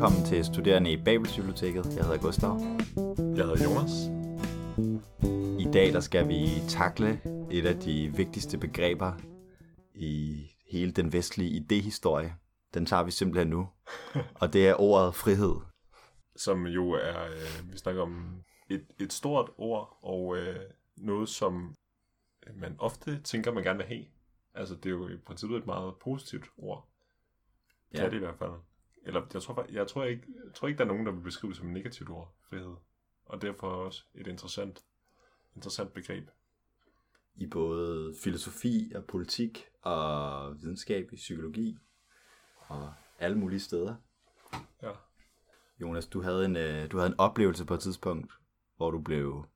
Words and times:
velkommen 0.00 0.24
til 0.24 0.44
Studerende 0.44 0.92
i 0.92 1.04
Babelsbiblioteket. 1.04 1.96
Jeg 1.96 2.04
hedder 2.04 2.18
Gustav. 2.18 2.60
Jeg 3.36 3.44
hedder 3.46 3.64
Jonas. 3.64 3.92
I 5.60 5.72
dag 5.72 5.92
der 5.92 6.00
skal 6.00 6.28
vi 6.28 6.48
takle 6.68 7.20
et 7.50 7.66
af 7.66 7.74
de 7.74 8.12
vigtigste 8.16 8.58
begreber 8.58 9.12
i 9.94 10.46
hele 10.70 10.92
den 10.92 11.12
vestlige 11.12 11.50
idehistorie. 11.50 12.34
Den 12.74 12.86
tager 12.86 13.02
vi 13.02 13.10
simpelthen 13.10 13.48
nu. 13.48 13.68
Og 14.40 14.52
det 14.52 14.68
er 14.68 14.80
ordet 14.80 15.14
frihed. 15.14 15.54
Som 16.36 16.66
jo 16.66 16.90
er, 16.90 17.24
øh, 17.24 17.72
vi 17.72 17.76
snakker 17.76 18.02
om 18.02 18.42
et, 18.70 18.86
et 19.00 19.12
stort 19.12 19.50
ord, 19.58 19.98
og 20.02 20.36
øh, 20.36 20.60
noget, 20.96 21.28
som 21.28 21.74
man 22.54 22.76
ofte 22.78 23.20
tænker, 23.22 23.52
man 23.52 23.64
gerne 23.64 23.78
vil 23.78 23.86
have. 23.86 24.04
Altså, 24.54 24.74
det 24.74 24.86
er 24.86 24.90
jo 24.90 25.08
i 25.08 25.16
princippet 25.16 25.58
et 25.58 25.66
meget 25.66 25.94
positivt 26.04 26.44
ord. 26.58 26.88
Ja. 27.94 27.98
Kan 27.98 28.10
det 28.10 28.16
i 28.16 28.20
hvert 28.20 28.38
fald. 28.38 28.52
Eller 29.02 29.22
jeg 29.34 29.42
tror, 29.42 29.66
jeg, 29.72 29.88
tror 29.88 30.04
ikke, 30.04 30.26
jeg 30.44 30.54
tror 30.54 30.68
ikke, 30.68 30.78
der 30.78 30.84
er 30.84 30.88
nogen, 30.88 31.06
der 31.06 31.12
vil 31.12 31.20
beskrive 31.20 31.50
det 31.50 31.56
som 31.56 31.66
et 31.66 31.72
negativt 31.72 32.10
ord, 32.10 32.34
frihed. 32.48 32.74
Og 33.24 33.42
derfor 33.42 33.66
også 33.66 34.04
et 34.14 34.26
interessant, 34.26 34.84
interessant 35.56 35.92
begreb. 35.92 36.28
I 37.34 37.46
både 37.46 38.14
filosofi 38.22 38.92
og 38.94 39.04
politik 39.04 39.66
og 39.82 40.62
videnskab 40.62 41.12
i 41.12 41.16
psykologi 41.16 41.76
og 42.68 42.92
alle 43.18 43.38
mulige 43.38 43.60
steder. 43.60 43.94
Ja. 44.82 44.90
Jonas, 45.80 46.06
du 46.06 46.22
havde 46.22 46.44
en, 46.44 46.56
øh, 46.56 46.90
du 46.90 46.96
havde 46.96 47.10
en 47.10 47.20
oplevelse 47.20 47.64
på 47.64 47.74
et 47.74 47.80
tidspunkt, 47.80 48.32
hvor 48.76 48.90
du 48.90 49.00
blev 49.00 49.46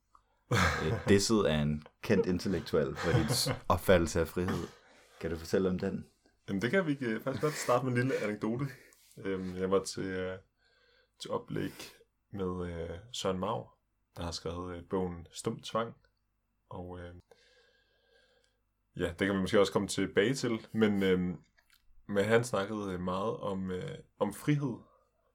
øh, 0.53 0.92
disset 1.09 1.45
af 1.45 1.55
en 1.55 1.83
kendt 2.03 2.27
intellektuel 2.27 2.97
for 2.97 3.12
dit 3.12 3.55
opfattelse 3.69 4.20
af 4.20 4.29
frihed. 4.29 4.67
Kan 5.20 5.31
du 5.31 5.36
fortælle 5.36 5.69
om 5.69 5.79
den? 5.79 6.06
Jamen 6.48 6.62
det 6.62 6.70
kan 6.70 6.86
vi 6.86 6.97
øh, 7.01 7.20
faktisk 7.20 7.42
godt 7.42 7.55
starte 7.55 7.84
med 7.84 7.92
en 7.92 7.98
lille 7.98 8.14
anekdote. 8.23 8.64
Øhm, 9.17 9.57
jeg 9.57 9.70
var 9.70 9.84
til, 9.84 10.05
øh, 10.05 10.39
til 11.19 11.31
oplæg 11.31 11.73
med 12.31 12.70
øh, 12.70 12.98
Søren 13.12 13.39
Mau, 13.39 13.67
der 14.17 14.23
har 14.23 14.31
skrevet 14.31 14.77
øh, 14.77 14.89
bogen 14.89 15.27
Stum 15.31 15.61
Tvang. 15.61 15.97
Og 16.69 17.01
øh, 17.01 17.15
ja, 18.97 19.09
det 19.09 19.27
kan 19.27 19.35
vi 19.35 19.41
måske 19.41 19.61
også 19.61 19.73
komme 19.73 19.89
tilbage 19.89 20.35
til. 20.35 20.67
Men, 20.73 21.03
øh, 21.03 21.20
men 22.07 22.25
han 22.25 22.45
snakkede 22.45 22.92
øh, 22.92 23.01
meget 23.01 23.37
om, 23.37 23.70
øh, 23.70 23.98
om 24.19 24.35
frihed. 24.35 24.79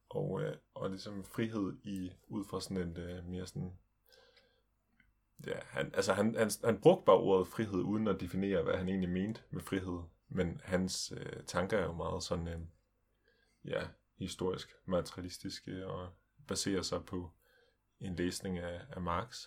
Og, 0.09 0.41
øh, 0.41 0.55
og 0.73 0.89
ligesom 0.89 1.23
frihed 1.23 1.77
i 1.83 2.11
ud 2.27 2.45
fra 2.45 2.61
sådan 2.61 2.77
en 2.77 2.97
øh, 2.97 3.25
mere 3.25 3.47
sådan 3.47 3.77
Ja, 5.47 5.59
han, 5.63 5.91
altså 5.93 6.13
han, 6.13 6.35
han, 6.35 6.51
han 6.63 6.81
brugte 6.81 7.05
bare 7.05 7.17
ordet 7.17 7.47
frihed, 7.47 7.79
uden 7.79 8.07
at 8.07 8.19
definere, 8.19 8.63
hvad 8.63 8.73
han 8.73 8.89
egentlig 8.89 9.09
mente 9.09 9.41
med 9.49 9.61
frihed. 9.61 9.99
Men 10.29 10.61
hans 10.63 11.13
øh, 11.17 11.43
tanker 11.47 11.77
er 11.77 11.85
jo 11.85 11.93
meget 11.93 12.23
sådan, 12.23 12.47
øh, 12.47 12.59
ja, 13.69 13.87
historisk, 14.17 14.75
materialistiske, 14.85 15.71
øh, 15.71 15.87
og 15.87 16.09
baserer 16.47 16.81
sig 16.81 17.05
på 17.05 17.31
en 17.99 18.15
læsning 18.15 18.57
af, 18.57 18.81
af 18.89 19.01
Marx. 19.01 19.45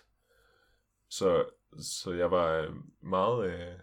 Så, 1.09 1.51
så 1.81 2.12
jeg 2.12 2.31
var 2.31 2.53
øh, 2.53 2.75
meget, 3.01 3.47
øh, 3.47 3.79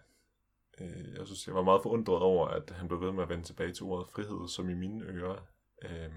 øh, 0.80 1.14
jeg 1.14 1.26
synes, 1.26 1.46
jeg 1.46 1.54
var 1.54 1.62
meget 1.62 1.82
forundret 1.82 2.18
over, 2.18 2.48
at 2.48 2.70
han 2.70 2.88
blev 2.88 3.00
ved 3.00 3.12
med 3.12 3.22
at 3.22 3.28
vende 3.28 3.44
tilbage 3.44 3.72
til 3.72 3.84
ordet 3.84 4.08
frihed, 4.08 4.48
som 4.48 4.70
i 4.70 4.74
mine 4.74 5.04
ører 5.04 5.46
øh, 5.82 6.12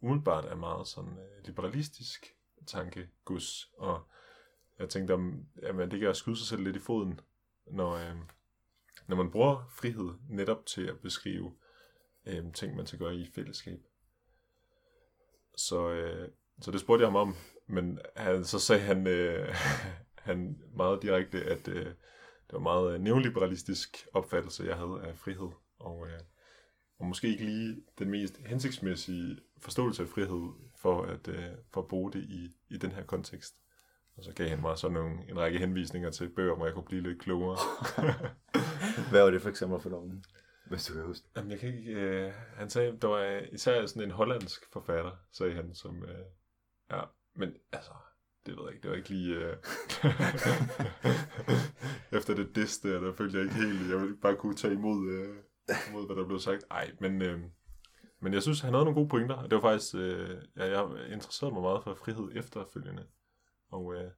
umiddelbart 0.00 0.44
er 0.44 0.54
meget 0.54 0.86
sådan 0.86 1.18
øh, 1.18 1.46
liberalistisk 1.46 2.36
tankegus, 2.66 3.70
og 3.78 4.02
jeg 4.78 4.88
tænkte, 4.88 5.14
om, 5.14 5.46
jamen, 5.62 5.90
det 5.90 5.98
kan 5.98 6.06
jeg 6.06 6.16
skyde 6.16 6.36
sig 6.36 6.46
selv 6.46 6.62
lidt 6.62 6.76
i 6.76 6.80
foden, 6.80 7.20
når, 7.66 7.92
øh, 7.92 8.16
når 9.06 9.16
man 9.16 9.30
bruger 9.30 9.70
frihed 9.70 10.10
netop 10.28 10.66
til 10.66 10.86
at 10.86 11.00
beskrive 11.00 11.56
øh, 12.26 12.52
ting, 12.52 12.76
man 12.76 12.86
skal 12.86 12.98
gøre 12.98 13.14
i 13.14 13.30
fællesskab. 13.34 13.78
Så, 15.56 15.90
øh, 15.90 16.28
så 16.60 16.70
det 16.70 16.80
spurgte 16.80 17.02
jeg 17.02 17.10
ham 17.10 17.16
om, 17.16 17.36
men 17.66 17.98
han, 18.16 18.44
så 18.44 18.58
sagde 18.58 18.82
han, 18.82 19.06
øh, 19.06 19.54
han 20.28 20.58
meget 20.76 21.02
direkte, 21.02 21.44
at 21.44 21.68
øh, 21.68 21.86
det 22.46 22.52
var 22.52 22.58
meget 22.58 22.94
øh, 22.94 23.00
neoliberalistisk 23.00 24.06
opfattelse, 24.12 24.64
jeg 24.64 24.76
havde 24.76 25.00
af 25.04 25.18
frihed, 25.18 25.50
og, 25.78 26.06
øh, 26.06 26.20
og 26.98 27.06
måske 27.06 27.28
ikke 27.28 27.44
lige 27.44 27.82
den 27.98 28.10
mest 28.10 28.40
hensigtsmæssige 28.46 29.38
forståelse 29.58 30.02
af 30.02 30.08
frihed 30.08 30.52
for 30.76 31.02
at, 31.02 31.28
øh, 31.28 31.44
for 31.72 31.80
at 31.80 31.88
bruge 31.88 32.12
det 32.12 32.22
i, 32.22 32.50
i 32.70 32.78
den 32.78 32.92
her 32.92 33.04
kontekst. 33.04 33.54
Og 34.16 34.24
så 34.24 34.32
gav 34.32 34.48
han 34.48 34.60
mig 34.60 34.78
så 34.78 34.88
nogle, 34.88 35.18
en 35.28 35.38
række 35.38 35.58
henvisninger 35.58 36.10
til 36.10 36.28
bøger, 36.28 36.56
hvor 36.56 36.66
jeg 36.66 36.74
kunne 36.74 36.84
blive 36.84 37.02
lidt 37.02 37.22
klogere. 37.22 37.58
Hvad 39.10 39.22
var 39.22 39.30
det 39.30 39.42
for 39.42 39.48
eksempel 39.48 39.80
for 39.80 39.90
nogen? 39.90 40.24
Hvis 40.68 40.86
du 40.86 40.94
kan 40.94 41.04
huske 41.04 41.26
Jamen, 41.36 41.50
jeg 41.50 41.60
kan 41.60 41.68
ikke... 41.68 41.92
Øh, 41.92 42.32
han 42.56 42.70
sagde, 42.70 42.98
der 43.02 43.08
var 43.08 43.42
især 43.52 43.86
sådan 43.86 44.02
en 44.02 44.10
hollandsk 44.10 44.72
forfatter, 44.72 45.16
sagde 45.32 45.54
han, 45.54 45.74
som... 45.74 46.04
Øh, 46.04 46.24
ja, 46.90 47.00
men 47.34 47.54
altså, 47.72 47.92
det 48.46 48.56
ved 48.56 48.62
jeg 48.64 48.74
ikke, 48.74 48.82
det 48.82 48.90
var 48.90 48.96
ikke 48.96 49.08
lige... 49.08 49.34
Øh, 49.34 49.56
efter 52.18 52.34
det 52.34 52.56
diste, 52.56 52.92
der, 52.92 53.00
der 53.00 53.14
følte 53.14 53.38
jeg 53.38 53.44
ikke 53.44 53.56
helt, 53.56 53.90
jeg 53.90 54.00
ville 54.00 54.16
bare 54.16 54.36
kunne 54.36 54.56
tage 54.56 54.74
imod, 54.74 55.10
øh, 55.12 55.36
imod 55.90 56.06
hvad 56.06 56.16
der 56.16 56.26
blev 56.26 56.38
sagt. 56.38 56.64
Nej, 56.70 56.92
men... 57.00 57.22
Øh, 57.22 57.40
men 58.22 58.34
jeg 58.34 58.42
synes, 58.42 58.60
han 58.60 58.72
havde 58.74 58.84
nogle 58.84 59.00
gode 59.00 59.08
pointer, 59.08 59.34
og 59.34 59.50
det 59.50 59.56
var 59.56 59.60
faktisk... 59.62 59.94
Øh, 59.94 60.42
ja, 60.56 60.64
jeg 60.64 61.12
interesserede 61.12 61.54
mig 61.54 61.62
meget 61.62 61.84
for 61.84 61.94
frihed 61.94 62.30
efterfølgende. 62.34 63.06
Og, 63.70 63.94
øh, 63.94 64.10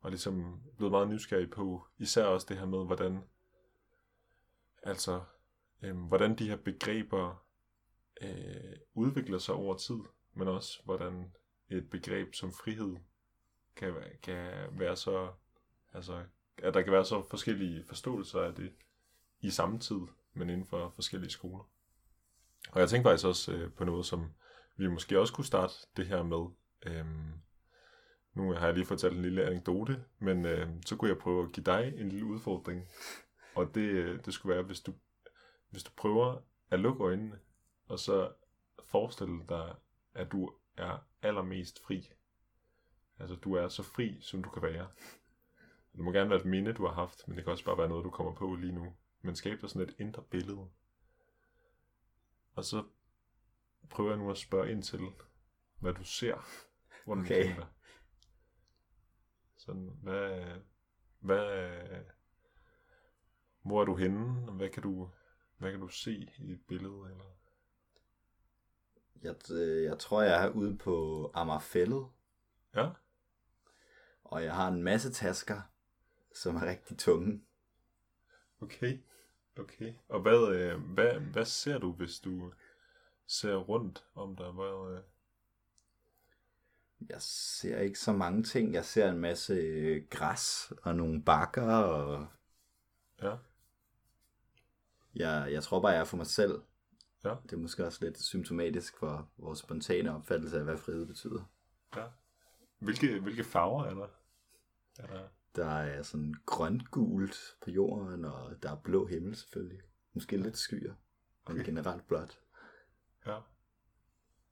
og 0.00 0.10
ligesom 0.10 0.60
blevet 0.76 0.90
meget 0.90 1.08
nysgerrig 1.08 1.50
på, 1.50 1.86
især 1.98 2.24
også 2.24 2.46
det 2.48 2.58
her 2.58 2.66
med, 2.66 2.86
hvordan, 2.86 3.20
altså, 4.82 5.20
øh, 5.84 5.96
hvordan 5.96 6.38
de 6.38 6.48
her 6.48 6.56
begreber 6.56 7.44
øh, 8.22 8.76
udvikler 8.94 9.38
sig 9.38 9.54
over 9.54 9.76
tid, 9.76 9.98
men 10.34 10.48
også 10.48 10.82
hvordan 10.84 11.32
et 11.68 11.90
begreb 11.90 12.34
som 12.34 12.52
frihed 12.52 12.96
kan, 13.76 13.94
kan 14.22 14.52
være 14.78 14.96
så, 14.96 15.32
altså, 15.92 16.24
at 16.58 16.74
der 16.74 16.82
kan 16.82 16.92
være 16.92 17.04
så 17.04 17.22
forskellige 17.30 17.84
forståelser 17.84 18.40
af 18.40 18.54
det 18.54 18.72
i 19.40 19.50
samme 19.50 19.78
tid, 19.78 20.00
men 20.34 20.50
inden 20.50 20.66
for 20.66 20.92
forskellige 20.94 21.30
skoler. 21.30 21.70
Og 22.70 22.80
jeg 22.80 22.88
tænkte 22.88 23.08
faktisk 23.08 23.26
også 23.26 23.52
øh, 23.52 23.72
på 23.72 23.84
noget, 23.84 24.06
som 24.06 24.32
vi 24.76 24.88
måske 24.88 25.20
også 25.20 25.34
kunne 25.34 25.44
starte 25.44 25.74
det 25.96 26.06
her 26.06 26.22
med, 26.22 26.46
Øhm, 26.86 27.32
nu 28.34 28.52
har 28.52 28.66
jeg 28.66 28.74
lige 28.74 28.86
fortalt 28.86 29.16
en 29.16 29.22
lille 29.22 29.44
anekdote, 29.44 30.04
men 30.18 30.46
øh, 30.46 30.68
så 30.86 30.96
kunne 30.96 31.08
jeg 31.08 31.18
prøve 31.18 31.44
at 31.44 31.52
give 31.52 31.64
dig 31.64 31.94
en 31.96 32.08
lille 32.08 32.26
udfordring. 32.26 32.88
Og 33.54 33.74
det, 33.74 33.80
øh, 33.80 34.24
det 34.24 34.34
skulle 34.34 34.54
være, 34.54 34.64
hvis 34.64 34.80
du, 34.80 34.92
hvis 35.74 35.84
du 35.84 35.90
prøver 35.96 36.40
at 36.70 36.80
lukke 36.80 37.04
øjnene, 37.04 37.38
og 37.86 37.98
så 37.98 38.32
forestille 38.84 39.44
dig, 39.48 39.76
at 40.14 40.32
du 40.32 40.52
er 40.76 40.98
allermest 41.22 41.84
fri. 41.84 42.10
Altså, 43.18 43.36
du 43.36 43.54
er 43.54 43.68
så 43.68 43.82
fri, 43.82 44.20
som 44.20 44.42
du 44.42 44.50
kan 44.50 44.62
være. 44.62 44.88
Det 45.92 46.00
må 46.00 46.12
gerne 46.12 46.30
være 46.30 46.38
et 46.38 46.46
minde, 46.46 46.72
du 46.72 46.86
har 46.86 46.94
haft, 46.94 47.28
men 47.28 47.36
det 47.36 47.44
kan 47.44 47.50
også 47.50 47.64
bare 47.64 47.78
være 47.78 47.88
noget, 47.88 48.04
du 48.04 48.10
kommer 48.10 48.34
på 48.34 48.54
lige 48.54 48.72
nu. 48.72 48.96
Men 49.20 49.36
skab 49.36 49.60
dig 49.60 49.70
sådan 49.70 49.88
et 49.88 49.96
indre 49.98 50.22
billede. 50.22 50.70
Og 52.52 52.64
så 52.64 52.84
prøver 53.90 54.10
jeg 54.10 54.18
nu 54.18 54.30
at 54.30 54.38
spørge 54.38 54.70
ind 54.70 54.82
til, 54.82 55.00
hvad 55.78 55.94
du 55.94 56.04
ser 56.04 56.34
rundt 57.06 57.26
okay. 57.26 57.40
omkring 57.40 57.56
dig. 57.56 57.66
Sådan, 59.56 59.98
hvad, 60.02 60.44
hvad, 61.18 61.78
hvor 63.62 63.80
er 63.80 63.84
du 63.84 63.96
henne? 63.96 64.52
Hvad 64.52 64.68
kan 64.68 64.82
du, 64.82 65.10
hvad 65.64 65.72
kan 65.72 65.80
du 65.80 65.88
se 65.88 66.12
i 66.38 66.52
et 66.52 66.60
billede? 66.68 67.10
Eller? 67.10 67.24
Jeg, 69.22 69.34
øh, 69.50 69.84
jeg 69.84 69.98
tror, 69.98 70.22
jeg 70.22 70.44
er 70.44 70.50
ude 70.50 70.78
på 70.78 71.30
Amagerfællet. 71.34 72.06
Ja. 72.74 72.90
Og 74.24 74.44
jeg 74.44 74.54
har 74.54 74.68
en 74.68 74.82
masse 74.82 75.12
tasker, 75.12 75.60
som 76.34 76.56
er 76.56 76.66
rigtig 76.66 76.98
tunge. 76.98 77.42
Okay. 78.60 78.98
Okay. 79.58 79.94
Og 80.08 80.20
hvad, 80.20 80.54
øh, 80.54 80.80
hvad, 80.80 81.20
hvad 81.20 81.44
ser 81.44 81.78
du, 81.78 81.92
hvis 81.92 82.20
du 82.20 82.52
ser 83.26 83.56
rundt 83.56 84.06
om 84.14 84.36
dig? 84.36 84.50
Hvad, 84.50 84.96
øh, 84.96 85.02
jeg 87.08 87.22
ser 87.22 87.78
ikke 87.78 87.98
så 87.98 88.12
mange 88.12 88.42
ting. 88.42 88.74
Jeg 88.74 88.84
ser 88.84 89.10
en 89.10 89.18
masse 89.18 89.54
græs 90.10 90.72
og 90.82 90.96
nogle 90.96 91.22
bakker. 91.22 91.74
Og... 91.74 92.26
Ja. 93.22 93.36
Jeg, 95.14 95.48
jeg 95.52 95.62
tror 95.62 95.80
bare, 95.80 95.92
jeg 95.92 96.00
er 96.00 96.04
for 96.04 96.16
mig 96.16 96.26
selv. 96.26 96.62
Ja. 97.24 97.34
Det 97.42 97.52
er 97.52 97.56
måske 97.56 97.86
også 97.86 98.04
lidt 98.04 98.22
symptomatisk 98.22 98.98
for 98.98 99.30
vores 99.36 99.58
spontane 99.58 100.14
opfattelse 100.14 100.58
af, 100.58 100.64
hvad 100.64 100.78
frihed 100.78 101.06
betyder. 101.06 101.52
Ja. 101.96 102.04
Hvilke, 102.78 103.20
hvilke 103.20 103.44
farver 103.44 103.84
er 103.84 103.94
der? 103.94 104.08
Er 104.98 105.06
der... 105.06 105.28
Der 105.56 105.66
er 105.66 106.02
sådan 106.02 106.34
grønt-gult 106.46 107.36
på 107.62 107.70
jorden, 107.70 108.24
og 108.24 108.62
der 108.62 108.70
er 108.70 108.76
blå 108.76 109.06
himmel 109.06 109.36
selvfølgelig. 109.36 109.80
Måske 110.12 110.36
lidt 110.36 110.56
skyer, 110.56 110.94
og 111.44 111.54
okay. 111.54 111.64
generelt 111.64 112.06
blåt. 112.06 112.40
Ja. 113.26 113.40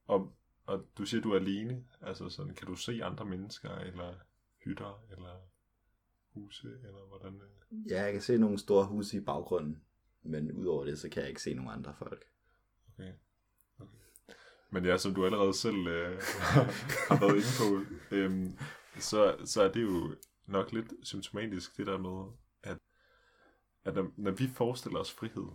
Og 0.06 0.32
og 0.66 0.86
du 0.98 1.04
siger, 1.04 1.20
du 1.20 1.30
er 1.30 1.36
alene. 1.36 1.84
Altså 2.00 2.28
sådan, 2.28 2.54
kan 2.54 2.66
du 2.66 2.74
se 2.74 3.04
andre 3.04 3.24
mennesker, 3.24 3.70
eller 3.70 4.14
hytter, 4.64 5.04
eller 5.10 5.40
huse, 6.28 6.68
eller 6.68 7.06
hvordan? 7.08 7.40
Ja, 7.90 8.02
jeg 8.02 8.12
kan 8.12 8.22
se 8.22 8.38
nogle 8.38 8.58
store 8.58 8.86
huse 8.86 9.16
i 9.16 9.20
baggrunden. 9.20 9.82
Men 10.22 10.52
udover 10.52 10.84
det, 10.84 10.98
så 10.98 11.08
kan 11.08 11.20
jeg 11.20 11.28
ikke 11.28 11.42
se 11.42 11.54
nogen 11.54 11.70
andre 11.70 11.94
folk. 11.98 12.24
Okay. 12.94 13.12
okay. 13.78 13.98
Men 14.70 14.84
ja, 14.84 14.98
som 14.98 15.14
du 15.14 15.24
allerede 15.24 15.54
selv 15.54 15.86
øh, 15.86 16.16
har 17.08 17.20
været 17.20 17.36
inde 17.36 17.54
på, 17.58 17.96
øh, 18.16 18.50
så, 18.98 19.36
så 19.44 19.62
er 19.62 19.72
det 19.72 19.82
jo 19.82 20.16
nok 20.46 20.72
lidt 20.72 20.92
symptomatisk, 21.02 21.76
det 21.76 21.86
der 21.86 21.98
med, 21.98 22.32
at, 22.62 22.78
at 23.84 23.94
når, 23.94 24.12
når 24.16 24.30
vi 24.30 24.46
forestiller 24.48 24.98
os 24.98 25.12
frihed, 25.12 25.48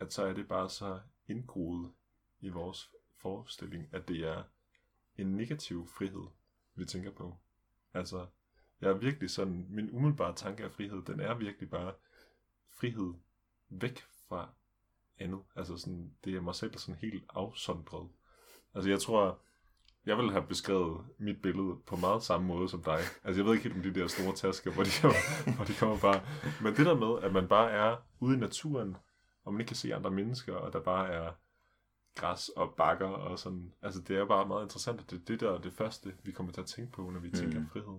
at 0.00 0.12
så 0.12 0.24
er 0.24 0.32
det 0.32 0.48
bare 0.48 0.70
så 0.70 1.00
indgroet 1.28 1.92
i 2.40 2.48
vores 2.48 2.90
forestilling, 3.16 3.88
at 3.92 4.08
det 4.08 4.20
er 4.20 4.42
en 5.16 5.36
negativ 5.36 5.88
frihed, 5.88 6.26
vi 6.74 6.84
tænker 6.84 7.10
på. 7.10 7.36
Altså, 7.94 8.26
jeg 8.80 8.90
er 8.90 8.98
virkelig 8.98 9.30
sådan, 9.30 9.66
min 9.68 9.90
umiddelbare 9.90 10.34
tanke 10.34 10.64
af 10.64 10.72
frihed, 10.72 11.02
den 11.02 11.20
er 11.20 11.34
virkelig 11.34 11.70
bare 11.70 11.94
frihed 12.70 13.14
væk 13.68 14.02
fra 14.28 14.48
andet. 15.18 15.40
Altså 15.56 15.76
sådan, 15.76 16.12
det 16.24 16.36
er 16.36 16.40
mig 16.40 16.54
selv 16.54 16.78
sådan 16.78 17.00
helt 17.00 17.24
afsondret. 17.34 18.08
Altså 18.74 18.90
jeg 18.90 19.00
tror, 19.00 19.38
jeg 20.06 20.18
vil 20.18 20.30
have 20.30 20.46
beskrevet 20.46 21.06
mit 21.18 21.42
billede 21.42 21.76
på 21.86 21.96
meget 21.96 22.22
samme 22.22 22.46
måde 22.46 22.68
som 22.68 22.82
dig. 22.82 22.98
Altså 23.24 23.40
jeg 23.40 23.44
ved 23.44 23.52
ikke 23.54 23.62
helt 23.68 23.76
om 23.86 23.92
de 23.92 24.00
der 24.00 24.06
store 24.06 24.34
tasker, 24.34 24.72
hvor 24.72 24.82
de, 24.84 24.90
kommer, 25.02 25.54
hvor 25.56 25.64
de 25.64 25.74
kommer 25.74 25.96
fra. 25.96 26.20
Men 26.62 26.76
det 26.76 26.86
der 26.86 26.94
med, 26.94 27.22
at 27.26 27.32
man 27.32 27.48
bare 27.48 27.70
er 27.70 27.96
ude 28.20 28.36
i 28.36 28.40
naturen, 28.40 28.96
og 29.44 29.52
man 29.52 29.60
ikke 29.60 29.68
kan 29.68 29.76
se 29.76 29.94
andre 29.94 30.10
mennesker, 30.10 30.54
og 30.54 30.72
der 30.72 30.80
bare 30.80 31.08
er 31.08 31.32
græs 32.14 32.48
og 32.48 32.74
bakker 32.76 33.06
og 33.08 33.38
sådan. 33.38 33.72
Altså 33.82 34.00
det 34.00 34.16
er 34.16 34.24
bare 34.26 34.46
meget 34.46 34.62
interessant, 34.62 35.00
at 35.00 35.10
det 35.10 35.16
er 35.20 35.24
det 35.24 35.40
der 35.40 35.52
er 35.52 35.58
det 35.58 35.72
første, 35.72 36.14
vi 36.22 36.32
kommer 36.32 36.52
til 36.52 36.60
at 36.60 36.66
tænke 36.66 36.92
på, 36.92 37.10
når 37.10 37.20
vi 37.20 37.30
tænker 37.30 37.60
Mm. 37.60 37.68
frihed. 37.68 37.98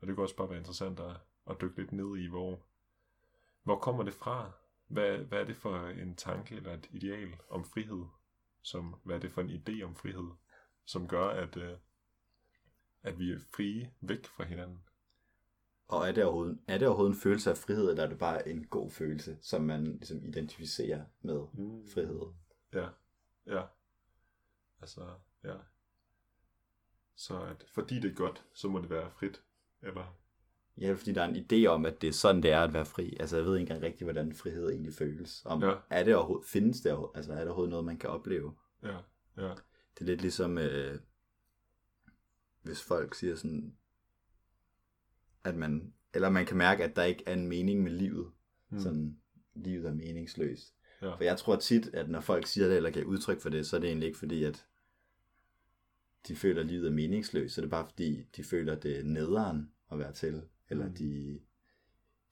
Og 0.00 0.06
det 0.06 0.14
kan 0.14 0.18
også 0.22 0.36
bare 0.36 0.48
være 0.48 0.58
interessant 0.58 1.00
at, 1.00 1.16
at 1.50 1.60
dykke 1.60 1.76
lidt 1.76 1.92
ned 1.92 2.16
i, 2.18 2.26
hvor, 2.28 2.60
hvor 3.62 3.78
kommer 3.78 4.02
det 4.02 4.14
fra? 4.14 4.50
Hvad, 4.88 5.18
hvad 5.18 5.40
er 5.40 5.44
det 5.44 5.56
for 5.56 5.86
en 5.86 6.16
tanke 6.16 6.54
eller 6.56 6.74
et 6.74 6.88
ideal 6.90 7.36
om 7.50 7.64
frihed? 7.64 8.04
Som, 8.62 8.96
hvad 9.04 9.16
er 9.16 9.20
det 9.20 9.32
for 9.32 9.40
en 9.40 9.50
idé 9.50 9.82
om 9.82 9.94
frihed, 9.96 10.30
som 10.84 11.08
gør, 11.08 11.26
at, 11.28 11.56
øh, 11.56 11.78
at 13.02 13.18
vi 13.18 13.32
er 13.32 13.38
frie 13.38 13.92
væk 14.00 14.26
fra 14.26 14.44
hinanden? 14.44 14.78
Og 15.88 16.08
er 16.08 16.12
det, 16.12 16.24
overhovedet, 16.24 16.58
er 16.66 16.78
det 16.78 16.88
overhovedet 16.88 17.14
en 17.14 17.20
følelse 17.20 17.50
af 17.50 17.56
frihed, 17.56 17.90
eller 17.90 18.04
er 18.04 18.08
det 18.08 18.18
bare 18.18 18.48
en 18.48 18.66
god 18.66 18.90
følelse, 18.90 19.38
som 19.40 19.62
man 19.62 19.84
ligesom 19.84 20.24
identificerer 20.24 21.04
med 21.20 21.46
Mm. 21.52 21.86
frihed? 21.94 22.20
Ja, 22.72 22.88
ja. 23.46 23.62
Altså, 24.80 25.14
ja. 25.44 25.54
Så 27.14 27.42
at 27.42 27.64
fordi 27.74 28.00
det 28.00 28.10
er 28.10 28.14
godt, 28.14 28.44
så 28.54 28.68
må 28.68 28.80
det 28.80 28.90
være 28.90 29.10
frit. 29.10 29.42
Eller, 29.82 30.16
Ja, 30.80 30.92
fordi 30.92 31.12
der 31.12 31.22
er 31.22 31.28
en 31.28 31.46
idé 31.52 31.66
om, 31.66 31.86
at 31.86 32.00
det 32.02 32.08
er 32.08 32.12
sådan, 32.12 32.42
det 32.42 32.50
er 32.50 32.60
at 32.60 32.72
være 32.72 32.86
fri. 32.86 33.16
Altså, 33.20 33.36
jeg 33.36 33.44
ved 33.46 33.54
ikke 33.56 33.62
engang 33.62 33.82
rigtigt, 33.82 34.06
hvordan 34.06 34.32
frihed 34.32 34.70
egentlig 34.70 34.94
føles. 34.94 35.42
Om, 35.44 35.62
Ja. 35.62 35.74
er 35.90 36.04
det 36.04 36.14
overhovedet, 36.16 36.46
findes 36.48 36.80
det 36.80 36.92
overhovedet, 36.92 37.16
altså 37.16 37.32
er 37.32 37.36
det 37.38 37.46
overhovedet 37.46 37.70
noget, 37.70 37.84
man 37.84 37.98
kan 37.98 38.10
opleve? 38.10 38.54
ja, 38.82 38.96
ja, 39.36 39.48
Det 39.94 40.00
er 40.00 40.04
lidt 40.04 40.20
ligesom, 40.20 40.58
øh, 40.58 40.98
hvis 42.62 42.82
folk 42.82 43.14
siger 43.14 43.36
sådan, 43.36 43.76
at 45.44 45.54
man, 45.56 45.92
eller 46.14 46.28
man 46.30 46.46
kan 46.46 46.56
mærke, 46.56 46.84
at 46.84 46.96
der 46.96 47.04
ikke 47.04 47.24
er 47.26 47.32
en 47.32 47.46
mening 47.46 47.82
med 47.82 47.92
livet. 47.92 48.32
Mm. 48.70 48.78
Sådan, 48.80 49.18
livet 49.54 49.86
er 49.86 49.94
meningsløst. 49.94 50.74
Ja. 51.02 51.14
For 51.14 51.24
jeg 51.24 51.38
tror 51.38 51.56
tit, 51.56 51.86
at 51.94 52.08
når 52.10 52.20
folk 52.20 52.46
siger 52.46 52.68
det, 52.68 52.76
eller 52.76 52.90
giver 52.90 53.04
udtryk 53.06 53.40
for 53.40 53.48
det, 53.48 53.66
så 53.66 53.76
er 53.76 53.80
det 53.80 53.88
egentlig 53.88 54.06
ikke 54.06 54.18
fordi, 54.18 54.44
at 54.44 54.66
de 56.28 56.36
føler, 56.36 56.60
at 56.60 56.66
livet 56.66 56.86
er 56.86 56.92
meningsløst. 56.92 57.54
Så 57.54 57.60
er 57.60 57.62
det 57.62 57.70
bare 57.70 57.86
fordi, 57.88 58.22
de 58.36 58.44
føler, 58.44 58.72
at 58.76 58.82
det 58.82 58.98
er 58.98 59.04
nederen 59.04 59.72
at 59.92 59.98
være 59.98 60.12
til. 60.12 60.42
Eller 60.70 60.86
Mm. 60.86 60.94
de, 60.94 61.40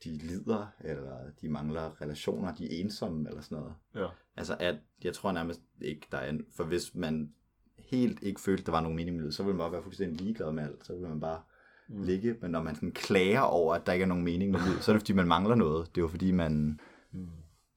de 0.05 0.11
lider, 0.19 0.67
eller 0.81 1.31
de 1.41 1.49
mangler 1.49 2.01
relationer, 2.03 2.55
de 2.55 2.65
er 2.65 2.81
ensomme, 2.85 3.29
eller 3.29 3.41
sådan 3.43 3.59
noget. 3.59 3.75
ja, 3.95 4.07
Altså, 4.37 4.57
at, 4.61 4.77
jeg 5.05 5.15
tror 5.15 5.33
nærmest 5.33 5.61
ikke, 5.81 6.07
der 6.13 6.19
er 6.19 6.31
en... 6.31 6.47
For 6.57 6.65
hvis 6.65 6.95
man 6.95 7.35
helt 7.79 8.23
ikke 8.23 8.41
følte, 8.41 8.65
der 8.65 8.73
var 8.73 8.81
nogen 8.81 8.97
mening 8.97 9.17
med 9.17 9.23
livet, 9.23 9.35
så 9.35 9.43
ville 9.43 9.57
man 9.57 9.65
bare 9.65 9.73
være 9.73 9.83
fuldstændig 9.83 10.21
ligeglad 10.21 10.53
med 10.53 10.63
alt. 10.65 10.87
Så 10.87 10.93
ville 10.93 11.09
man 11.09 11.21
bare 11.21 11.43
Mm. 11.89 12.03
ligge. 12.03 12.37
Men 12.41 12.51
når 12.51 12.63
man 12.63 12.75
sådan 12.75 12.93
klager 12.93 13.41
over, 13.41 13.75
at 13.75 13.87
der 13.87 13.93
ikke 13.93 14.03
er 14.03 14.07
nogen 14.07 14.25
mening 14.25 14.51
med 14.51 14.61
livet, 14.69 14.83
så 14.83 14.91
er 14.91 14.95
det 14.95 15.01
fordi, 15.03 15.13
man 15.13 15.29
mangler 15.29 15.55
noget. 15.55 15.87
Det 15.95 15.97
er 16.01 16.03
jo 16.03 16.09
fordi, 16.09 16.33
man, 16.33 16.81
mm. 17.13 17.29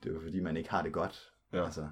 det 0.03 0.09
er 0.09 0.13
jo 0.13 0.21
fordi, 0.21 0.39
man 0.39 0.57
ikke 0.57 0.69
har 0.69 0.81
det 0.83 0.93
godt. 0.93 1.31
Ja. 1.53 1.65
Altså, 1.65 1.89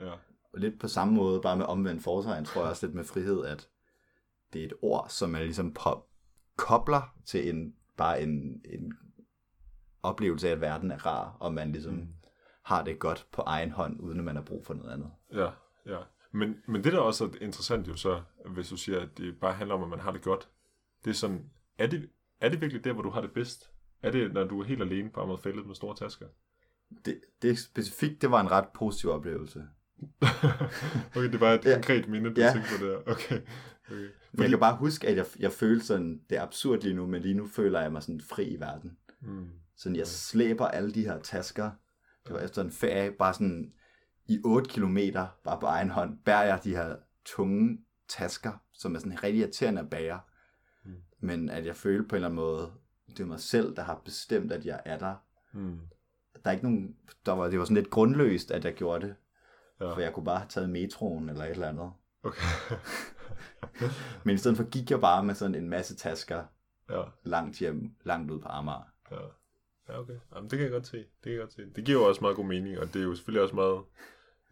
ja, 0.00 0.12
og 0.52 0.58
lidt 0.60 0.80
på 0.80 0.88
samme 0.88 1.14
måde, 1.14 1.40
bare 1.40 1.56
med 1.56 1.64
omvendt 1.66 2.02
foretegn, 2.02 2.44
tror 2.44 2.60
jeg 2.62 2.70
også 2.70 2.86
lidt 2.86 2.94
med 2.96 3.04
frihed, 3.04 3.44
at 3.44 3.68
det 4.52 4.60
er 4.62 4.66
et 4.66 4.72
ord, 4.82 5.06
som 5.08 5.30
man 5.30 5.42
ligesom 5.42 5.74
på, 5.74 6.04
kobler 6.56 7.14
til 7.24 7.48
en, 7.48 7.74
bare 7.96 8.22
en, 8.22 8.60
en 8.64 8.92
oplevelse 10.02 10.48
af, 10.48 10.52
at 10.52 10.60
verden 10.60 10.90
er 10.90 11.06
rar, 11.06 11.36
og 11.40 11.54
man 11.54 11.72
ligesom 11.72 11.94
Mm. 11.94 12.08
har 12.62 12.84
det 12.84 12.98
godt 12.98 13.26
på 13.32 13.42
egen 13.42 13.70
hånd, 13.70 14.00
uden 14.00 14.18
at 14.18 14.24
man 14.24 14.36
har 14.36 14.42
brug 14.42 14.66
for 14.66 14.74
noget 14.74 14.92
andet. 14.92 15.10
ja, 15.32 15.50
ja. 15.86 15.98
Men, 16.32 16.56
men 16.68 16.84
det 16.84 16.92
der 16.92 16.98
også 16.98 17.24
er 17.24 17.28
interessant 17.40 17.88
jo 17.88 17.96
så, 17.96 18.22
hvis 18.46 18.68
du 18.68 18.76
siger, 18.76 19.00
at 19.00 19.08
det 19.18 19.40
bare 19.40 19.52
handler 19.54 19.74
om, 19.74 19.82
at 19.82 19.88
man 19.88 20.00
har 20.00 20.12
det 20.12 20.22
godt, 20.22 20.48
det 21.04 21.10
er 21.10 21.14
sådan, 21.14 21.50
er 21.78 21.86
det, 21.86 22.10
er 22.40 22.48
det 22.48 22.60
virkelig 22.60 22.84
der, 22.84 22.92
hvor 22.92 23.02
du 23.02 23.10
har 23.10 23.20
det 23.20 23.32
bedst? 23.32 23.70
Er 24.02 24.10
det, 24.10 24.32
når 24.32 24.44
du 24.44 24.60
er 24.60 24.64
helt 24.64 24.82
alene 24.82 25.10
på 25.10 25.20
Amager 25.20 25.66
med 25.66 25.74
store 25.74 25.96
tasker? 25.96 26.26
Det, 27.04 27.20
det 27.42 27.58
specifikt, 27.58 28.22
det 28.22 28.30
var 28.30 28.40
en 28.40 28.50
ret 28.50 28.68
positiv 28.74 29.10
oplevelse. 29.10 29.64
okay, 31.16 31.32
det 31.32 31.40
var 31.40 31.52
et 31.52 31.64
Ja. 31.64 31.72
konkret 31.74 32.08
minde, 32.08 32.34
du 32.34 32.40
Ja. 32.40 32.52
tænkte 32.52 32.70
på 32.78 32.86
der. 32.86 33.12
Okay. 33.12 33.40
Okay. 33.90 34.08
Men 34.32 34.42
jeg 34.42 34.48
kan 34.48 34.58
bare 34.58 34.76
huske, 34.76 35.08
at 35.08 35.16
jeg, 35.16 35.26
jeg 35.38 35.52
følte 35.52 35.86
sådan, 35.86 36.20
det 36.30 36.38
er 36.38 36.42
absurd 36.42 36.80
lige 36.80 36.94
nu, 36.94 37.06
men 37.06 37.22
lige 37.22 37.34
nu 37.34 37.46
føler 37.46 37.80
jeg 37.80 37.92
mig 37.92 38.02
sådan 38.02 38.20
fri 38.20 38.44
i 38.44 38.60
verden. 38.60 38.96
Mm. 39.20 39.48
Sådan, 39.76 39.96
jeg 39.96 40.06
slæber 40.06 40.68
alle 40.68 40.94
de 40.94 41.04
her 41.04 41.20
tasker. 41.20 41.70
Det 42.26 42.34
var 42.34 42.40
efter 42.40 42.62
en 42.62 42.72
ferie, 42.72 43.10
bare 43.10 43.34
sådan 43.34 43.72
i 44.28 44.40
8 44.44 44.70
kilometer, 44.70 45.26
bare 45.44 45.60
på 45.60 45.66
egen 45.66 45.90
hånd, 45.90 46.18
bærer 46.24 46.44
jeg 46.44 46.60
de 46.64 46.76
her 46.76 46.96
tunge 47.24 47.78
tasker, 48.08 48.52
som 48.72 48.94
er 48.94 48.98
sådan 48.98 49.22
rigtig 49.22 49.40
irriterende 49.40 49.80
at 49.80 49.90
bære. 49.90 50.20
Mm. 50.84 50.92
Men 51.20 51.48
at 51.48 51.66
jeg 51.66 51.76
føler 51.76 52.08
på 52.08 52.16
en 52.16 52.16
eller 52.16 52.28
anden 52.28 52.36
måde, 52.36 52.72
det 53.08 53.20
er 53.20 53.26
mig 53.26 53.40
selv, 53.40 53.76
der 53.76 53.82
har 53.82 54.02
bestemt, 54.04 54.52
at 54.52 54.66
jeg 54.66 54.80
er 54.84 54.98
der. 54.98 55.14
Mm. 55.52 55.78
Der 56.44 56.50
er 56.50 56.52
ikke 56.52 56.64
nogen, 56.64 56.96
der 57.26 57.32
var, 57.32 57.48
det 57.48 57.58
var 57.58 57.64
sådan 57.64 57.76
lidt 57.76 57.90
grundløst, 57.90 58.50
at 58.50 58.64
jeg 58.64 58.74
gjorde 58.74 59.06
det. 59.06 59.14
Ja. 59.80 59.94
For 59.94 60.00
jeg 60.00 60.12
kunne 60.12 60.24
bare 60.24 60.38
have 60.38 60.48
taget 60.48 60.70
metroen 60.70 61.28
eller 61.28 61.44
et 61.44 61.50
eller 61.50 61.68
andet. 61.68 61.92
Okay. 62.22 62.42
Men 64.24 64.34
i 64.34 64.38
stedet 64.38 64.56
for 64.56 64.70
gik 64.70 64.90
jeg 64.90 65.00
bare 65.00 65.24
med 65.24 65.34
sådan 65.34 65.54
en 65.54 65.68
masse 65.68 65.96
tasker 65.96 66.44
ja, 66.90 67.02
langt 67.24 67.58
hjem, 67.58 67.90
langt 68.04 68.30
ud 68.30 68.40
på 68.40 68.48
Amager. 68.48 68.92
ja. 69.10 69.16
Ja, 69.88 70.00
okay. 70.00 70.16
Jamen, 70.34 70.50
det 70.50 70.58
kan 70.58 70.64
jeg 70.64 70.70
godt 70.70 70.86
se. 70.86 70.96
Det 70.96 71.06
kan 71.22 71.32
jeg 71.32 71.40
godt 71.40 71.52
se. 71.52 71.66
Det 71.76 71.84
giver 71.84 71.98
jo 71.98 72.08
også 72.08 72.20
meget 72.20 72.36
god 72.36 72.44
mening, 72.44 72.78
og 72.78 72.86
det 72.94 73.00
er 73.00 73.04
jo 73.04 73.14
selvfølgelig 73.14 73.42
også 73.42 73.54
meget 73.54 73.82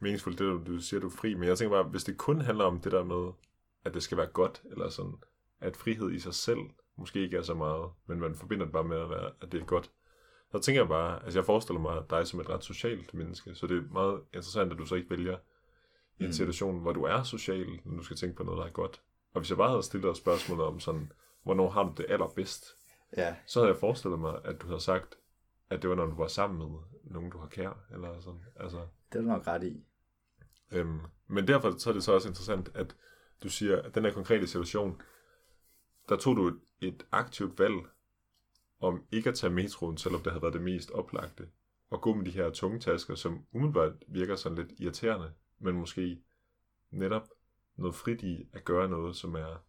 meningsfuldt, 0.00 0.38
det 0.38 0.66
du 0.66 0.80
siger, 0.80 1.00
du 1.00 1.06
er 1.06 1.10
fri. 1.10 1.34
Men 1.34 1.48
jeg 1.48 1.58
tænker 1.58 1.76
bare, 1.76 1.90
hvis 1.90 2.04
det 2.04 2.16
kun 2.16 2.40
handler 2.40 2.64
om 2.64 2.80
det 2.80 2.92
der 2.92 3.04
med, 3.04 3.32
at 3.84 3.94
det 3.94 4.02
skal 4.02 4.18
være 4.18 4.26
godt, 4.26 4.62
eller 4.70 4.88
sådan, 4.88 5.14
at 5.60 5.76
frihed 5.76 6.10
i 6.12 6.18
sig 6.18 6.34
selv 6.34 6.58
måske 6.96 7.20
ikke 7.20 7.36
er 7.36 7.42
så 7.42 7.54
meget, 7.54 7.90
men 8.06 8.20
man 8.20 8.34
forbinder 8.34 8.64
det 8.64 8.72
bare 8.72 8.84
med, 8.84 8.96
at, 8.96 9.10
være, 9.10 9.30
at 9.42 9.52
det 9.52 9.60
er 9.60 9.64
godt. 9.64 9.90
Så 10.52 10.58
tænker 10.58 10.80
jeg 10.80 10.88
bare, 10.88 11.24
altså 11.24 11.38
jeg 11.38 11.46
forestiller 11.46 11.80
mig 11.80 12.02
dig 12.10 12.26
som 12.26 12.40
et 12.40 12.48
ret 12.48 12.64
socialt 12.64 13.14
menneske, 13.14 13.54
så 13.54 13.66
det 13.66 13.76
er 13.76 13.92
meget 13.92 14.20
interessant, 14.26 14.72
at 14.72 14.78
du 14.78 14.86
så 14.86 14.94
ikke 14.94 15.10
vælger 15.10 15.38
i 16.18 16.22
en 16.22 16.28
Mm. 16.28 16.32
situation, 16.32 16.80
hvor 16.80 16.92
du 16.92 17.02
er 17.02 17.22
social, 17.22 17.66
når 17.84 17.96
du 17.96 18.02
skal 18.02 18.16
tænke 18.16 18.36
på 18.36 18.42
noget, 18.42 18.58
der 18.58 18.64
er 18.64 18.70
godt. 18.70 19.02
Og 19.32 19.40
hvis 19.40 19.50
jeg 19.50 19.58
bare 19.58 19.68
havde 19.70 19.82
stillet 19.82 20.08
dig 20.08 20.16
spørgsmålet 20.16 20.64
om 20.66 20.80
sådan, 20.80 21.12
hvornår 21.42 21.70
har 21.70 21.82
du 21.82 21.92
det 21.96 22.06
allerbedst, 22.08 22.64
Ja, 23.16 23.36
så 23.46 23.60
havde 23.60 23.72
jeg 23.72 23.80
forestillet 23.80 24.18
mig, 24.20 24.40
at 24.44 24.60
du 24.62 24.66
havde 24.66 24.80
sagt, 24.80 25.18
at 25.70 25.82
det 25.82 25.90
var, 25.90 25.96
når 25.96 26.06
du 26.06 26.14
var 26.14 26.26
sammen 26.26 26.58
med 26.58 26.78
nogen, 27.04 27.30
du 27.30 27.38
har 27.38 27.46
kær, 27.46 27.84
eller 27.92 28.20
sådan. 28.20 28.40
Altså, 28.56 28.78
det 29.12 29.18
er 29.18 29.22
du 29.22 29.28
nok 29.28 29.46
ret 29.46 29.64
i. 29.64 29.84
øhm, 30.72 31.00
men 31.26 31.48
derfor 31.48 31.78
så 31.78 31.90
er 31.90 31.94
det 31.94 32.04
så 32.04 32.12
også 32.12 32.28
interessant, 32.28 32.70
at 32.74 32.96
du 33.42 33.48
siger, 33.48 33.82
at 33.82 33.94
den 33.94 34.04
her 34.04 34.12
konkrete 34.12 34.46
situation, 34.46 35.02
der 36.08 36.16
tog 36.16 36.36
du 36.36 36.46
et, 36.48 36.60
et 36.80 37.06
aktivt 37.12 37.58
valg 37.58 37.74
om 38.80 39.04
ikke 39.12 39.28
at 39.28 39.34
tage 39.34 39.52
metroen, 39.52 39.96
selvom 39.98 40.20
det 40.22 40.32
havde 40.32 40.42
været 40.42 40.54
det 40.54 40.62
mest 40.62 40.90
oplagte, 40.90 41.48
og 41.90 42.00
gå 42.00 42.14
med 42.14 42.24
de 42.24 42.30
her 42.30 42.50
tunge 42.50 42.80
tasker, 42.80 43.14
som 43.14 43.46
umiddelbart 43.52 43.92
virker 44.08 44.36
sådan 44.36 44.58
lidt 44.58 44.72
irriterende, 44.80 45.32
men 45.58 45.74
måske 45.74 46.22
netop 46.90 47.28
noget 47.76 47.94
frit 47.94 48.22
i 48.22 48.48
at 48.52 48.64
gøre 48.64 48.88
noget, 48.88 49.16
som 49.16 49.34
er 49.34 49.64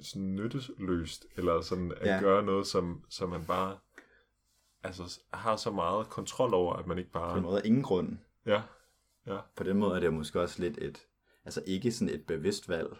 sådan 0.00 0.34
nytteløst, 0.34 1.26
eller 1.36 1.60
sådan 1.60 1.92
at 1.92 2.06
ja. 2.06 2.14
Ja. 2.14 2.20
gøre 2.20 2.42
noget, 2.42 2.66
som, 2.66 3.04
som 3.08 3.30
man 3.30 3.44
bare 3.46 3.78
altså, 4.82 5.20
har 5.32 5.56
så 5.56 5.70
meget 5.70 6.08
kontrol 6.08 6.54
over, 6.54 6.74
at 6.74 6.86
man 6.86 6.98
ikke 6.98 7.10
På 7.10 7.18
en 7.18 7.24
bare... 7.24 7.40
måde 7.40 7.62
ingen 7.64 7.82
grund. 7.82 8.18
Ja, 8.46 8.62
På 9.56 9.64
den 9.64 9.78
måde 9.78 9.96
er 9.96 10.00
det 10.00 10.12
måske 10.12 10.40
også 10.40 10.62
lidt 10.62 10.78
et, 10.78 11.06
altså 11.44 11.62
ikke 11.66 11.92
sådan 11.92 12.14
et 12.14 12.26
bevidst 12.26 12.68
valg, 12.68 12.96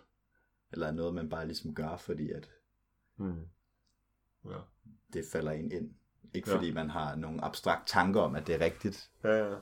eller 0.73 0.91
noget, 0.91 1.14
man 1.14 1.29
bare 1.29 1.47
ligesom 1.47 1.75
gør, 1.75 1.97
fordi 1.97 2.31
at 2.31 2.50
hmm. 3.17 3.47
ja. 4.45 4.59
det 5.12 5.25
falder 5.33 5.52
en 5.52 5.73
ind. 5.73 5.95
Ikke 6.35 6.50
Ja. 6.50 6.57
fordi 6.57 6.73
man 6.73 6.91
har 6.91 7.14
nogle 7.14 7.45
abstrakt 7.45 7.88
tanker 7.88 8.21
om, 8.21 8.35
at 8.37 8.47
det 8.47 8.55
er 8.55 8.61
rigtigt. 8.61 9.11
Ja, 9.25 9.31
ja. 9.31 9.57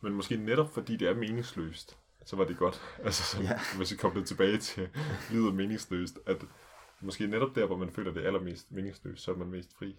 Men 0.00 0.12
måske 0.14 0.36
netop 0.36 0.74
fordi 0.74 0.96
det 0.96 1.08
er 1.08 1.14
meningsløst, 1.14 1.98
så 2.24 2.36
var 2.36 2.44
det 2.44 2.56
godt. 2.56 2.80
Altså, 3.04 3.22
så, 3.22 3.42
ja. 3.42 3.48
Ja. 3.48 3.58
hvis 3.76 3.90
vi 3.92 3.96
kobler 3.96 4.24
tilbage 4.24 4.58
til 4.58 4.88
livet 5.30 5.54
meningsløst, 5.54 6.18
at 6.26 6.44
måske 7.00 7.26
netop 7.26 7.54
der, 7.54 7.66
hvor 7.66 7.76
man 7.76 7.90
føler, 7.90 8.12
det 8.12 8.22
er 8.22 8.26
allermest 8.26 8.72
meningsløst, 8.72 9.22
så 9.22 9.30
er 9.32 9.36
man 9.36 9.48
mest 9.48 9.74
fri. 9.78 9.98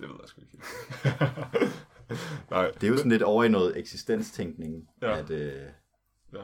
Det 0.00 0.08
ved 0.08 0.16
jeg 0.20 0.28
sgu 0.28 0.40
ikke. 0.40 0.58
Nej, 2.50 2.70
Det 2.70 2.82
er 2.84 2.88
jo 2.88 2.96
sådan 2.96 3.10
lidt 3.12 3.22
over 3.22 3.44
i 3.44 3.48
noget 3.48 3.78
eksistenstænkning, 3.78 4.88
Ja. 5.02 5.18
at, 5.18 5.30
øh, 5.30 5.62
ja. 6.32 6.42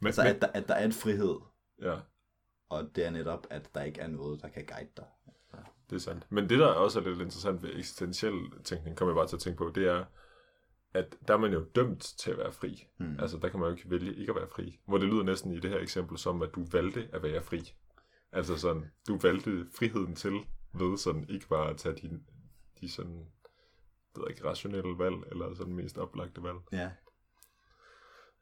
Men, 0.00 0.06
Altså, 0.06 0.22
men, 0.22 0.30
at 0.34 0.40
der, 0.40 0.46
at 0.54 0.68
der 0.68 0.74
er 0.74 0.84
en 0.84 0.92
frihed, 0.92 1.36
ja, 1.82 1.98
og 2.68 2.90
det 2.96 3.04
er 3.06 3.10
netop, 3.10 3.46
at 3.50 3.74
der 3.74 3.82
ikke 3.82 4.00
er 4.00 4.06
noget, 4.06 4.42
der 4.42 4.48
kan 4.48 4.66
guide 4.66 4.88
dig. 4.96 5.04
det 5.90 5.96
er 5.96 6.00
sandt. 6.00 6.26
Men 6.32 6.48
det, 6.48 6.58
der 6.58 6.66
også 6.66 7.00
er 7.00 7.04
lidt 7.04 7.20
interessant 7.20 7.62
ved 7.62 7.70
eksistentiel 7.76 8.34
tænkning, 8.64 8.96
kommer 8.96 9.12
jeg 9.12 9.16
bare 9.16 9.28
til 9.28 9.36
at 9.36 9.40
tænke 9.42 9.58
på, 9.58 9.72
det 9.74 9.86
er, 9.86 10.04
at 10.94 11.16
der 11.28 11.34
er 11.34 11.38
man 11.38 11.52
jo 11.52 11.64
dømt 11.74 12.00
til 12.00 12.30
at 12.30 12.38
være 12.38 12.52
fri. 12.52 12.86
Mm. 12.98 13.16
Altså, 13.20 13.38
der 13.38 13.48
kan 13.48 13.60
man 13.60 13.68
jo 13.68 13.76
ikke 13.76 13.90
vælge 13.90 14.14
ikke 14.14 14.30
at 14.30 14.36
være 14.36 14.48
fri. 14.48 14.80
Hvor 14.86 14.98
det 14.98 15.08
lyder 15.08 15.22
næsten 15.22 15.52
i 15.52 15.60
det 15.60 15.70
her 15.70 15.78
eksempel 15.78 16.18
som, 16.18 16.42
at 16.42 16.50
du 16.54 16.64
valgte 16.72 17.08
at 17.12 17.22
være 17.22 17.42
fri. 17.42 17.74
Altså 18.32 18.56
sådan, 18.56 18.90
du 19.08 19.18
valgte 19.18 19.66
friheden 19.78 20.14
til 20.14 20.40
ved 20.72 20.98
sådan 20.98 21.28
ikke 21.28 21.48
bare 21.48 21.70
at 21.70 21.76
tage 21.76 21.94
de, 21.94 22.20
de 22.80 22.90
sådan, 22.90 23.26
det 24.14 24.24
ikke, 24.30 24.44
rationelle 24.44 24.98
valg, 24.98 25.16
eller 25.30 25.54
sådan 25.54 25.74
mest 25.74 25.98
oplagte 25.98 26.42
valg. 26.42 26.58
Ja. 26.72 26.90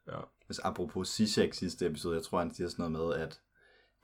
Ja. 0.07 0.19
Hvis 0.45 0.59
apropos 0.59 1.07
Zizek 1.07 1.53
sidste 1.53 1.85
episode, 1.85 2.15
jeg 2.15 2.23
tror, 2.23 2.39
han 2.39 2.53
siger 2.53 2.67
sådan 2.67 2.91
noget 2.91 3.19
med, 3.19 3.23
at 3.25 3.41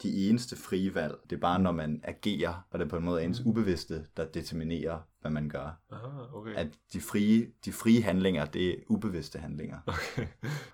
de 0.04 0.30
eneste 0.30 0.56
frie 0.56 0.96
valg, 0.96 1.16
det 1.30 1.36
er 1.36 1.40
bare, 1.40 1.60
når 1.60 1.72
man 1.72 2.02
agerer, 2.04 2.68
og 2.70 2.80
det 2.80 2.86
er 2.86 2.90
på 2.90 2.98
en 2.98 3.04
måde 3.04 3.24
ens 3.24 3.42
ubevidste, 3.46 4.06
der 4.18 4.26
determinerer, 4.26 5.00
hvad 5.22 5.32
man 5.32 5.50
gør. 5.50 5.82
Aha, 5.92 6.08
okay. 6.34 6.56
At 6.56 6.68
de 6.94 7.02
frie, 7.02 7.52
de 7.66 7.72
frie 7.74 8.02
handlinger, 8.02 8.46
det 8.46 8.70
er 8.70 8.76
ubevidste 8.88 9.40
handlinger. 9.40 9.80
okay. 9.88 10.28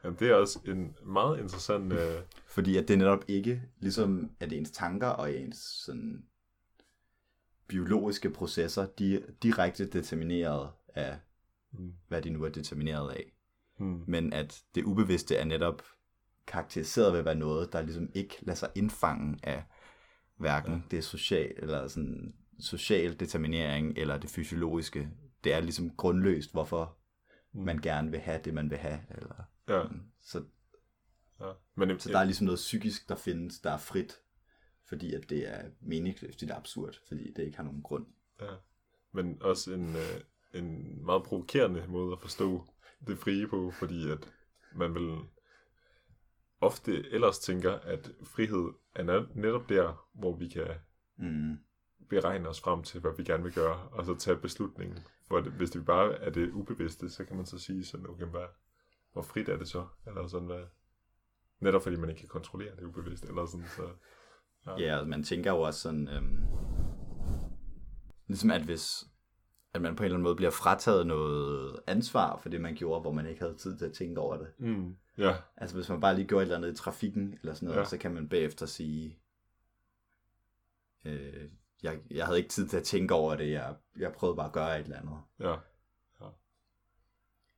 Jamen, 0.04 0.18
det 0.20 0.30
er 0.30 0.36
også 0.36 0.60
en 0.66 0.96
meget 1.06 1.40
interessant... 1.40 1.94
Øh, 1.94 2.22
Fordi 2.48 2.78
at 2.78 2.88
det 2.88 2.94
er 2.94 2.98
netop 2.98 3.24
ikke, 3.28 3.62
ligesom 3.80 4.32
at 4.40 4.54
ens 4.54 4.72
tanker 4.72 5.08
og 5.08 5.34
ens 5.34 5.58
sådan, 5.86 6.24
biologiske 7.68 8.30
processer, 8.30 8.86
de 8.86 9.16
er 9.16 9.20
direkte 9.44 9.86
determineret 9.86 10.70
af, 10.96 11.18
mm, 11.72 11.94
hvad 12.08 12.22
de 12.22 12.30
nu 12.30 12.44
er 12.44 12.50
determineret 12.50 13.12
af. 13.12 13.34
mm, 13.80 14.04
Men 14.08 14.34
at 14.34 14.64
det 14.76 14.84
ubevidste 14.84 15.36
er 15.36 15.46
netop 15.46 15.84
karakteriseret 16.48 17.12
ved 17.12 17.20
at 17.20 17.26
være 17.26 17.36
noget, 17.36 17.74
der 17.74 17.82
ligesom 17.82 18.10
ikke 18.14 18.38
lader 18.42 18.58
sig 18.58 18.70
indfange 18.76 19.40
af 19.44 19.64
hverken 20.38 20.74
ja. 20.74 20.82
det 20.92 21.04
social, 21.04 21.54
eller 21.58 21.88
sådan 21.88 22.34
social 22.60 23.20
determinering 23.20 23.98
eller 23.98 24.18
det 24.18 24.30
fysiologiske. 24.30 25.10
Det 25.44 25.54
er 25.54 25.60
ligesom 25.60 25.96
grundløst, 25.96 26.52
hvorfor 26.52 26.98
Mm. 27.54 27.64
man 27.64 27.78
gerne 27.78 28.12
vil 28.12 28.20
have 28.20 28.42
det, 28.46 28.54
man 28.54 28.70
vil 28.70 28.78
have. 28.78 29.00
Eller, 29.10 29.44
ja, 29.68 29.84
så, 30.22 30.44
ja. 31.40 31.52
Men, 31.76 32.00
så 32.00 32.10
der 32.10 32.20
er 32.20 32.24
ligesom 32.24 32.46
noget 32.46 32.58
psykisk, 32.58 33.10
der 33.10 33.16
findes, 33.16 33.60
der 33.60 33.72
er 33.72 33.78
frit, 33.78 34.20
fordi 34.86 35.14
at 35.14 35.30
det 35.30 35.50
er 35.50 35.70
meningsløst, 35.82 36.42
det 36.42 36.52
er 36.52 36.56
absurd, 36.56 36.96
fordi 37.08 37.34
det 37.34 37.44
ikke 37.44 37.58
har 37.58 37.64
nogen 37.64 37.82
grund. 37.82 38.06
Ja. 38.42 38.48
Men 39.12 39.38
også 39.42 39.74
en, 39.74 39.96
øh, 39.96 40.22
en 40.62 41.00
meget 41.06 41.24
provokerende 41.24 41.86
måde 41.88 42.12
at 42.12 42.22
forstå 42.22 42.66
det 43.08 43.18
frie 43.18 43.48
på, 43.48 43.72
fordi 43.72 44.12
at 44.12 44.34
man 44.76 44.94
vil 44.94 45.18
ofte 46.64 47.12
ellers 47.12 47.40
tænker, 47.40 47.72
at 47.74 48.12
frihed 48.24 48.70
er 48.96 49.04
net- 49.04 49.36
netop 49.36 49.70
der, 49.70 50.08
hvor 50.14 50.36
vi 50.36 50.48
kan 50.50 50.68
Mm. 51.18 51.58
beregne 52.10 52.50
os 52.50 52.62
frem 52.62 52.84
til, 52.84 53.02
hvad 53.02 53.12
vi 53.18 53.24
gerne 53.24 53.44
vil 53.44 53.54
gøre, 53.54 53.90
og 53.92 54.06
så 54.06 54.16
tage 54.16 54.38
beslutningen. 54.38 55.00
For 55.28 55.42
det, 55.42 55.52
hvis 55.52 55.72
det 55.72 55.86
bare 55.86 56.14
er 56.14 56.30
det 56.30 56.52
ubevidste, 56.52 57.10
så 57.10 57.26
kan 57.26 57.36
man 57.38 57.46
så 57.46 57.60
sige 57.60 57.86
sådan, 57.86 58.10
okay, 58.10 58.26
hvad, 58.26 58.46
hvor 59.14 59.22
frit 59.22 59.50
er 59.50 59.58
det 59.58 59.68
så? 59.68 59.88
Eller 60.08 60.28
sådan, 60.28 60.48
hvad, 60.48 60.64
netop 61.60 61.84
fordi 61.84 61.96
man 61.96 62.10
ikke 62.10 62.20
kan 62.20 62.30
kontrollere 62.30 62.76
det 62.76 62.84
ubevidste, 62.84 63.28
eller 63.28 63.46
sådan, 63.46 63.68
så... 63.68 63.90
Ja, 64.80 64.98
og 64.98 65.08
man 65.08 65.24
tænker 65.24 65.52
jo 65.52 65.60
også 65.62 65.80
sådan, 65.80 66.08
øhm, 66.08 66.44
ligesom 68.28 68.52
at 68.52 68.62
hvis 68.62 69.04
at 69.74 69.82
man 69.82 69.96
på 69.96 70.04
en 70.04 70.06
eller 70.06 70.16
anden 70.16 70.24
måde 70.24 70.36
bliver 70.36 70.52
frataget 70.52 71.08
noget 71.08 71.80
ansvar 71.88 72.38
for 72.38 72.50
det, 72.50 72.62
man 72.62 72.76
gjorde, 72.76 73.02
hvor 73.02 73.12
man 73.12 73.28
ikke 73.28 73.42
havde 73.42 73.56
tid 73.56 73.78
til 73.78 73.86
at 73.86 73.94
tænke 73.94 74.20
over 74.22 74.38
det. 74.38 74.48
Mm, 74.58 74.96
ja, 75.18 75.36
Altså 75.58 75.76
hvis 75.76 75.90
man 75.90 76.00
bare 76.02 76.16
lige 76.16 76.28
gjorde 76.28 76.42
et 76.44 76.46
eller 76.46 76.58
andet 76.58 76.72
i 76.72 76.76
trafikken, 76.84 77.38
eller 77.42 77.54
sådan 77.54 77.66
noget, 77.66 77.78
Ja. 77.78 77.82
ja. 77.82 77.86
så 77.88 77.98
kan 77.98 78.14
man 78.14 78.30
bagefter 78.30 78.66
sige, 78.66 79.18
øh, 81.06 81.50
jeg, 81.84 82.00
jeg 82.12 82.26
havde 82.26 82.38
ikke 82.38 82.50
tid 82.50 82.68
til 82.68 82.78
at 82.78 82.84
tænke 82.84 83.14
over 83.14 83.36
det, 83.36 83.52
jeg, 83.52 83.76
jeg 84.00 84.12
prøvede 84.14 84.36
bare 84.36 84.46
at 84.48 84.52
gøre 84.54 84.80
et 84.80 84.84
eller 84.84 84.98
andet. 85.00 85.18
ja, 85.40 85.56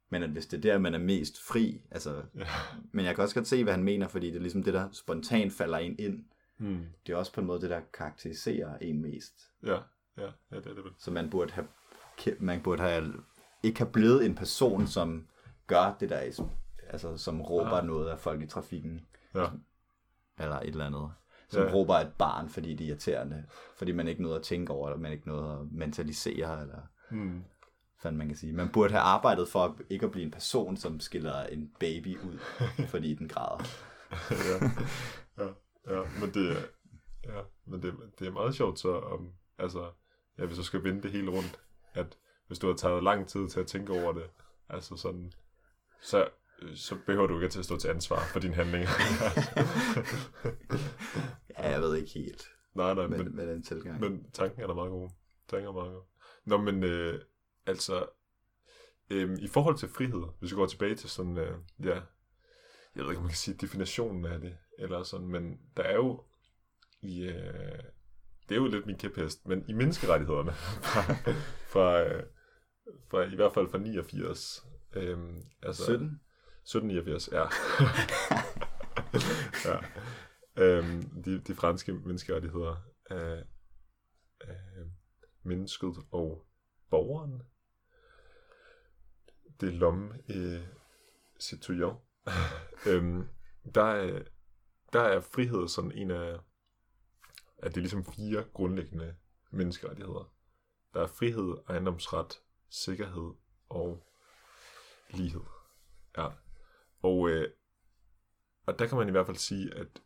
Men 0.09 0.23
at 0.23 0.29
hvis 0.29 0.45
det 0.45 0.57
er 0.57 0.61
der, 0.61 0.77
man 0.77 0.93
er 0.93 0.99
mest 0.99 1.41
fri, 1.41 1.81
altså, 1.91 2.23
ja. 2.35 2.45
men 2.91 3.05
jeg 3.05 3.15
kan 3.15 3.21
også 3.23 3.35
godt 3.35 3.47
se, 3.47 3.63
hvad 3.63 3.73
han 3.73 3.83
mener, 3.83 4.07
fordi 4.07 4.27
det 4.27 4.35
er 4.35 4.39
ligesom 4.41 4.63
det, 4.63 4.73
der 4.73 4.89
spontant 4.91 5.53
falder 5.53 5.77
en 5.77 5.95
ind. 5.99 6.25
Mm, 6.57 6.85
Det 7.07 7.13
er 7.13 7.17
også 7.17 7.33
på 7.33 7.41
en 7.41 7.47
måde 7.47 7.61
det, 7.61 7.69
der 7.69 7.81
karakteriserer 7.93 8.77
en 8.77 9.01
mest. 9.01 9.51
ja, 9.63 9.77
ja, 10.17 10.29
ja, 10.51 10.55
det 10.57 10.65
er 10.67 10.73
det 10.73 10.83
vel. 10.83 10.91
Så 10.97 11.11
man 11.11 11.29
burde 11.29 11.51
have, 11.51 11.67
man 12.39 12.61
burde 12.61 12.81
have 12.81 13.13
ikke 13.63 13.79
have 13.79 13.91
blevet 13.91 14.25
en 14.25 14.35
person, 14.35 14.87
som 14.87 15.27
gør 15.67 15.95
det 15.99 16.09
der, 16.09 16.47
altså 16.89 17.17
som 17.17 17.41
råber 17.41 17.77
ah. 17.77 17.85
noget 17.85 18.09
af 18.09 18.19
folk 18.19 18.41
i 18.41 18.47
trafikken, 18.47 19.05
Ja, 19.35 19.47
eller 20.39 20.59
et 20.59 20.67
eller 20.67 20.85
andet. 20.85 21.11
Som 21.49 21.61
Ja. 21.61 21.67
ja. 21.67 21.73
råber 21.73 21.93
et 21.93 22.13
barn, 22.17 22.49
fordi 22.49 22.75
det 22.75 22.83
er 22.85 22.89
irriterende, 22.89 23.45
fordi 23.77 23.91
man 23.91 24.07
ikke 24.07 24.21
nåede 24.21 24.35
at 24.35 24.43
tænke 24.43 24.73
over 24.73 24.89
det, 24.89 24.99
man 24.99 25.11
ikke 25.11 25.27
nåede 25.27 25.59
at 25.59 25.71
mentalisere, 25.71 26.61
eller 26.61 26.81
mm, 27.11 27.43
hvad 28.01 28.11
man 28.11 28.27
kan 28.27 28.37
sige. 28.37 28.53
Man 28.53 28.69
burde 28.69 28.91
have 28.91 29.01
arbejdet 29.01 29.47
for 29.47 29.77
ikke 29.89 30.05
at 30.05 30.11
blive 30.11 30.25
en 30.25 30.31
person, 30.31 30.77
som 30.77 30.99
skiller 30.99 31.43
en 31.43 31.71
baby 31.79 32.17
ud, 32.19 32.39
fordi 32.93 33.13
den 33.13 33.27
græder. 33.27 33.63
ja, 34.31 34.65
ja, 35.43 35.49
ja, 35.95 36.03
men 36.19 36.33
det 36.33 36.51
er, 36.51 36.61
ja, 37.33 37.41
men 37.65 37.81
det, 37.81 37.93
det 38.19 38.27
er 38.27 38.31
meget 38.31 38.55
sjovt 38.55 38.79
så, 38.79 38.99
om, 38.99 39.31
altså, 39.57 39.91
ja, 40.37 40.45
hvis 40.45 40.57
du 40.57 40.63
skal 40.63 40.83
vende 40.83 41.01
det 41.03 41.11
hele 41.11 41.31
rundt, 41.31 41.59
at 41.95 42.17
hvis 42.47 42.59
du 42.59 42.67
har 42.67 42.75
taget 42.75 43.03
lang 43.03 43.27
tid 43.27 43.49
til 43.49 43.59
at 43.59 43.67
tænke 43.67 43.93
over 43.93 44.13
det, 44.13 44.29
altså 44.69 44.95
sådan, 44.95 45.33
så, 46.01 46.29
så 46.75 46.95
behøver 47.05 47.27
du 47.27 47.35
ikke 47.35 47.51
til 47.51 47.59
at 47.59 47.65
stå 47.65 47.77
til 47.77 47.87
ansvar 47.87 48.19
for 48.33 48.39
dine 48.39 48.53
handlinger. 48.53 48.89
Ja, 51.59 51.69
jeg 51.69 51.81
ved 51.81 51.95
ikke 51.95 52.11
helt 52.11 52.47
nej, 52.75 52.93
nej, 52.93 53.07
med, 53.07 53.17
men, 53.17 53.35
med 53.35 53.47
den 53.47 53.63
tilgang. 53.63 53.99
men 53.99 54.31
tanken 54.33 54.61
er 54.61 54.67
da 54.67 54.73
meget 54.73 54.91
god. 54.91 55.09
Tanken 55.47 55.67
er 55.67 55.71
meget 55.71 55.93
god. 55.93 56.03
Nå, 56.45 56.57
men 56.57 56.83
øh, 56.83 57.21
altså, 57.65 58.05
øh, 59.09 59.37
i 59.39 59.47
forhold 59.47 59.77
til 59.77 59.89
frihed, 59.89 60.23
hvis 60.39 60.51
vi 60.51 60.55
går 60.55 60.65
tilbage 60.65 60.95
til 60.95 61.09
sådan, 61.09 61.37
øh, 61.37 61.57
ja, 61.83 62.01
jeg 62.95 63.03
ved 63.03 63.11
ikke, 63.11 63.17
om 63.17 63.23
man 63.23 63.29
kan 63.29 63.37
sige 63.37 63.57
definitionen 63.57 64.25
af 64.25 64.39
det, 64.39 64.57
eller 64.79 65.03
sådan, 65.03 65.27
men 65.27 65.59
der 65.77 65.83
er 65.83 65.95
jo 65.95 66.23
i, 67.01 67.23
øh, 67.23 67.83
det 68.49 68.55
er 68.55 68.59
jo 68.59 68.67
lidt 68.67 68.85
min 68.85 68.97
kæphest, 68.97 69.47
men 69.47 69.65
i 69.67 69.73
menneskerettighederne 69.73 70.51
fra, 70.91 71.01
fra, 71.67 72.03
øh, 72.03 72.23
fra, 73.07 73.23
i 73.23 73.35
hvert 73.35 73.53
fald 73.53 73.69
fra 73.69 73.77
89, 73.77 74.65
øh, 74.93 75.17
altså, 75.61 75.83
17? 75.83 76.19
1789, 76.65 77.29
ja. 77.31 77.43
ja. 79.69 79.79
Øhm, 80.57 81.01
de, 81.25 81.39
de 81.39 81.55
franske 81.55 81.93
menneskerettigheder 81.93 82.75
af, 83.09 83.43
af 84.41 84.85
mennesket 85.43 85.95
og 86.11 86.45
borgeren. 86.89 87.41
Det 89.61 89.73
er 89.73 89.79
l'homme 89.79 90.33
et 90.33 90.67
citoyen. 91.39 91.95
øhm, 92.89 93.27
der, 93.75 93.83
er, 93.83 94.21
der 94.93 95.01
er 95.01 95.21
frihed 95.21 95.67
sådan 95.67 95.91
en 95.91 96.11
af, 96.11 96.39
at 97.57 97.71
det 97.71 97.77
er 97.77 97.81
ligesom 97.81 98.05
fire 98.05 98.43
grundlæggende 98.53 99.15
menneskerettigheder. 99.51 100.31
Der 100.93 101.01
er 101.01 101.07
frihed, 101.07 101.57
ejendomsret, 101.69 102.41
sikkerhed 102.69 103.33
og 103.69 104.07
lighed. 105.09 105.41
Ja. 106.17 106.27
Og, 107.01 107.29
øh, 107.29 107.51
og 108.65 108.79
der 108.79 108.87
kan 108.87 108.97
man 108.97 109.07
i 109.07 109.11
hvert 109.11 109.25
fald 109.25 109.37
sige, 109.37 109.73
at 109.73 110.01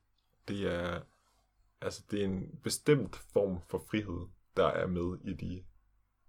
det 0.47 0.73
er, 0.73 1.01
altså 1.81 2.03
det 2.11 2.21
er 2.21 2.25
en 2.25 2.59
bestemt 2.63 3.15
form 3.15 3.61
for 3.67 3.85
frihed, 3.89 4.27
der 4.57 4.67
er 4.67 4.87
med 4.87 5.17
i, 5.23 5.33
de, 5.33 5.65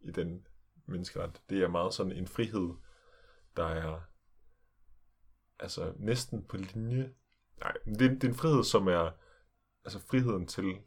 i 0.01 0.11
den 0.11 0.47
menneskeret. 0.87 1.43
Det 1.51 1.63
er 1.63 1.69
meget 1.69 1.95
sådan 1.95 2.13
en 2.13 2.27
frihed, 2.27 2.75
der 3.57 3.65
er 3.65 4.01
altså 5.59 5.93
næsten 5.97 6.45
på 6.45 6.57
linje. 6.57 7.15
Nej, 7.61 7.73
det, 7.85 7.99
det 7.99 8.25
er 8.25 8.29
en 8.29 8.35
frihed, 8.35 8.65
som 8.65 8.89
er 8.89 9.11
altså 9.85 9.99
friheden 9.99 10.47
til 10.47 10.81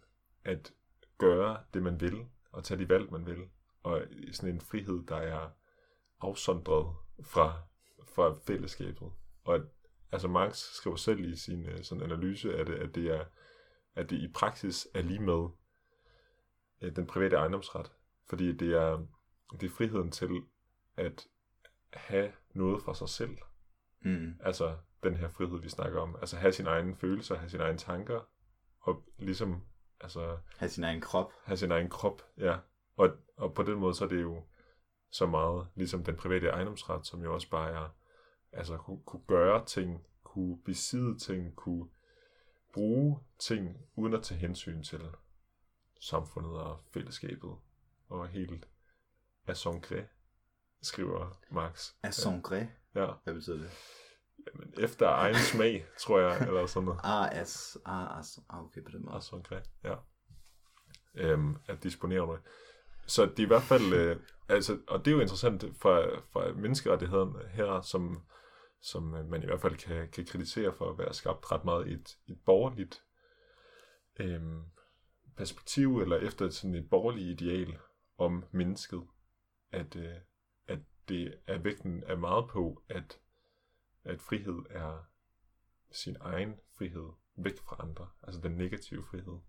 at 0.45 0.73
gøre 1.17 1.63
det, 1.73 1.83
man 1.83 2.01
vil, 2.01 2.25
og 2.51 2.63
tage 2.63 2.79
de 2.79 2.89
valg, 2.89 3.11
man 3.11 3.25
vil. 3.25 3.49
Og 3.83 4.01
sådan 4.31 4.55
en 4.55 4.61
frihed, 4.61 5.05
der 5.07 5.15
er 5.15 5.49
afsondret 6.21 6.95
fra, 7.23 7.61
fra 8.15 8.35
fællesskabet. 8.47 9.11
Og 9.43 9.55
at, 9.55 9.61
altså 10.11 10.27
Marx 10.27 10.57
skriver 10.57 10.95
selv 10.95 11.19
i 11.19 11.35
sin 11.35 11.65
øh, 11.65 11.83
sådan 11.83 12.03
analyse 12.03 12.57
af 12.57 12.65
det, 12.65 12.73
at 12.73 12.95
det 12.95 13.07
er 13.07 13.25
at 13.95 14.09
det 14.09 14.17
i 14.17 14.27
praksis 14.27 14.87
er 14.93 15.01
lige 15.01 15.21
med 15.21 15.49
øh, 16.81 16.95
den 16.95 17.07
private 17.07 17.35
ejendomsret. 17.35 17.91
Fordi 18.29 18.51
det 18.57 18.73
er, 18.73 19.07
det 19.51 19.63
er 19.63 19.69
friheden 19.69 20.11
til 20.11 20.43
at 20.97 21.27
have 21.93 22.31
noget 22.53 22.83
for 22.83 22.93
sig 22.93 23.09
selv. 23.09 23.37
Mm. 24.01 24.33
Altså 24.39 24.77
den 25.03 25.15
her 25.15 25.29
frihed, 25.29 25.61
vi 25.61 25.69
snakker 25.69 25.99
om. 25.99 26.15
Altså 26.15 26.37
have 26.37 26.53
sine 26.53 26.69
egne 26.69 26.95
følelser, 26.95 27.35
have 27.35 27.49
sine 27.49 27.63
egne 27.63 27.77
tanker, 27.77 28.21
og 28.79 29.03
ligesom 29.17 29.61
altså, 30.01 30.37
Have 30.57 30.69
sin 30.69 30.83
egen 30.83 31.01
krop. 31.01 31.31
have 31.43 31.57
sin 31.57 31.71
egen 31.71 31.89
krop. 31.89 32.21
Ja. 32.37 32.57
Og, 32.95 33.09
og 33.37 33.53
på 33.53 33.63
den 33.63 33.79
måde, 33.79 33.95
så 33.95 34.03
er 34.03 34.09
det 34.09 34.21
jo 34.21 34.43
så 35.11 35.25
meget 35.25 35.67
ligesom 35.75 36.03
den 36.03 36.15
private 36.15 36.47
ejendomsret, 36.47 37.07
som 37.07 37.23
jo 37.23 37.33
også 37.33 37.49
bare 37.49 37.71
er, 37.71 37.95
altså 38.51 38.77
kunne, 38.77 39.01
kunne 39.05 39.23
gøre 39.27 39.65
ting, 39.65 40.05
kunne 40.23 40.61
besidde 40.65 41.19
ting, 41.19 41.55
kunne 41.55 41.89
bruge 42.73 43.19
ting 43.39 43.77
uden 43.95 44.13
at 44.13 44.23
tage 44.23 44.39
hensyn 44.39 44.83
til 44.83 45.01
samfundet 46.01 46.51
og 46.51 46.79
fællesskabet 46.93 47.55
og 48.09 48.27
helt 48.27 48.67
à 49.49 49.53
son 49.53 49.83
gré, 49.85 50.01
skriver 50.81 51.39
Marx. 51.51 51.91
À 52.07 52.11
son 52.11 52.41
gré? 52.47 52.65
Ja. 52.95 53.11
Hvad 53.23 53.33
betyder 53.33 53.57
det? 53.57 53.69
Jamen, 54.53 54.73
efter 54.77 55.09
egen 55.09 55.35
smag, 55.35 55.85
tror 55.99 56.19
jeg, 56.19 56.47
eller 56.47 56.65
sådan 56.65 56.85
noget. 56.85 56.99
Ah, 57.03 57.39
as, 57.39 57.77
ah, 57.85 58.19
as, 58.19 58.39
ah 58.49 58.63
okay, 58.63 58.83
på 58.83 58.91
den 58.91 59.05
måde. 59.05 59.21
Son 59.21 59.45
gré, 59.51 59.61
ja. 59.83 59.95
Øhm, 61.15 61.57
at 61.67 61.83
disponere 61.83 62.27
med. 62.27 62.37
Så 63.07 63.25
det 63.25 63.39
er 63.39 63.43
i 63.43 63.47
hvert 63.47 63.63
fald, 63.63 63.93
øh, 63.93 64.17
altså, 64.49 64.79
og 64.87 65.05
det 65.05 65.11
er 65.11 65.15
jo 65.15 65.21
interessant 65.21 65.65
fra, 65.79 66.19
fra 66.19 66.53
menneskerettighederne 66.53 67.49
her, 67.49 67.81
som, 67.81 68.21
som 68.81 69.03
man 69.03 69.43
i 69.43 69.45
hvert 69.45 69.61
fald 69.61 69.75
kan, 69.75 70.09
kan 70.11 70.25
kritisere 70.25 70.73
for 70.73 70.89
at 70.89 70.97
være 70.97 71.13
skabt 71.13 71.51
ret 71.51 71.65
meget 71.65 71.87
i 71.87 71.93
et, 71.93 72.17
et 72.27 72.37
borgerligt 72.45 73.03
øh, 74.19 74.41
perspektiv, 75.37 76.01
eller 76.01 76.17
efter 76.17 76.49
sådan 76.49 76.75
et 76.75 76.89
borgerligt 76.89 77.41
ideal 77.41 77.77
om 78.17 78.45
mennesket, 78.51 79.03
at, 79.71 79.95
øh, 79.95 80.15
at 80.67 80.79
det 81.09 81.33
er 81.47 81.57
vægten 81.57 82.03
er 82.07 82.15
meget 82.15 82.49
på, 82.49 82.83
at, 82.89 83.19
at 84.03 84.21
frihed 84.21 84.59
er 84.69 85.05
sin 85.91 86.17
egen 86.19 86.55
frihed 86.77 87.09
væk 87.35 87.57
fra 87.57 87.75
andre, 87.79 88.09
altså 88.23 88.41
den 88.41 88.51
negative 88.51 89.03
frihed. 89.03 89.39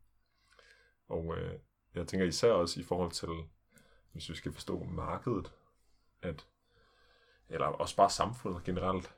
Og 1.08 1.36
øh, 1.38 1.58
jeg 1.94 2.08
tænker 2.08 2.26
især 2.26 2.52
også 2.52 2.80
i 2.80 2.82
forhold 2.82 3.10
til, 3.10 3.28
hvis 4.12 4.30
vi 4.30 4.34
skal 4.34 4.52
forstå 4.52 4.84
markedet, 4.84 5.52
at, 6.22 6.48
eller 7.48 7.66
også 7.66 7.96
bare 7.96 8.10
samfundet 8.10 8.64
generelt, 8.64 9.14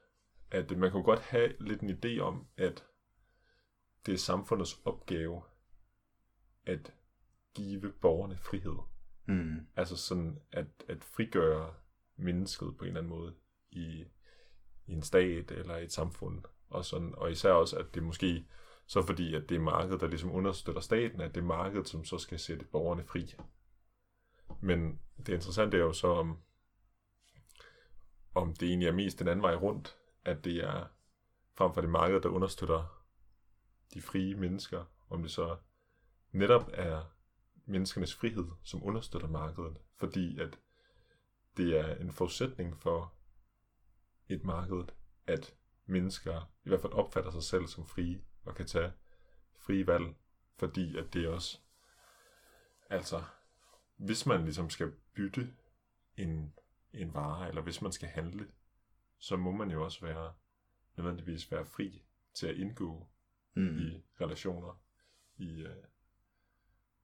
at 0.51 0.79
man 0.79 0.91
kunne 0.91 1.03
godt 1.03 1.21
have 1.21 1.55
lidt 1.61 1.81
en 1.81 1.91
idé 1.91 2.21
om, 2.21 2.47
at 2.57 2.87
det 4.07 4.15
er 4.15 4.19
samfundets 4.19 4.81
opgave 4.85 5.43
at 6.67 6.95
give 7.55 7.93
borgerne 7.93 8.37
frihed. 8.37 8.77
Mm. 9.27 9.67
Altså 9.77 9.97
sådan 9.97 10.41
at, 10.53 10.67
at 10.89 11.05
frigøre 11.05 11.75
mennesket 12.17 12.77
på 12.79 12.85
en 12.85 12.89
eller 12.89 13.01
anden 13.01 13.19
måde 13.19 13.35
i, 13.71 14.05
i 14.87 14.93
en 14.93 15.03
stat 15.03 15.51
eller 15.51 15.77
et 15.77 15.93
samfund. 15.93 16.43
Og, 16.69 16.85
sådan, 16.85 17.15
og 17.17 17.31
især 17.31 17.51
også, 17.51 17.77
at 17.77 17.95
det 17.95 18.03
måske 18.03 18.47
så 18.87 19.03
fordi, 19.03 19.35
at 19.35 19.49
det 19.49 19.55
er 19.55 19.61
markedet, 19.61 20.01
der 20.01 20.07
ligesom 20.07 20.33
understøtter 20.33 20.81
staten, 20.81 21.21
at 21.21 21.35
det 21.35 21.41
er 21.41 21.45
markedet, 21.45 21.89
som 21.89 22.05
så 22.05 22.19
skal 22.19 22.39
sætte 22.39 22.65
borgerne 22.65 23.05
fri. 23.05 23.35
Men 24.61 25.01
det 25.17 25.29
interessante 25.29 25.77
er 25.77 25.81
jo 25.81 25.93
så, 25.93 26.09
om, 26.09 26.39
om 28.35 28.55
det 28.55 28.69
egentlig 28.69 28.89
er 28.89 28.93
mest 28.93 29.19
den 29.19 29.29
anden 29.29 29.43
vej 29.43 29.55
rundt, 29.55 29.97
at 30.25 30.45
det 30.45 30.57
er 30.65 30.87
frem 31.55 31.75
for 31.75 31.81
det 31.81 31.91
marked, 31.91 32.21
der 32.21 32.29
understøtter 32.29 33.05
de 33.95 34.03
frie 34.03 34.35
mennesker, 34.35 34.85
om 35.11 35.23
det 35.23 35.31
så 35.31 35.57
netop 36.33 36.71
er 36.73 37.03
menneskernes 37.65 38.15
frihed, 38.15 38.47
som 38.63 38.85
understøtter 38.85 39.29
markedet, 39.29 39.79
fordi 39.95 40.39
at 40.39 40.59
det 41.57 41.79
er 41.79 41.95
en 41.95 42.13
forudsætning 42.13 42.79
for 42.79 43.13
et 44.29 44.45
marked, 44.45 44.89
at 45.27 45.55
mennesker 45.87 46.53
i 46.65 46.69
hvert 46.69 46.81
fald 46.81 46.93
opfatter 46.93 47.31
sig 47.31 47.43
selv 47.43 47.67
som 47.67 47.87
frie 47.87 48.23
og 48.45 48.55
kan 48.55 48.67
tage 48.67 48.93
frie 49.59 49.87
valg, 49.87 50.15
fordi 50.57 50.97
at 50.99 51.15
det 51.15 51.29
også, 51.29 51.59
altså, 52.91 53.25
hvis 53.97 54.27
man 54.27 54.45
ligesom 54.45 54.71
skal 54.71 54.93
bytte 55.15 55.55
en, 56.17 56.55
en 56.93 57.15
vare, 57.15 57.49
eller 57.49 57.63
hvis 57.63 57.83
man 57.83 57.93
skal 57.93 58.09
handle, 58.09 58.49
så 59.19 59.37
må 59.37 59.53
man 59.53 59.71
jo 59.71 59.85
også 59.85 60.07
være, 60.07 60.35
nødvendigvis 60.97 61.51
være 61.53 61.67
fri 61.67 62.03
til 62.35 62.47
at 62.47 62.57
indgå 62.57 63.09
Mm. 63.57 63.79
i 63.79 64.03
relationer 64.21 64.83
i, 65.37 65.63
øh, 65.63 65.85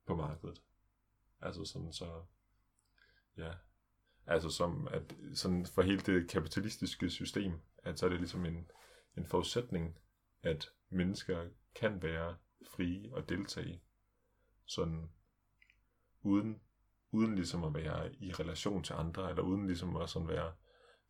på 0.07 0.17
markedet. 0.17 0.63
Altså 1.41 1.65
sådan 1.65 1.93
så, 1.93 2.25
ja, 3.37 3.55
altså 4.27 4.51
som 4.51 4.89
at 4.91 5.17
sådan 5.35 5.67
for 5.67 5.83
hele 5.83 6.01
det 6.01 6.31
kapitalistiske 6.31 7.11
system, 7.11 7.53
at 7.79 7.99
så 7.99 8.07
er 8.07 8.11
det 8.11 8.19
ligesom 8.19 8.47
en, 8.47 8.71
en 9.17 9.27
forudsætning, 9.27 9.99
at 10.43 10.71
mennesker 10.91 11.49
kan 11.75 12.03
være 12.03 12.37
frie 12.71 13.15
og 13.15 13.29
deltage 13.29 13.83
sådan 14.67 15.11
uden, 16.23 16.61
uden 17.11 17.35
ligesom 17.35 17.65
at 17.65 17.75
være 17.75 18.15
i 18.15 18.33
relation 18.33 18.83
til 18.83 18.93
andre, 18.93 19.31
eller 19.31 19.43
uden 19.43 19.67
ligesom 19.67 19.97
at 19.97 20.11
sådan 20.11 20.29
være 20.29 20.53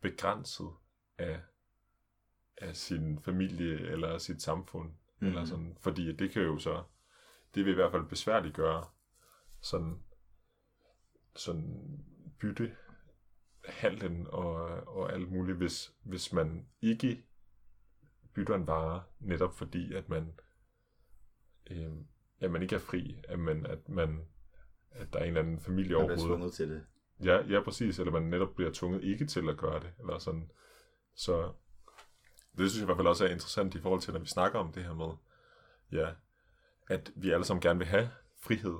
begrænset 0.01 0.69
af, 1.17 1.41
af 2.57 2.75
sin 2.75 3.19
familie 3.19 3.79
eller 3.79 4.17
sit 4.17 4.41
samfund. 4.41 4.93
Mm. 5.19 5.27
Eller 5.27 5.45
sådan, 5.45 5.77
fordi 5.79 6.15
det 6.15 6.31
kan 6.31 6.41
jo 6.41 6.59
så, 6.59 6.83
det 7.55 7.65
vil 7.65 7.71
i 7.71 7.75
hvert 7.75 7.91
fald 7.91 8.05
besværligt 8.05 8.55
gøre 8.55 8.85
sådan, 9.61 10.03
sådan 11.35 12.05
bytte 12.39 12.75
handlen 13.65 14.27
og, 14.29 14.55
og 14.87 15.13
alt 15.13 15.31
muligt, 15.31 15.57
hvis, 15.57 15.93
hvis 16.03 16.33
man 16.33 16.67
ikke 16.81 17.23
bytter 18.33 18.55
en 18.55 18.67
vare, 18.67 19.03
netop 19.19 19.53
fordi, 19.57 19.93
at 19.93 20.09
man, 20.09 20.33
øh, 21.71 21.91
at 22.39 22.51
man 22.51 22.61
ikke 22.61 22.75
er 22.75 22.79
fri, 22.79 23.15
at 23.27 23.39
man, 23.39 23.65
at 23.65 23.89
man 23.89 24.25
at 24.95 25.13
der 25.13 25.19
er 25.19 25.23
en 25.23 25.27
eller 25.27 25.41
anden 25.41 25.59
familie 25.59 25.85
bliver 25.85 25.99
overhovedet. 25.99 26.25
tvunget 26.25 26.53
til 26.53 26.69
det. 26.69 26.85
Ja, 27.23 27.41
ja, 27.41 27.61
præcis. 27.63 27.99
Eller 27.99 28.11
man 28.11 28.23
netop 28.23 28.55
bliver 28.55 28.71
tvunget 28.73 29.03
ikke 29.03 29.25
til 29.25 29.49
at 29.49 29.57
gøre 29.57 29.79
det. 29.79 29.93
Eller 29.99 30.17
sådan. 30.17 30.51
Så 31.15 31.53
det 32.57 32.69
synes 32.69 32.75
jeg 32.75 32.81
i 32.81 32.85
hvert 32.85 32.97
fald 32.97 33.07
også 33.07 33.25
er 33.25 33.29
interessant 33.29 33.75
i 33.75 33.81
forhold 33.81 34.01
til, 34.01 34.13
når 34.13 34.19
vi 34.19 34.27
snakker 34.27 34.59
om 34.59 34.71
det 34.71 34.83
her 34.83 34.93
med, 34.93 35.13
ja, 35.91 36.13
at 36.89 37.11
vi 37.15 37.31
alle 37.31 37.45
sammen 37.45 37.61
gerne 37.61 37.79
vil 37.79 37.87
have 37.87 38.09
frihed. 38.41 38.77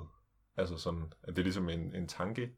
Altså 0.56 0.76
sådan, 0.76 1.12
at 1.22 1.36
det 1.36 1.38
er 1.38 1.44
ligesom 1.44 1.68
en, 1.68 1.94
en 1.94 2.08
tanke. 2.08 2.52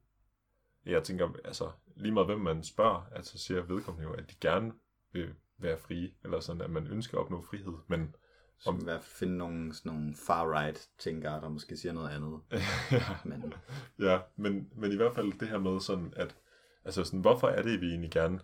Jeg 0.87 1.03
tænker, 1.03 1.29
altså 1.45 1.71
lige 1.97 2.13
meget 2.13 2.27
hvem 2.27 2.41
man 2.41 2.65
spørger, 2.65 3.03
altså 3.13 3.39
siger 3.39 3.63
vedkommende 3.63 4.09
jo, 4.09 4.15
at 4.15 4.31
de 4.31 4.35
gerne 4.41 4.73
vil 5.13 5.35
være 5.59 5.79
frie, 5.79 6.13
eller 6.25 6.41
sådan, 6.41 6.63
at 6.63 6.71
man 6.71 6.87
ønsker 6.87 7.19
at 7.19 7.25
opnå 7.25 7.43
frihed, 7.43 7.75
men 7.87 8.15
Så 8.59 8.71
i 8.71 8.85
hvert 8.85 9.03
fald 9.03 9.17
finde 9.19 9.37
nogle, 9.37 9.75
sådan 9.75 9.93
nogle 9.93 10.15
far-right 10.15 10.91
tænkere, 10.99 11.41
der 11.41 11.49
måske 11.49 11.77
siger 11.77 11.93
noget 11.93 12.11
andet. 12.11 12.41
ja, 12.93 13.17
Men 13.25 13.55
Ja, 13.99 14.21
men, 14.37 14.69
men 14.75 14.93
i 14.93 14.97
hvert 14.97 15.15
fald 15.15 15.39
det 15.41 15.49
her 15.49 15.59
med 15.59 15.81
sådan, 15.81 16.13
at 16.17 16.37
altså 16.85 17.05
sådan, 17.05 17.21
hvorfor 17.21 17.49
er 17.49 17.63
det, 17.63 17.81
vi 17.81 17.87
egentlig 17.87 18.11
gerne 18.11 18.41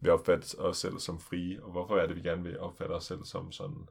vil 0.00 0.12
opfatte 0.12 0.58
os 0.58 0.76
selv 0.76 0.98
som 0.98 1.20
frie, 1.20 1.64
og 1.64 1.70
hvorfor 1.70 1.96
er 1.98 2.06
det, 2.06 2.16
vi 2.16 2.22
gerne 2.22 2.42
vil 2.42 2.58
opfatte 2.58 2.92
os 2.92 3.04
selv 3.04 3.24
som 3.24 3.52
sådan 3.52 3.88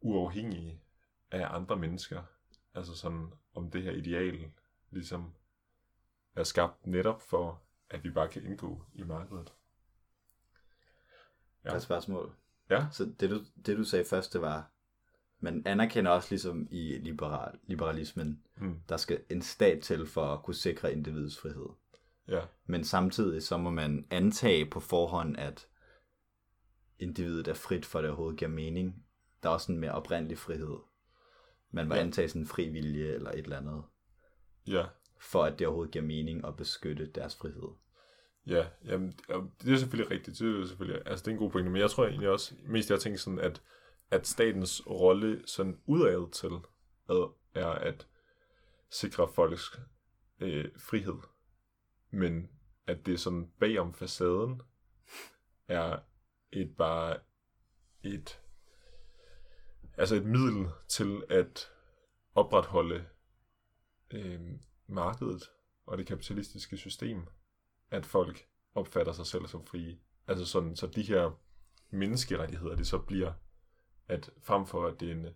uafhængige 0.00 0.82
af 1.30 1.54
andre 1.54 1.76
mennesker? 1.76 2.22
Altså 2.74 2.96
sådan, 2.96 3.32
om 3.54 3.70
det 3.70 3.82
her 3.82 3.92
ideal 3.92 4.50
ligesom 4.90 5.34
er 6.36 6.44
skabt 6.44 6.86
netop 6.86 7.22
for, 7.22 7.62
at 7.90 8.04
vi 8.04 8.10
bare 8.10 8.28
kan 8.28 8.44
indgå 8.46 8.82
i 8.94 9.02
markedet. 9.02 9.52
der 11.64 11.70
er 11.70 11.76
et 11.76 11.82
spørgsmål. 11.82 12.34
Ja, 12.70 12.86
Så 12.90 13.04
det 13.20 13.30
du, 13.30 13.40
det 13.66 13.76
du 13.78 13.84
sagde 13.84 14.04
først, 14.04 14.32
det 14.32 14.40
var, 14.40 14.70
man 15.40 15.62
anerkender 15.66 16.10
også 16.10 16.30
ligesom 16.30 16.68
i 16.70 16.98
liberal, 16.98 17.58
liberalismen, 17.62 18.42
Mm. 18.56 18.80
der 18.88 18.96
skal 18.96 19.24
en 19.30 19.42
stat 19.42 19.82
til 19.82 20.06
for 20.06 20.34
at 20.34 20.42
kunne 20.42 20.54
sikre 20.54 20.92
individets 20.92 21.38
frihed. 21.38 21.68
ja, 22.28 22.40
Men 22.66 22.84
samtidig 22.84 23.42
så 23.42 23.56
må 23.58 23.70
man 23.70 24.06
antage 24.10 24.70
på 24.70 24.80
forhånd, 24.80 25.36
at 25.38 25.68
individet 26.98 27.48
er 27.48 27.54
frit, 27.54 27.86
for 27.86 28.00
det 28.00 28.10
overhovedet 28.10 28.38
giver 28.38 28.50
mening. 28.50 29.04
Der 29.42 29.48
er 29.48 29.52
også 29.52 29.72
en 29.72 29.78
mere 29.78 29.92
oprindelig 29.92 30.38
frihed. 30.38 30.76
Man 31.70 31.88
må 31.88 31.94
Ja. 31.94 32.00
ja. 32.00 32.06
antage 32.06 32.28
sådan 32.28 32.42
en 32.42 32.46
fri 32.48 32.68
vilje 32.68 33.06
eller 33.12 33.30
et 33.30 33.38
eller 33.38 33.56
andet, 33.56 33.82
ja, 34.66 34.86
for 35.22 35.44
at 35.44 35.58
det 35.58 35.66
overhovedet 35.66 35.92
giver 35.92 36.04
mening 36.04 36.46
at 36.46 36.56
beskytte 36.56 37.06
deres 37.06 37.36
frihed. 37.36 37.68
Ja, 38.46 38.66
jamen, 38.84 39.12
det 39.62 39.72
er 39.72 39.76
selvfølgelig 39.76 40.10
rigtigt. 40.10 40.38
Det 40.38 40.60
er 40.60 40.66
selvfølgelig, 40.66 41.02
altså 41.06 41.22
det 41.22 41.28
er 41.28 41.32
en 41.32 41.38
god 41.38 41.50
pointe, 41.50 41.70
men 41.70 41.80
jeg 41.80 41.90
tror 41.90 42.06
egentlig 42.06 42.28
også, 42.28 42.54
mest 42.66 42.90
jeg 42.90 43.00
tænker 43.00 43.18
sådan, 43.18 43.38
at, 43.38 43.62
at 44.10 44.26
statens 44.26 44.86
rolle 44.86 45.42
sådan 45.46 45.80
udad 45.86 46.30
til 46.32 46.50
er 47.54 47.68
at 47.68 48.06
sikre 48.90 49.28
folks 49.34 49.80
øh, 50.40 50.64
frihed. 50.78 51.18
Men 52.10 52.50
at 52.86 53.06
det 53.06 53.20
sådan 53.20 53.52
bagom 53.60 53.94
facaden 53.94 54.62
er 55.68 55.98
et 56.52 56.76
bare 56.76 57.16
et 58.02 58.40
altså 59.96 60.16
et 60.16 60.24
middel 60.24 60.66
til 60.88 61.22
at 61.28 61.70
opretholde 62.34 63.04
øh, 64.10 64.40
markedet 64.86 65.50
og 65.86 65.98
det 65.98 66.06
kapitalistiske 66.06 66.76
system 66.76 67.26
at 67.92 68.06
folk 68.06 68.46
opfatter 68.74 69.12
sig 69.12 69.26
selv 69.26 69.46
som 69.46 69.66
frie. 69.66 69.98
Altså 70.26 70.44
sådan, 70.46 70.76
så 70.76 70.86
de 70.86 71.02
her 71.02 71.38
menneskerettigheder, 71.90 72.76
det 72.76 72.86
så 72.86 72.98
bliver, 72.98 73.32
at 74.08 74.30
frem 74.42 74.66
for 74.66 74.86
at 74.86 75.00
det 75.00 75.08
er 75.08 75.12
en, 75.12 75.26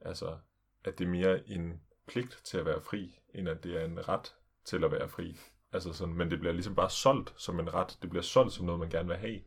altså, 0.00 0.38
at 0.84 0.98
det 0.98 1.04
er 1.04 1.08
mere 1.08 1.48
en 1.48 1.80
pligt 2.06 2.40
til 2.44 2.58
at 2.58 2.66
være 2.66 2.80
fri, 2.80 3.18
end 3.34 3.48
at 3.48 3.64
det 3.64 3.80
er 3.80 3.84
en 3.84 4.08
ret 4.08 4.34
til 4.64 4.84
at 4.84 4.92
være 4.92 5.08
fri. 5.08 5.38
Altså 5.72 5.92
sådan, 5.92 6.14
men 6.14 6.30
det 6.30 6.38
bliver 6.38 6.52
ligesom 6.52 6.74
bare 6.74 6.90
solgt 6.90 7.34
som 7.36 7.60
en 7.60 7.74
ret. 7.74 7.98
Det 8.02 8.10
bliver 8.10 8.22
solgt 8.22 8.52
som 8.52 8.66
noget, 8.66 8.80
man 8.80 8.90
gerne 8.90 9.08
vil 9.08 9.16
have. 9.16 9.40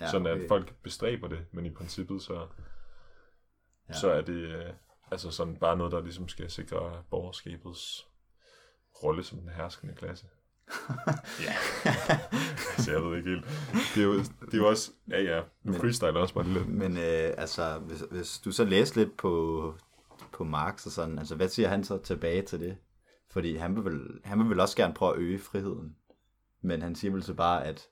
Ja, 0.00 0.10
sådan 0.10 0.26
at 0.26 0.48
folk 0.48 0.74
bestræber 0.82 1.28
det, 1.28 1.46
men 1.52 1.66
i 1.66 1.70
princippet 1.70 2.22
så... 2.22 2.48
ja. 3.88 3.92
så 3.94 4.10
er 4.10 4.20
det 4.20 4.32
øh, 4.32 4.72
altså 5.10 5.30
sådan 5.30 5.56
bare 5.56 5.76
noget, 5.76 5.92
der 5.92 6.00
ligesom 6.00 6.28
skal 6.28 6.50
sikre 6.50 7.04
borgerskabets 7.10 8.09
rolle 9.02 9.24
som 9.24 9.38
den 9.38 9.48
herskende 9.48 9.94
klasse. 9.94 10.26
ja, 11.46 11.54
altså 12.76 12.92
jeg 12.92 13.02
ved 13.02 13.16
ikke 13.16 13.30
helt. 13.30 13.44
Det 13.94 14.00
er 14.00 14.06
jo, 14.06 14.18
det 14.18 14.54
er 14.54 14.58
jo 14.58 14.68
også, 14.68 14.90
ja 15.08 15.22
ja, 15.22 15.42
nu 15.62 15.72
freestyle 15.72 16.18
også 16.18 16.34
bare 16.34 16.48
lidt. 16.48 16.68
Men 16.68 16.96
øh, 16.96 17.34
altså, 17.38 17.78
hvis, 17.78 18.00
hvis 18.10 18.38
du 18.38 18.52
så 18.52 18.64
læser 18.64 19.00
lidt 19.00 19.16
på, 19.16 19.74
på 20.32 20.44
Marx 20.44 20.86
og 20.86 20.92
sådan, 20.92 21.18
altså 21.18 21.36
hvad 21.36 21.48
siger 21.48 21.68
han 21.68 21.84
så 21.84 21.98
tilbage 21.98 22.42
til 22.42 22.60
det? 22.60 22.76
Fordi 23.30 23.56
han 23.56 23.76
vil, 23.76 23.84
vel, 23.84 24.20
han 24.24 24.38
vil 24.38 24.50
vel 24.50 24.60
også 24.60 24.76
gerne 24.76 24.94
prøve 24.94 25.14
at 25.14 25.18
øge 25.18 25.38
friheden. 25.38 25.96
Men 26.60 26.82
han 26.82 26.94
siger 26.94 27.12
vel 27.12 27.22
så 27.22 27.34
bare, 27.34 27.64
at 27.64 27.88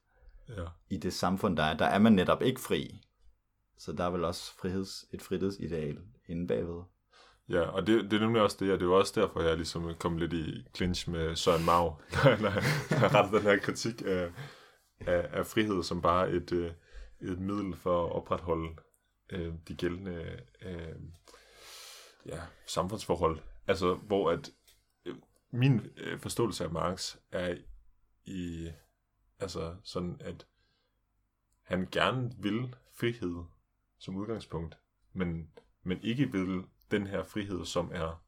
ja. 0.48 0.64
i 0.90 0.96
det 0.96 1.12
samfund, 1.12 1.56
der 1.56 1.62
er, 1.62 1.76
der 1.76 1.86
er 1.86 1.98
man 1.98 2.12
netop 2.12 2.42
ikke 2.42 2.60
fri. 2.60 3.00
Så 3.78 3.92
der 3.92 4.04
er 4.04 4.10
vel 4.10 4.24
også 4.24 4.56
friheds, 4.56 5.04
et 5.12 5.22
frihedsideal 5.22 5.98
inde 6.28 6.46
bagved. 6.46 6.82
Ja, 7.48 7.60
og 7.60 7.86
det, 7.86 8.10
det 8.10 8.12
er 8.12 8.20
nemlig 8.20 8.42
også 8.42 8.56
det, 8.60 8.72
og 8.72 8.80
det 8.80 8.86
er 8.86 8.90
også 8.90 9.20
derfor, 9.20 9.42
jeg 9.42 9.56
ligesom 9.56 9.94
kom 9.94 10.18
lidt 10.18 10.32
i 10.32 10.66
clinch 10.76 11.10
med 11.10 11.36
Søren 11.36 11.64
Mau, 11.64 11.84
når 12.42 12.50
jeg 12.50 13.12
rettede 13.14 13.36
den 13.36 13.42
her 13.42 13.58
kritik 13.58 14.02
af, 14.06 14.32
af, 15.00 15.28
af 15.32 15.46
frihed 15.46 15.82
som 15.82 16.02
bare 16.02 16.30
et, 16.30 16.52
øh, 16.52 16.70
et 17.20 17.38
middel 17.38 17.76
for 17.76 18.06
at 18.06 18.12
opretholde 18.12 18.76
øh, 19.30 19.54
de 19.68 19.74
gældende 19.74 20.40
øh, 20.62 20.94
ja, 22.26 22.40
samfundsforhold. 22.66 23.38
Altså, 23.66 23.94
hvor 23.94 24.30
at 24.30 24.50
øh, 25.04 25.16
min 25.50 25.80
øh, 25.96 26.18
forståelse 26.18 26.64
af 26.64 26.70
Marx 26.70 27.16
er 27.32 27.56
i, 28.24 28.70
altså 29.38 29.76
sådan, 29.84 30.16
at 30.20 30.46
han 31.62 31.88
gerne 31.92 32.32
vil 32.38 32.76
frihed 32.94 33.44
som 33.98 34.16
udgangspunkt, 34.16 34.78
men, 35.12 35.50
men 35.82 36.02
ikke 36.02 36.32
vil 36.32 36.64
den 36.90 37.06
her 37.06 37.22
frihed, 37.22 37.64
som 37.64 37.90
er 37.94 38.24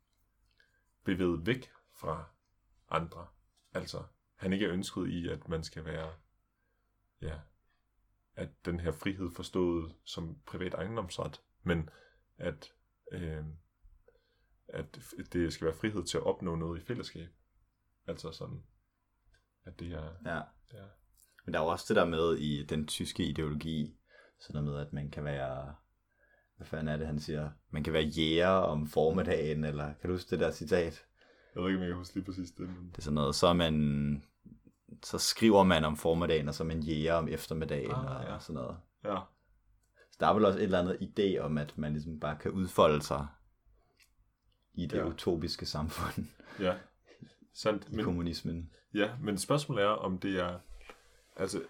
bevæget 1.05 1.47
væk 1.47 1.71
fra 1.93 2.31
andre. 2.91 3.27
Altså, 3.73 4.03
han 4.35 4.53
ikke 4.53 4.67
er 4.67 4.73
ønsket 4.73 5.09
i, 5.09 5.29
at 5.29 5.49
man 5.49 5.65
skal 5.65 5.85
være, 5.85 6.13
ja, 7.23 7.41
at 8.35 8.49
den 8.65 8.81
her 8.81 8.93
frihed 8.93 9.31
forstået 9.31 9.95
som 10.05 10.41
privat 10.47 10.75
ejendomsret, 10.75 11.41
men 11.63 11.91
at, 12.37 12.73
øh, 13.13 13.45
at 14.69 14.99
det 15.33 15.53
skal 15.53 15.65
være 15.65 15.77
frihed 15.77 16.05
til 16.05 16.17
at 16.17 16.25
opnå 16.25 16.55
noget 16.55 16.81
i 16.81 16.85
fællesskab. 16.85 17.29
Altså 18.07 18.33
sådan, 18.33 18.63
at 19.65 19.81
det 19.81 19.93
er... 19.93 20.13
Ja. 20.25 20.43
ja. 20.79 20.87
Men 21.45 21.55
der 21.55 21.61
er 21.61 21.65
jo 21.65 21.71
også 21.71 21.85
det 21.89 21.97
der 21.97 22.05
med 22.05 22.37
i 22.37 22.65
den 22.65 22.87
tyske 22.87 23.25
ideologi, 23.25 23.97
sådan 24.41 24.65
noget 24.65 24.79
med, 24.79 24.87
at 24.87 24.93
man 24.93 25.11
kan 25.11 25.25
være 25.25 25.75
hvad 26.61 26.67
fanden 26.67 26.89
er 26.89 26.97
det, 26.97 27.07
han 27.07 27.21
siger? 27.21 27.51
Man 27.71 27.85
kan 27.85 27.93
være 27.93 28.03
jæger 28.03 28.49
om 28.49 28.87
formiddagen, 28.87 29.65
eller 29.65 29.85
kan 29.85 30.11
du 30.11 30.15
huske 30.15 30.31
det 30.31 30.41
der 30.41 30.51
citat? 30.51 31.05
Jeg 31.55 31.63
ved 31.63 31.71
ikke, 31.71 31.79
om 31.79 31.83
jeg 31.83 31.89
kan 31.89 31.97
huske 31.97 32.15
lige 32.15 32.25
præcis 32.25 32.51
det. 32.51 32.69
Men... 32.69 32.89
Det 32.91 32.99
er 32.99 33.03
sådan 33.03 33.15
noget, 33.15 33.35
så 33.35 33.53
man, 33.53 34.25
så 35.03 35.19
skriver 35.19 35.63
man 35.63 35.85
om 35.85 35.97
formiddagen, 35.97 36.49
og 36.49 36.55
så 36.55 36.65
man 36.65 36.81
jæger 36.81 37.15
om 37.15 37.29
eftermiddagen, 37.29 37.91
ah, 37.91 38.17
og, 38.17 38.23
ja. 38.23 38.35
og 38.35 38.43
sådan 38.43 38.55
noget. 38.55 38.77
Ja. 39.05 39.17
Så 40.11 40.17
der 40.21 40.27
er 40.27 40.35
vel 40.35 40.45
også 40.45 40.59
et 40.59 40.65
eller 40.65 40.79
andet 40.79 40.97
idé 41.01 41.39
om, 41.39 41.59
at 41.59 41.79
man 41.79 41.93
ligesom 41.93 42.21
bare 42.21 42.37
kan 42.37 42.51
udfolde 42.51 43.03
sig 43.03 43.27
i 44.75 44.87
det 44.87 44.99
ja. 44.99 45.07
utopiske 45.07 45.67
samfund. 45.67 46.27
Ja, 46.61 46.75
sandt. 47.55 47.89
I 47.91 47.97
men, 47.97 48.05
kommunismen. 48.05 48.71
Ja, 48.95 49.11
men 49.23 49.39
spørgsmålet 49.39 49.85
er, 49.85 49.89
om 49.89 50.19
det 50.19 50.41
er, 50.41 50.59
altså 51.37 51.63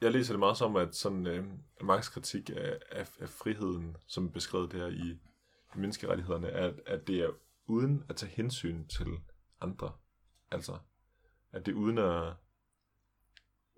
jeg 0.00 0.12
læser 0.12 0.32
det 0.32 0.38
meget 0.38 0.56
som, 0.56 0.76
at 0.76 0.94
sådan 0.94 1.26
øh, 1.26 1.44
Marx 1.80 2.10
kritik 2.10 2.50
af, 2.50 2.78
af, 2.90 3.10
af 3.20 3.28
friheden, 3.28 3.96
som 4.06 4.32
beskrevet 4.32 4.72
der 4.72 4.86
i, 4.86 5.10
i 5.74 5.78
menneskerettighederne, 5.78 6.48
er, 6.48 6.72
at 6.86 7.06
det 7.06 7.20
er 7.20 7.30
uden 7.66 8.04
at 8.08 8.16
tage 8.16 8.32
hensyn 8.32 8.86
til 8.88 9.06
andre. 9.60 9.92
Altså, 10.50 10.78
at 11.52 11.66
det 11.66 11.72
er 11.72 11.76
uden 11.76 11.98
at, 11.98 12.32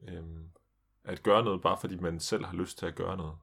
øh, 0.09 0.25
at 1.05 1.23
gøre 1.23 1.45
noget, 1.45 1.63
bare 1.63 1.79
fordi 1.81 1.97
man 1.97 2.21
selv 2.21 2.45
har 2.45 2.57
lyst 2.57 2.79
til 2.79 2.87
at 2.87 2.95
gøre 2.95 3.17
noget. 3.17 3.37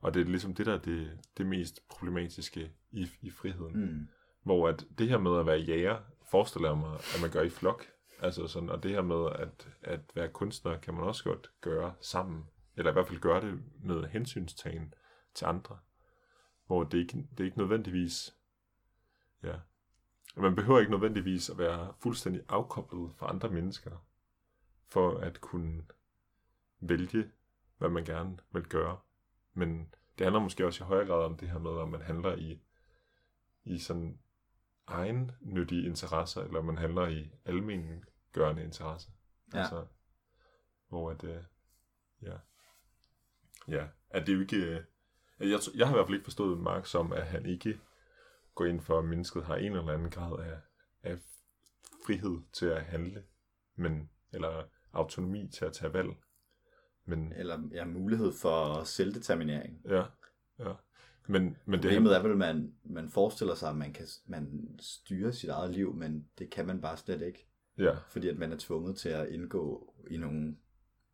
Og 0.00 0.14
det 0.14 0.20
er 0.20 0.24
ligesom 0.24 0.54
det, 0.54 0.66
der 0.66 0.74
er 0.74 0.78
det, 0.78 1.18
det 1.36 1.46
mest 1.46 1.88
problematiske 1.88 2.72
i, 2.90 3.08
i 3.20 3.30
friheden. 3.30 3.80
Mm. 3.80 4.08
Hvor 4.42 4.68
at 4.68 4.86
det 4.98 5.08
her 5.08 5.18
med 5.18 5.38
at 5.38 5.46
være 5.46 5.58
jæger, 5.58 6.00
forestiller 6.30 6.68
jeg 6.68 6.78
mig, 6.78 6.94
at 6.94 7.18
man 7.20 7.30
gør 7.30 7.42
i 7.42 7.50
flok. 7.50 7.86
Altså 8.20 8.46
sådan, 8.46 8.70
og 8.70 8.82
det 8.82 8.90
her 8.90 9.02
med 9.02 9.30
at, 9.32 9.68
at 9.82 10.00
være 10.14 10.28
kunstner, 10.28 10.78
kan 10.78 10.94
man 10.94 11.02
også 11.02 11.24
godt 11.24 11.50
gøre 11.60 11.94
sammen. 12.00 12.46
Eller 12.76 12.90
i 12.90 12.92
hvert 12.92 13.06
fald 13.06 13.20
gøre 13.20 13.40
det 13.40 13.62
med 13.82 14.04
hensynstagen 14.04 14.94
til 15.34 15.44
andre. 15.44 15.78
Hvor 16.66 16.84
det 16.84 16.98
ikke, 16.98 17.28
det 17.30 17.40
er 17.40 17.44
ikke 17.44 17.58
nødvendigvis... 17.58 18.36
Ja. 19.42 19.54
Man 20.36 20.54
behøver 20.54 20.80
ikke 20.80 20.92
nødvendigvis 20.92 21.50
at 21.50 21.58
være 21.58 21.94
fuldstændig 21.98 22.42
afkoblet 22.48 23.14
fra 23.16 23.28
andre 23.28 23.48
mennesker, 23.48 24.06
for 24.88 25.18
at 25.18 25.40
kunne 25.40 25.82
vælge, 26.80 27.30
hvad 27.78 27.88
man 27.88 28.04
gerne 28.04 28.38
vil 28.52 28.66
gøre. 28.66 28.98
Men 29.54 29.94
det 30.18 30.24
handler 30.24 30.40
måske 30.40 30.66
også 30.66 30.84
i 30.84 30.86
højere 30.86 31.06
grad 31.06 31.24
om 31.24 31.36
det 31.36 31.48
her 31.48 31.58
med, 31.58 31.70
om 31.70 31.88
man 31.88 32.02
handler 32.02 32.36
i, 32.36 32.60
i 33.64 33.78
sådan 33.78 34.18
egen 34.88 35.30
nyttige 35.40 35.86
interesser, 35.86 36.42
eller 36.42 36.62
man 36.62 36.78
handler 36.78 37.06
i 37.08 37.30
almen 37.44 38.04
gørende 38.32 38.64
interesse. 38.64 39.10
Ja. 39.54 39.58
Altså, 39.58 39.86
hvor 40.88 41.10
at, 41.10 41.24
øh, 41.24 41.42
ja, 42.22 42.36
ja, 43.68 43.86
at 44.10 44.26
det 44.26 44.34
jo 44.34 44.40
ikke, 44.40 44.56
øh, 44.56 44.82
jeg, 45.50 45.58
jeg 45.74 45.86
har 45.86 45.94
i 45.94 45.96
hvert 45.96 46.06
fald 46.06 46.14
ikke 46.14 46.24
forstået 46.24 46.60
Mark 46.60 46.86
som, 46.86 47.12
at 47.12 47.26
han 47.26 47.46
ikke 47.46 47.80
går 48.54 48.64
ind 48.64 48.80
for, 48.80 48.98
at 48.98 49.04
mennesket 49.04 49.44
har 49.44 49.56
en 49.56 49.72
eller 49.72 49.92
anden 49.92 50.10
grad 50.10 50.38
af, 50.38 50.58
af 51.02 51.18
frihed 52.06 52.40
til 52.52 52.66
at 52.66 52.84
handle, 52.84 53.24
men, 53.74 54.10
eller 54.32 54.64
autonomi 54.92 55.48
til 55.48 55.64
at 55.64 55.72
tage 55.72 55.92
valg. 55.92 56.10
Men, 57.04 57.32
eller 57.32 57.68
ja, 57.72 57.84
mulighed 57.84 58.32
for 58.42 58.84
selvdeterminering. 58.84 59.80
Ja, 59.84 60.04
ja. 60.58 60.72
Men, 61.30 61.42
men 61.42 61.80
Problemet 61.80 62.10
det 62.10 62.16
er 62.16 62.22
vel, 62.22 62.30
at 62.30 62.38
man, 62.38 62.74
man 62.84 63.08
forestiller 63.08 63.54
sig, 63.54 63.70
at 63.70 63.76
man 63.76 63.92
kan 63.92 64.06
man 64.26 64.76
styre 64.80 65.32
sit 65.32 65.50
eget 65.50 65.70
liv, 65.70 65.94
men 65.94 66.28
det 66.38 66.50
kan 66.50 66.66
man 66.66 66.80
bare 66.80 66.96
slet 66.96 67.22
ikke. 67.22 67.48
Ja. 67.78 67.96
Fordi 68.08 68.28
at 68.28 68.38
man 68.38 68.52
er 68.52 68.56
tvunget 68.58 68.96
til 68.96 69.08
at 69.08 69.28
indgå 69.28 69.94
i 70.10 70.16
nogle 70.16 70.56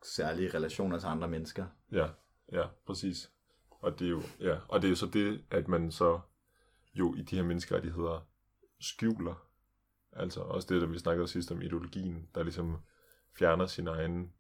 særlige 0.05 0.55
relationer 0.55 0.99
til 0.99 1.07
andre 1.07 1.29
mennesker. 1.29 1.67
Ja, 1.93 2.09
ja, 2.53 2.67
præcis. 2.87 3.31
Og 3.71 3.99
det 3.99 4.05
er 4.05 4.11
jo, 4.11 4.23
ja, 4.41 4.57
og 4.69 4.83
det 4.83 4.89
er 4.89 4.91
jo 4.91 4.97
så 4.97 5.07
det, 5.07 5.45
at 5.51 5.69
man 5.69 5.91
så 5.91 6.21
jo 6.95 7.15
i 7.15 7.23
de 7.23 7.37
her 7.37 7.43
menneskerettigheder 7.43 8.29
skjuler. 8.81 9.49
Altså 10.13 10.41
også 10.41 10.75
det, 10.75 10.83
der 10.83 10.89
vi 10.89 10.99
snakkede 10.99 11.29
sidst 11.29 11.53
om 11.53 11.63
ideologien, 11.63 12.29
der 12.35 12.43
ligesom 12.43 12.77
fjerner 13.39 13.67
sin 13.67 13.87
egen 13.87 14.33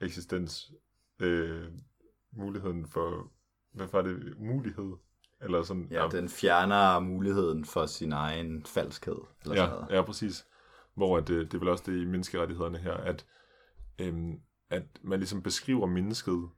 eksistens, 0.00 0.72
øh, 1.18 1.72
muligheden 2.30 2.86
for, 2.86 3.32
hvad 3.72 3.86
var 3.92 4.02
det, 4.02 4.38
mulighed 4.38 4.92
eller 5.44 5.62
sådan, 5.62 5.88
ja, 5.90 6.02
ja, 6.02 6.08
den 6.08 6.28
fjerner 6.28 7.00
muligheden 7.00 7.64
for 7.64 7.86
sin 7.86 8.12
egen 8.12 8.64
falskhed. 8.64 9.18
Eller 9.42 9.56
ja, 9.56 9.70
sådan 9.70 9.86
ja, 9.90 10.02
præcis. 10.02 10.46
Hvor 10.94 11.18
at, 11.18 11.28
det, 11.28 11.52
det 11.52 11.54
er 11.54 11.58
vel 11.58 11.68
også 11.68 11.84
det 11.86 12.02
i 12.02 12.04
menneskerettighederne 12.04 12.78
her, 12.78 12.94
at, 12.94 13.26
øhm, 13.98 14.40
at 14.70 14.82
man 15.02 15.18
ligesom 15.18 15.42
beskriver 15.42 15.86
mennesket 15.86 16.48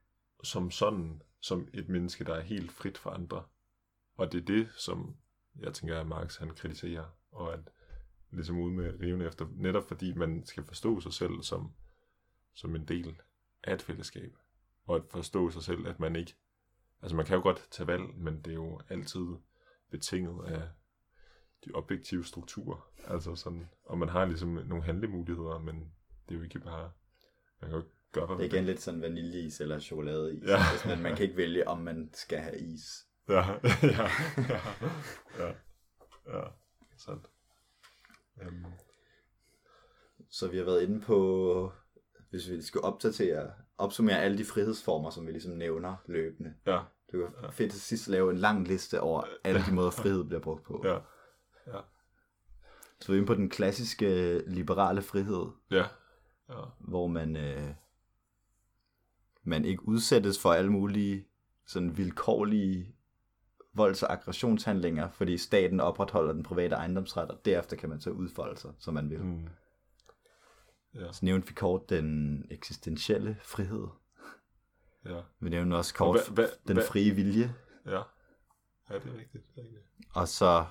som 0.43 0.71
sådan, 0.71 1.23
som 1.41 1.69
et 1.73 1.89
menneske, 1.89 2.25
der 2.25 2.35
er 2.35 2.41
helt 2.41 2.73
frit 2.73 2.99
for 2.99 3.11
andre. 3.11 3.43
Og 4.17 4.33
det 4.33 4.41
er 4.41 4.45
det, 4.45 4.69
som 4.77 5.17
jeg 5.61 5.75
tænker, 5.75 6.01
at 6.01 6.07
Marx 6.07 6.37
han 6.37 6.51
kritiserer, 6.51 7.05
og 7.33 7.53
at 7.53 7.61
ligesom 8.31 8.59
ude 8.59 8.75
med 8.75 9.01
riven 9.01 9.23
efter, 9.23 9.47
netop 9.51 9.89
fordi 9.89 10.15
man 10.15 10.47
skal 10.47 10.65
forstå 10.65 11.01
sig 11.01 11.13
selv 11.13 11.43
som, 11.43 11.73
som 12.55 12.77
en 12.77 12.85
del 12.85 13.21
af 13.63 13.75
et 13.75 13.83
fællesskab, 13.83 14.37
og 14.87 14.97
at 14.97 15.03
forstå 15.11 15.51
sig 15.51 15.63
selv, 15.63 15.87
at 15.87 16.01
man 16.01 16.17
ikke 16.17 16.35
Altså 17.03 17.17
man 17.17 17.27
kan 17.27 17.37
jo 17.37 17.43
godt 17.43 17.67
tage 17.71 17.87
valg, 17.87 18.03
men 18.17 18.41
det 18.41 18.51
er 18.51 18.55
jo 18.55 18.81
altid 18.89 19.27
betinget 19.91 20.45
af 20.47 20.69
de 21.65 21.71
objektive 21.75 22.25
strukturer. 22.25 22.91
Altså 23.07 23.35
sådan, 23.35 23.69
og 23.85 23.99
man 23.99 24.09
har 24.09 24.25
ligesom 24.25 24.49
nogle 24.49 24.85
handlemuligheder, 24.85 25.59
men 25.59 25.93
det 26.29 26.35
er 26.35 26.39
jo 26.39 26.43
ikke 26.43 26.59
bare, 26.59 26.91
man 27.61 27.71
kan 27.71 27.79
jo 27.79 27.85
gøre, 28.13 28.27
hvad 28.27 28.37
Det 28.37 28.53
er 28.53 28.57
igen 28.57 28.65
lidt 28.65 28.81
sådan 28.81 29.03
vaniljeis 29.03 29.61
eller 29.61 29.79
chokoladeis, 29.79 30.43
ja. 30.43 30.57
altså, 30.73 30.89
men 30.89 31.03
man 31.03 31.17
kan 31.17 31.25
ikke 31.25 31.37
vælge, 31.37 31.69
om 31.69 31.79
man 31.79 32.11
skal 32.13 32.39
have 32.39 32.59
is. 32.59 33.07
Ja, 33.29 33.41
ja, 33.83 34.09
ja, 34.37 34.61
ja, 35.39 35.53
ja, 36.27 36.43
sandt. 36.97 37.27
Um. 38.47 38.67
Så 40.31 40.49
vi 40.49 40.57
har 40.57 40.65
været 40.65 40.83
inde 40.83 41.01
på, 41.01 41.73
hvis 42.31 42.51
vi 42.51 42.63
skal 42.63 42.81
opdatere, 42.81 43.53
opsummere 43.79 44.23
alle 44.23 44.39
de 44.39 44.45
frihedsformer, 44.45 45.11
som 45.11 45.27
vi 45.27 45.33
ligesom 45.33 45.53
nævner 45.53 45.97
løbende. 46.07 46.55
Ja. 46.67 46.81
Det 47.13 47.21
var 47.21 47.51
fedt 47.51 47.73
til 47.73 47.81
sidst 47.81 48.09
lave 48.09 48.31
en 48.31 48.39
lang 48.39 48.69
liste 48.69 49.01
over 49.01 49.23
alle 49.45 49.61
de 49.67 49.75
måder, 49.75 49.91
frihed 49.91 50.25
bliver 50.25 50.41
brugt 50.41 50.63
på. 50.63 50.83
Ja. 50.85 50.95
ja. 51.67 51.81
Så 53.01 53.13
vi 53.13 53.13
er 53.13 53.17
inde 53.17 53.27
på 53.27 53.35
den 53.35 53.51
klassiske 53.51 54.39
liberale 54.47 55.03
frihed. 55.03 55.47
Ja. 55.71 55.85
ja. 56.49 56.63
Hvor 56.79 57.07
man, 57.07 57.37
øh, 57.37 57.71
man 59.43 59.65
ikke 59.65 59.89
udsættes 59.89 60.43
for 60.43 60.53
alle 60.53 60.73
mulige 60.73 61.27
sådan 61.67 61.97
vilkårlige 61.97 62.97
volds- 63.73 64.03
og 64.03 64.13
aggressionshandlinger, 64.13 65.11
fordi 65.11 65.39
staten 65.39 65.81
opretholder 65.81 66.33
den 66.33 66.43
private 66.43 66.75
ejendomsret, 66.75 67.31
og 67.31 67.45
derefter 67.45 67.77
kan 67.77 67.89
man 67.89 68.01
så 68.01 68.11
udfolde 68.11 68.61
sig, 68.61 68.71
som 68.79 68.95
man 68.95 69.11
vil. 69.11 69.25
Mm. 69.25 69.49
Ja, 71.01 71.13
Så 71.13 71.25
nævnte 71.25 71.49
vi 71.49 71.55
kort 71.55 71.91
den 71.91 72.45
eksistentielle 72.51 73.39
frihed. 73.43 73.87
ja, 75.05 75.21
Vi 75.41 75.49
nævnte 75.51 75.75
også 75.75 75.95
kort 75.95 76.17
hvad- 76.29 76.35
hvad- 76.35 76.49
den 76.77 76.83
frie 76.89 77.11
vilje, 77.15 77.55
ja. 77.87 77.91
Ja, 78.91 78.99
det 78.99 79.15
er 79.15 79.19
rigtigt. 79.19 79.45
Det 79.55 79.59
er 79.59 79.63
rigtigt. 79.63 79.83
og 80.15 80.29
så 80.29 80.67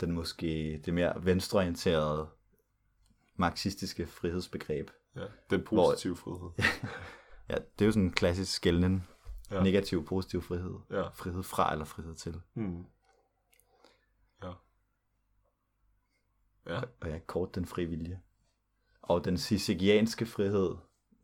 den 0.00 0.12
måske 0.12 0.82
det 0.84 0.94
mere 0.94 1.24
venstreorienterede 1.24 2.28
marxistiske 3.36 4.06
frihedsbegreb. 4.06 4.90
Ja, 5.16 5.26
den 5.50 5.64
positive 5.64 6.16
frihed. 6.16 6.50
Ja, 7.48 7.54
det 7.54 7.80
er 7.84 7.86
jo 7.86 7.92
sådan 7.92 8.02
en 8.02 8.12
klassisk 8.12 8.52
skældning. 8.52 9.08
Ja. 9.50 9.62
Negativ, 9.62 10.06
positiv 10.06 10.42
frihed. 10.42 10.78
Ja. 10.90 11.08
Frihed 11.08 11.42
fra 11.42 11.72
eller 11.72 11.84
frihed 11.84 12.14
til. 12.14 12.40
Mm. 12.54 12.84
Ja. 14.42 14.52
Ja. 16.66 16.80
Og 17.00 17.08
ja, 17.08 17.18
kort 17.18 17.54
den 17.54 17.66
frie 17.66 17.86
vilje. 17.86 18.20
Og 19.06 19.24
den 19.24 19.38
sisigianske 19.38 20.26
frihed, 20.26 20.74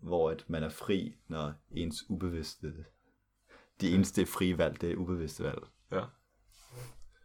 hvor 0.00 0.30
at 0.30 0.44
man 0.48 0.62
er 0.62 0.68
fri, 0.68 1.16
når 1.28 1.52
ens 1.70 2.04
ubevidste... 2.08 2.74
De 3.80 3.94
eneste 3.94 4.26
frie 4.26 4.58
valg, 4.58 4.80
det 4.80 4.90
er 4.92 4.96
ubevidste 4.96 5.44
valg. 5.44 5.62
Ja. 5.92 6.04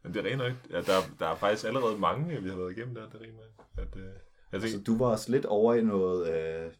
Men 0.03 0.13
det 0.13 0.25
er 0.25 0.29
rent 0.29 0.37
nok. 0.37 0.53
Ja, 0.69 0.81
der, 0.81 0.99
der 1.19 1.27
er 1.27 1.35
faktisk 1.35 1.67
allerede 1.67 1.97
mange, 1.97 2.41
vi 2.41 2.49
har 2.49 2.57
været 2.57 2.77
igennem 2.77 2.95
der. 2.95 3.09
Det 3.09 3.15
er 3.15 3.25
rent 3.25 3.35
nok. 3.35 3.65
At, 3.77 3.97
øh, 3.97 4.13
jeg 4.51 4.61
Så 4.61 4.67
tænker, 4.67 4.83
du 4.83 4.97
var 4.97 5.05
også 5.05 5.31
lidt 5.31 5.45
over 5.45 5.73
i 5.73 5.81
noget 5.81 6.33
øh, 6.33 6.73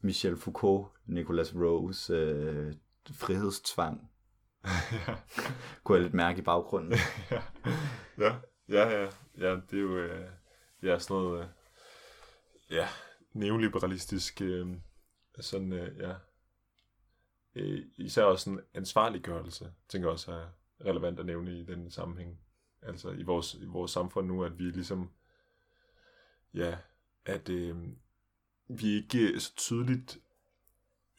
Michel 0.00 0.36
Foucault, 0.36 0.86
Nicolas 1.06 1.54
Rose, 1.54 2.12
øh, 2.12 2.74
frihedstvang. 3.12 4.10
ja. 5.06 5.14
Kunne 5.84 5.96
jeg 5.96 6.02
lidt 6.02 6.14
mærke 6.14 6.38
i 6.38 6.42
baggrunden. 6.42 6.92
ja. 7.30 7.42
ja, 8.18 8.36
ja, 8.68 8.88
ja, 8.88 9.08
ja, 9.38 9.60
det 9.70 9.78
er 9.78 9.82
jo 9.82 9.96
øh, 9.96 10.28
ja, 10.82 10.98
sådan 10.98 11.22
noget, 11.22 11.42
øh, 11.42 11.46
ja, 12.70 12.88
neoliberalistisk, 13.32 14.40
øh, 14.42 14.66
sådan, 15.40 15.72
øh, 15.72 15.98
ja, 15.98 16.14
øh, 17.54 17.86
især 17.96 18.22
også 18.22 18.44
sådan 18.44 18.60
ansvarliggørelse, 18.74 19.72
tænker 19.88 20.08
jeg 20.08 20.12
også 20.12 20.32
er 20.32 20.46
relevant 20.84 21.20
at 21.20 21.26
nævne 21.26 21.60
i 21.60 21.64
den 21.64 21.90
sammenhæng. 21.90 22.40
Altså 22.82 23.10
i 23.10 23.22
vores, 23.22 23.54
i 23.54 23.64
vores 23.64 23.90
samfund 23.90 24.26
nu, 24.26 24.44
at 24.44 24.58
vi 24.58 24.64
ligesom, 24.64 25.10
ja, 26.54 26.78
at 27.24 27.48
øh, 27.48 27.76
vi 28.68 28.88
ikke 28.88 29.32
øh, 29.32 29.40
så 29.40 29.56
tydeligt 29.56 30.18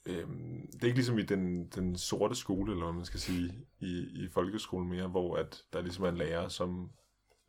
øh, 0.06 0.28
det 0.74 0.84
er 0.84 0.86
ikke 0.86 0.98
ligesom 0.98 1.20
i 1.20 1.24
den, 1.24 1.68
den 1.68 1.98
sorte 1.98 2.36
skole, 2.36 2.72
eller 2.72 2.86
hvad 2.86 2.94
man 2.94 3.06
skal 3.06 3.20
sige, 3.20 3.68
i, 3.80 4.00
i 4.00 4.30
folkeskolen 4.30 4.90
mere, 4.90 5.08
hvor 5.08 5.38
at 5.38 5.64
der 5.74 5.82
ligesom 5.82 6.04
er 6.04 6.10
en 6.10 6.18
lærer, 6.18 6.48
som, 6.48 6.92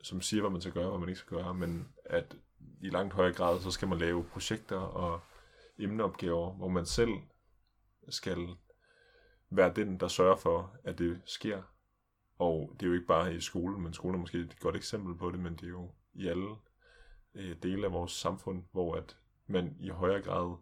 som 0.03 0.21
siger, 0.21 0.41
hvad 0.41 0.51
man 0.51 0.61
skal 0.61 0.73
gøre, 0.73 0.85
og 0.85 0.91
hvad 0.91 1.01
man 1.01 1.09
ikke 1.09 1.21
skal 1.21 1.37
gøre, 1.39 1.55
men 1.55 1.89
at 2.05 2.37
i 2.81 2.91
langt 2.91 3.15
højere 3.15 3.35
grad, 3.35 3.61
så 3.61 3.71
skal 3.71 3.89
man 3.89 3.99
lave 3.99 4.25
projekter 4.25 4.77
og 4.77 5.21
emneopgaver, 5.79 6.53
hvor 6.53 6.69
man 6.69 6.87
selv 6.87 7.13
skal 8.09 8.49
være 9.51 9.73
den, 9.77 10.01
der 10.01 10.09
sørger 10.09 10.37
for, 10.37 10.77
at 10.85 10.99
det 10.99 11.21
sker. 11.25 11.63
Og 12.39 12.77
det 12.81 12.87
er 12.87 12.91
jo 12.91 12.95
ikke 12.95 13.07
bare 13.07 13.35
i 13.35 13.41
skolen, 13.41 13.83
men 13.83 13.93
skolen 13.93 14.15
er 14.15 14.21
måske 14.21 14.39
et 14.39 14.61
godt 14.61 14.77
eksempel 14.77 15.17
på 15.17 15.31
det, 15.31 15.41
men 15.41 15.57
det 15.57 15.65
er 15.65 15.69
jo 15.69 15.91
i 16.15 16.29
alle 16.29 16.57
øh, 17.35 17.57
dele 17.63 17.87
af 17.87 17.93
vores 17.93 18.13
samfund, 18.13 18.65
hvor 18.73 18.95
at 18.95 19.17
man 19.47 19.77
i 19.81 19.89
højere 19.89 20.23
grad 20.23 20.57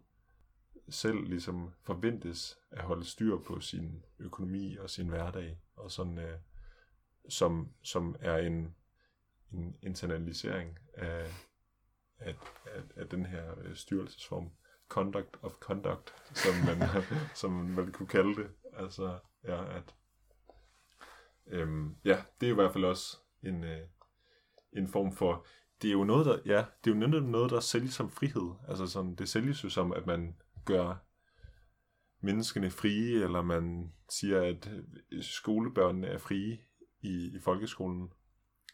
selv 0.89 1.23
ligesom 1.23 1.73
forventes 1.83 2.59
at 2.71 2.83
holde 2.83 3.05
styr 3.05 3.37
på 3.37 3.59
sin 3.59 4.03
økonomi 4.19 4.77
og 4.77 4.89
sin 4.89 5.07
hverdag, 5.07 5.57
og 5.75 5.91
sådan, 5.91 6.17
øh, 6.17 6.39
som, 7.29 7.73
som 7.83 8.15
er 8.19 8.37
en, 8.37 8.75
en 9.51 9.75
internalisering 9.81 10.79
af, 10.93 11.31
af, 12.19 12.35
af, 12.65 12.81
af 12.95 13.09
den 13.09 13.25
her 13.25 13.59
øh, 13.63 13.75
styrelsesform. 13.75 14.49
Conduct 14.89 15.37
of 15.41 15.51
conduct, 15.51 16.13
som 16.33 16.53
man, 16.65 16.89
som 17.41 17.51
man 17.51 17.85
vil 17.85 17.93
kunne 17.93 18.07
kalde 18.07 18.35
det. 18.35 18.49
Altså, 18.73 19.19
ja, 19.43 19.77
at, 19.77 19.95
øhm, 21.47 21.95
ja, 22.05 22.23
det 22.41 22.47
er 22.47 22.51
i 22.51 22.55
hvert 22.55 22.73
fald 22.73 22.85
også 22.85 23.17
en, 23.43 23.63
øh, 23.63 23.87
en 24.73 24.87
form 24.87 25.15
for, 25.15 25.45
det 25.81 25.87
er 25.87 25.91
jo 25.91 26.03
noget, 26.03 26.25
der, 26.25 26.39
ja, 26.45 26.65
det 26.83 26.91
er 26.91 26.95
jo 26.95 27.19
noget, 27.21 27.51
der 27.51 27.59
sælges 27.59 27.93
som 27.93 28.09
frihed. 28.09 28.51
Altså 28.67 28.87
sådan, 28.87 29.15
det 29.15 29.29
sælges 29.29 29.63
jo 29.63 29.69
som, 29.69 29.93
at 29.93 30.05
man 30.05 30.35
gør 30.65 30.95
menneskene 32.21 32.69
frie, 32.69 33.23
eller 33.23 33.41
man 33.41 33.93
siger, 34.09 34.41
at 34.41 34.69
øh, 35.11 35.23
skolebørnene 35.23 36.07
er 36.07 36.17
frie 36.17 36.59
i, 37.01 37.31
i 37.35 37.39
folkeskolen. 37.39 38.13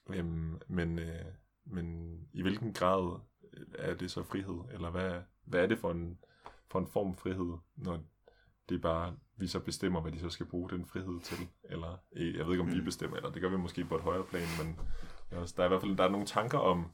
Øhm, 0.09 0.61
men, 0.67 0.99
øh, 0.99 1.25
men 1.65 2.17
i 2.33 2.41
hvilken 2.41 2.73
grad 2.73 3.19
er 3.73 3.93
det 3.93 4.11
så 4.11 4.23
frihed? 4.23 4.63
Eller 4.71 4.89
hvad, 4.89 5.21
hvad 5.43 5.63
er 5.63 5.67
det 5.67 5.79
for 5.79 5.91
en, 5.91 6.19
for 6.67 6.79
en 6.79 6.87
form 6.87 7.15
frihed, 7.15 7.57
når 7.75 8.03
det 8.69 8.75
er 8.75 8.79
bare, 8.79 9.17
vi 9.37 9.47
så 9.47 9.59
bestemmer, 9.59 10.01
hvad 10.01 10.11
de 10.11 10.19
så 10.19 10.29
skal 10.29 10.45
bruge 10.45 10.69
den 10.69 10.85
frihed 10.85 11.19
til? 11.21 11.47
Eller, 11.63 11.97
øh, 12.11 12.35
jeg 12.35 12.45
ved 12.45 12.53
ikke, 12.53 12.63
om 12.63 12.71
vi 12.71 12.81
bestemmer, 12.81 13.17
eller 13.17 13.31
det 13.31 13.41
gør 13.41 13.49
vi 13.49 13.57
måske 13.57 13.85
på 13.85 13.95
et 13.95 14.01
højere 14.01 14.23
plan, 14.23 14.47
men 14.63 14.79
der 15.29 15.63
er, 15.63 15.65
i 15.65 15.67
hvert 15.67 15.81
fald 15.81 15.97
der 15.97 16.03
er 16.03 16.09
nogle 16.09 16.25
tanker 16.25 16.57
om, 16.57 16.91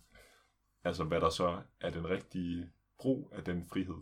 altså 0.83 1.03
hvad 1.03 1.21
der 1.21 1.29
så 1.29 1.61
er 1.79 1.89
den 1.89 2.09
rigtige 2.09 2.69
brug 2.99 3.29
af 3.31 3.43
den 3.43 3.65
frihed, 3.65 4.01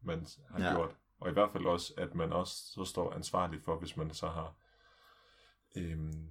man 0.00 0.26
har. 0.50 0.64
Ja. 0.64 0.74
gjort. 0.74 0.96
Og 1.20 1.30
i 1.30 1.32
hvert 1.32 1.50
fald 1.52 1.66
også, 1.66 1.94
at 1.96 2.14
man 2.14 2.32
også 2.32 2.54
så 2.54 2.84
står 2.84 3.12
ansvarlig 3.12 3.62
for, 3.62 3.78
hvis 3.78 3.96
man 3.96 4.10
så 4.10 4.28
har 4.28 4.54
øhm, 5.76 6.28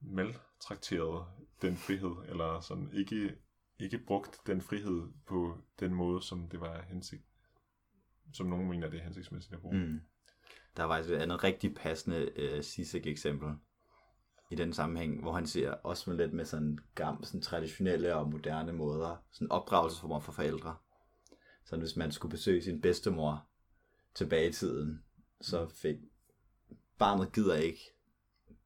maltrakteret 0.00 1.26
den 1.62 1.76
frihed, 1.76 2.16
eller 2.28 2.60
sådan 2.60 2.90
ikke, 2.92 3.34
ikke 3.78 3.98
brugt 3.98 4.40
den 4.46 4.60
frihed 4.60 5.08
på 5.26 5.58
den 5.80 5.94
måde, 5.94 6.22
som 6.22 6.48
det 6.48 6.60
var 6.60 6.82
hensigt, 6.82 7.22
som 8.32 8.46
nogen 8.46 8.68
mener, 8.68 8.90
det 8.90 8.98
er 8.98 9.04
hensigtsmæssigt 9.04 9.54
at 9.54 9.60
bruge. 9.60 9.78
Mm. 9.78 10.00
Der 10.76 10.84
var 10.84 10.96
faktisk 10.96 11.14
et 11.14 11.18
andet 11.18 11.44
rigtig 11.44 11.74
passende 11.74 12.30
øh, 12.36 12.62
Sisek-eksempel 12.62 13.48
i 14.50 14.54
den 14.54 14.72
sammenhæng, 14.72 15.20
hvor 15.20 15.32
han 15.32 15.46
ser 15.46 15.70
også 15.70 16.10
med 16.10 16.16
lidt 16.16 16.32
med 16.32 16.44
sådan 16.44 16.78
gamle, 16.94 17.26
sådan 17.26 17.40
traditionelle 17.40 18.16
og 18.16 18.30
moderne 18.30 18.72
måder, 18.72 19.16
sådan 19.30 19.52
opdragelsesformer 19.52 20.20
for 20.20 20.32
forældre. 20.32 20.76
Så 21.64 21.76
hvis 21.76 21.96
man 21.96 22.12
skulle 22.12 22.30
besøge 22.30 22.62
sin 22.62 22.80
bedstemor 22.80 23.46
tilbage 24.14 24.48
i 24.48 24.52
tiden, 24.52 25.04
så 25.40 25.68
fik 25.68 25.96
barnet 26.98 27.32
gider 27.32 27.56
ikke 27.56 27.80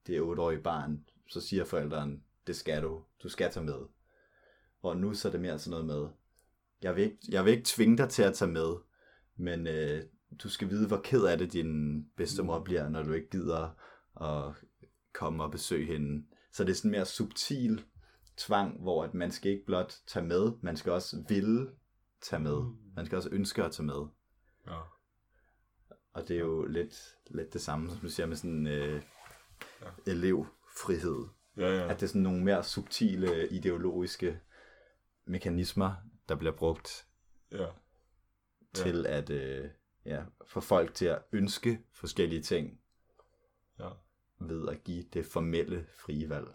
det 0.06 0.20
8-årige 0.20 0.62
barn, 0.62 1.04
så 1.28 1.40
siger 1.40 1.64
forældrene, 1.64 2.20
det 2.46 2.56
skal 2.56 2.82
du, 2.82 3.04
du 3.22 3.28
skal 3.28 3.52
tage 3.52 3.66
med. 3.66 3.78
Og 4.82 4.96
nu 4.96 5.14
så 5.14 5.28
er 5.28 5.32
det 5.32 5.40
mere 5.40 5.58
sådan 5.58 5.70
noget 5.70 5.86
med, 5.86 6.08
jeg 6.82 6.96
vil 6.96 7.04
ikke, 7.04 7.18
jeg 7.28 7.44
vil 7.44 7.52
ikke 7.52 7.64
tvinge 7.66 7.98
dig 7.98 8.08
til 8.08 8.22
at 8.22 8.34
tage 8.34 8.50
med, 8.50 8.74
men 9.36 9.66
øh, 9.66 10.02
du 10.42 10.48
skal 10.48 10.70
vide, 10.70 10.86
hvor 10.86 11.00
ked 11.04 11.24
af 11.24 11.38
det 11.38 11.52
din 11.52 12.02
bedstemor 12.16 12.64
bliver, 12.64 12.88
når 12.88 13.02
du 13.02 13.12
ikke 13.12 13.30
gider 13.30 13.70
at 14.20 14.54
komme 15.12 15.44
og 15.44 15.50
besøge 15.50 15.86
hende. 15.86 16.26
Så 16.52 16.64
det 16.64 16.70
er 16.70 16.74
sådan 16.74 16.90
mere 16.90 17.06
subtil 17.06 17.84
tvang, 18.36 18.82
hvor 18.82 19.04
at 19.04 19.14
man 19.14 19.30
skal 19.30 19.50
ikke 19.50 19.66
blot 19.66 19.94
tage 20.06 20.24
med, 20.26 20.52
man 20.62 20.76
skal 20.76 20.92
også 20.92 21.24
ville 21.28 21.70
tage 22.20 22.42
med. 22.42 22.62
Man 22.96 23.06
skal 23.06 23.16
også 23.16 23.28
ønske 23.32 23.64
at 23.64 23.72
tage 23.72 23.86
med. 23.86 24.06
Ja. 24.66 24.78
Og 26.12 26.28
det 26.28 26.36
er 26.36 26.40
jo 26.40 26.64
lidt, 26.64 27.16
lidt 27.30 27.52
det 27.52 27.60
samme, 27.60 27.90
som 27.90 27.98
du 27.98 28.08
siger 28.08 28.26
med 28.26 28.36
sådan 28.36 28.66
øh, 28.66 29.02
elevfrihed. 30.72 31.28
Ja, 31.56 31.76
ja. 31.76 31.88
At 31.88 32.00
det 32.00 32.02
er 32.02 32.08
sådan 32.08 32.22
nogle 32.22 32.44
mere 32.44 32.64
subtile 32.64 33.48
ideologiske 33.48 34.40
mekanismer, 35.24 35.94
der 36.28 36.34
bliver 36.34 36.52
brugt 36.52 37.06
ja. 37.52 37.66
til 38.74 39.06
at 39.06 39.30
øh, 39.30 39.70
ja, 40.04 40.22
få 40.46 40.60
folk 40.60 40.94
til 40.94 41.06
at 41.06 41.22
ønske 41.32 41.80
forskellige 41.92 42.42
ting 42.42 42.80
ja. 43.78 43.88
ved 44.40 44.68
at 44.68 44.84
give 44.84 45.04
det 45.12 45.26
formelle 45.26 45.86
frie 45.94 46.28
valg. 46.28 46.48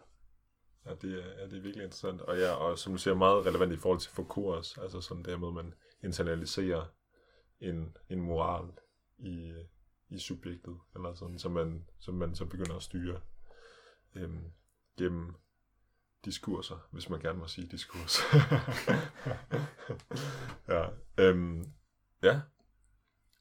Ja, 0.85 0.95
det 0.95 1.23
er, 1.23 1.39
ja, 1.39 1.45
det 1.45 1.57
er 1.57 1.61
virkelig 1.61 1.83
interessant. 1.83 2.21
Og 2.21 2.37
ja, 2.37 2.51
og 2.51 2.79
som 2.79 2.93
du 2.93 2.99
siger, 2.99 3.15
meget 3.15 3.45
relevant 3.45 3.73
i 3.73 3.77
forhold 3.77 3.99
til 3.99 4.11
Foucault 4.11 4.57
også. 4.57 4.81
Altså 4.81 5.01
sådan 5.01 5.23
der 5.23 5.37
med, 5.37 5.47
at 5.47 5.53
man 5.53 5.73
internaliserer 6.03 6.85
en, 7.59 7.97
en 8.09 8.21
moral 8.21 8.71
i, 9.17 9.53
i 10.09 10.19
subjektet, 10.19 10.77
eller 10.95 11.13
sådan, 11.13 11.39
som 11.39 11.51
man, 11.51 11.89
som 11.99 12.15
man 12.15 12.35
så 12.35 12.45
begynder 12.45 12.75
at 12.75 12.83
styre 12.83 13.21
øhm, 14.15 14.51
gennem 14.97 15.35
diskurser, 16.25 16.87
hvis 16.91 17.09
man 17.09 17.19
gerne 17.19 17.39
må 17.39 17.47
sige 17.47 17.67
diskurs. 17.67 18.19
ja, 20.73 20.89
øhm, 21.17 21.65
ja. 22.23 22.41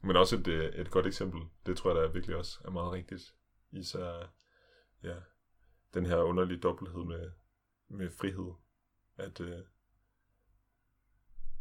Men 0.01 0.17
også 0.17 0.37
et, 0.37 0.47
øh, 0.47 0.75
et 0.75 0.91
godt 0.91 1.07
eksempel, 1.07 1.41
det 1.67 1.77
tror 1.77 1.91
jeg 1.91 2.03
der 2.03 2.13
virkelig 2.13 2.37
også 2.37 2.61
er 2.65 2.71
meget 2.71 2.93
rigtigt. 2.93 3.35
Især, 3.71 4.33
ja, 5.03 5.17
den 5.95 6.07
her 6.07 6.17
underlige 6.17 6.61
dobbelthed 6.61 7.05
med, 7.05 7.31
med 7.89 8.11
frihed. 8.11 8.53
At 9.17 9.41
øh, 9.41 9.65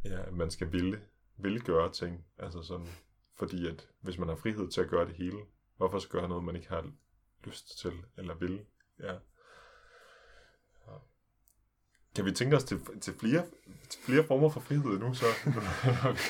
ja, 0.04 0.32
man 0.32 0.52
skal 0.52 0.72
ville, 0.72 1.08
ville 1.38 1.60
gøre 1.60 1.92
ting. 1.92 2.26
Altså 2.38 2.62
sådan, 2.62 2.88
fordi 3.34 3.68
at 3.68 3.90
hvis 4.00 4.18
man 4.18 4.28
har 4.28 4.36
frihed 4.36 4.72
til 4.72 4.82
at 4.82 4.90
gøre 4.90 5.06
det 5.06 5.16
hele, 5.16 5.46
Hvorfor 5.78 6.00
så 6.00 6.10
gøre 6.10 6.30
noget, 6.30 6.44
man 6.44 6.56
ikke 6.56 6.70
har 6.70 6.92
lyst 7.44 7.78
til 7.78 8.06
eller 8.18 8.36
vil? 8.36 8.66
Ja. 9.00 9.14
Ja. 10.88 10.98
Kan 12.16 12.26
vi 12.26 12.32
tænke 12.32 12.56
os 12.56 12.64
til, 12.64 12.80
til, 13.02 13.14
flere, 13.14 13.46
til 13.90 14.02
flere 14.02 14.24
former 14.28 14.50
for 14.50 14.60
frihed 14.60 15.00
nu, 15.00 15.14
så 15.14 15.26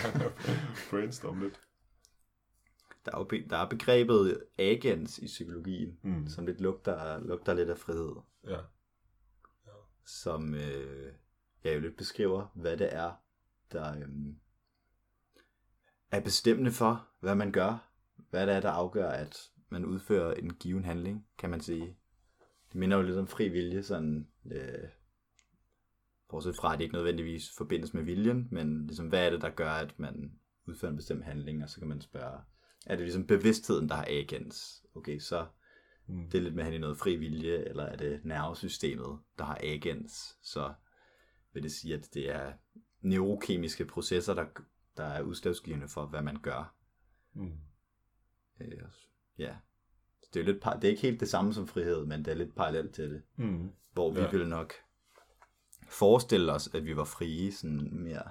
brainstorme 0.89 1.43
lidt? 1.43 1.60
Der 3.06 3.12
er, 3.13 3.17
jo 3.17 3.23
be- 3.23 3.47
der 3.49 3.58
er 3.58 3.69
begrebet 3.69 4.43
agens 4.58 5.17
i 5.19 5.25
psykologien, 5.25 5.99
Mm. 6.04 6.28
som 6.28 6.45
lidt 6.45 6.62
lugter, 6.62 7.19
lugter 7.19 7.54
lidt 7.54 7.69
af 7.69 7.78
frihed, 7.78 8.15
Ja. 8.47 8.58
som 10.06 10.54
øh, 10.54 11.13
ja, 11.63 11.73
jo 11.73 11.80
lidt 11.80 11.97
beskriver, 11.97 12.47
hvad 12.56 12.78
det 12.78 12.93
er, 12.93 13.12
der 13.71 13.95
øhm, 14.01 14.39
er 16.12 16.19
bestemmende 16.19 16.71
for, 16.71 17.08
hvad 17.19 17.36
man 17.36 17.51
gør, 17.51 17.89
hvad 18.30 18.47
det 18.47 18.56
er, 18.56 18.60
der 18.60 18.71
afgør, 18.71 19.10
at 19.10 19.38
man 19.69 19.86
udfører 19.86 20.34
en 20.34 20.54
given 20.54 20.84
handling, 20.86 21.28
kan 21.38 21.49
man 21.49 21.62
sige. 21.62 21.97
Det 22.76 22.80
minder 22.80 22.98
jo 22.98 23.04
lidt 23.04 23.18
om 23.18 23.28
fri 23.28 23.50
vilje, 23.50 23.84
sådan, 23.84 24.28
øh, 24.52 24.90
bortset 26.30 26.56
fra, 26.56 26.74
at 26.74 26.80
det 26.80 26.84
ikke 26.84 26.96
nødvendigvis 26.96 27.52
forbindes 27.58 27.94
med 27.94 28.04
viljen, 28.04 28.48
men 28.52 28.88
ligesom, 28.88 29.08
hvad 29.08 29.26
er 29.26 29.30
det, 29.30 29.42
der 29.42 29.50
gør, 29.50 29.72
at 29.72 30.00
man 30.00 30.40
udfører 30.66 30.92
en 30.92 30.98
bestemt 30.98 31.26
handling, 31.26 31.64
og 31.64 31.70
så 31.70 31.80
kan 31.80 31.88
man 31.88 32.02
spørge, 32.02 32.42
er 32.86 32.96
det 32.96 33.04
ligesom 33.04 33.28
bevidstheden, 33.28 33.90
der 33.90 33.96
har 33.96 34.06
agens? 34.10 34.86
Okay, 34.96 35.20
så 35.20 35.48
Mm. 36.08 36.30
det 36.30 36.38
er 36.38 36.42
lidt 36.42 36.56
med 36.56 36.64
at 36.64 36.70
have 36.70 36.80
noget 36.80 36.98
fri 36.98 37.16
vilje, 37.16 37.58
eller 37.58 37.84
er 37.84 37.96
det 37.96 38.26
nervesystemet, 38.26 39.20
der 39.38 39.44
har 39.44 39.60
agens, 39.64 40.38
så 40.42 40.74
vil 41.54 41.64
det 41.64 41.72
sige, 41.72 41.94
at 41.94 42.10
det 42.14 42.30
er 42.32 42.54
neurokemiske 43.02 43.86
processer, 43.86 44.34
der, 44.34 44.46
der 44.98 45.04
er 45.04 45.22
udslagsgivende 45.22 45.88
for, 45.88 46.06
hvad 46.06 46.22
man 46.22 46.42
gør. 46.42 46.76
Mm. 47.34 47.52
Øh, 48.62 48.82
ja. 49.38 49.56
Det 50.36 50.41
er, 50.41 50.45
lidt, 50.45 50.63
par- 50.63 50.74
det 50.74 50.84
er 50.84 50.89
ikke 50.89 51.02
helt 51.02 51.19
det 51.19 51.30
samme 51.30 51.54
som 51.54 51.67
frihed, 51.67 52.06
men 52.06 52.26
det 52.26 52.32
er 52.32 52.36
lidt 52.36 52.56
parallelt 52.56 52.95
til 52.95 53.10
det. 53.10 53.24
Mm. 53.36 53.71
Hvor 53.93 54.12
vi 54.12 54.19
ja. 54.21 54.32
ville 54.32 54.50
nok 54.50 54.74
forestille 55.89 56.54
os, 56.54 56.69
at 56.74 56.86
vi 56.86 56.98
var 56.98 57.04
frie, 57.04 57.52
sådan 57.52 57.89
mere 57.91 58.30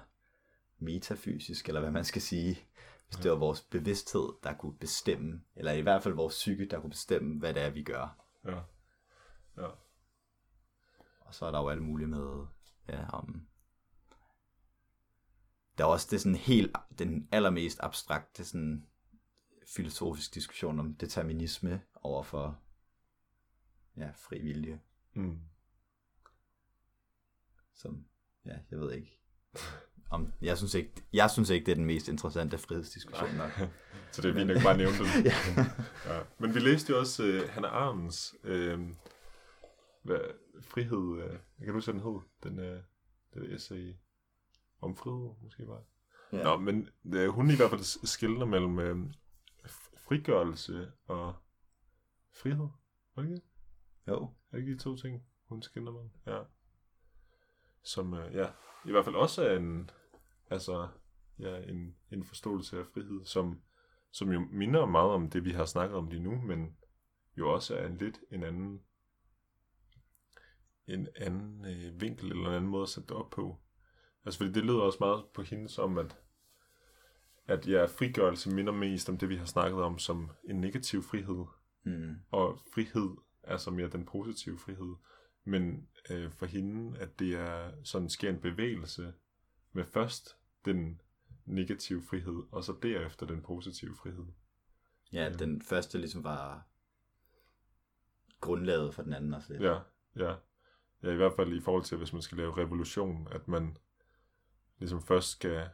metafysisk, 0.78 1.68
eller 1.68 1.80
hvad 1.80 1.90
man 1.90 2.04
skal 2.04 2.22
sige. 2.22 2.58
Hvis 3.06 3.16
det 3.16 3.30
var 3.30 3.36
vores 3.36 3.60
bevidsthed, 3.60 4.32
der 4.42 4.54
kunne 4.54 4.78
bestemme, 4.78 5.42
eller 5.56 5.72
i 5.72 5.80
hvert 5.80 6.02
fald 6.02 6.14
vores 6.14 6.34
psyke, 6.34 6.68
der 6.68 6.80
kunne 6.80 6.90
bestemme, 6.90 7.38
hvad 7.38 7.54
det 7.54 7.62
er, 7.62 7.70
vi 7.70 7.82
gør. 7.82 8.26
Ja. 8.44 8.60
Ja. 9.62 9.68
Og 11.20 11.34
så 11.34 11.46
er 11.46 11.50
der 11.50 11.60
jo 11.60 11.68
alt 11.68 11.82
muligt 11.82 12.10
med, 12.10 12.46
ja, 12.88 13.08
om... 13.08 13.46
Der 15.78 15.84
er 15.84 15.88
også 15.88 16.08
det 16.10 16.20
sådan 16.20 16.36
helt, 16.36 16.76
den 16.98 17.28
allermest 17.32 17.78
abstrakte 17.82 18.44
sådan 18.44 18.86
filosofisk 19.66 20.34
diskussion 20.34 20.80
om 20.80 20.94
determinisme 20.94 21.80
over 21.94 22.22
for 22.22 22.58
ja, 23.96 24.10
fri 24.16 24.42
vilje, 24.42 24.80
Mm. 25.16 25.38
som, 27.74 28.04
ja, 28.46 28.56
jeg 28.70 28.78
ved 28.80 28.92
ikke. 28.92 29.20
Om, 30.10 30.32
jeg, 30.42 30.56
synes 30.58 30.74
ikke, 30.74 30.92
jeg 31.12 31.30
synes 31.30 31.50
ikke, 31.50 31.66
det 31.66 31.72
er 31.72 31.76
den 31.76 31.84
mest 31.84 32.08
interessante 32.08 32.58
frihedsdiskussion 32.58 33.34
nok. 33.34 33.50
Så 34.12 34.22
det 34.22 34.30
er 34.30 34.34
fint, 34.34 34.50
at 34.50 34.62
bare 34.62 34.76
nævne 34.76 34.98
den. 34.98 35.06
ja. 35.30 35.34
Ja. 36.14 36.22
Men 36.38 36.54
vi 36.54 36.60
læste 36.60 36.92
jo 36.92 36.98
også 36.98 37.22
uh, 37.22 37.48
Hannah 37.50 37.72
Arendts 37.72 38.34
uh, 38.44 38.50
hvad, 40.02 40.20
frihed. 40.60 40.98
Uh, 40.98 41.18
jeg 41.18 41.38
kan 41.58 41.66
du 41.66 41.72
huske, 41.72 41.92
hvad 41.92 42.02
den 42.02 42.12
hed? 42.12 42.20
Den, 42.42 42.58
uh, 42.58 42.82
det 43.34 43.50
der 43.50 43.56
essay 43.56 43.94
om 44.80 44.96
frihed, 44.96 45.30
måske 45.42 45.66
var. 45.66 45.82
Ja. 46.32 46.42
Nå, 46.42 46.56
men 46.58 46.88
uh, 47.04 47.26
hun 47.26 47.50
i 47.50 47.56
hvert 47.56 47.70
fald 47.70 48.06
skiller 48.06 48.44
mellem 48.46 48.78
uh, 48.78 49.10
frigørelse 50.08 50.92
og 51.06 51.34
frihed. 52.32 52.68
Var 53.14 53.22
det 53.22 53.30
ikke 53.30 53.34
det? 53.34 53.42
Jo. 54.08 54.22
Er 54.22 54.56
det 54.56 54.58
ikke 54.58 54.72
de 54.72 54.78
to 54.78 54.96
ting, 54.96 55.26
hun 55.48 55.62
skiller 55.62 55.92
mellem? 55.92 56.10
Ja. 56.26 56.42
Som, 57.82 58.12
uh, 58.12 58.34
ja, 58.34 58.46
i 58.84 58.90
hvert 58.90 59.04
fald 59.04 59.14
også 59.14 59.48
er 59.48 59.56
en, 59.56 59.90
altså, 60.50 60.88
ja, 61.38 61.56
en, 61.56 61.96
en 62.10 62.24
forståelse 62.24 62.78
af 62.78 62.86
frihed, 62.86 63.24
som, 63.24 63.62
som 64.10 64.32
jo 64.32 64.40
minder 64.40 64.86
meget 64.86 65.10
om 65.10 65.30
det, 65.30 65.44
vi 65.44 65.50
har 65.50 65.64
snakket 65.64 65.96
om 65.96 66.08
lige 66.08 66.22
nu, 66.22 66.40
men 66.40 66.76
jo 67.38 67.52
også 67.52 67.76
er 67.76 67.86
en 67.86 67.98
lidt 67.98 68.20
en 68.30 68.44
anden, 68.44 68.82
en 70.86 71.08
anden 71.16 71.64
øh, 71.64 72.00
vinkel 72.00 72.30
eller 72.30 72.48
en 72.48 72.54
anden 72.54 72.70
måde 72.70 72.82
at 72.82 72.88
sætte 72.88 73.08
det 73.08 73.16
op 73.16 73.30
på. 73.30 73.60
Altså, 74.24 74.38
fordi 74.38 74.52
det 74.52 74.64
lyder 74.64 74.80
også 74.80 74.98
meget 75.00 75.24
på 75.34 75.42
hende 75.42 75.68
som, 75.68 75.98
at, 75.98 76.23
at 77.46 77.68
ja, 77.68 77.84
frigørelse 77.84 78.50
minder 78.50 78.72
mest 78.72 79.08
om 79.08 79.18
det, 79.18 79.28
vi 79.28 79.36
har 79.36 79.44
snakket 79.44 79.82
om 79.82 79.98
som 79.98 80.30
en 80.44 80.60
negativ 80.60 81.02
frihed, 81.02 81.44
Mm. 81.86 82.14
og 82.30 82.58
frihed 82.74 83.10
er 83.42 83.56
så 83.56 83.70
mere 83.70 83.88
den 83.88 84.04
positive 84.06 84.58
frihed. 84.58 84.94
Men 85.44 85.88
øh, 86.10 86.30
for 86.32 86.46
hende, 86.46 86.98
at 86.98 87.18
det 87.18 87.34
er 87.34 87.70
sådan 87.82 88.08
sker 88.10 88.30
en 88.30 88.40
bevægelse 88.40 89.12
med 89.72 89.84
først 89.84 90.36
den 90.64 91.00
negative 91.44 92.02
frihed, 92.02 92.42
og 92.52 92.64
så 92.64 92.74
derefter 92.82 93.26
den 93.26 93.42
positive 93.42 93.94
frihed. 93.96 94.26
Ja, 95.12 95.32
den 95.38 95.62
første 95.62 95.98
ligesom 95.98 96.24
var 96.24 96.66
grundlaget 98.40 98.94
for 98.94 99.02
den 99.02 99.12
anden 99.12 99.34
også 99.34 99.52
lidt. 99.52 99.62
Ja, 99.62 99.78
ja. 100.16 100.34
Ja, 101.02 101.10
i 101.10 101.16
hvert 101.16 101.32
fald 101.36 101.52
i 101.52 101.60
forhold 101.60 101.84
til, 101.84 101.98
hvis 101.98 102.12
man 102.12 102.22
skal 102.22 102.38
lave 102.38 102.56
revolution, 102.56 103.28
at 103.30 103.48
man 103.48 103.76
ligesom 104.78 105.02
først 105.02 105.28
skal, 105.30 105.68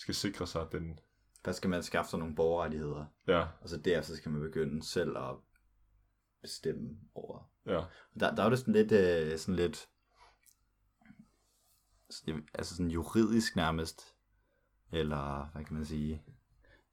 skal 0.00 0.14
sikre 0.14 0.46
sig, 0.46 0.62
at 0.62 0.72
den... 0.72 0.98
Først 1.44 1.56
skal 1.56 1.70
man 1.70 1.82
skaffe 1.82 2.10
sig 2.10 2.18
nogle 2.18 2.34
borgerrettigheder, 2.34 3.04
Ja, 3.26 3.46
og 3.60 3.68
så 3.68 3.76
derefter 3.76 4.14
skal 4.14 4.30
man 4.32 4.40
begynde 4.42 4.82
selv 4.82 5.18
at 5.18 5.36
bestemme 6.42 6.98
over. 7.14 7.50
ja, 7.66 7.80
Der, 8.20 8.34
der 8.34 8.42
er 8.42 8.44
jo 8.44 8.50
det 8.50 8.58
sådan 8.58 8.74
lidt, 8.74 8.92
øh, 8.92 9.38
sådan 9.38 9.56
lidt, 9.56 9.88
altså 12.54 12.76
sådan 12.76 12.90
juridisk 12.90 13.56
nærmest, 13.56 14.02
eller 14.92 15.50
hvad 15.52 15.64
kan 15.64 15.74
man 15.76 15.84
sige, 15.86 16.22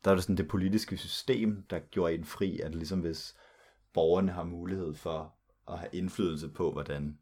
der 0.05 0.11
er 0.11 0.15
det 0.15 0.23
sådan 0.23 0.37
det 0.37 0.47
politiske 0.47 0.97
system, 0.97 1.63
der 1.69 1.79
gjorde 1.79 2.13
en 2.13 2.25
fri, 2.25 2.59
at 2.59 2.75
ligesom 2.75 2.99
hvis 2.99 3.35
borgerne 3.93 4.31
har 4.31 4.43
mulighed 4.43 4.95
for 4.95 5.35
at 5.67 5.79
have 5.79 5.89
indflydelse 5.93 6.49
på, 6.49 6.71
hvordan 6.71 7.19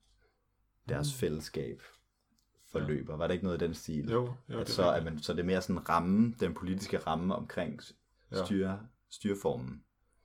deres 0.90 1.14
Mm. 1.14 1.18
fællesskab 1.20 1.82
forløber. 2.82 3.16
Var 3.18 3.28
det 3.28 3.34
ikke 3.34 3.46
noget 3.46 3.62
i 3.62 3.66
den 3.66 3.74
stil? 3.74 4.10
jo, 4.10 4.34
jo 4.50 4.60
at 4.60 4.70
så, 4.70 4.84
rigtigt. 4.92 5.04
man, 5.14 5.20
så 5.24 5.34
det 5.34 5.40
er 5.40 5.44
mere 5.44 5.62
sådan 5.62 5.90
ramme, 5.90 6.36
den 6.40 6.54
politiske 6.54 6.98
ramme 6.98 7.36
omkring 7.36 7.82
Ja. 8.32 8.46
styre, 8.46 8.88
styreformen, 9.10 9.84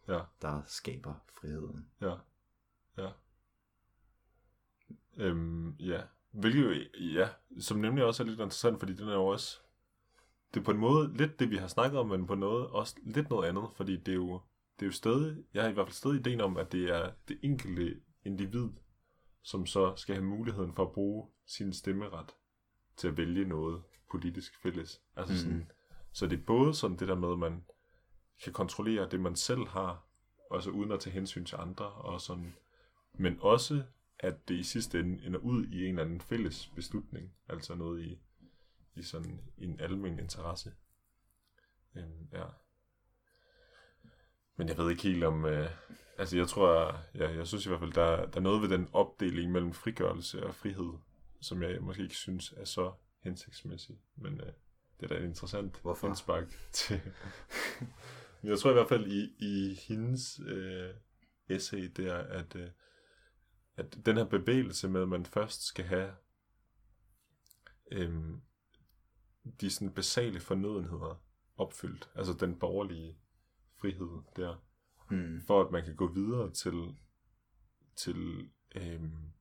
Ja, 0.09 0.21
der 0.43 0.63
skaber 0.67 1.15
friheden. 1.41 1.87
ja, 2.01 2.15
ja. 2.99 3.09
Øhm, 5.17 5.71
ja. 5.79 6.01
Hvilket 6.31 6.63
jo, 6.65 6.71
ja, 7.01 7.29
som 7.61 7.79
nemlig 7.79 8.05
også 8.05 8.23
er 8.23 8.27
lidt 8.27 8.41
interessant, 8.41 8.79
fordi 8.79 8.93
den 8.93 9.09
er 9.09 9.15
jo 9.15 9.27
også, 9.27 9.59
det 10.55 10.61
er 10.61 10.65
på 10.65 10.71
en 10.71 10.79
måde 10.79 11.17
lidt 11.17 11.41
det, 11.41 11.51
vi 11.51 11.57
har 11.57 11.67
snakket 11.69 11.99
om, 12.01 12.07
men 12.09 12.27
på 12.27 12.35
noget 12.35 12.67
også 12.67 12.97
lidt 13.03 13.31
noget 13.31 13.49
andet, 13.49 13.65
fordi 13.77 13.97
det 13.97 14.13
er 14.13 14.17
jo, 14.17 14.41
det 14.79 14.83
er 14.83 14.87
jo 14.87 14.93
stadig, 14.93 15.45
jeg 15.55 15.63
har 15.63 15.71
i 15.71 15.73
hvert 15.73 15.87
fald 15.87 15.95
stadig 15.95 16.21
ideen 16.21 16.41
om, 16.41 16.57
at 16.57 16.73
det 16.73 16.85
er 16.91 17.11
det 17.29 17.39
enkelte 17.43 18.01
individ, 18.25 18.69
som 19.43 19.67
så 19.67 19.97
skal 19.97 20.15
have 20.15 20.25
muligheden 20.25 20.75
for 20.75 20.85
at 20.85 20.93
bruge 20.93 21.29
sin 21.47 21.73
stemmeret 21.73 22.35
til 23.01 23.09
at 23.09 23.17
vælge 23.17 23.45
noget 23.45 23.83
politisk 24.11 24.63
fælles. 24.63 25.01
Altså 25.17 25.33
Mhm. 25.35 25.39
sådan, 25.41 25.71
så 26.13 26.27
det 26.27 26.39
er 26.41 26.45
både 26.45 26.75
sådan 26.75 26.97
det 26.97 27.09
der 27.09 27.15
med, 27.15 27.33
at 27.33 27.39
man 27.39 27.65
kan 28.45 28.53
kontrollere 28.53 29.09
det, 29.11 29.21
man 29.21 29.37
selv 29.37 29.67
har, 29.69 30.05
også 30.51 30.71
uden 30.71 30.93
at 30.93 31.01
tage 31.01 31.15
hensyn 31.15 31.45
til 31.45 31.57
andre, 31.57 31.85
og 31.87 32.21
sådan, 32.21 32.55
men 33.13 33.39
også, 33.41 33.83
at 34.19 34.49
det 34.49 34.55
i 34.55 34.63
sidste 34.63 35.01
ende 35.01 35.25
ender 35.27 35.39
ud 35.41 35.67
i 35.67 35.83
en 35.85 35.89
eller 35.89 36.03
anden 36.05 36.21
fælles 36.21 36.67
beslutning, 36.75 37.33
altså 37.49 37.75
noget 37.75 38.03
i, 38.05 38.19
i 38.95 39.03
sådan 39.03 39.41
en 39.59 39.81
almen 39.81 40.19
interesse. 40.19 40.73
Øhm, 41.97 42.29
ja. 42.33 42.45
Men 44.57 44.69
jeg 44.69 44.77
ved 44.79 44.91
ikke 44.91 45.03
helt 45.03 45.25
om, 45.25 45.45
øh, 45.45 45.71
altså 46.19 46.37
jeg 46.37 46.49
tror, 46.49 46.97
ja, 47.15 47.31
jeg 47.31 47.47
synes 47.47 47.67
i 47.67 47.69
hvert 47.69 47.81
fald, 47.81 47.93
der, 47.93 48.27
der 48.27 48.37
er 48.37 48.41
noget 48.43 48.63
ved 48.63 48.69
den 48.69 48.89
opdeling 48.93 49.53
mellem 49.53 49.73
frigørelse 49.73 50.47
og 50.47 50.55
frihed, 50.55 50.93
som 51.41 51.63
jeg 51.63 51.83
måske 51.83 52.03
ikke 52.03 52.15
synes 52.17 52.53
er 52.57 52.65
så 52.65 52.93
hensigtsmæssig, 53.21 53.99
men 54.17 54.41
øh, 54.41 54.47
det 55.01 55.03
er 55.03 55.07
da 55.07 55.15
et 55.15 55.25
interessant 55.25 55.81
Hvorfor? 55.83 56.07
indspark 56.07 56.45
til. 56.73 57.01
Men 58.43 58.51
jeg 58.51 58.59
tror 58.59 58.71
i 58.71 58.73
hvert 58.73 58.89
fald 58.89 59.07
i, 59.07 59.35
i 59.39 59.75
hendes 59.75 60.41
øh, 60.47 60.95
essay 61.49 61.93
der, 61.97 62.15
at, 62.17 62.57
øh, 62.57 62.71
at 63.77 63.99
den 64.07 64.17
her 64.17 64.25
bevægelse 64.25 64.89
med, 64.89 65.03
at 65.03 65.09
man 65.09 65.27
først 65.27 65.67
skal 65.67 65.85
have 65.85 66.15
øh, 67.93 68.21
de 69.61 69.71
sådan 69.71 69.95
basale 69.95 70.41
fornødenheder 70.41 71.23
opfyldt, 71.57 72.11
altså 72.15 72.33
den 72.33 72.59
borgerlige 72.59 73.19
frihed 73.81 74.23
der, 74.37 74.57
Hmm. 75.11 75.41
for 75.47 75.65
at 75.65 75.73
man 75.73 75.85
kan 75.85 75.97
gå 75.97 76.13
videre 76.13 76.51
til, 76.53 76.97
til 77.97 78.51
øhm, 78.75 79.33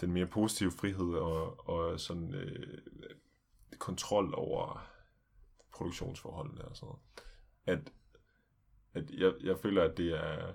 den 0.00 0.12
mere 0.12 0.26
positive 0.26 0.70
frihed 0.70 1.14
og, 1.14 1.68
og 1.68 2.00
sådan 2.00 2.34
øh, 2.34 2.78
kontrol 3.78 4.34
over 4.34 4.90
produktionsforholdene 5.72 6.64
og 6.64 6.76
sådan 6.76 6.86
noget. 6.86 7.00
At, 7.66 7.92
at 8.94 9.10
jeg, 9.10 9.32
jeg 9.40 9.58
føler, 9.58 9.82
at 9.82 9.96
det 9.96 10.12
er, 10.12 10.54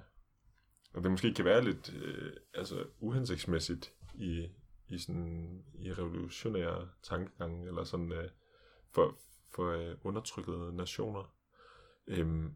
at 0.96 1.04
det 1.04 1.12
måske 1.12 1.34
kan 1.34 1.46
være 1.46 1.64
lidt 1.64 1.94
øh, 1.94 2.34
altså, 2.54 2.86
uhensigtsmæssigt 3.00 3.94
i, 4.16 4.48
i, 4.88 4.98
sådan, 4.98 5.64
i 5.74 5.94
revolutionære 5.94 6.90
tankegange, 7.04 7.68
eller 7.68 7.84
sådan 7.84 8.12
øh, 8.12 8.30
for, 8.92 9.18
for 9.56 9.72
øh, 9.72 9.96
undertrykkede 10.04 10.76
nationer. 10.76 11.34
Øhm, 12.08 12.56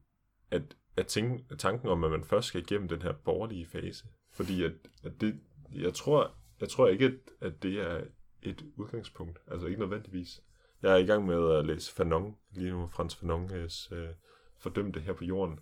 at, 0.51 0.77
at 0.97 1.07
tænke, 1.07 1.55
tanken 1.55 1.89
om, 1.89 2.03
at 2.03 2.11
man 2.11 2.23
først 2.23 2.47
skal 2.47 2.61
igennem 2.61 2.87
den 2.87 3.01
her 3.01 3.11
borgerlige 3.11 3.67
fase. 3.67 4.05
Fordi 4.31 4.63
at, 4.63 4.73
at 5.03 5.21
det, 5.21 5.39
jeg 5.71 5.93
tror, 5.93 6.35
jeg 6.63 6.69
tror 6.69 6.87
ikke, 6.87 7.05
at, 7.05 7.13
at 7.41 7.63
det 7.63 7.81
er 7.81 8.03
et 8.41 8.65
udgangspunkt. 8.77 9.39
Altså 9.47 9.67
ikke 9.67 9.79
nødvendigvis. 9.79 10.43
Jeg 10.81 10.93
er 10.93 10.97
i 10.97 11.05
gang 11.05 11.25
med 11.25 11.51
at 11.51 11.65
læse 11.65 11.93
Fanon 11.93 12.37
lige 12.51 12.71
nu, 12.71 12.87
Frans 12.87 13.15
Fanons 13.15 13.91
øh, 13.91 14.09
Fordømte 14.57 14.99
her 14.99 15.13
på 15.13 15.23
jorden. 15.23 15.59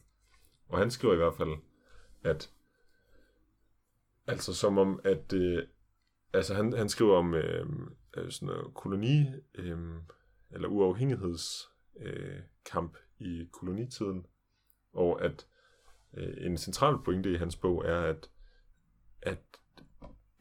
Og 0.67 0.79
han 0.79 0.91
skriver 0.91 1.13
i 1.13 1.17
hvert 1.17 1.35
fald, 1.35 1.49
at 2.23 2.51
altså 4.27 4.53
som 4.53 4.77
om, 4.77 4.99
at 5.03 5.33
øh, 5.33 5.67
altså 6.33 6.53
han, 6.53 6.73
han 6.73 6.89
skriver 6.89 7.17
om 7.17 7.33
øh, 7.33 7.65
øh 8.17 8.31
sådan 8.31 8.45
noget 8.45 8.73
koloni, 8.73 9.25
øh, 9.55 9.77
eller 10.51 10.67
uafhængighedskamp 10.67 12.97
øh, 13.21 13.27
i 13.27 13.49
kolonitiden, 13.51 14.25
og 14.93 15.23
at 15.23 15.47
øh, 16.13 16.45
en 16.45 16.57
central 16.57 16.97
pointe 17.05 17.31
i 17.31 17.37
hans 17.37 17.55
bog 17.55 17.85
er, 17.85 18.01
at, 18.01 18.29
at 19.21 19.39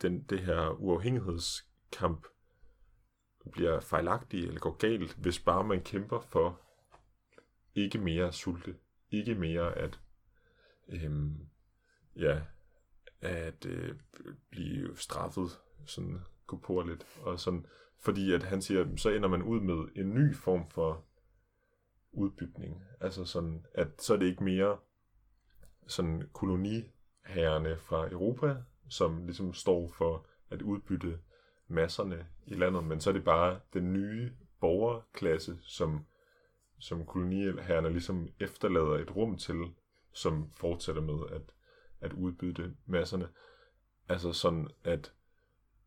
den, 0.03 0.23
det 0.23 0.41
her 0.41 0.81
uafhængighedskamp 0.81 2.27
bliver 3.53 3.81
fejlagtig 3.81 4.45
eller 4.45 4.61
går 4.61 4.77
galt, 4.77 5.15
hvis 5.15 5.39
bare 5.39 5.65
man 5.65 5.83
kæmper 5.83 6.21
for 6.21 6.61
ikke 7.75 7.99
mere 7.99 8.33
sulte, 8.33 8.77
ikke 9.11 9.35
mere 9.35 9.79
at 9.79 10.01
øhm, 10.89 11.49
ja, 12.17 12.41
at 13.21 13.67
øh, 13.67 13.95
blive 14.51 14.97
straffet 14.97 15.51
sådan 15.87 16.21
på 16.63 16.81
lidt 16.81 17.07
og 17.23 17.41
sådan, 17.41 17.67
fordi 17.99 18.33
at 18.33 18.43
han 18.43 18.63
siger, 18.63 18.97
så 18.97 19.11
ender 19.11 19.29
man 19.29 19.43
ud 19.43 19.61
med 19.61 19.89
en 19.97 20.15
ny 20.15 20.37
form 20.37 20.71
for 20.71 21.05
udbytning. 22.13 22.83
Altså 23.01 23.25
sådan, 23.25 23.67
at 23.75 24.03
så 24.03 24.15
er 24.15 24.19
det 24.19 24.27
ikke 24.27 24.45
mere 24.45 24.79
sådan 25.87 26.29
koloniherrerne 26.33 27.77
fra 27.77 28.11
Europa, 28.11 28.57
som 28.91 29.25
ligesom 29.25 29.55
står 29.55 29.89
for 29.89 30.27
at 30.51 30.63
udbytte 30.63 31.19
masserne 31.69 32.27
i 32.47 32.55
landet, 32.55 32.85
men 32.85 33.01
så 33.01 33.11
er 33.11 33.15
det 33.15 33.25
bare 33.25 33.61
den 33.75 33.93
nye 33.93 34.33
borgerklasse, 34.61 35.59
som, 35.63 36.07
som 36.79 37.07
koloniherrerne 37.07 37.91
ligesom 37.91 38.29
efterlader 38.41 38.99
et 38.99 39.17
rum 39.17 39.39
til, 39.39 39.57
som 40.13 40.51
fortsætter 40.57 41.03
med 41.03 41.19
at, 41.31 41.43
at 42.01 42.13
udbytte 42.13 42.75
masserne. 42.87 43.29
Altså 44.09 44.33
sådan, 44.33 44.69
at 44.85 45.13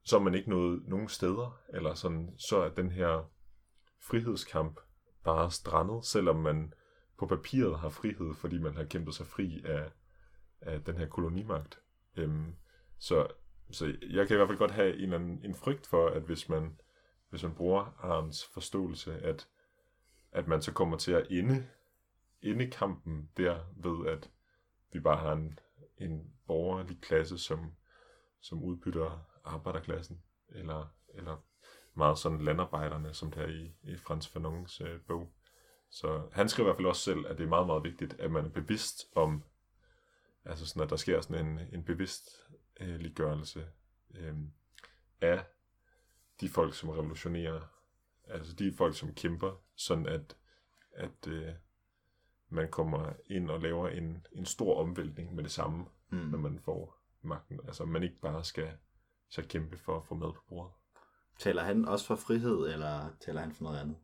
så 0.03 0.17
er 0.17 0.21
man 0.21 0.35
ikke 0.35 0.49
nået 0.49 0.87
nogen 0.87 1.07
steder, 1.07 1.59
eller 1.69 1.93
sådan, 1.93 2.33
så 2.37 2.57
er 2.57 2.69
den 2.69 2.91
her 2.91 3.29
frihedskamp 3.99 4.79
bare 5.23 5.51
strandet, 5.51 6.05
selvom 6.05 6.35
man 6.35 6.73
på 7.17 7.25
papiret 7.25 7.79
har 7.79 7.89
frihed, 7.89 8.33
fordi 8.33 8.57
man 8.57 8.75
har 8.75 8.83
kæmpet 8.83 9.15
sig 9.15 9.27
fri 9.27 9.61
af, 9.65 9.91
af 10.61 10.83
den 10.83 10.97
her 10.97 11.07
kolonimagt. 11.07 11.79
Øhm, 12.15 12.55
så, 13.03 13.27
så 13.71 13.95
jeg 14.09 14.27
kan 14.27 14.35
i 14.35 14.37
hvert 14.37 14.47
fald 14.47 14.57
godt 14.57 14.71
have 14.71 14.95
en, 14.95 15.01
eller 15.03 15.15
anden, 15.15 15.41
en 15.45 15.55
frygt 15.55 15.87
for, 15.87 16.07
at 16.07 16.21
hvis 16.21 16.49
man, 16.49 16.79
hvis 17.29 17.43
man 17.43 17.55
bruger 17.55 17.97
Arns 17.99 18.45
forståelse, 18.45 19.19
at, 19.19 19.47
at 20.31 20.47
man 20.47 20.61
så 20.61 20.73
kommer 20.73 20.97
til 20.97 21.11
at 21.11 21.27
ende, 21.29 21.67
ende 22.41 22.67
kampen 22.67 23.29
der 23.37 23.59
ved, 23.75 24.07
at 24.07 24.29
vi 24.91 24.99
bare 24.99 25.17
har 25.17 25.31
en, 25.31 25.59
en 25.97 26.33
borgerlig 26.47 27.01
klasse, 27.01 27.37
som, 27.37 27.71
som 28.41 28.63
udbytter 28.63 29.25
arbejderklassen, 29.43 30.21
eller, 30.49 30.93
eller 31.13 31.37
meget 31.93 32.17
sådan 32.17 32.41
landarbejderne, 32.41 33.13
som 33.13 33.31
der 33.31 33.47
i, 33.47 33.73
i 33.83 33.97
Frans 33.97 34.27
Fanons 34.27 34.81
øh, 34.81 35.01
bog. 35.07 35.33
Så 35.89 36.21
han 36.31 36.49
skriver 36.49 36.67
i 36.67 36.69
hvert 36.69 36.77
fald 36.77 36.87
også 36.87 37.01
selv, 37.01 37.25
at 37.27 37.37
det 37.37 37.43
er 37.43 37.49
meget, 37.49 37.67
meget 37.67 37.83
vigtigt, 37.83 38.13
at 38.19 38.31
man 38.31 38.45
er 38.45 38.49
bevidst 38.49 39.05
om, 39.15 39.43
altså 40.45 40.67
sådan, 40.67 40.83
at 40.83 40.89
der 40.89 40.95
sker 40.95 41.21
sådan 41.21 41.45
en, 41.45 41.59
en 41.73 41.83
bevidst 41.83 42.43
øh, 42.79 42.99
liggørelse 42.99 43.67
øh, 44.15 44.37
af 45.21 45.45
de 46.41 46.49
folk, 46.49 46.73
som 46.73 46.89
revolutionerer, 46.89 47.61
altså 48.27 48.53
de 48.53 48.73
folk, 48.73 48.95
som 48.95 49.13
kæmper, 49.13 49.61
sådan 49.75 50.05
at, 50.05 50.37
at 50.91 51.27
øh, 51.27 51.53
man 52.49 52.71
kommer 52.71 53.13
ind 53.25 53.49
og 53.49 53.61
laver 53.61 53.89
en, 53.89 54.25
en 54.31 54.45
stor 54.45 54.81
omvæltning 54.81 55.35
med 55.35 55.43
det 55.43 55.51
samme, 55.51 55.85
mm. 56.09 56.17
når 56.17 56.37
man 56.37 56.59
får 56.59 57.03
magten. 57.21 57.59
Altså 57.67 57.85
man 57.85 58.03
ikke 58.03 58.19
bare 58.19 58.43
skal 58.43 58.71
så 59.29 59.43
kæmpe 59.49 59.77
for 59.77 59.97
at 59.97 60.05
få 60.05 60.15
mad 60.15 60.33
på 60.33 60.41
bordet. 60.49 60.73
Taler 61.39 61.63
han 61.63 61.85
også 61.85 62.05
for 62.05 62.15
frihed, 62.15 62.73
eller 62.73 63.09
taler 63.19 63.41
han 63.41 63.51
for 63.51 63.63
noget 63.63 63.79
andet? 63.79 63.97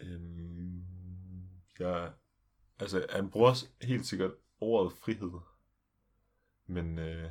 Øhm, 0.00 0.84
ja, 1.80 2.08
altså 2.78 3.06
han 3.10 3.30
bruger 3.30 3.84
helt 3.84 4.06
sikkert 4.06 4.32
ordet 4.60 4.92
frihed, 4.92 5.32
men, 6.70 6.98
øh, 6.98 7.30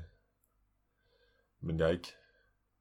men 1.59 1.79
jeg 1.79 1.85
er 1.85 1.91
ikke, 1.91 2.13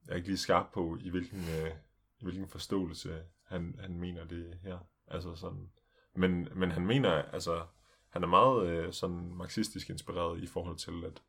jeg 0.07 0.13
er 0.13 0.17
ikke 0.17 0.29
lige 0.29 0.39
skarp 0.39 0.73
på, 0.73 0.99
i 1.01 1.11
hvilken, 1.11 1.41
øh, 1.41 1.71
i 2.19 2.25
hvilken 2.25 2.49
forståelse 2.49 3.25
han, 3.45 3.79
han 3.81 3.99
mener 3.99 4.25
det 4.25 4.59
her. 4.63 4.79
Altså 5.07 5.35
sådan, 5.35 5.71
men, 6.15 6.49
men 6.55 6.71
han 6.71 6.87
mener, 6.87 7.11
altså, 7.11 7.67
han 8.09 8.23
er 8.23 8.29
meget 8.29 8.67
øh, 8.67 8.93
sådan 8.93 9.35
marxistisk 9.35 9.91
inspireret 9.91 10.43
i 10.43 10.47
forhold 10.47 10.77
til, 10.77 11.05
at, 11.05 11.23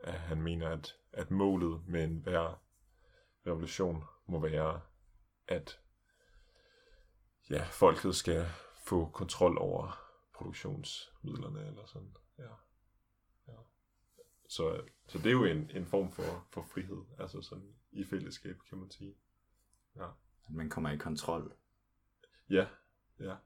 at 0.00 0.20
han 0.20 0.42
mener, 0.42 0.68
at, 0.68 0.96
at 1.12 1.30
målet 1.30 1.88
med 1.88 2.04
enhver 2.04 2.62
revolution 3.46 4.04
må 4.26 4.40
være, 4.40 4.80
at 5.48 5.80
ja, 7.50 7.64
folket 7.64 8.16
skal 8.16 8.46
få 8.84 9.08
kontrol 9.08 9.58
over 9.58 10.00
produktionsmidlerne 10.34 11.66
eller 11.66 11.86
sådan. 11.86 12.16
Ja. 12.38 12.48
Så, 14.48 14.80
så 15.08 15.18
det 15.18 15.26
er 15.26 15.32
jo 15.32 15.44
en, 15.44 15.70
en 15.74 15.86
form 15.86 16.12
for, 16.12 16.46
for 16.50 16.62
frihed, 16.62 17.04
altså 17.18 17.42
sådan 17.42 17.74
i 17.92 18.04
fællesskab, 18.04 18.56
kan 18.68 18.78
man 18.78 18.90
sige. 18.90 19.14
Ja. 19.96 20.06
At 20.48 20.54
man 20.54 20.70
kommer 20.70 20.90
i 20.90 20.96
kontrol. 20.96 21.52
Ja, 22.50 22.66
ja, 23.20 23.36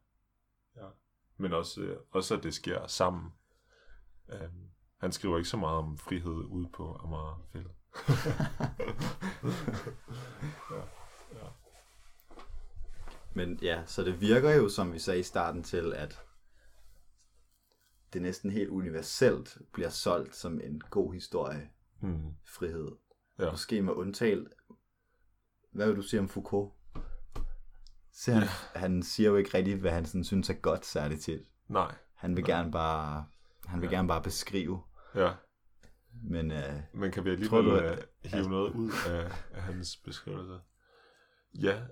ja. 0.76 0.88
Men 1.36 1.53
også, 1.53 1.80
øh, 1.80 1.98
også 2.11 2.36
at 2.36 2.42
det 2.42 2.55
sker 2.55 2.86
sammen. 2.86 3.32
Um, 4.28 4.70
han 4.96 5.12
skriver 5.12 5.36
ikke 5.36 5.48
så 5.48 5.57
meget 5.57 5.78
om 5.78 5.98
frihed 5.98 6.44
ude 6.44 6.68
på 6.72 6.96
Amagerfældet. 7.05 7.72
ja, 10.70 10.82
ja. 11.32 11.48
Men 13.34 13.59
ja, 13.62 13.82
så 13.86 14.05
det 14.05 14.20
virker 14.20 14.50
jo, 14.50 14.68
som 14.68 14.92
vi 14.92 14.98
sagde 14.98 15.20
i 15.20 15.22
starten, 15.22 15.62
til 15.62 15.92
at 15.94 16.20
det 18.13 18.23
næsten 18.23 18.51
helt 18.51 18.69
universelt 18.71 19.59
bliver 19.73 19.89
solgt 19.89 20.37
som 20.37 20.61
en 20.61 20.81
god 20.91 21.15
historie. 21.15 21.71
Mm. 22.01 22.35
Frihed. 22.47 22.91
Ja. 23.39 23.51
Måske 23.51 23.83
med 23.83 23.93
undtale. 23.93 24.47
Hvad 25.73 25.87
vil 25.87 25.97
du 25.97 26.03
sige 26.03 26.21
om 26.21 26.29
Foucault? 26.29 26.73
Så 28.13 28.33
han, 28.33 28.43
ja. 28.43 28.79
han 28.81 29.03
siger 29.03 29.31
jo 29.31 29.37
ikke 29.37 29.59
rigtigt, 29.59 29.81
hvad 29.81 29.91
han 29.91 30.07
sådan 30.07 30.25
synes 30.25 30.51
er 30.51 30.55
godt 30.55 30.87
særligt 30.87 31.21
tit. 31.21 31.41
Nej. 31.69 31.95
Han 32.15 32.37
vil 32.37 32.45
Nej. 32.45 32.57
gerne 32.57 32.73
bare 32.73 33.27
han 33.67 33.81
vil 33.81 33.89
ja. 33.91 33.97
gerne 33.97 34.09
bare 34.09 34.23
beskrive. 34.23 34.83
Ja. 35.15 35.33
Men, 36.23 36.51
uh, 36.51 37.01
Men 37.01 37.13
kan 37.13 37.25
vi 37.25 37.31
alligevel 37.31 37.65
du, 37.65 37.77
at, 37.77 38.09
hive 38.25 38.45
at, 38.45 38.51
noget 38.51 38.73
ud 38.73 38.91
af, 39.09 39.33
af 39.53 39.63
hans 39.63 39.97
beskrivelse? 39.97 40.61
Ja, 41.55 41.83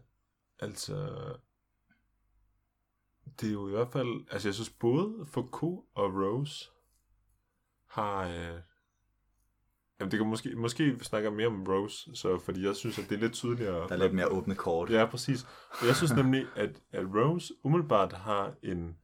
altså... 0.59 1.09
Det 3.41 3.49
er 3.49 3.53
jo 3.53 3.69
i 3.69 3.71
hvert 3.71 3.93
fald... 3.93 4.27
Altså, 4.31 4.49
jeg 4.49 4.55
synes 4.55 4.71
både 4.71 5.27
Foucault 5.27 5.87
og 5.95 6.15
Rose 6.15 6.71
har... 7.87 8.29
Øh, 8.29 8.61
Jamen, 10.01 10.11
det 10.11 10.19
kan 10.19 10.29
måske, 10.29 10.57
måske 10.57 10.99
snakke 11.01 11.31
mere 11.31 11.47
om 11.47 11.65
Rose, 11.69 12.11
så, 12.15 12.39
fordi 12.39 12.67
jeg 12.67 12.77
synes, 12.77 12.99
at 12.99 13.09
det 13.09 13.17
er 13.17 13.21
lidt 13.21 13.33
tydeligere. 13.33 13.89
Der 13.89 13.95
er 13.95 13.97
lidt 13.97 14.15
mere 14.15 14.29
åbne 14.29 14.55
kort. 14.55 14.91
Ja, 14.91 15.07
præcis. 15.07 15.47
Jeg 15.87 15.97
synes 15.97 16.13
nemlig, 16.13 16.47
at, 16.57 16.83
at 16.93 17.05
Rose 17.07 17.55
umiddelbart 17.63 18.13
har 18.13 18.55
en, 18.63 18.97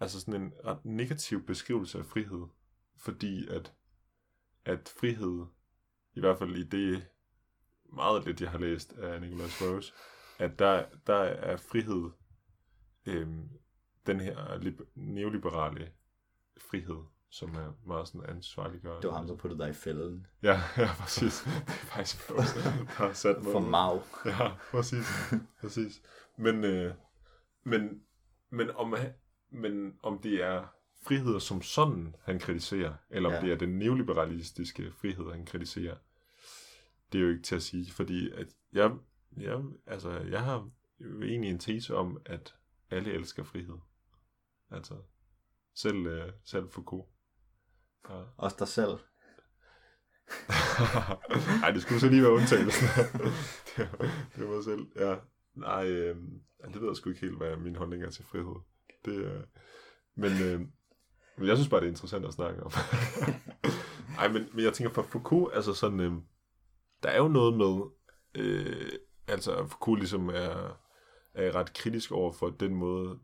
altså 0.00 0.20
sådan 0.20 0.42
en 0.42 0.52
ret 0.64 0.84
negativ 0.84 1.46
beskrivelse 1.46 1.98
af 1.98 2.06
frihed, 2.06 2.46
fordi 2.96 3.48
at 3.48 3.74
at 4.66 4.94
frihed, 5.00 5.46
i 6.14 6.20
hvert 6.20 6.38
fald 6.38 6.56
i 6.56 6.62
det 6.62 7.06
meget 7.92 8.24
lidt, 8.24 8.40
jeg 8.40 8.50
har 8.50 8.58
læst 8.58 8.92
af 8.92 9.20
Nicholas 9.20 9.62
Rose, 9.62 9.92
at 10.38 10.58
der, 10.58 10.84
der 11.06 11.14
er 11.14 11.56
frihed 11.56 12.10
øhm, 13.06 13.48
den 14.06 14.20
her 14.20 14.58
neoliberale 14.94 15.92
frihed, 16.58 17.02
som 17.30 17.54
er 17.54 17.72
meget 17.86 18.08
sådan 18.08 18.30
ansvarliggørende. 18.36 19.02
Det 19.02 19.10
var 19.10 19.16
ham, 19.16 19.26
der 19.26 19.36
puttede 19.36 19.62
dig 19.62 19.70
i 19.70 19.72
fælden. 19.72 20.26
Ja, 20.42 20.60
ja, 20.76 20.88
præcis. 20.98 21.42
Det 21.42 21.52
er 21.68 21.72
faktisk 21.72 22.30
også, 22.30 22.54
der 22.64 22.70
har 22.70 23.12
sat 23.12 23.42
mig. 23.42 23.52
For 23.52 23.60
mag. 23.60 24.00
Ja, 24.24 24.48
præcis. 24.70 25.06
præcis. 25.60 26.02
Men, 26.38 26.64
øh, 26.64 26.94
men, 27.64 28.02
men 28.50 28.70
om, 28.70 28.94
men 29.50 29.94
om 30.02 30.18
det 30.18 30.42
er 30.42 30.64
friheder 31.02 31.38
som 31.38 31.62
sådan, 31.62 32.14
han 32.22 32.38
kritiserer, 32.38 32.94
eller 33.10 33.28
om 33.28 33.34
Ja. 33.34 33.40
det 33.40 33.52
er 33.52 33.56
den 33.56 33.78
neoliberalistiske 33.78 34.92
frihed, 34.92 35.32
han 35.32 35.46
kritiserer, 35.46 35.96
det 37.12 37.18
er 37.18 37.22
jo 37.22 37.30
ikke 37.30 37.42
til 37.42 37.56
at 37.56 37.62
sige, 37.62 37.92
fordi 37.92 38.30
at 38.30 38.46
jeg, 38.72 38.92
jeg, 39.36 39.62
altså, 39.86 40.10
jeg 40.10 40.42
har 40.44 40.70
jo 41.00 41.22
egentlig 41.22 41.50
en 41.50 41.58
tese 41.58 41.96
om, 41.96 42.20
at 42.24 42.54
alle 42.90 43.12
elsker 43.12 43.44
frihed. 43.44 43.78
Altså, 44.70 44.94
selv, 45.74 46.06
øh, 46.06 46.32
selv 46.44 46.70
Foucault. 46.70 47.06
Ja. 48.08 48.22
Også 48.44 48.56
dig 48.58 48.68
selv. 48.68 48.98
Nej, 51.60 51.70
det 51.70 51.82
skulle 51.82 52.00
så 52.00 52.08
lige 52.08 52.22
være 52.22 52.32
undtagelsen. 52.32 52.88
det, 53.76 53.88
var, 53.92 53.98
det 54.36 54.48
var 54.48 54.54
mig 54.54 54.64
selv. 54.64 54.86
Ja. 54.96 55.16
Nej, 55.54 55.86
øh, 55.86 56.16
det 56.64 56.80
ved 56.80 56.88
jeg 56.88 56.96
sgu 56.96 57.10
ikke 57.10 57.20
helt, 57.20 57.36
hvad 57.36 57.56
min 57.56 57.76
holdning 57.76 58.02
er 58.02 58.10
til 58.10 58.24
frihed. 58.24 58.56
Det, 59.04 59.12
øh, 59.12 59.42
men, 60.16 60.32
øh, 60.42 60.60
men 61.38 61.48
jeg 61.48 61.56
synes 61.56 61.68
bare, 61.68 61.80
det 61.80 61.86
er 61.86 61.90
interessant 61.90 62.24
at 62.26 62.34
snakke 62.34 62.62
om. 62.62 62.72
Nej, 64.16 64.28
men, 64.28 64.48
men 64.52 64.64
jeg 64.64 64.72
tænker 64.72 64.94
for 64.94 65.02
Foucault, 65.02 65.54
altså 65.54 65.74
sådan, 65.74 66.00
øh, 66.00 66.12
der 67.02 67.08
er 67.08 67.18
jo 67.18 67.28
noget 67.28 67.56
med, 67.56 67.82
øh, 68.34 68.92
altså 69.28 69.66
Foucault 69.66 70.00
ligesom 70.00 70.28
er, 70.28 70.80
er 71.36 71.54
ret 71.54 71.74
kritisk 71.74 72.12
over 72.12 72.32
for 72.32 72.50
den 72.50 72.74
måde, 72.74 73.18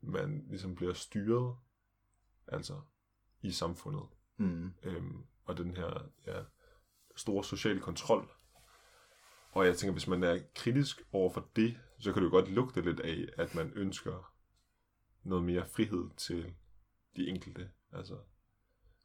man 0.00 0.44
ligesom 0.48 0.74
bliver 0.74 0.92
styret, 0.92 1.56
altså 2.46 2.80
i 3.42 3.50
samfundet 3.50 4.06
Mm. 4.36 4.72
øhm, 4.82 5.24
og 5.44 5.58
den 5.58 5.76
her 5.76 6.10
ja, 6.26 6.42
store 7.16 7.44
sociale 7.44 7.80
kontrol. 7.80 8.28
Og 9.52 9.66
jeg 9.66 9.76
tænker, 9.76 9.92
hvis 9.92 10.06
man 10.06 10.22
er 10.22 10.38
kritisk 10.54 11.02
over 11.12 11.30
for 11.30 11.48
det, 11.56 11.78
så 11.98 12.12
kan 12.12 12.22
det 12.22 12.28
jo 12.28 12.32
godt 12.32 12.50
lugte 12.50 12.80
lidt 12.80 13.00
af, 13.00 13.28
at 13.36 13.54
man 13.54 13.72
ønsker 13.74 14.32
noget 15.22 15.44
mere 15.44 15.66
frihed 15.66 16.10
til 16.16 16.54
de 17.16 17.28
enkelte. 17.28 17.70
Altså, 17.92 18.14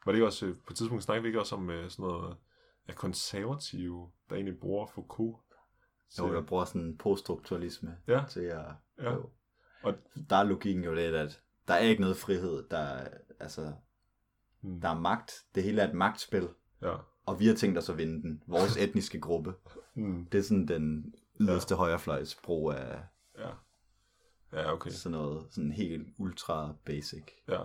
var 0.05 0.11
det 0.11 0.17
ikke 0.17 0.25
også, 0.25 0.45
øh, 0.45 0.55
på 0.55 0.73
et 0.73 0.77
tidspunkt 0.77 1.03
snakkede 1.03 1.21
vi 1.23 1.29
ikke 1.29 1.39
også 1.39 1.55
om 1.55 1.69
øh, 1.69 1.89
sådan 1.89 2.03
noget 2.03 2.37
af 2.87 2.95
konservative, 2.95 4.11
der 4.29 4.35
egentlig 4.35 4.59
bruger 4.59 4.85
Foucault 4.85 5.37
Jo, 6.19 6.33
jeg 6.33 6.45
bruger 6.45 6.65
sådan 6.65 6.97
poststrukturalisme 6.97 7.97
Ja. 8.07 8.23
til 8.29 8.39
at... 8.39 8.65
Ja. 9.01 9.13
Jo. 9.13 9.29
Og- 9.83 9.93
Der 10.29 10.35
er 10.35 10.43
logikken 10.43 10.83
jo 10.83 10.93
lidt, 10.93 11.15
at 11.15 11.41
der 11.67 11.73
er 11.73 11.79
ikke 11.79 12.01
noget 12.01 12.17
frihed. 12.17 12.63
Der 12.71 12.77
er, 12.77 13.07
altså, 13.39 13.73
Hmm. 14.61 14.81
der 14.81 14.89
er 14.89 14.99
magt. 14.99 15.31
Det 15.55 15.63
hele 15.63 15.81
er 15.81 15.87
et 15.87 15.93
magtspil. 15.95 16.49
ja. 16.81 16.95
Og 17.25 17.39
vi 17.39 17.47
har 17.47 17.55
tænkt 17.55 17.77
os 17.77 17.89
at 17.89 17.97
vinde 17.97 18.21
den. 18.21 18.43
Vores 18.47 18.77
etniske 18.83 19.19
gruppe. 19.19 19.53
Mm. 19.95 20.25
Det 20.25 20.37
er 20.37 20.41
sådan 20.43 20.67
den 20.67 21.15
yderste 21.39 21.73
ja. 21.73 21.77
højrefløjs 21.77 22.35
brug 22.43 22.71
af 22.71 22.99
ja. 23.37 23.49
Ja, 24.53 24.73
okay. 24.73 24.89
sådan 24.89 25.17
noget 25.17 25.47
sådan 25.51 25.71
helt 25.71 26.07
ultra 26.17 26.75
basic 26.85 27.23
Ja. 27.47 27.61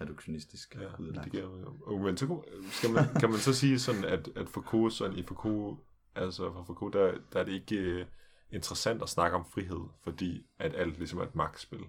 reduktionistisk 0.00 0.74
Ja, 0.80 0.88
udlagt. 0.98 1.24
det 1.24 1.32
giver. 1.32 1.74
Og 1.86 2.00
men 2.00 2.16
så 2.16 2.42
skal 2.70 2.90
man, 2.90 3.04
kan 3.20 3.30
man 3.30 3.38
så 3.38 3.54
sige 3.54 3.78
sådan, 3.78 4.04
at, 4.04 4.28
at 4.36 4.48
Foucault, 4.48 4.92
sådan 4.92 5.18
i 5.18 5.22
Foucault, 5.22 5.80
altså 6.14 6.52
for 6.52 6.64
Foucault, 6.64 6.94
der, 6.94 7.12
der 7.32 7.40
er 7.40 7.44
det 7.44 7.52
ikke 7.52 7.76
øh, 7.76 8.06
interessant 8.50 9.02
at 9.02 9.08
snakke 9.08 9.36
om 9.36 9.44
frihed, 9.44 9.80
fordi 10.02 10.46
at 10.58 10.74
alt 10.74 10.98
ligesom 10.98 11.18
er 11.18 11.22
et 11.22 11.34
magtspil. 11.34 11.84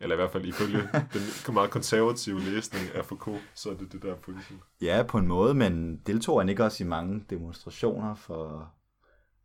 Eller 0.00 0.14
i 0.14 0.16
hvert 0.16 0.30
fald 0.30 0.44
ifølge 0.44 0.78
den 1.46 1.54
meget 1.54 1.70
konservative 1.70 2.40
læsning 2.40 2.94
af 2.94 3.04
Foucault, 3.04 3.42
så 3.54 3.70
er 3.70 3.74
det 3.74 3.92
det 3.92 4.02
der 4.02 4.14
pointen. 4.14 4.62
Ja, 4.80 5.04
på 5.08 5.18
en 5.18 5.26
måde, 5.26 5.54
men 5.54 5.96
deltog 6.06 6.40
han 6.40 6.48
ikke 6.48 6.64
også 6.64 6.84
i 6.84 6.86
mange 6.86 7.24
demonstrationer 7.30 8.14
for 8.14 8.72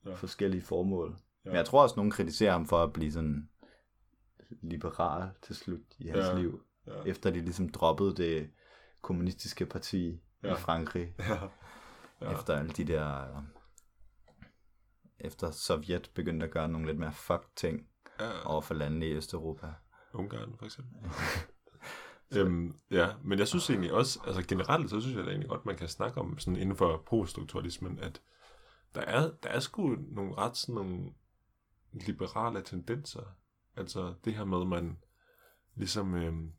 Ja. 0.06 0.14
forskellige 0.14 0.62
formål. 0.62 1.16
Ja. 1.46 1.50
Men 1.50 1.56
jeg 1.56 1.66
tror 1.66 1.84
også, 1.84 1.96
nogen 1.96 2.12
kritiserer 2.12 2.52
ham 2.52 2.66
for 2.66 2.84
at 2.84 2.94
blive 2.94 3.12
sådan 3.12 3.50
liberal 4.62 5.30
til 5.42 5.56
slut 5.56 5.80
i 6.00 6.08
hans 6.08 6.26
Ja. 6.26 6.38
liv. 6.38 6.62
Ja. 6.88 6.92
Efter 7.06 7.30
de 7.30 7.42
ligesom 7.42 7.70
droppede 7.70 8.16
det 8.16 8.50
kommunistiske 9.02 9.66
parti 9.66 10.22
ja. 10.44 10.54
i 10.54 10.58
Frankrig. 10.58 11.14
Ja. 11.20 11.38
Ja. 12.22 12.32
Efter 12.32 12.58
alle 12.60 12.72
de 12.72 12.84
der... 12.84 13.26
øh, 15.20 15.28
Efter 15.28 15.52
Sovjet 15.52 16.12
begyndte 16.14 16.46
at 16.46 16.52
gøre 16.52 16.68
nogle 16.68 16.88
lidt 16.88 17.00
mere 17.00 17.14
fuck 17.14 17.48
ting 17.56 17.88
ja. 18.20 18.46
over 18.46 18.62
for 18.62 18.74
landene 18.74 19.08
i 19.08 19.14
Østeuropa. 19.14 19.74
Ungarn 20.14 20.56
for 20.58 20.66
eksempel. 20.66 21.12
øhm, 22.38 22.76
ja, 22.92 23.10
men 23.24 23.40
jeg 23.40 23.48
synes 23.48 23.70
egentlig 23.70 23.94
også, 23.94 24.20
altså 24.26 24.44
generelt, 24.48 24.90
så 24.90 25.02
synes 25.02 25.16
jeg 25.16 25.26
da 25.26 25.30
egentlig 25.30 25.50
godt, 25.50 25.66
man 25.66 25.78
kan 25.78 25.88
snakke 25.88 26.22
om 26.22 26.40
sådan 26.40 26.60
inden 26.60 26.76
for 26.76 27.04
poststrukturalismen, 27.06 28.00
at 28.00 28.22
der 28.96 29.02
er, 29.02 29.32
der 29.44 29.50
er 29.50 29.60
sgu 29.60 29.96
nogle 30.12 30.36
ret 30.38 30.58
sådan 30.58 30.76
nogle 30.76 31.14
liberale 31.92 32.62
tendenser. 32.62 33.24
Altså 33.76 34.14
det 34.26 34.36
her 34.36 34.46
med, 34.46 34.62
at 34.62 34.68
man 34.68 34.98
ligesom 35.76 36.16
øhm, 36.16 36.54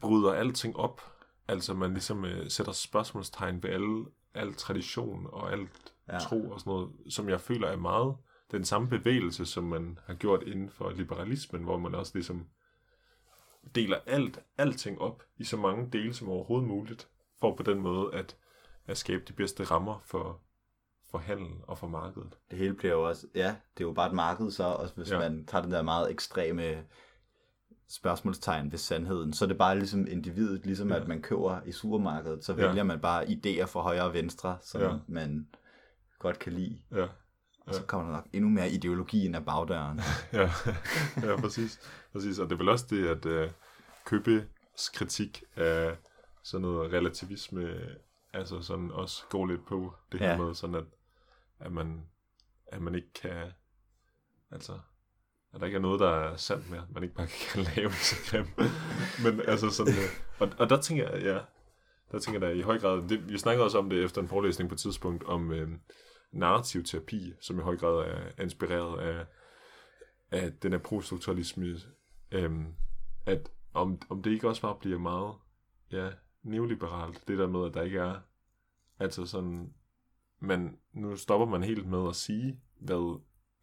bryder 0.00 0.32
alting 0.32 0.76
op. 0.76 1.00
Altså 1.48 1.74
man 1.74 1.92
ligesom 1.92 2.24
øh, 2.24 2.50
sætter 2.50 2.72
spørgsmålstegn 2.72 3.62
ved 3.62 3.70
alle, 3.70 4.06
al 4.34 4.54
tradition 4.54 5.26
og 5.26 5.52
alt 5.52 5.94
ja. 6.08 6.12
Ja. 6.14 6.18
tro 6.18 6.50
og 6.50 6.60
sådan 6.60 6.70
noget, 6.70 6.90
som 7.08 7.28
jeg 7.28 7.40
føler 7.40 7.68
er 7.68 7.76
meget 7.76 8.16
den 8.52 8.64
samme 8.64 8.88
bevægelse, 8.88 9.46
som 9.46 9.64
man 9.64 9.98
har 10.06 10.14
gjort 10.14 10.42
inden 10.42 10.70
for 10.70 10.90
liberalismen, 10.90 11.62
hvor 11.62 11.78
man 11.78 11.94
også 11.94 12.12
ligesom 12.14 12.46
deler 13.74 13.96
alt, 14.06 14.40
alting 14.58 15.00
op 15.00 15.22
i 15.38 15.44
så 15.44 15.56
mange 15.56 15.88
dele 15.92 16.14
som 16.14 16.28
overhovedet 16.28 16.68
muligt, 16.68 17.08
for 17.40 17.54
på 17.56 17.62
den 17.62 17.80
måde 17.80 18.14
at, 18.14 18.36
at 18.86 18.96
skabe 18.98 19.24
de 19.28 19.32
bedste 19.32 19.64
rammer 19.64 20.00
for, 20.04 20.40
for 21.10 21.18
handel 21.18 21.50
og 21.62 21.78
for 21.78 21.86
markedet. 21.88 22.38
Det 22.50 22.58
hele 22.58 22.74
bliver 22.74 22.94
jo 22.94 23.08
også, 23.08 23.26
ja, 23.34 23.56
det 23.78 23.84
er 23.84 23.88
jo 23.88 23.92
bare 23.92 24.08
et 24.08 24.14
marked 24.14 24.50
så, 24.50 24.64
også 24.64 24.94
hvis 24.94 25.10
Ja. 25.10 25.22
ja. 25.22 25.28
man 25.28 25.46
tager 25.46 25.62
den 25.62 25.72
der 25.72 25.82
meget 25.82 26.10
ekstreme 26.10 26.84
spørgsmålstegn 27.88 28.72
ved 28.72 28.78
sandheden, 28.78 29.32
så 29.32 29.44
er 29.44 29.46
det 29.48 29.58
bare 29.58 29.78
ligesom 29.78 30.06
individet, 30.06 30.66
ligesom 30.66 30.88
Ja. 30.88 30.94
ja. 30.94 31.00
at 31.00 31.08
man 31.08 31.22
køber 31.22 31.60
i 31.66 31.72
supermarkedet, 31.72 32.44
så 32.44 32.54
Ja. 32.54 32.66
vælger 32.66 32.82
man 32.82 33.00
bare 33.00 33.24
idéer 33.24 33.64
fra 33.64 33.80
højre 33.80 34.04
og 34.04 34.12
venstre, 34.14 34.58
som 34.62 34.80
Ja. 34.80 34.88
ja. 34.92 34.96
man 35.08 35.48
godt 36.26 36.38
kan 36.38 36.52
lide. 36.52 36.82
Ja, 36.92 37.06
Og 37.66 37.74
så 37.74 37.82
kommer 37.82 38.06
der 38.06 38.16
nok 38.16 38.26
endnu 38.32 38.50
mere 38.50 38.70
ideologi 38.70 39.24
ind 39.24 39.36
ad 39.36 39.40
bagdøren. 39.40 40.00
ja, 40.32 40.50
ja 41.22 41.40
præcis. 41.40 41.80
præcis. 42.12 42.38
Og 42.38 42.46
det 42.46 42.52
er 42.52 42.58
vel 42.58 42.68
også 42.68 42.86
det, 42.90 43.06
at 43.08 43.26
uh, 43.26 43.50
Købes 44.04 44.88
kritik 44.94 45.42
af 45.56 45.96
sådan 46.44 46.62
noget 46.62 46.92
relativisme, 46.92 47.80
altså 48.32 48.62
sådan 48.62 48.90
også 48.90 49.22
går 49.30 49.46
lidt 49.46 49.66
på 49.66 49.94
det 50.12 50.20
her 50.20 50.30
Ja. 50.30 50.36
med, 50.38 50.54
sådan 50.54 50.74
at, 50.76 50.84
at, 51.60 51.72
man, 51.72 52.02
at 52.66 52.82
man 52.82 52.94
ikke 52.94 53.12
kan, 53.12 53.52
altså, 54.50 54.72
at 55.54 55.60
der 55.60 55.66
ikke 55.66 55.76
er 55.76 55.80
noget, 55.80 56.00
der 56.00 56.10
er 56.10 56.36
sandt 56.36 56.70
med, 56.70 56.78
at 56.78 56.90
man 56.94 57.02
ikke 57.02 57.14
bare 57.14 57.26
kan 57.26 57.62
lave 57.76 57.88
det 57.88 57.96
så 57.96 58.16
grim. 58.30 58.46
Men 59.24 59.40
altså 59.48 59.70
sådan, 59.70 59.92
øh, 59.94 60.10
og, 60.38 60.48
og 60.58 60.70
der 60.70 60.80
tænker 60.80 61.10
jeg, 61.10 61.22
ja, 61.22 61.38
der 62.12 62.18
tænker 62.18 62.40
jeg 62.40 62.54
da 62.54 62.58
i 62.58 62.62
høj 62.62 62.78
grad, 62.78 63.08
det, 63.08 63.28
vi 63.28 63.38
snakkede 63.38 63.64
også 63.64 63.78
om 63.78 63.90
det 63.90 64.04
efter 64.04 64.20
en 64.22 64.28
forelæsning 64.28 64.70
på 64.70 64.74
et 64.74 64.80
tidspunkt, 64.80 65.24
om 65.24 65.52
øh, 65.52 65.68
narrativ 66.36 66.84
terapi, 66.84 67.32
som 67.40 67.58
i 67.58 67.62
høj 67.62 67.76
grad 67.76 68.10
er 68.10 68.42
inspireret 68.42 69.00
af, 69.00 69.26
af 70.30 70.52
den 70.52 70.72
her 70.72 70.78
prostrukturalisme, 70.78 71.76
øhm, 72.30 72.74
at 73.26 73.50
om, 73.74 74.00
om 74.08 74.22
det 74.22 74.30
ikke 74.30 74.48
også 74.48 74.62
bare 74.62 74.76
bliver 74.80 74.98
meget 74.98 75.34
ja, 75.92 76.10
neoliberalt, 76.42 77.28
det 77.28 77.38
der 77.38 77.46
med, 77.46 77.66
at 77.66 77.74
der 77.74 77.82
ikke 77.82 77.98
er, 77.98 78.20
altså 78.98 79.26
sådan, 79.26 79.74
man, 80.38 80.78
nu 80.92 81.16
stopper 81.16 81.46
man 81.46 81.62
helt 81.62 81.86
med 81.86 82.08
at 82.08 82.16
sige, 82.16 82.60
hvad 82.80 83.20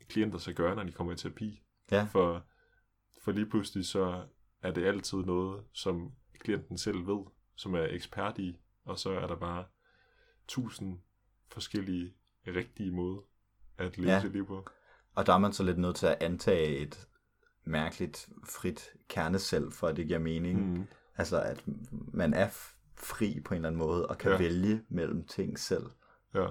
klienter 0.09 0.38
skal 0.38 0.55
gøre, 0.55 0.76
når 0.76 0.84
de 0.84 0.91
kommer 0.91 1.13
i 1.13 1.15
terapi. 1.15 1.63
Ja. 1.91 2.03
For, 2.03 2.45
for 3.24 3.32
lige 3.32 3.49
pludselig 3.49 3.86
så 3.86 4.28
er 4.61 4.71
det 4.71 4.86
altid 4.86 5.17
noget, 5.17 5.63
som 5.74 6.11
klienten 6.39 6.78
selv 6.78 7.07
ved, 7.07 7.26
som 7.55 7.76
er 7.76 7.88
ekspert 7.89 8.38
i, 8.38 8.59
og 8.86 8.99
så 8.99 9.09
er 9.09 9.28
der 9.28 9.36
bare 9.36 9.65
tusind 10.47 10.99
forskellige 11.47 12.13
rigtige 12.48 12.91
måder 12.91 13.22
at 13.78 13.98
leve 13.98 14.10
ja. 14.10 14.16
Ja. 14.16 14.22
sit 14.22 14.32
liv 14.34 14.48
på. 14.48 14.68
Og 15.16 15.26
der 15.26 15.34
er 15.34 15.38
man 15.38 15.54
så 15.54 15.64
lidt 15.64 15.78
nødt 15.78 15.96
til 15.96 16.06
at 16.08 16.18
antage 16.24 16.78
et 16.78 17.08
mærkeligt 17.66 18.30
frit 18.46 18.94
kerneselv, 19.10 19.72
for 19.72 19.88
at 19.88 19.98
det 19.98 20.08
giver 20.08 20.20
mening. 20.20 20.78
Mm. 20.78 20.88
Altså, 21.16 21.41
at 21.41 21.64
man 22.14 22.34
er 22.34 22.50
fri 22.96 23.39
på 23.46 23.54
en 23.54 23.56
eller 23.56 23.70
anden 23.70 23.80
måde, 23.80 24.08
og 24.08 24.18
kan 24.18 24.32
Ja. 24.32 24.38
ja. 24.38 24.44
vælge 24.44 24.84
mellem 24.89 25.28
ting 25.28 25.60
selv. 25.60 25.86
Ja. 26.34 26.48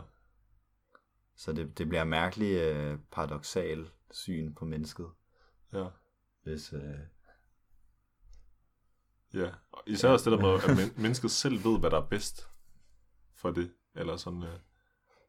Så 1.36 1.52
det, 1.52 1.78
det 1.78 1.88
bliver 1.88 2.04
mærkeligt 2.04 2.60
øh, 2.60 2.98
paradoxal 3.10 3.90
syn 4.10 4.54
på 4.54 4.64
mennesket, 4.64 5.06
Ja. 5.72 5.86
hvis... 6.42 6.72
Øh, 6.72 6.98
Ja, 9.34 9.50
og 9.72 9.82
især 9.86 10.08
også 10.08 10.30
det 10.30 10.38
der 10.38 10.44
med, 10.46 10.62
at 10.70 10.76
men- 10.76 11.02
mennesket 11.02 11.30
selv 11.30 11.64
ved, 11.64 11.80
hvad 11.80 11.90
der 11.90 12.00
er 12.02 12.06
bedst 12.06 12.48
for 13.34 13.50
det, 13.50 13.72
eller 13.94 14.16
sådan, 14.16 14.42
øh, 14.42 14.58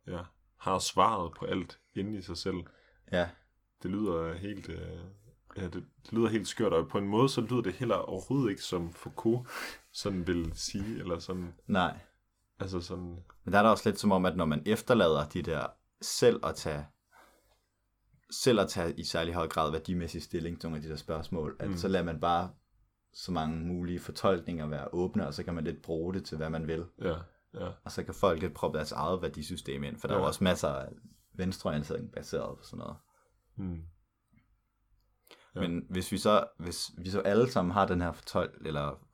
ja, 0.07 0.21
har 0.63 0.79
svaret 0.79 1.31
på 1.39 1.45
alt 1.45 1.79
inde 1.95 2.17
i 2.17 2.21
sig 2.21 2.37
selv. 2.37 2.57
ja, 3.11 3.29
Det 3.83 3.91
lyder 3.91 4.33
helt, 4.33 4.69
øh, 4.69 4.99
ja, 5.57 5.63
det, 5.63 5.73
det 6.03 6.13
lyder 6.13 6.27
helt 6.27 6.47
skørt, 6.47 6.73
og 6.73 6.87
på 6.87 6.97
en 6.97 7.07
måde, 7.07 7.29
så 7.29 7.41
lyder 7.41 7.61
det 7.61 7.73
heller 7.73 7.95
overhovedet 7.95 8.49
ikke, 8.49 8.61
som 8.61 8.93
Foucault 8.93 9.47
sådan 9.91 10.27
vil 10.27 10.51
sige, 10.55 10.99
eller 10.99 11.19
sådan, 11.19 11.53
nej. 11.67 11.97
altså 12.59 12.79
sådan, 12.81 13.23
Men 13.43 13.53
der 13.53 13.59
er 13.59 13.63
der 13.63 13.69
også 13.69 13.89
lidt 13.89 13.99
som 13.99 14.11
om, 14.11 14.25
at 14.25 14.37
når 14.37 14.45
man 14.45 14.63
efterlader 14.65 15.25
de 15.25 15.41
der 15.41 15.67
selv 16.01 16.45
at 16.45 16.55
tage 16.55 16.85
selv 18.31 18.59
at 18.59 18.69
tage 18.69 18.93
i 18.99 19.03
særlig 19.03 19.33
høj 19.33 19.47
grad 19.47 19.71
værdimæssig 19.71 20.23
stilling 20.23 20.59
til 20.59 20.69
nogle 20.69 20.77
af 20.77 20.83
de 20.83 20.89
der 20.89 20.95
spørgsmål, 20.95 21.55
at 21.59 21.69
mm. 21.69 21.77
så 21.77 21.87
lader 21.87 22.05
man 22.05 22.19
bare 22.19 22.49
så 23.13 23.31
mange 23.31 23.59
mulige 23.59 23.99
fortolkninger 23.99 24.67
være 24.67 24.93
åbne, 24.93 25.27
og 25.27 25.33
så 25.33 25.43
kan 25.43 25.53
man 25.53 25.63
lidt 25.63 25.81
bruge 25.81 26.13
det 26.13 26.25
til, 26.25 26.37
hvad 26.37 26.49
man 26.49 26.67
vil. 26.67 26.85
Ja, 27.01 27.15
ja. 27.53 27.69
Og 27.83 27.91
så 27.91 28.03
kan 28.03 28.13
folk 28.13 28.41
lidt 28.41 28.53
proppe 28.53 28.77
deres 28.77 28.91
eget 28.91 29.21
værdisystem 29.21 29.83
ind, 29.83 29.97
for 29.97 30.07
der 30.07 30.13
ja. 30.13 30.19
er 30.19 30.23
jo 30.23 30.27
også 30.27 30.43
masser 30.43 30.69
af 30.69 30.89
venstreorientering 31.33 32.11
baseret 32.11 32.57
på 32.57 32.63
sådan 32.63 32.77
noget. 32.79 32.95
Mm. 33.55 33.81
Ja. 35.55 35.61
Men 35.61 35.85
hvis 35.89 36.11
vi 36.11 36.17
så, 36.17 36.45
hvis 36.59 36.91
vi 36.97 37.09
så 37.09 37.19
alle 37.19 37.51
sammen 37.51 37.71
har 37.71 37.87
den 37.87 38.01
her 38.01 38.11
fortol 38.11 38.61
eller 38.65 39.07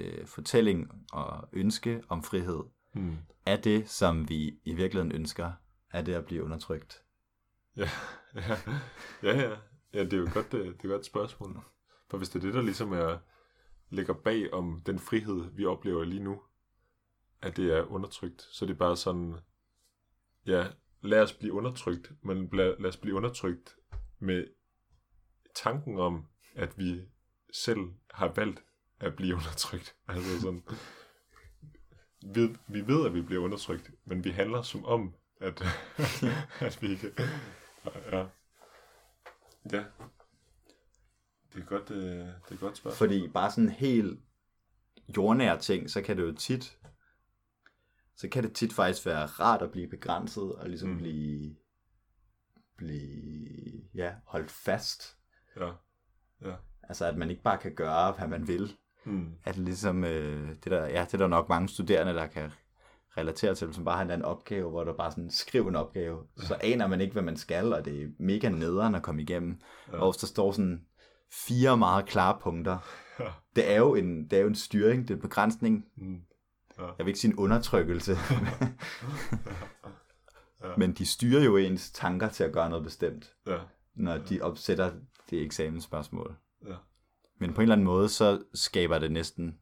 øh, 0.00 0.26
fortælling 0.26 0.90
og 1.12 1.48
ønske 1.52 2.02
om 2.08 2.22
frihed, 2.22 2.62
Mm. 2.96 3.16
er 3.46 3.56
det, 3.56 3.88
som 3.88 4.28
vi 4.28 4.60
i 4.64 4.74
virkeligheden 4.74 5.12
ønsker, 5.12 5.52
er 5.90 6.02
det 6.02 6.14
at 6.14 6.24
blive 6.24 6.44
undertrykt? 6.44 7.02
Ja, 7.76 7.88
ja, 8.34 8.56
ja, 9.22 9.40
ja. 9.40 9.56
ja 9.94 10.04
det 10.04 10.12
er 10.12 10.16
jo 10.16 10.28
godt, 10.34 10.52
det, 10.52 10.60
det 10.60 10.66
er 10.66 10.70
et 10.70 10.90
godt 10.90 11.06
spørgsmål. 11.06 11.60
For 12.10 12.18
hvis 12.18 12.28
det 12.28 12.38
er 12.38 12.46
det, 12.46 12.54
der 12.54 12.62
ligesom 12.62 12.92
er, 12.92 13.18
ligger 13.90 14.14
bag 14.14 14.52
om 14.52 14.82
den 14.86 14.98
frihed, 14.98 15.50
vi 15.54 15.64
oplever 15.64 16.04
lige 16.04 16.22
nu, 16.22 16.42
at 17.46 17.56
det 17.56 17.72
er 17.72 17.82
undertrykt, 17.82 18.42
så 18.42 18.66
det 18.66 18.72
er 18.72 18.78
bare 18.78 18.96
sådan, 18.96 19.36
ja, 20.46 20.66
lad 21.02 21.22
os 21.22 21.32
blive 21.32 21.52
undertrykt, 21.52 22.12
men 22.22 22.48
lad, 22.52 22.74
lad 22.78 22.88
os 22.88 22.96
blive 22.96 23.16
undertrykt 23.16 23.76
med 24.18 24.46
tanken 25.54 25.98
om, 25.98 26.26
at 26.54 26.78
vi 26.78 27.02
selv 27.52 27.80
har 28.10 28.32
valgt 28.36 28.62
at 29.00 29.16
blive 29.16 29.34
undertrykt. 29.40 29.96
Altså 30.08 30.40
sådan, 30.40 30.64
vi, 32.34 32.56
vi 32.68 32.86
ved, 32.86 33.06
at 33.06 33.14
vi 33.14 33.20
bliver 33.20 33.42
undertrykt, 33.42 33.90
men 34.04 34.24
vi 34.24 34.30
handler 34.30 34.62
som 34.62 34.84
om, 34.84 35.14
at, 35.40 35.62
at 36.60 36.78
vi 36.82 36.88
ikke... 36.88 37.12
Ja. 38.12 38.26
Ja. 39.72 39.84
Det 41.54 41.62
er 41.62 41.66
godt, 41.66 41.90
øh, 41.90 41.98
det 41.98 42.50
er 42.50 42.56
godt 42.56 42.76
spørgsmål. 42.76 43.08
Fordi 43.08 43.28
bare 43.28 43.50
sådan 43.50 43.70
helt 43.70 44.20
jordnære 45.16 45.58
ting, 45.58 45.90
så 45.90 46.02
kan 46.02 46.16
det 46.16 46.22
jo 46.22 46.34
tit, 46.34 46.78
så 48.16 48.28
kan 48.28 48.42
det 48.42 48.52
tit 48.52 48.72
faktisk 48.72 49.06
være 49.06 49.26
rart 49.26 49.62
at 49.62 49.70
blive 49.70 49.88
begrænset, 49.88 50.52
og 50.52 50.68
ligesom 50.68 50.88
mm. 50.88 50.98
blive, 50.98 51.56
blive, 52.76 53.82
ja, 53.94 54.12
holdt 54.26 54.50
fast. 54.50 55.16
Ja. 55.60 55.70
Ja. 56.44 56.54
Altså, 56.82 57.04
at 57.06 57.16
man 57.16 57.30
ikke 57.30 57.42
bare 57.42 57.58
kan 57.58 57.74
gøre, 57.74 58.12
hvad 58.12 58.28
man 58.28 58.48
vil. 58.48 58.76
Mm. 59.04 59.32
At 59.44 59.58
ligesom, 59.58 60.04
øh, 60.04 60.48
det, 60.48 60.64
der, 60.70 60.84
ja, 60.86 61.04
det 61.04 61.14
er 61.14 61.18
der 61.18 61.26
nok 61.26 61.48
mange 61.48 61.68
studerende, 61.68 62.12
der 62.14 62.26
kan 62.26 62.50
relatere 63.16 63.54
til, 63.54 63.74
som 63.74 63.84
bare 63.84 63.96
har 63.96 64.04
en 64.04 64.10
anden 64.10 64.24
opgave, 64.24 64.70
hvor 64.70 64.84
der 64.84 64.92
bare 64.96 65.10
sådan, 65.10 65.30
skriv 65.30 65.68
en 65.68 65.76
opgave, 65.76 66.26
så 66.36 66.56
aner 66.60 66.86
man 66.86 67.00
ikke, 67.00 67.12
hvad 67.12 67.22
man 67.22 67.36
skal, 67.36 67.72
og 67.72 67.84
det 67.84 68.02
er 68.02 68.08
mega 68.18 68.48
nederen 68.48 68.94
at 68.94 69.02
komme 69.02 69.22
igennem. 69.22 69.60
Ja. 69.92 69.98
Og 69.98 70.12
hvis 70.12 70.20
der 70.20 70.26
står 70.26 70.52
sådan 70.52 70.86
fire 71.46 71.76
meget 71.76 72.06
klare 72.06 72.38
punkter, 72.42 72.78
Ja. 73.20 73.30
det 73.56 73.72
er 73.72 73.76
jo 73.76 73.94
en, 73.94 74.24
det 74.30 74.36
er 74.36 74.42
jo 74.42 74.48
en 74.48 74.54
styring, 74.54 75.02
det 75.02 75.10
er 75.10 75.14
en 75.14 75.20
begrænsning. 75.20 75.84
Mm. 75.96 76.20
Ja. 76.78 76.84
Jeg 76.84 76.98
vil 76.98 77.06
ikke 77.06 77.18
sige 77.18 77.32
en 77.32 77.38
undertrykkelse, 77.38 78.12
Ja. 80.64 80.76
men 80.76 80.92
de 80.92 81.06
styrer 81.06 81.44
jo 81.44 81.56
ens 81.56 81.90
tanker 81.90 82.28
til 82.28 82.44
at 82.44 82.52
gøre 82.52 82.70
noget 82.70 82.84
bestemt, 82.84 83.34
Ja. 83.46 83.58
når 83.94 84.18
de 84.18 84.40
opsætter 84.40 84.92
det 85.30 85.42
eksamensspørgsmål. 85.42 86.36
Ja. 86.68 86.74
Men 87.40 87.54
på 87.54 87.60
en 87.60 87.62
eller 87.62 87.74
anden 87.74 87.84
måde, 87.84 88.08
så 88.08 88.42
skaber 88.54 88.98
det 88.98 89.12
næsten 89.12 89.58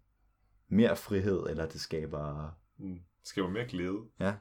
mere 0.69 0.97
frihed, 0.97 1.43
eller 1.51 1.67
det 1.67 1.81
skaber... 1.81 2.51
Mm. 2.79 2.95
Det 3.21 3.29
skaber 3.29 3.49
mere 3.49 3.65
glæde. 3.65 3.99
Ja, 4.21 4.35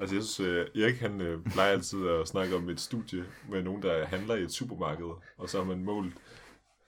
Altså 0.00 0.14
jeg 0.16 0.24
synes, 0.24 0.40
uh, 0.76 0.82
Erik 0.82 0.94
han 1.00 1.20
uh, 1.20 1.44
plejer 1.52 1.72
altid 1.72 2.08
at 2.08 2.28
snakke 2.28 2.56
om 2.56 2.68
et 2.68 2.80
studie 2.80 3.24
med 3.50 3.62
nogen, 3.62 3.82
der 3.82 4.06
handler 4.06 4.34
i 4.34 4.42
et 4.42 4.52
supermarked, 4.52 5.10
og 5.38 5.48
så 5.48 5.58
har 5.58 5.64
man 5.64 5.84
målt, 5.84 6.14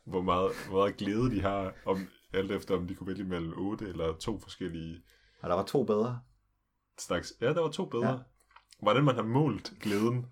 hvor 0.07 0.23
meget, 0.23 0.53
hvor 0.69 0.79
meget 0.79 0.97
glæde 0.97 1.31
de 1.31 1.41
har, 1.41 1.75
om, 1.87 1.99
alt 2.33 2.51
efter 2.51 2.77
om 2.77 2.87
de 2.89 2.95
kunne 2.95 3.07
vælge 3.07 3.25
mellem 3.25 3.53
otte 3.57 3.89
eller 3.89 4.17
to 4.17 4.39
forskellige 4.39 5.03
og 5.41 5.49
der 5.49 5.55
var 5.57 5.65
to 5.65 5.85
bedre. 5.85 6.21
slags. 6.99 7.33
Ja, 7.41 7.47
der 7.47 7.61
var 7.61 7.71
to 7.71 7.85
bedre. 7.85 8.11
Ja. 8.11 8.19
Hvordan 8.83 9.05
man 9.05 9.15
har 9.15 9.23
målt 9.23 9.73
glæden, 9.81 10.27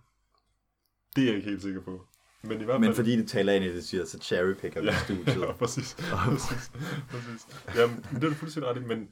det 1.17 1.23
er 1.23 1.27
jeg 1.27 1.37
ikke 1.37 1.51
helt 1.51 1.63
sikker 1.63 1.81
på. 1.81 2.07
Men 2.43 2.61
i 2.61 2.65
hvert 2.65 2.75
fald... 2.75 2.81
Men 2.81 2.95
fordi 2.95 3.17
det 3.17 3.29
taler 3.29 3.53
ind 3.53 3.65
i 3.65 3.75
det, 3.75 3.85
siger, 3.85 4.05
så 4.05 4.19
cherrypicker 4.19 4.81
vi 4.81 4.87
ja, 4.87 5.05
studiet. 5.05 5.41
ja, 5.47 5.53
præcis. 5.53 5.95
præcis, 5.95 6.73
præcis. 7.09 7.47
Jamen, 7.77 7.97
det 7.97 8.25
er 8.25 8.29
du 8.29 8.35
fuldstændig 8.35 8.71
ret 8.71 8.83
i, 8.83 8.85
men 8.85 9.09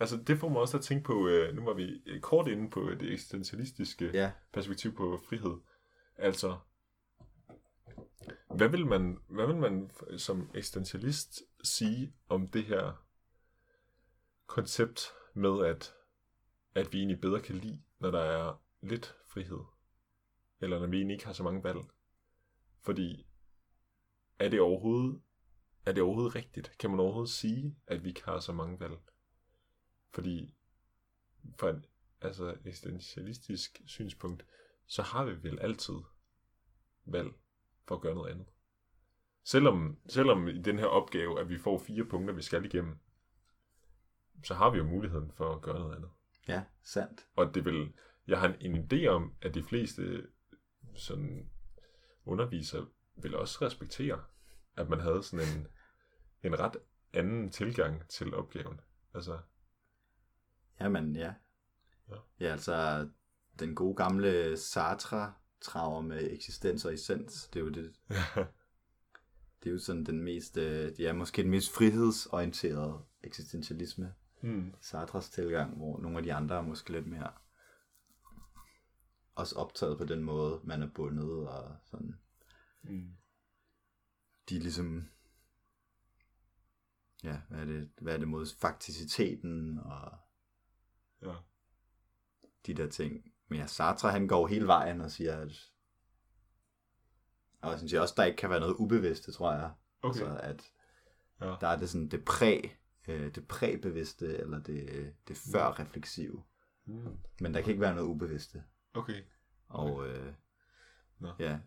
altså, 0.00 0.16
det 0.16 0.38
får 0.38 0.48
mig 0.48 0.60
også 0.60 0.76
at 0.76 0.82
tænke 0.84 1.04
på, 1.04 1.28
øh, 1.28 1.54
nu 1.54 1.64
var 1.64 1.74
vi 1.74 2.02
øh, 2.06 2.20
kort 2.20 2.48
inde 2.48 2.70
på 2.70 2.90
det 3.00 3.12
eksistentialistiske 3.12 4.10
Ja, 4.14 4.30
perspektiv 4.52 4.94
på 4.94 5.20
frihed. 5.28 5.56
Altså, 6.16 6.56
hvad 8.54 8.68
vil 8.68 8.86
man, 8.86 9.18
hvad 9.28 9.46
vil 9.46 9.56
man 9.56 9.90
som 10.16 10.50
eksistentialist 10.54 11.42
sige 11.64 12.12
om 12.28 12.48
det 12.48 12.64
her 12.64 13.04
koncept 14.46 15.12
med, 15.34 15.66
at, 15.66 15.94
at 16.74 16.92
vi 16.92 16.98
egentlig 16.98 17.20
bedre 17.20 17.40
kan 17.40 17.54
lide, 17.54 17.82
når 17.98 18.10
der 18.10 18.20
er 18.20 18.62
lidt 18.80 19.16
frihed? 19.26 19.60
Eller 20.60 20.78
når 20.78 20.86
vi 20.86 20.96
egentlig 20.96 21.14
ikke 21.14 21.26
har 21.26 21.32
så 21.32 21.42
mange 21.42 21.64
valg? 21.64 21.80
Fordi, 22.80 23.26
er 24.38 24.48
det 24.48 24.60
overhovedet, 24.60 25.22
er 25.86 25.92
det 25.92 26.02
overhovedet 26.02 26.34
rigtigt? 26.34 26.78
Kan 26.78 26.90
man 26.90 27.00
overhovedet 27.00 27.30
sige, 27.30 27.76
at 27.86 28.04
vi 28.04 28.08
ikke 28.08 28.24
har 28.24 28.40
så 28.40 28.52
mange 28.52 28.80
valg? 28.80 28.96
Fordi, 30.10 30.54
fra 31.58 31.68
et 31.68 31.88
altså 32.20 32.56
eksistentialistisk 32.64 33.80
synspunkt, 33.86 34.46
så 34.86 35.02
har 35.02 35.24
vi 35.24 35.42
vel 35.42 35.60
altid 35.60 35.94
valg 37.04 37.32
for 37.88 37.94
at 37.94 38.00
gøre 38.00 38.14
noget 38.14 38.30
andet. 38.30 38.46
Selvom, 39.44 39.98
selvom 40.08 40.48
i 40.48 40.62
den 40.62 40.78
her 40.78 40.86
opgave, 40.86 41.40
at 41.40 41.48
vi 41.48 41.58
får 41.58 41.78
fire 41.78 42.04
punkter, 42.04 42.34
vi 42.34 42.42
skal 42.42 42.64
igennem, 42.64 42.98
så 44.44 44.54
har 44.54 44.70
vi 44.70 44.78
jo 44.78 44.84
muligheden 44.84 45.32
for 45.32 45.54
at 45.54 45.62
gøre 45.62 45.78
noget 45.78 45.96
andet. 45.96 46.10
ja, 46.48 46.62
sandt. 46.82 47.26
Og 47.36 47.54
det 47.54 47.64
vil, 47.64 47.92
jeg 48.26 48.40
har 48.40 48.48
en, 48.48 48.76
en 48.76 48.88
idé 48.92 49.06
om, 49.06 49.34
at 49.42 49.54
de 49.54 49.62
fleste 49.62 50.26
sådan 50.94 51.50
undervisere 52.24 52.86
vil 53.16 53.34
også 53.34 53.58
respektere, 53.64 54.24
at 54.76 54.88
man 54.88 55.00
havde 55.00 55.22
sådan 55.22 55.46
en, 55.48 55.66
en 56.42 56.60
ret 56.60 56.76
anden 57.12 57.50
tilgang 57.50 58.08
til 58.08 58.34
opgaven. 58.34 58.80
Altså, 59.14 59.38
Jamen, 60.80 61.16
ja. 61.16 61.34
Ja. 62.10 62.16
Ja, 62.40 62.52
altså, 62.52 63.08
den 63.58 63.74
gode 63.74 63.96
gamle 63.96 64.56
Sartre 64.56 65.34
traver 65.60 66.00
med 66.00 66.32
eksistens 66.32 66.84
og 66.84 66.94
essens, 66.94 67.48
det 67.48 67.60
er 67.60 67.64
jo 67.64 67.70
det, 67.70 67.92
det 69.62 69.68
er 69.68 69.72
jo 69.72 69.78
sådan 69.78 70.06
den 70.06 70.22
mest, 70.22 70.56
øh, 70.56 71.00
er 71.00 71.12
måske 71.12 71.42
den 71.42 71.50
mest 71.50 71.74
frihedsorienterede 71.74 73.04
eksistentialisme, 73.22 74.14
hmm. 74.42 74.74
Sartres 74.80 75.30
tilgang, 75.30 75.76
hvor 75.76 75.98
nogle 75.98 76.16
af 76.18 76.22
de 76.24 76.34
andre 76.34 76.56
er 76.56 76.62
måske 76.62 76.92
lidt 76.92 77.06
mere 77.06 77.32
også 79.34 79.56
optaget 79.56 79.98
på 79.98 80.04
den 80.04 80.22
måde, 80.22 80.60
man 80.64 80.82
er 80.82 80.88
bundet 80.94 81.48
og 81.48 81.76
sådan. 81.84 82.20
Hmm. 82.82 83.16
De 84.48 84.56
er 84.56 84.60
ligesom, 84.60 85.08
ja, 87.24 87.40
hvad 87.48 87.60
er 87.60 87.64
det, 87.64 87.90
hvad 88.00 88.14
er 88.14 88.18
det 88.18 88.28
mod 88.28 88.46
fakticiteten 88.60 89.78
og 89.78 90.18
Ja. 91.22 91.34
de 92.66 92.74
der 92.74 92.88
ting. 92.88 93.32
Men 93.48 93.58
ja, 93.58 93.66
Sartre 93.66 94.10
han 94.10 94.28
går 94.28 94.46
hele 94.46 94.66
vejen 94.66 95.00
og 95.00 95.10
siger, 95.10 95.36
at 95.36 95.72
og 97.62 97.70
jeg 97.70 97.78
synes 97.78 97.92
også, 97.92 98.14
der 98.16 98.24
ikke 98.24 98.36
kan 98.36 98.50
være 98.50 98.60
noget 98.60 98.74
ubevidste, 98.74 99.32
tror 99.32 99.52
jeg. 99.52 99.72
Okay. 100.02 100.20
Altså, 100.20 100.36
at 100.36 100.72
Ja. 101.40 101.56
der 101.60 101.68
er 101.68 101.76
det 101.78 101.90
sådan 101.90 102.08
det 102.08 102.24
præ, 102.24 102.60
øh, 103.08 103.34
det 103.34 103.48
præbevidste, 103.48 104.38
eller 104.38 104.62
det, 104.62 105.12
det 105.28 105.36
før-refleksive. 105.36 106.42
Hmm. 106.84 107.18
Men 107.40 107.54
der 107.54 107.60
kan 107.60 107.70
ikke 107.70 107.80
være 107.80 107.94
noget 107.94 108.08
ubevidste. 108.08 108.62
Okay. 108.94 109.22
Og 109.68 110.08
øh, 110.08 110.32
Nå. 111.18 111.32
ja, 111.38 111.58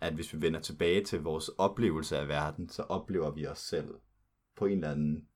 at 0.00 0.14
hvis 0.14 0.34
vi 0.34 0.40
vender 0.40 0.60
tilbage 0.60 1.04
til 1.04 1.20
vores 1.20 1.48
oplevelse 1.48 2.18
af 2.18 2.28
verden, 2.28 2.68
så 2.68 2.82
oplever 2.82 3.30
vi 3.30 3.46
os 3.46 3.58
selv 3.58 3.94
på 4.56 4.66
en 4.66 4.72
eller 4.72 4.90
anden 4.90 5.28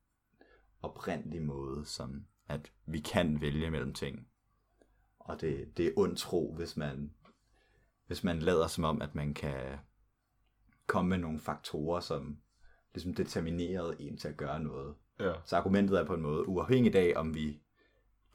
oprindelig 0.81 1.41
måde, 1.41 1.85
som 1.85 2.25
at 2.47 2.71
vi 2.85 2.99
kan 2.99 3.41
vælge 3.41 3.71
mellem 3.71 3.93
ting. 3.93 4.27
Og 5.19 5.41
det, 5.41 5.77
det 5.77 5.87
er 5.87 5.91
ondt 5.97 6.19
tro, 6.19 6.55
hvis 6.55 6.77
man, 6.77 7.13
hvis 8.07 8.23
man 8.23 8.39
lader 8.39 8.67
som 8.67 8.83
om, 8.83 9.01
at 9.01 9.15
man 9.15 9.33
kan 9.33 9.77
komme 10.87 11.09
med 11.09 11.17
nogle 11.17 11.39
faktorer, 11.39 11.99
som 11.99 12.41
ligesom 12.93 13.13
determinerede 13.13 14.01
en 14.01 14.17
til 14.17 14.27
at 14.27 14.37
gøre 14.37 14.59
noget. 14.59 14.95
Ja. 15.19 15.33
Så 15.45 15.57
argumentet 15.57 15.99
er 15.99 16.05
på 16.05 16.13
en 16.13 16.21
måde, 16.21 16.47
uafhængigt 16.47 16.95
af, 16.95 17.13
om 17.15 17.35
vi 17.35 17.59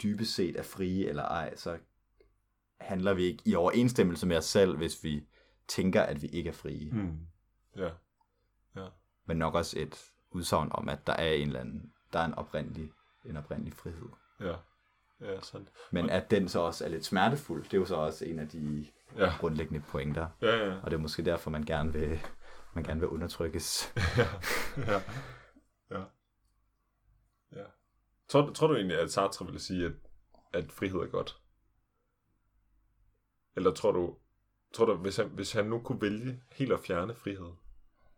dybest 0.02 0.34
set 0.34 0.56
er 0.58 0.62
frie 0.62 1.08
eller 1.08 1.22
ej, 1.24 1.56
så 1.56 1.78
handler 2.80 3.14
vi 3.14 3.22
ikke 3.22 3.42
i 3.44 3.54
overensstemmelse 3.54 4.26
med 4.26 4.36
os 4.36 4.44
selv, 4.44 4.76
hvis 4.76 5.04
vi 5.04 5.26
tænker, 5.68 6.02
at 6.02 6.22
vi 6.22 6.26
ikke 6.26 6.48
er 6.48 6.54
frie. 6.54 6.90
Hmm. 6.92 7.18
Ja. 7.76 7.90
Ja. 8.76 8.86
Men 9.26 9.36
nok 9.36 9.54
også 9.54 9.78
et 9.78 10.04
udsagn 10.30 10.68
om, 10.72 10.88
at 10.88 11.06
der 11.06 11.12
er 11.12 11.32
en 11.32 11.46
eller 11.46 11.60
anden, 11.60 11.92
der 12.12 12.18
er 12.18 12.24
en 12.24 12.34
oprindelig, 12.34 12.92
en 13.24 13.36
oprindelig 13.36 13.72
frihed. 13.74 14.08
Ja. 14.40 14.54
Ja, 15.20 15.40
sandt. 15.40 15.68
Men 15.90 16.10
at 16.10 16.30
den 16.30 16.48
så 16.48 16.60
også 16.60 16.84
er 16.84 16.88
lidt 16.88 17.04
smertefuld, 17.04 17.64
det 17.64 17.74
er 17.74 17.78
jo 17.78 17.84
så 17.84 17.94
også 17.96 18.24
en 18.24 18.38
af 18.38 18.48
de 18.48 18.86
Ja. 19.18 19.32
grundlæggende 19.40 19.80
pointer. 19.80 20.26
Ja, 20.42 20.56
ja. 20.66 20.74
Og 20.82 20.90
det 20.90 20.96
er 20.96 21.00
måske 21.00 21.24
derfor, 21.24 21.50
man 21.50 21.62
gerne 21.62 21.92
vil, 21.92 22.20
man 22.74 22.84
gerne 22.84 23.00
vil 23.00 23.08
undertrykkes. 23.08 23.92
ja. 24.18 24.26
Ja. 24.92 25.00
Tror, 28.32 28.52
tror 28.52 28.66
du 28.66 28.74
egentlig, 28.74 28.98
at 28.98 29.12
Sartre 29.12 29.44
ville 29.46 29.60
sige, 29.60 29.86
at, 29.86 29.92
at 30.52 30.72
frihed 30.72 31.00
er 31.00 31.06
godt? 31.06 31.40
Eller 33.56 33.72
tror 33.72 33.92
du, 33.92 34.16
tror 34.74 34.86
du 34.86 34.94
hvis, 34.94 35.16
han, 35.16 35.28
hvis 35.28 35.52
han 35.52 35.66
nu 35.66 35.80
kunne 35.80 36.00
vælge 36.00 36.42
helt 36.52 36.72
at 36.72 36.80
fjerne 36.80 37.14
frihed, 37.14 37.52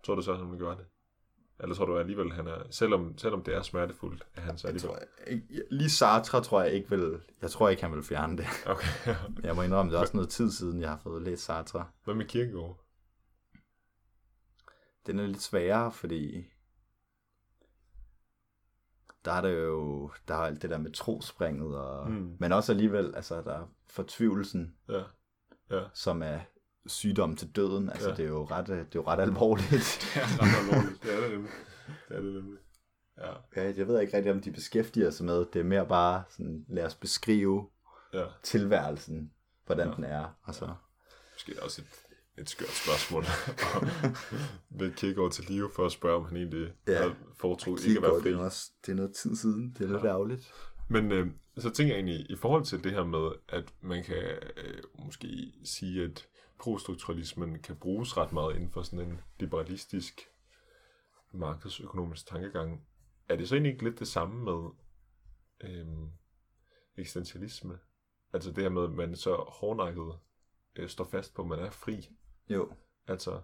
tror 0.04 0.14
du 0.14 0.22
så, 0.22 0.32
at 0.32 0.38
han 0.38 0.50
ville 0.50 0.64
gøre 0.64 0.76
det? 0.76 0.86
Eller 1.60 1.74
tror 1.74 1.84
du 1.84 1.98
alligevel, 1.98 2.32
han 2.32 2.46
er, 2.46 2.70
selvom, 2.70 3.18
selvom 3.18 3.42
det 3.42 3.54
er 3.54 3.62
smertefuldt, 3.62 4.26
at 4.34 4.42
han 4.42 4.58
så 4.58 4.68
Jeg 4.68 4.74
alligevel... 4.74 4.98
tror, 4.98 5.06
jeg, 5.30 5.62
lige 5.70 5.90
Sartre 5.90 6.42
tror 6.42 6.62
jeg 6.62 6.72
ikke 6.72 6.90
vil, 6.90 7.20
jeg 7.42 7.50
tror 7.50 7.68
ikke, 7.68 7.82
han 7.82 7.92
vil 7.92 8.02
fjerne 8.02 8.36
det. 8.36 8.46
Okay. 8.66 9.14
Jeg 9.42 9.56
må 9.56 9.62
indrømme, 9.62 9.92
det 9.92 9.96
er 9.96 10.00
også 10.00 10.16
noget 10.16 10.30
tid 10.30 10.50
siden, 10.50 10.80
jeg 10.80 10.90
har 10.90 10.98
fået 11.02 11.22
læst 11.22 11.44
Sartre. 11.44 11.86
Hvad 12.04 12.14
med 12.14 12.26
Kierkegaard? 12.26 12.84
Den 15.06 15.18
er 15.18 15.26
lidt 15.26 15.42
sværere, 15.42 15.92
fordi 15.92 16.53
der 19.24 19.32
er 19.32 19.40
det 19.40 19.62
jo, 19.62 20.10
der 20.28 20.34
er 20.34 20.38
alt 20.38 20.62
det 20.62 20.70
der 20.70 20.78
med 20.78 20.92
trospringet, 20.92 21.78
og, 21.78 22.10
Mm. 22.10 22.36
men 22.40 22.52
også 22.52 22.72
alligevel, 22.72 23.14
altså 23.16 23.42
der 23.42 23.52
er 23.54 23.68
fortvivlelsen, 23.90 24.74
Ja. 24.88 25.02
Ja. 25.70 25.82
som 25.94 26.22
er 26.22 26.40
sygdom 26.86 27.36
til 27.36 27.56
døden, 27.56 27.90
altså 27.90 28.08
Ja. 28.08 28.14
det 28.14 28.24
er 28.24 28.28
jo 28.28 28.44
ret, 28.44 28.66
det 28.66 28.76
er 28.78 28.84
jo 28.94 29.04
ret 29.06 29.20
alvorligt. 29.20 29.70
Det 30.14 30.22
er 30.22 30.42
ret 30.42 30.58
alvorligt. 30.72 31.02
Det 31.02 31.14
er 31.16 31.20
det 31.20 31.30
nemlig. 31.30 31.50
Det 32.08 32.16
er 32.16 32.20
det 32.20 32.34
nemlig. 32.34 32.58
Ja. 33.18 33.30
ja, 33.56 33.72
jeg 33.76 33.88
ved 33.88 34.00
ikke 34.00 34.16
rigtig, 34.16 34.32
om 34.32 34.40
de 34.40 34.52
beskæftiger 34.52 35.10
sig 35.10 35.26
med, 35.26 35.44
det 35.52 35.60
er 35.60 35.64
mere 35.64 35.86
bare 35.86 36.22
sådan, 36.30 36.64
lad 36.68 36.84
os 36.86 36.94
beskrive 36.94 37.68
Ja. 38.12 38.24
tilværelsen, 38.42 39.32
hvordan 39.66 39.86
Ja. 39.86 39.90
ja. 39.90 39.96
den 39.96 40.04
er, 40.04 40.38
og 40.42 40.54
så, 40.54 40.74
Måske 41.34 41.62
også 41.62 41.82
et, 41.82 42.03
et 42.38 42.50
skørt 42.50 42.68
spørgsmål. 42.68 43.24
Ved 44.80 44.92
Kierkegaard 44.92 45.32
til 45.32 45.44
live 45.48 45.70
for 45.76 45.86
at 45.86 45.92
spørge, 45.92 46.16
om 46.16 46.24
han 46.24 46.36
egentlig 46.36 46.72
ja. 46.88 47.12
foretog 47.34 47.78
ikke 47.86 47.98
at 47.98 48.02
være 48.02 48.20
fri. 48.22 48.30
det, 48.30 48.36
er 48.38 48.44
også, 48.44 48.70
det 48.86 48.92
er 48.92 48.96
noget 48.96 49.14
tid 49.14 49.36
siden, 49.36 49.74
det 49.78 49.84
er 49.84 49.92
lidt 49.92 50.02
Ja. 50.04 50.08
ærgerligt. 50.08 50.52
Men 50.88 51.12
øh, 51.12 51.26
så 51.58 51.70
tænker 51.70 51.94
jeg 51.94 51.98
egentlig, 52.04 52.30
i 52.30 52.36
forhold 52.36 52.64
til 52.64 52.84
det 52.84 52.92
her 52.92 53.04
med, 53.04 53.30
at 53.48 53.74
man 53.80 54.04
kan 54.04 54.22
øh, 54.56 54.82
måske 54.98 55.52
sige, 55.64 56.04
at 56.04 56.26
prostrukturalismen 56.58 57.58
kan 57.62 57.76
bruges 57.76 58.16
ret 58.16 58.32
meget 58.32 58.54
inden 58.54 58.70
for 58.70 58.82
sådan 58.82 59.08
en 59.08 59.20
liberalistisk 59.40 60.20
markedsøkonomisk 61.32 62.26
tankegang, 62.26 62.86
er 63.28 63.36
det 63.36 63.48
så 63.48 63.54
egentlig 63.54 63.72
ikke 63.72 63.84
lidt 63.84 63.98
det 63.98 64.08
samme 64.08 64.44
med 64.44 64.70
øh, 65.70 65.86
eksistentialisme? 66.96 67.78
Altså 68.32 68.50
det 68.50 68.62
her 68.62 68.70
med, 68.70 68.84
at 68.84 68.90
man 68.90 69.16
så 69.16 69.34
hårdnakket 69.48 70.12
øh, 70.76 70.88
står 70.88 71.04
fast 71.04 71.34
på, 71.34 71.42
at 71.42 71.48
man 71.48 71.58
er 71.58 71.70
fri. 71.70 72.08
Jo, 72.48 72.72
Altså, 73.06 73.40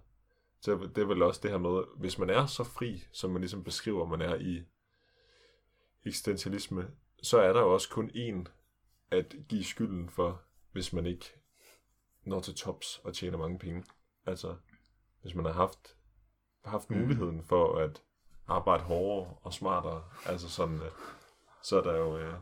så 0.61 0.91
det 0.95 1.03
er 1.03 1.07
vel 1.07 1.23
også 1.23 1.41
det 1.43 1.51
her 1.51 1.59
med, 1.59 1.83
hvis 1.97 2.19
man 2.19 2.31
er 2.31 2.47
så 2.47 2.65
fri, 2.65 3.05
som 3.13 3.31
man 3.31 3.41
ligesom 3.41 3.65
beskriver, 3.65 4.07
man 4.07 4.21
er 4.21 4.35
i 4.35 4.63
eksistentialisme, 6.05 6.91
så 7.23 7.39
er 7.41 7.53
der 7.53 7.61
jo 7.61 7.73
også 7.73 7.89
kun 7.91 8.11
én 8.11 8.51
at 9.11 9.35
give 9.49 9.65
skylden 9.65 10.11
for, 10.11 10.43
hvis 10.73 10.93
man 10.93 11.07
ikke 11.07 11.25
når 12.25 12.41
til 12.41 12.55
tops 12.55 13.01
og 13.05 13.15
tjener 13.15 13.39
mange 13.39 13.59
penge. 13.59 13.85
Altså, 14.27 14.57
hvis 15.23 15.35
man 15.35 15.45
har 15.45 15.53
haft, 15.53 15.97
haft 16.65 16.91
Mm. 16.91 16.97
muligheden 16.97 17.45
for 17.45 17.79
at 17.79 18.03
arbejde 18.49 18.83
hårdere 18.85 19.35
og 19.43 19.53
smartere, 19.53 20.05
altså 20.27 20.49
sådan, 20.51 20.83
øh, 20.83 20.91
så 21.63 21.79
er 21.79 21.83
der 21.83 21.97
jo... 21.97 22.19
Øh, 22.19 22.35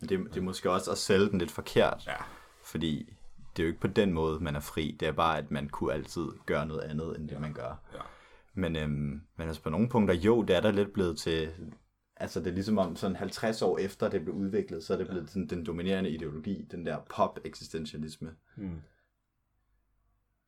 det, 0.00 0.10
det 0.10 0.36
er 0.36 0.40
måske 0.40 0.70
også 0.70 0.90
at 0.90 0.98
sælge 0.98 1.30
den 1.30 1.38
lidt 1.38 1.50
forkert, 1.50 2.06
ja, 2.06 2.16
fordi 2.64 3.16
det 3.56 3.62
er 3.62 3.66
jo 3.66 3.68
ikke 3.68 3.80
på 3.80 3.86
den 3.86 4.12
måde, 4.12 4.40
man 4.40 4.56
er 4.56 4.60
fri. 4.60 4.96
Det 5.00 5.08
er 5.08 5.12
bare, 5.12 5.38
at 5.38 5.50
man 5.50 5.68
kunne 5.68 5.92
altid 5.92 6.28
gøre 6.46 6.66
noget 6.66 6.80
andet, 6.80 7.18
end 7.18 7.28
det 7.28 7.40
man 7.40 7.52
gør. 7.52 7.82
ja, 7.94 7.98
Men, 8.54 8.76
øhm, 8.76 9.22
men 9.36 9.48
altså 9.48 9.62
på 9.62 9.70
nogle 9.70 9.88
punkter, 9.88 10.14
jo, 10.14 10.42
det 10.42 10.56
er 10.56 10.60
der 10.60 10.70
lidt 10.70 10.92
blevet 10.92 11.18
til... 11.18 11.50
Altså 12.16 12.40
det 12.40 12.46
er 12.46 12.52
ligesom 12.54 12.78
om 12.78 12.96
sådan 12.96 13.16
50 13.16 13.62
år 13.62 13.78
efter 13.78 14.08
det 14.08 14.22
blev 14.24 14.34
udviklet, 14.34 14.84
så 14.84 14.92
er 14.92 14.98
det 14.98 15.08
blevet 15.08 15.28
sådan, 15.30 15.46
den 15.48 15.66
dominerende 15.66 16.10
ideologi, 16.10 16.66
den 16.70 16.86
der 16.86 16.98
pop-eksistentialisme. 17.16 18.34
mm, 18.56 18.80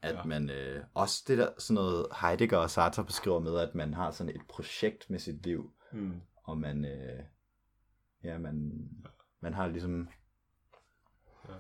At 0.03 0.13
Ja. 0.13 0.19
ja. 0.19 0.25
man 0.25 0.51
øh, 0.51 0.85
også 0.95 1.25
det 1.29 1.39
der 1.39 1.49
sådan 1.59 1.75
noget 1.75 2.07
Heidegger 2.21 2.59
og 2.59 2.71
Sartre 2.71 3.05
beskriver 3.05 3.41
med, 3.41 3.59
at 3.59 3.75
man 3.75 3.95
har 3.95 4.11
sådan 4.11 4.35
et 4.37 4.43
projekt 4.49 5.11
med 5.11 5.19
sit 5.19 5.43
liv, 5.47 5.73
mm, 5.93 6.21
og 6.45 6.59
man, 6.59 6.85
øh, 6.85 7.23
ja, 8.25 8.39
man, 8.39 8.73
man 9.41 9.55
har 9.55 9.67
ligesom 9.69 10.09
Ja. 11.49 11.55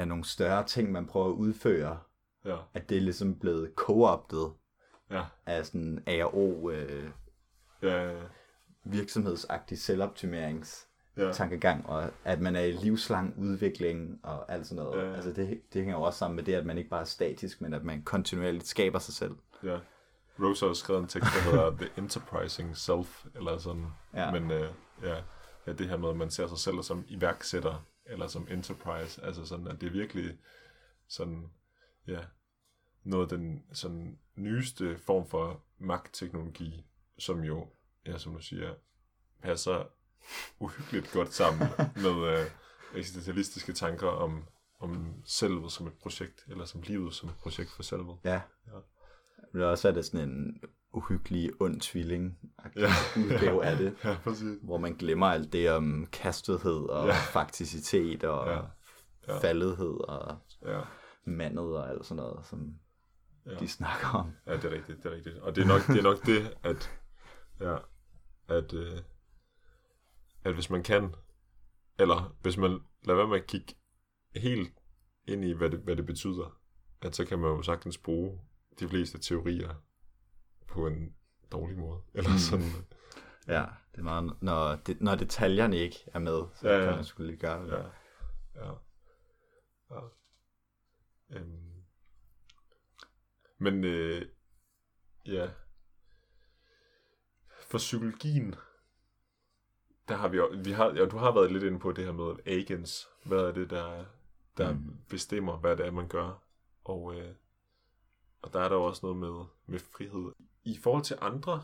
Ja, 0.00 0.04
nogle 0.04 0.24
større 0.24 0.66
ting, 0.66 0.92
man 0.92 1.06
prøver 1.06 1.26
at 1.26 1.32
udføre, 1.32 1.98
ja, 2.44 2.56
at 2.74 2.88
det 2.88 2.96
er 2.96 3.00
ligesom 3.00 3.38
blevet 3.38 3.72
co-optet 3.76 4.52
ja, 5.10 5.24
af 5.46 5.66
sådan 5.66 6.02
ARO 6.06 6.70
øh, 6.70 7.10
ja, 7.82 8.10
ja, 8.10 8.22
virksomhedsagtig 8.84 9.78
selvoptimerings 9.78 10.88
ja, 11.16 11.32
tankegang, 11.32 11.86
og 11.86 12.10
at 12.24 12.40
man 12.40 12.56
er 12.56 12.60
i 12.60 12.72
livslang 12.72 13.34
udvikling 13.38 14.20
og 14.22 14.52
alt 14.52 14.66
sådan 14.66 14.84
noget. 14.84 14.96
Ja, 14.96 15.00
Ja, 15.00 15.06
ja. 15.06 15.10
ja. 15.10 15.16
Altså 15.16 15.32
det, 15.32 15.60
det 15.72 15.82
hænger 15.82 15.98
jo 15.98 16.02
også 16.02 16.18
sammen 16.18 16.36
med 16.36 16.44
det, 16.44 16.54
at 16.54 16.66
man 16.66 16.78
ikke 16.78 16.90
bare 16.90 17.00
er 17.00 17.04
statisk, 17.04 17.60
men 17.60 17.74
at 17.74 17.84
man 17.84 18.02
kontinuerligt 18.02 18.66
skaber 18.66 18.98
sig 18.98 19.14
selv. 19.14 19.36
Ja. 19.62 19.78
Rose 20.42 20.66
har 20.66 20.72
skrevet 20.72 21.00
en 21.00 21.08
tekst, 21.08 21.30
der 21.34 21.50
hedder 21.50 21.70
The 21.70 21.88
Enterprising 21.98 22.76
Self, 22.76 23.24
eller 23.34 23.58
sådan. 23.58 23.86
Ja. 24.14 24.30
Men 24.30 24.50
øh, 24.50 24.68
ja, 25.02 25.16
ja, 25.66 25.72
det 25.72 25.88
her 25.88 25.96
med, 25.96 26.08
at 26.08 26.16
man 26.16 26.30
ser 26.30 26.46
sig 26.46 26.58
selv 26.58 26.82
som 26.82 27.04
iværksætter, 27.08 27.84
eller 28.10 28.26
som 28.26 28.48
enterprise, 28.50 29.24
altså 29.24 29.46
sådan, 29.46 29.66
at 29.66 29.80
det 29.80 29.86
er 29.86 29.90
virkelig 29.90 30.38
sådan, 31.08 31.50
ja, 32.06 32.20
noget 33.02 33.32
af 33.32 33.38
den 33.38 33.64
sådan 33.72 34.18
nyeste 34.34 34.98
form 34.98 35.26
for 35.26 35.64
magtteknologi, 35.78 36.86
som 37.18 37.44
jo, 37.44 37.68
ja, 38.06 38.18
som 38.18 38.34
du 38.34 38.42
siger, 38.42 38.74
passer 39.42 39.84
uhyggeligt 40.58 41.12
godt 41.12 41.34
sammen 41.34 41.68
med 42.04 42.38
øh, 42.38 42.50
eksistentialistiske 42.94 43.72
tanker 43.72 44.08
om, 44.08 44.48
om 44.80 45.22
selvet 45.24 45.72
som 45.72 45.86
et 45.86 45.98
projekt, 46.02 46.44
eller 46.48 46.64
som 46.64 46.82
livet 46.82 47.14
som 47.14 47.28
et 47.28 47.36
projekt 47.36 47.70
for 47.70 47.82
selvet. 47.82 48.18
Ja. 48.24 48.40
Ja. 48.66 48.78
Men 49.52 49.62
også 49.62 49.88
er 49.88 49.92
det 49.92 50.04
sådan 50.04 50.28
en 50.28 50.60
uhyggelig 50.92 51.50
ond 51.60 51.80
tvilling 51.80 52.38
Ja. 52.76 52.88
udgave 53.16 53.64
af 53.64 53.76
det, 53.76 53.96
Ja, 54.04 54.16
præcis. 54.24 54.58
hvor 54.62 54.78
man 54.78 54.92
glemmer 54.94 55.26
alt 55.26 55.52
det 55.52 55.70
om 55.70 56.06
kastethed 56.12 56.88
og 56.88 57.06
Ja. 57.06 57.12
fakticitet 57.32 58.24
og 58.24 58.48
Ja. 58.48 58.60
ja. 59.28 59.38
Fallethed 59.38 60.08
og 60.08 60.38
Ja. 60.66 60.80
mandet 61.24 61.76
og 61.76 61.90
alt 61.90 62.06
sådan 62.06 62.22
noget, 62.22 62.46
som 62.46 62.74
ja. 63.46 63.54
de 63.54 63.68
snakker 63.68 64.08
om. 64.08 64.32
Ja, 64.46 64.56
det 64.56 64.64
er 64.64 64.70
rigtigt, 64.70 65.02
det 65.02 65.12
er 65.12 65.16
rigtigt. 65.16 65.38
Og 65.38 65.56
det 65.56 65.62
er 65.62 65.66
nok 65.66 65.86
det, 65.86 65.98
er 65.98 66.02
nok 66.02 66.26
det 66.26 66.56
at, 66.62 66.90
ja, 67.60 67.76
at, 68.48 68.72
øh, 68.74 68.98
at 70.44 70.54
hvis 70.54 70.70
man 70.70 70.82
kan, 70.82 71.14
eller 71.98 72.36
hvis 72.42 72.56
man 72.56 72.78
lader 73.04 73.16
være 73.16 73.28
med 73.28 73.36
at 73.38 73.46
kigge 73.46 73.74
helt 74.36 74.72
ind 75.28 75.44
i, 75.44 75.52
hvad 75.52 75.70
det, 75.70 75.78
hvad 75.80 75.96
det 75.96 76.06
betyder, 76.06 76.58
at 77.02 77.16
så 77.16 77.24
kan 77.24 77.38
man 77.38 77.50
jo 77.50 77.62
sagtens 77.62 77.98
bruge 77.98 78.40
de 78.80 78.88
fleste 78.88 79.18
teorier 79.18 79.74
på 80.70 80.86
en 80.86 81.14
dårlig 81.52 81.78
måde. 81.78 82.00
Eller 82.14 82.30
Mm. 82.30 82.38
sådan. 82.38 82.70
Ja, 83.46 83.64
det 83.92 83.98
er 83.98 84.02
meget, 84.02 84.36
når, 84.42 84.76
det, 84.76 85.00
når 85.00 85.14
detaljerne 85.14 85.76
ikke 85.76 85.96
er 86.06 86.18
med, 86.18 86.42
så 86.54 86.68
Ja, 86.68 86.84
kan 86.84 86.94
man 86.94 87.04
sgu 87.04 87.22
lige 87.22 87.36
gøre 87.36 87.66
det. 87.66 87.72
Ja. 87.72 87.82
Ja. 88.66 88.72
ja. 89.90 90.00
Øhm. 91.30 91.66
Men 93.58 93.84
øh, 93.84 94.26
ja. 95.26 95.50
For 97.70 97.78
psykologien, 97.78 98.54
der 100.08 100.16
har 100.16 100.28
vi 100.28 100.36
jo, 100.36 100.50
vi 100.64 100.70
har, 100.72 100.86
ja, 100.94 101.04
du 101.06 101.16
har 101.16 101.32
været 101.34 101.52
lidt 101.52 101.64
inde 101.64 101.78
på 101.78 101.92
det 101.92 102.04
her 102.04 102.12
med 102.12 102.34
agens. 102.46 103.08
Hvad 103.24 103.38
er 103.38 103.52
det, 103.52 103.70
der, 103.70 104.04
der 104.56 104.72
mm. 104.72 104.78
Mm. 104.78 104.96
bestemmer, 105.08 105.56
hvad 105.58 105.76
det 105.76 105.86
er, 105.86 105.90
man 105.90 106.08
gør? 106.08 106.42
Og, 106.84 107.14
øh, 107.14 107.34
og 108.42 108.52
der 108.52 108.60
er 108.60 108.68
der 108.68 108.76
også 108.76 109.06
noget 109.06 109.16
med, 109.18 109.44
med 109.66 109.78
frihed. 109.78 110.32
I 110.70 110.78
forhold 110.78 111.04
til 111.04 111.16
andre 111.20 111.62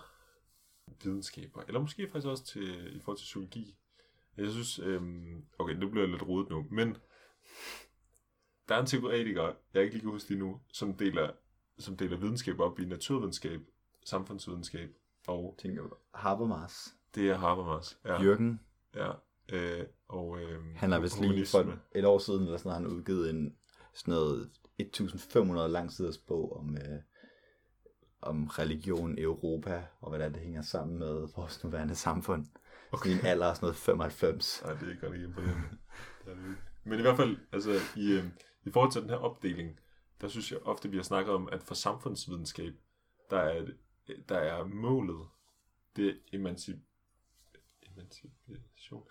videnskaber, 1.05 1.63
eller 1.63 1.81
måske 1.81 2.09
faktisk 2.09 2.27
også 2.27 2.45
til, 2.45 2.97
i 2.97 3.01
forhold 3.01 3.19
til 3.19 3.25
psykologi, 3.25 3.77
jeg 4.37 4.51
synes, 4.51 4.79
øhm, 4.79 5.45
okay, 5.59 5.75
nu 5.75 5.89
bliver 5.91 6.05
jeg 6.05 6.11
lidt 6.11 6.29
rodet 6.29 6.51
nu, 6.51 6.67
men 6.71 6.97
der 8.69 8.75
er 8.75 8.81
en 8.81 8.87
teoretiker, 8.87 9.53
jeg 9.75 9.83
ikke 9.83 9.95
lige 9.95 10.03
kan 10.03 10.11
huske 10.11 10.31
lige 10.31 10.39
nu, 10.39 10.61
som 10.73 10.95
deler, 10.95 11.31
som 11.79 11.97
deler 11.97 12.17
videnskab 12.17 12.61
op 12.61 12.79
i 12.79 12.85
naturvidenskab, 12.85 13.61
samfundsvidenskab, 14.05 14.91
og 15.27 15.55
Tænker 15.59 15.83
du, 15.83 15.91
Habermas, 16.15 16.95
det 17.15 17.31
er 17.31 17.37
Habermas. 17.37 17.99
Ja. 18.05 18.19
Jürgen, 18.19 18.59
ja, 18.95 19.13
øh, 19.53 19.87
og 20.09 20.41
øh, 20.41 20.77
han 20.77 20.93
har 20.93 21.01
vist 21.01 21.21
lige 21.21 21.47
for 21.47 21.79
et 21.95 22.05
år 22.05 22.19
siden, 22.19 22.43
eller 22.43 22.57
sådan 22.57 22.69
noget, 22.69 22.83
han 22.83 22.91
har 22.91 22.97
udgivet 22.97 23.31
en 23.31 23.57
sådan 23.95 24.15
noget 24.15 24.51
1500 24.79 25.69
lang 25.69 25.93
siders 25.93 26.19
bog 26.19 26.57
om, 26.57 26.77
øh, 26.77 27.01
om 28.21 28.47
religion 28.47 29.19
i 29.19 29.23
Europa, 29.23 29.85
og 30.01 30.09
hvordan 30.09 30.33
det 30.35 30.43
hænger 30.43 30.62
sammen 30.62 30.99
med 30.99 31.29
vores 31.37 31.64
nuværende 31.64 31.95
samfund. 31.95 32.47
Okay. 32.93 33.11
En 33.11 33.27
alder 33.27 33.47
af 33.47 33.57
sådan 33.57 33.67
noget 33.67 33.77
95. 33.77 34.62
Nej, 34.64 34.75
det 34.75 34.93
er 34.93 35.01
godt 35.01 35.14
ikke 35.14 35.27
imponerende. 35.27 35.69
Det 36.25 36.33
er 36.33 36.37
det 36.37 36.45
ikke. 36.49 36.61
Men 36.85 36.99
i 36.99 37.03
hvert 37.03 37.17
fald, 37.17 37.37
altså 37.53 37.73
i, 37.97 38.12
øh, 38.12 38.25
i 38.64 38.71
forhold 38.71 38.93
til 38.93 39.03
den 39.03 39.11
her 39.11 39.17
opdeling, 39.17 39.81
der 40.21 40.29
synes 40.29 40.53
jeg 40.53 40.62
ofte, 40.62 40.91
vi 40.91 40.97
har 40.97 41.05
snakket 41.05 41.35
om, 41.35 41.49
at 41.53 41.62
for 41.62 41.75
samfundsvidenskab, 41.75 42.75
der 43.31 43.39
er, 43.39 43.67
der 44.29 44.39
er 44.39 44.64
målet, 44.64 45.27
det 45.97 46.09
er 46.09 46.14
emancip 46.33 46.77
emancipation. 47.97 49.03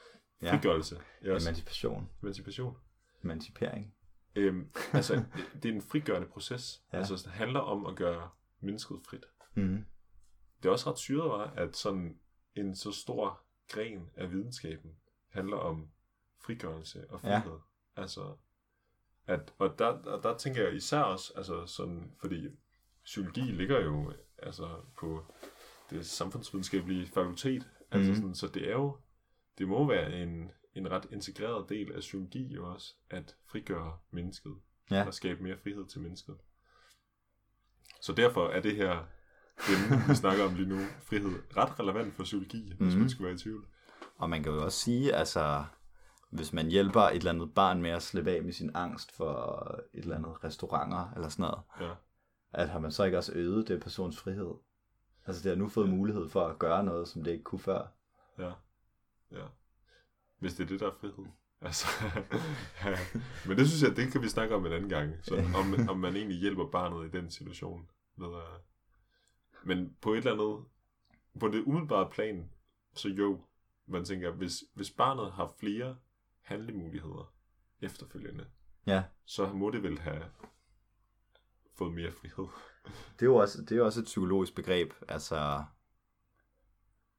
Ja. 0.41 0.53
Frigørelse. 0.53 0.99
Ja. 1.23 1.29
Emancipation. 1.29 2.09
Emancipation. 2.23 2.77
Emancipering. 3.23 3.93
Øhm, 4.35 4.69
altså, 4.93 5.23
det 5.63 5.69
er 5.69 5.73
en 5.73 5.81
frigørende 5.81 6.27
proces. 6.27 6.83
Ja. 6.93 6.97
Altså, 6.97 7.15
det 7.15 7.31
handler 7.31 7.59
om 7.59 7.85
at 7.85 7.95
gøre 7.95 8.29
mennesket 8.59 8.97
frit. 9.09 9.25
Mm. 9.55 9.85
Det 10.63 10.69
er 10.69 10.73
også 10.73 10.91
ret 10.91 10.97
syret, 10.99 11.29
var, 11.29 11.45
at 11.57 11.75
sådan 11.75 12.19
en 12.55 12.75
så 12.75 12.91
stor 12.91 13.41
gren 13.67 14.09
af 14.15 14.31
videnskaben 14.31 14.91
handler 15.29 15.57
om 15.57 15.89
frigørelse 16.45 17.09
og 17.11 17.19
Ja. 17.23 17.39
frihed. 17.39 17.59
Altså, 17.95 18.35
at, 19.27 19.53
og 19.57 19.79
der, 19.79 20.01
der, 20.01 20.21
der 20.21 20.37
tænker 20.37 20.63
jeg 20.63 20.75
især 20.75 20.99
også, 21.01 21.33
altså 21.35 21.65
sådan, 21.65 22.15
fordi 22.21 22.47
psykologi 23.03 23.41
ligger 23.41 23.79
jo 23.81 24.13
altså 24.37 24.81
på 24.99 25.25
det 25.89 26.05
samfundsvidenskabelige 26.05 27.07
fakultet, 27.07 27.69
altså 27.91 28.11
Mhm. 28.11 28.15
sådan, 28.21 28.35
så 28.35 28.47
det 28.47 28.67
er 28.69 28.73
jo, 28.73 28.97
det 29.57 29.67
må 29.67 29.87
være 29.87 30.21
en, 30.23 30.51
en 30.75 30.91
ret 30.91 31.07
integreret 31.11 31.69
del 31.69 31.91
af 31.93 31.99
psykologi 31.99 32.53
jo 32.53 32.71
også, 32.73 32.95
at 33.09 33.35
frigøre 33.45 33.97
mennesket, 34.11 34.55
Ja. 34.91 35.05
og 35.05 35.13
skabe 35.13 35.43
mere 35.43 35.57
frihed 35.57 35.85
til 35.87 36.01
mennesket. 36.01 36.37
Så 38.01 38.13
derfor 38.13 38.47
er 38.49 38.61
det 38.61 38.75
her, 38.75 39.05
det 39.57 40.09
vi 40.09 40.15
snakker 40.15 40.43
om 40.45 40.53
lige 40.55 40.69
nu, 40.69 40.79
frihed, 41.03 41.57
ret 41.57 41.79
relevant 41.79 42.15
for 42.15 42.23
psykologi, 42.23 42.73
hvis 42.77 42.93
Mhm. 42.93 42.99
man 43.01 43.09
skulle 43.09 43.25
være 43.25 43.35
i 43.35 43.37
tvivl. 43.37 43.65
Og 44.17 44.29
man 44.29 44.43
kan 44.43 44.51
jo 44.51 44.63
også 44.63 44.79
sige, 44.79 45.13
altså, 45.13 45.65
hvis 46.29 46.53
man 46.53 46.67
hjælper 46.67 47.01
et 47.01 47.15
eller 47.15 47.31
andet 47.31 47.53
barn 47.53 47.81
med 47.81 47.89
at 47.89 48.03
slippe 48.03 48.31
af 48.31 48.43
med 48.43 48.53
sin 48.53 48.71
angst 48.73 49.11
for 49.15 49.59
et 49.93 49.99
eller 50.03 50.15
andet 50.15 50.43
restauranter 50.43 51.11
eller 51.15 51.29
sådan 51.29 51.43
noget, 51.43 51.89
Ja. 51.89 51.95
at 52.53 52.69
har 52.69 52.79
man 52.79 52.91
så 52.91 53.03
ikke 53.03 53.17
også 53.17 53.31
øget 53.35 53.67
det 53.67 53.81
persons 53.81 54.19
frihed? 54.19 54.53
Altså, 55.27 55.43
det 55.43 55.49
har 55.49 55.55
nu 55.63 55.69
fået 55.69 55.89
mulighed 55.89 56.29
for 56.29 56.47
at 56.47 56.59
gøre 56.59 56.83
noget, 56.83 57.07
som 57.07 57.23
det 57.23 57.31
ikke 57.31 57.43
kunne 57.43 57.59
før. 57.59 57.87
Ja. 58.39 58.51
Ja. 59.31 59.45
Hvis 60.39 60.53
det 60.53 60.63
er 60.63 60.67
det, 60.67 60.79
der 60.79 60.87
er 60.87 60.95
frihed. 61.01 61.25
Altså, 61.61 61.87
ja. 62.85 62.97
Men 63.47 63.57
det 63.57 63.67
synes 63.69 63.83
jeg, 63.89 63.97
det 63.97 64.11
kan 64.11 64.21
vi 64.21 64.27
snakke 64.29 64.55
om 64.55 64.65
en 64.65 64.71
anden 64.73 64.89
gang. 64.89 65.13
Så 65.21 65.35
om, 65.35 65.89
om 65.89 65.99
man 65.99 66.15
egentlig 66.15 66.37
hjælper 66.37 66.65
barnet 66.71 67.07
i 67.07 67.17
den 67.17 67.31
situation. 67.31 67.89
Ved 68.17 68.27
at... 68.27 68.61
Men 69.63 69.95
på 70.01 70.13
et 70.13 70.17
eller 70.17 70.33
andet, 70.33 70.65
på 71.39 71.47
det 71.47 71.63
umiddelbare 71.65 72.09
plan, 72.09 72.49
så 72.93 73.09
jo, 73.09 73.41
man 73.85 74.05
tænker, 74.05 74.31
hvis, 74.31 74.63
hvis 74.73 74.91
barnet 74.91 75.31
har 75.31 75.53
flere 75.59 75.97
handlemuligheder 76.41 77.33
efterfølgende, 77.81 78.45
Ja, 78.87 79.03
så 79.25 79.53
må 79.53 79.69
det 79.71 79.83
vel 79.83 79.99
have 79.99 80.23
fået 81.77 81.93
mere 81.93 82.11
frihed. 82.11 82.47
det 83.13 83.21
er 83.21 83.25
jo 83.25 83.35
også, 83.35 83.61
det 83.61 83.71
er 83.71 83.75
jo 83.75 83.85
også 83.85 83.99
et 83.99 84.05
psykologisk 84.05 84.55
begreb, 84.55 84.93
altså 85.07 85.63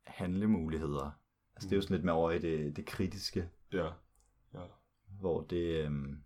handlemuligheder. 0.05 1.11
Altså, 1.55 1.68
det 1.68 1.72
er 1.72 1.76
jo 1.76 1.82
sådan 1.82 1.95
lidt 1.97 2.05
mere 2.05 2.14
over 2.14 2.30
i 2.30 2.39
det, 2.39 2.76
det 2.76 2.87
kritiske, 2.87 3.49
Ja. 3.72 3.91
Ja. 4.55 4.64
hvor 5.20 5.42
det, 5.42 5.84
øhm, 5.84 6.22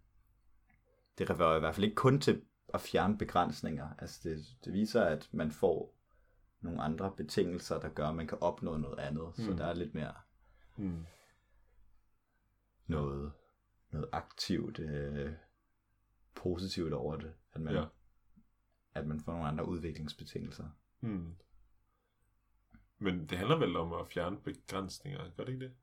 det 1.18 1.30
refererer 1.30 1.56
i 1.56 1.60
hvert 1.60 1.74
fald 1.74 1.84
ikke 1.84 1.96
kun 1.96 2.20
til 2.20 2.42
at 2.74 2.80
fjerne 2.80 3.18
begrænsninger. 3.18 3.88
Altså, 3.98 4.20
det, 4.28 4.44
det 4.64 4.72
viser, 4.72 5.04
at 5.04 5.28
man 5.32 5.50
får 5.50 5.94
nogle 6.60 6.82
andre 6.82 7.12
betingelser, 7.16 7.80
der 7.80 7.88
gør, 7.88 8.08
at 8.08 8.14
man 8.16 8.26
kan 8.26 8.38
opnå 8.40 8.76
noget 8.76 8.98
andet. 8.98 9.26
Mm. 9.38 9.44
Så 9.44 9.50
Mm. 9.50 9.56
der 9.56 9.66
er 9.66 9.74
lidt 9.74 9.94
mere 9.94 10.14
Hmm. 10.76 11.06
noget, 12.86 13.32
noget 13.90 14.08
aktivt, 14.12 14.78
øh, 14.78 15.32
positivt 16.34 16.92
over 16.92 17.16
det. 17.16 17.34
At 17.52 17.60
man, 17.60 17.74
Ja. 17.74 17.84
at 18.94 19.06
man 19.06 19.20
får 19.20 19.32
nogle 19.32 19.48
andre 19.48 19.68
udviklingsbetingelser. 19.68 20.68
Hmm. 21.00 21.36
Men 22.98 23.26
det 23.26 23.38
handler 23.38 23.56
vel 23.58 23.76
om 23.76 23.92
at 23.92 24.08
fjerne 24.08 24.40
begrænsninger, 24.40 25.30
gør 25.36 25.44
det 25.44 25.52
ikke 25.52 25.64
det? 25.64 25.74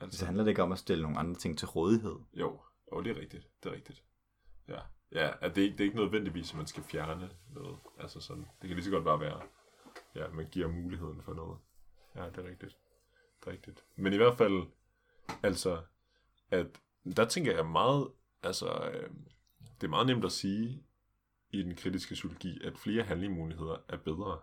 Altså, 0.00 0.18
Så 0.18 0.26
handler 0.26 0.44
det 0.44 0.50
ikke 0.50 0.62
om 0.62 0.72
at 0.72 0.78
stille 0.78 1.02
nogle 1.02 1.18
andre 1.18 1.34
ting 1.34 1.58
til 1.58 1.68
rådighed. 1.68 2.16
Jo, 2.34 2.60
jo, 2.92 3.02
det 3.02 3.16
er 3.16 3.20
rigtigt. 3.20 3.48
Det 3.62 3.70
er 3.70 3.74
rigtigt. 3.74 4.04
Ja, 4.68 4.80
ja 5.12 5.32
at 5.40 5.56
det, 5.56 5.64
er 5.64 5.70
det 5.70 5.80
er 5.80 5.84
ikke 5.84 5.96
nødvendigvis, 5.96 6.50
at 6.50 6.56
man 6.56 6.66
skal 6.66 6.82
fjerne 6.82 7.30
noget. 7.54 7.78
Altså 7.98 8.20
sådan, 8.20 8.46
det 8.62 8.68
kan 8.68 8.70
lige 8.70 8.84
så 8.84 8.90
godt 8.90 9.04
bare 9.04 9.20
være, 9.20 9.42
ja, 10.14 10.28
man 10.28 10.48
giver 10.50 10.68
muligheden 10.68 11.22
for 11.22 11.34
noget. 11.34 11.58
Ja, 12.16 12.26
det 12.26 12.38
er 12.38 12.48
rigtigt. 12.48 12.76
Det 13.40 13.46
er 13.46 13.52
rigtigt. 13.52 13.84
Men 13.96 14.12
i 14.12 14.16
hvert 14.16 14.38
fald, 14.38 14.62
altså, 15.42 15.82
at 16.50 16.66
der 17.16 17.24
tænker 17.24 17.54
jeg 17.54 17.66
meget, 17.66 18.08
altså, 18.42 18.90
øh, 18.92 19.10
det 19.80 19.86
er 19.86 19.90
meget 19.90 20.06
nemt 20.06 20.24
at 20.24 20.32
sige 20.32 20.84
i 21.50 21.62
den 21.62 21.76
kritiske 21.76 22.14
psykologi, 22.14 22.64
at 22.64 22.78
flere 22.78 23.02
handlemuligheder 23.02 23.76
er 23.88 23.96
bedre. 23.96 24.40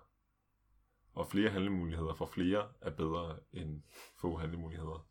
Og 1.14 1.28
flere 1.28 1.50
handlemuligheder 1.50 2.14
for 2.14 2.26
flere 2.26 2.68
er 2.82 2.90
bedre 2.90 3.40
end 3.54 3.82
få 4.22 4.38
handlemuligheder. 4.38 5.08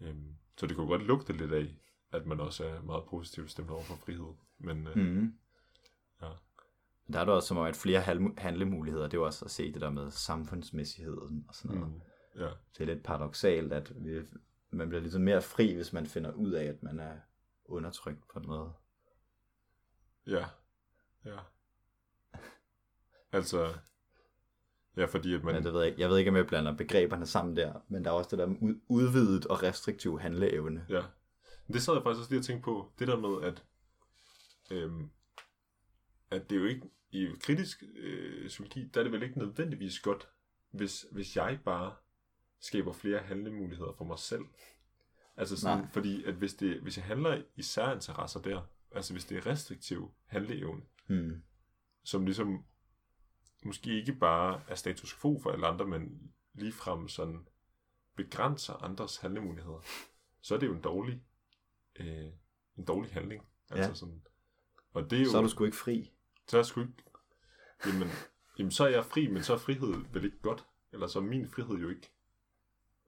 Øhm, 0.00 0.34
så 0.56 0.66
det 0.66 0.76
kunne 0.76 0.86
godt 0.88 1.02
lugte 1.02 1.32
lidt 1.32 1.52
af, 1.52 1.74
at 2.12 2.26
man 2.26 2.40
også 2.40 2.64
er 2.64 2.82
meget 2.82 3.04
positivt 3.10 3.50
stemt 3.50 3.70
over 3.70 3.82
for 3.82 3.94
frihed. 3.94 4.34
Men 4.58 4.86
øh, 4.86 4.96
Mm. 4.96 5.34
ja, 6.22 6.30
Der 7.12 7.20
er 7.20 7.24
det 7.24 7.34
også 7.34 7.48
som 7.48 7.56
om, 7.56 7.66
at 7.66 7.76
flere 7.76 8.00
handlemuligheder, 8.38 9.04
det 9.04 9.14
er 9.14 9.18
jo 9.18 9.26
også 9.26 9.44
at 9.44 9.50
se 9.50 9.72
det 9.72 9.80
der 9.80 9.90
med 9.90 10.10
samfundsmæssigheden 10.10 11.44
og 11.48 11.54
sådan 11.54 11.76
noget. 11.78 11.92
mm, 11.94 12.00
ja, 12.40 12.48
Det 12.72 12.80
er 12.80 12.84
lidt 12.84 13.04
paradoxalt, 13.04 13.72
at 13.72 14.04
vi, 14.04 14.20
man 14.70 14.88
bliver 14.88 15.00
ligesom 15.00 15.22
mere 15.22 15.42
fri, 15.42 15.74
hvis 15.74 15.92
man 15.92 16.06
finder 16.06 16.32
ud 16.32 16.50
af, 16.52 16.64
at 16.64 16.82
man 16.82 17.00
er 17.00 17.16
undertrykt 17.64 18.28
på 18.32 18.38
en 18.38 18.46
måde. 18.46 18.72
ja, 20.26 20.46
ja. 21.24 21.38
Altså, 23.32 23.74
ja, 24.98 25.04
fordi 25.04 25.34
at 25.34 25.44
man... 25.44 25.54
Men 25.54 25.64
det 25.64 25.72
ved 25.72 25.82
jeg, 25.82 25.94
jeg 25.98 26.08
ved 26.10 26.18
ikke, 26.18 26.30
om 26.30 26.36
jeg 26.36 26.46
blander 26.46 26.76
begreberne 26.76 27.26
sammen 27.26 27.56
der, 27.56 27.80
men 27.88 28.04
der 28.04 28.10
er 28.10 28.14
også 28.14 28.30
det 28.30 28.38
der 28.38 28.46
med 28.46 28.56
ud- 28.60 28.80
udvidet 28.88 29.46
og 29.46 29.62
restriktiv 29.62 30.18
handleevne. 30.20 30.86
Ja. 30.88 31.02
Det 31.72 31.82
sad 31.82 31.94
jeg 31.94 32.02
faktisk 32.02 32.18
også 32.20 32.30
lige 32.30 32.40
og 32.40 32.44
tænkte 32.44 32.64
på, 32.64 32.92
det 32.98 33.08
der 33.08 33.16
med, 33.16 33.48
at, 33.48 33.64
øhm, 34.70 35.10
at 36.30 36.50
det 36.50 36.56
er 36.56 36.60
jo 36.60 36.66
ikke, 36.66 36.90
i 37.10 37.28
kritisk 37.40 37.82
øh, 37.96 38.46
psykologi, 38.48 38.90
der 38.94 39.00
er 39.00 39.04
det 39.04 39.12
vel 39.12 39.22
ikke 39.22 39.38
nødvendigvis 39.38 40.00
godt, 40.00 40.28
hvis, 40.70 41.06
hvis 41.12 41.36
jeg 41.36 41.58
bare 41.64 41.94
skaber 42.60 42.92
flere 42.92 43.18
handlemuligheder 43.18 43.92
for 43.98 44.04
mig 44.04 44.18
selv. 44.18 44.42
Altså 45.36 45.56
sådan, 45.56 45.78
Nej. 45.78 45.88
fordi 45.92 46.24
at 46.24 46.34
hvis, 46.34 46.54
det, 46.54 46.80
hvis 46.80 46.96
jeg 46.96 47.04
handler 47.04 47.42
i 47.56 47.62
særinteresser 47.62 48.40
der, 48.40 48.60
altså 48.92 49.14
hvis 49.14 49.24
det 49.24 49.36
er 49.38 49.46
restriktiv 49.46 50.10
handleevne, 50.26 50.82
Hmm. 51.06 51.42
som 52.04 52.24
ligesom 52.24 52.64
måske 53.64 53.90
ikke 54.00 54.12
bare 54.12 54.60
er 54.68 54.74
status 54.74 55.14
quo 55.20 55.40
for 55.42 55.50
alle 55.50 55.66
andre, 55.66 55.86
men 55.86 56.32
ligefrem 56.54 57.08
sådan 57.08 57.46
begrænser 58.16 58.74
andres 58.84 59.16
handlemuligheder, 59.16 59.80
så 60.40 60.54
er 60.54 60.58
det 60.58 60.66
jo 60.66 60.72
en 60.74 60.80
dårlig, 60.80 61.22
øh, 61.96 62.26
en 62.76 62.84
dårlig 62.84 63.12
handling. 63.12 63.42
Altså 63.70 63.88
Ja. 63.90 63.94
sådan, 63.94 64.22
og 64.92 65.10
det 65.10 65.18
er 65.18 65.22
jo, 65.24 65.30
Så 65.30 65.38
er 65.38 65.42
du 65.42 65.48
sgu 65.48 65.64
ikke 65.64 65.76
fri. 65.76 66.12
så 66.46 66.56
er 66.56 66.58
jeg 66.58 66.66
sgu 66.66 66.80
ikke, 66.80 66.92
jamen, 67.86 68.08
jamen, 68.58 68.70
så 68.70 68.84
er 68.84 68.88
jeg 68.88 69.04
fri, 69.04 69.26
men 69.26 69.42
så 69.42 69.52
er 69.54 69.58
frihed 69.58 69.94
vel 70.12 70.24
ikke 70.24 70.38
godt, 70.42 70.66
eller 70.92 71.06
så 71.06 71.18
er 71.18 71.22
min 71.22 71.48
frihed 71.48 71.76
jo 71.76 71.88
ikke, 71.88 72.10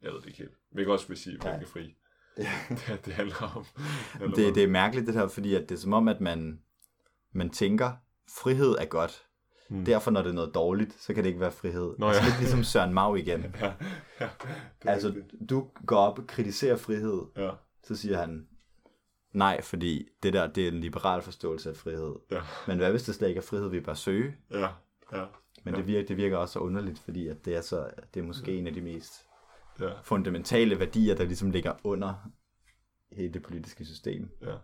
jeg 0.03 0.13
ved 0.13 0.21
det 0.21 0.27
ikke 0.27 0.39
helt, 0.39 0.55
men 0.71 0.79
jeg 0.79 0.89
også 0.89 1.09
vil 1.09 1.17
sige, 1.17 1.37
at 1.49 1.63
er 1.63 1.67
fri. 1.67 1.97
det, 2.37 3.05
det 3.05 3.13
handler 3.15 3.57
om. 3.57 3.65
Det, 4.35 4.47
om- 4.49 4.55
det 4.55 4.63
er 4.63 4.69
mærkeligt 4.69 5.07
det 5.07 5.15
her, 5.15 5.29
fordi 5.29 5.55
at 5.55 5.69
det 5.69 5.75
er 5.75 5.79
som 5.79 5.93
om, 5.93 6.09
at 6.09 6.21
man, 6.21 6.63
man 7.33 7.51
tænker, 7.51 7.93
frihed 8.43 8.71
er 8.79 8.85
godt. 8.87 9.27
Mm. 9.71 9.85
Derfor, 9.85 10.11
når 10.11 10.23
det 10.23 10.31
er 10.31 10.35
noget 10.35 10.55
dårligt, 10.55 10.93
så 11.01 11.15
kan 11.15 11.25
det 11.25 11.29
ikke 11.29 11.41
være 11.41 11.53
frihed. 11.53 11.95
Nå, 11.99 12.07
altså 12.07 12.23
ja. 12.23 12.29
lidt 12.29 12.39
ligesom 12.41 12.65
Søren 12.65 12.95
Mau 12.95 13.15
igen. 13.15 13.41
Ja, 13.61 13.73
ja, 14.21 14.29
Altså, 14.85 15.09
rigtigt. 15.09 15.51
du 15.51 15.67
går 15.87 15.97
op 15.97 16.19
og 16.19 16.27
kritiserer 16.27 16.77
frihed, 16.77 17.23
ja, 17.37 17.51
så 17.85 17.97
siger 17.97 18.19
han, 18.19 18.49
nej, 19.33 19.61
fordi 19.63 20.09
det 20.23 20.33
der, 20.33 20.47
det 20.47 20.65
er 20.65 20.69
en 20.73 20.81
liberal 20.81 21.23
forståelse 21.23 21.71
af 21.71 21.77
frihed. 21.77 22.15
ja, 22.31 22.41
Men 22.67 22.79
hvad 22.79 22.91
hvis 22.91 23.03
det 23.03 23.15
slet 23.15 23.29
ikke 23.29 23.39
er 23.39 23.43
frihed, 23.43 23.69
vi 23.69 23.81
bare 23.81 23.97
søge? 23.97 24.37
ja, 24.51 24.69
ja, 25.13 25.25
Men 25.65 25.75
Ja. 25.75 25.79
det, 25.81 25.87
virker, 25.87 26.07
det 26.07 26.17
virker 26.17 26.37
også 26.37 26.53
så 26.53 26.59
underligt, 26.59 26.99
fordi 26.99 27.29
at 27.29 27.45
det 27.45 27.57
er, 27.57 27.61
så, 27.61 27.91
det 28.15 28.21
er 28.21 28.25
måske 28.25 28.59
en 28.59 28.67
af 28.67 28.75
de 28.75 28.81
mest 28.81 29.27
ja, 29.81 29.91
fundamentale 30.03 30.79
værdier, 30.79 31.15
der 31.15 31.25
ligesom 31.25 31.51
ligger 31.51 31.73
under 31.85 32.15
hele 33.13 33.33
det 33.33 33.43
politiske 33.43 33.85
system. 33.85 34.31
ja. 34.43 34.55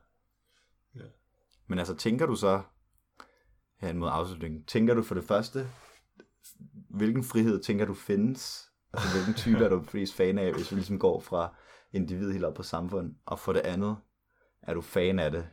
Men 1.68 1.78
altså, 1.78 1.94
tænker 1.96 2.26
du 2.26 2.34
så, 2.34 2.62
her 3.78 3.92
mod 3.92 4.08
afslutning, 4.12 4.66
tænker 4.66 4.94
du 4.94 5.02
for 5.02 5.14
det 5.14 5.24
første, 5.24 5.68
hvilken 6.90 7.24
frihed 7.24 7.62
tænker 7.62 7.84
du 7.84 7.94
findes? 7.94 8.70
Altså, 8.92 9.08
hvilken 9.16 9.34
type 9.34 9.64
er 9.64 9.68
du 9.68 9.82
flest 9.82 10.14
fan 10.14 10.38
af, 10.38 10.52
hvis 10.54 10.70
vi 10.70 10.76
ligesom 10.76 10.98
går 10.98 11.20
fra 11.20 11.54
individ 11.92 12.32
helt 12.32 12.44
op 12.44 12.54
på 12.54 12.62
samfund? 12.62 13.14
Og 13.26 13.38
for 13.38 13.52
det 13.52 13.60
andet, 13.60 13.96
er 14.62 14.74
du 14.74 14.80
fan 14.80 15.18
af 15.18 15.30
det? 15.30 15.48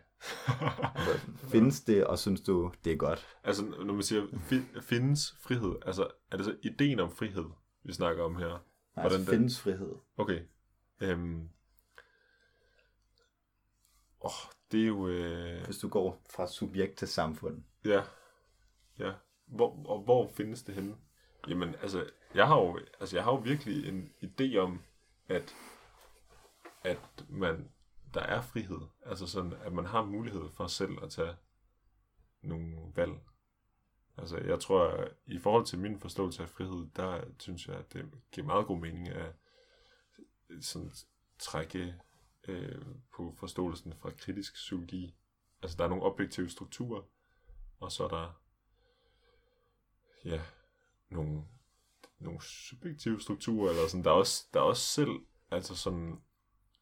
Altså, 0.96 1.20
findes 1.52 1.82
det, 1.82 2.06
og 2.06 2.20
synes 2.20 2.42
du, 2.42 2.72
det 2.86 2.94
er 2.94 2.98
godt? 2.98 3.28
Altså, 3.44 3.66
når 3.86 3.94
man 3.94 4.04
siger, 4.04 4.24
fi- 4.24 4.82
findes 4.82 5.36
frihed, 5.42 5.76
altså, 5.86 6.08
er 6.32 6.38
det 6.38 6.46
så 6.46 6.56
ideen 6.64 7.00
om 7.00 7.12
frihed, 7.12 7.46
vi 7.84 7.94
snakker 7.94 8.24
om 8.24 8.36
her? 8.36 8.48
Nej, 8.50 8.58
Hvordan 8.94 9.20
altså, 9.20 9.32
findes 9.32 9.62
frihed. 9.62 9.92
Okay. 10.18 10.40
Øhm. 11.02 11.50
Åh, 14.24 14.52
det 14.72 14.82
er 14.82 14.88
jo... 14.88 15.08
Øh, 15.08 15.66
Hvis 15.66 15.78
du 15.78 15.90
går 15.90 16.22
fra 16.30 16.48
subjekt 16.48 16.98
til 16.98 17.08
samfund. 17.08 17.64
ja. 17.86 18.04
Ja. 19.00 19.14
Hvor, 19.46 19.86
og 19.86 20.02
hvor 20.04 20.28
findes 20.28 20.64
det 20.64 20.76
henne? 20.76 20.96
Jamen, 21.48 21.76
altså, 21.76 22.10
jeg 22.36 22.48
har 22.48 22.60
jo, 22.60 22.80
altså, 23.00 23.18
jeg 23.18 23.24
har 23.24 23.32
jo 23.32 23.38
virkelig 23.38 23.88
en 23.90 24.14
idé 24.24 24.58
om, 24.58 24.82
at, 25.28 25.56
at 26.84 27.26
man, 27.30 27.72
der 28.14 28.22
er 28.22 28.42
frihed. 28.42 28.82
Altså 29.06 29.28
sådan, 29.28 29.54
at 29.54 29.74
man 29.74 29.86
har 29.86 30.04
mulighed 30.04 30.50
for 30.58 30.68
selv 30.68 31.04
at 31.04 31.12
tage 31.12 31.36
nogle 32.42 32.78
valg. 32.96 33.14
Altså, 34.18 34.38
jeg 34.38 34.60
tror, 34.60 34.88
at 34.88 35.12
i 35.26 35.40
forhold 35.40 35.66
til 35.66 35.80
min 35.80 36.00
forståelse 36.00 36.44
af 36.44 36.50
frihed, 36.50 36.88
der 36.96 37.22
synes 37.40 37.68
jeg, 37.68 37.76
at 37.76 37.94
det 37.94 38.12
giver 38.32 38.48
meget 38.48 38.68
god 38.68 38.80
mening 38.80 39.10
at 39.10 39.36
sådan 40.62 40.92
trække 41.40 41.96
øh, 42.48 42.86
på 43.16 43.36
forståelsen 43.38 43.94
fra 43.94 44.12
kritisk 44.12 44.54
psykologi. 44.54 45.16
Altså, 45.62 45.78
der 45.78 45.84
er 45.84 45.88
nogle 45.90 46.04
objektive 46.04 46.50
strukturer, 46.50 47.02
og 47.80 47.92
så 47.92 48.04
er 48.04 48.08
der 48.08 48.42
ja, 50.26 50.42
nogle, 51.10 51.44
nogle 52.20 52.42
subjektive 52.42 53.22
strukturer, 53.22 53.70
eller 53.70 53.88
sådan. 53.88 54.04
Der 54.04 54.12
er 54.12 54.16
også, 54.16 54.48
der 54.54 54.60
er 54.60 54.64
også 54.64 54.84
selv 54.84 55.20
altså 55.52 55.76
sådan 55.76 56.22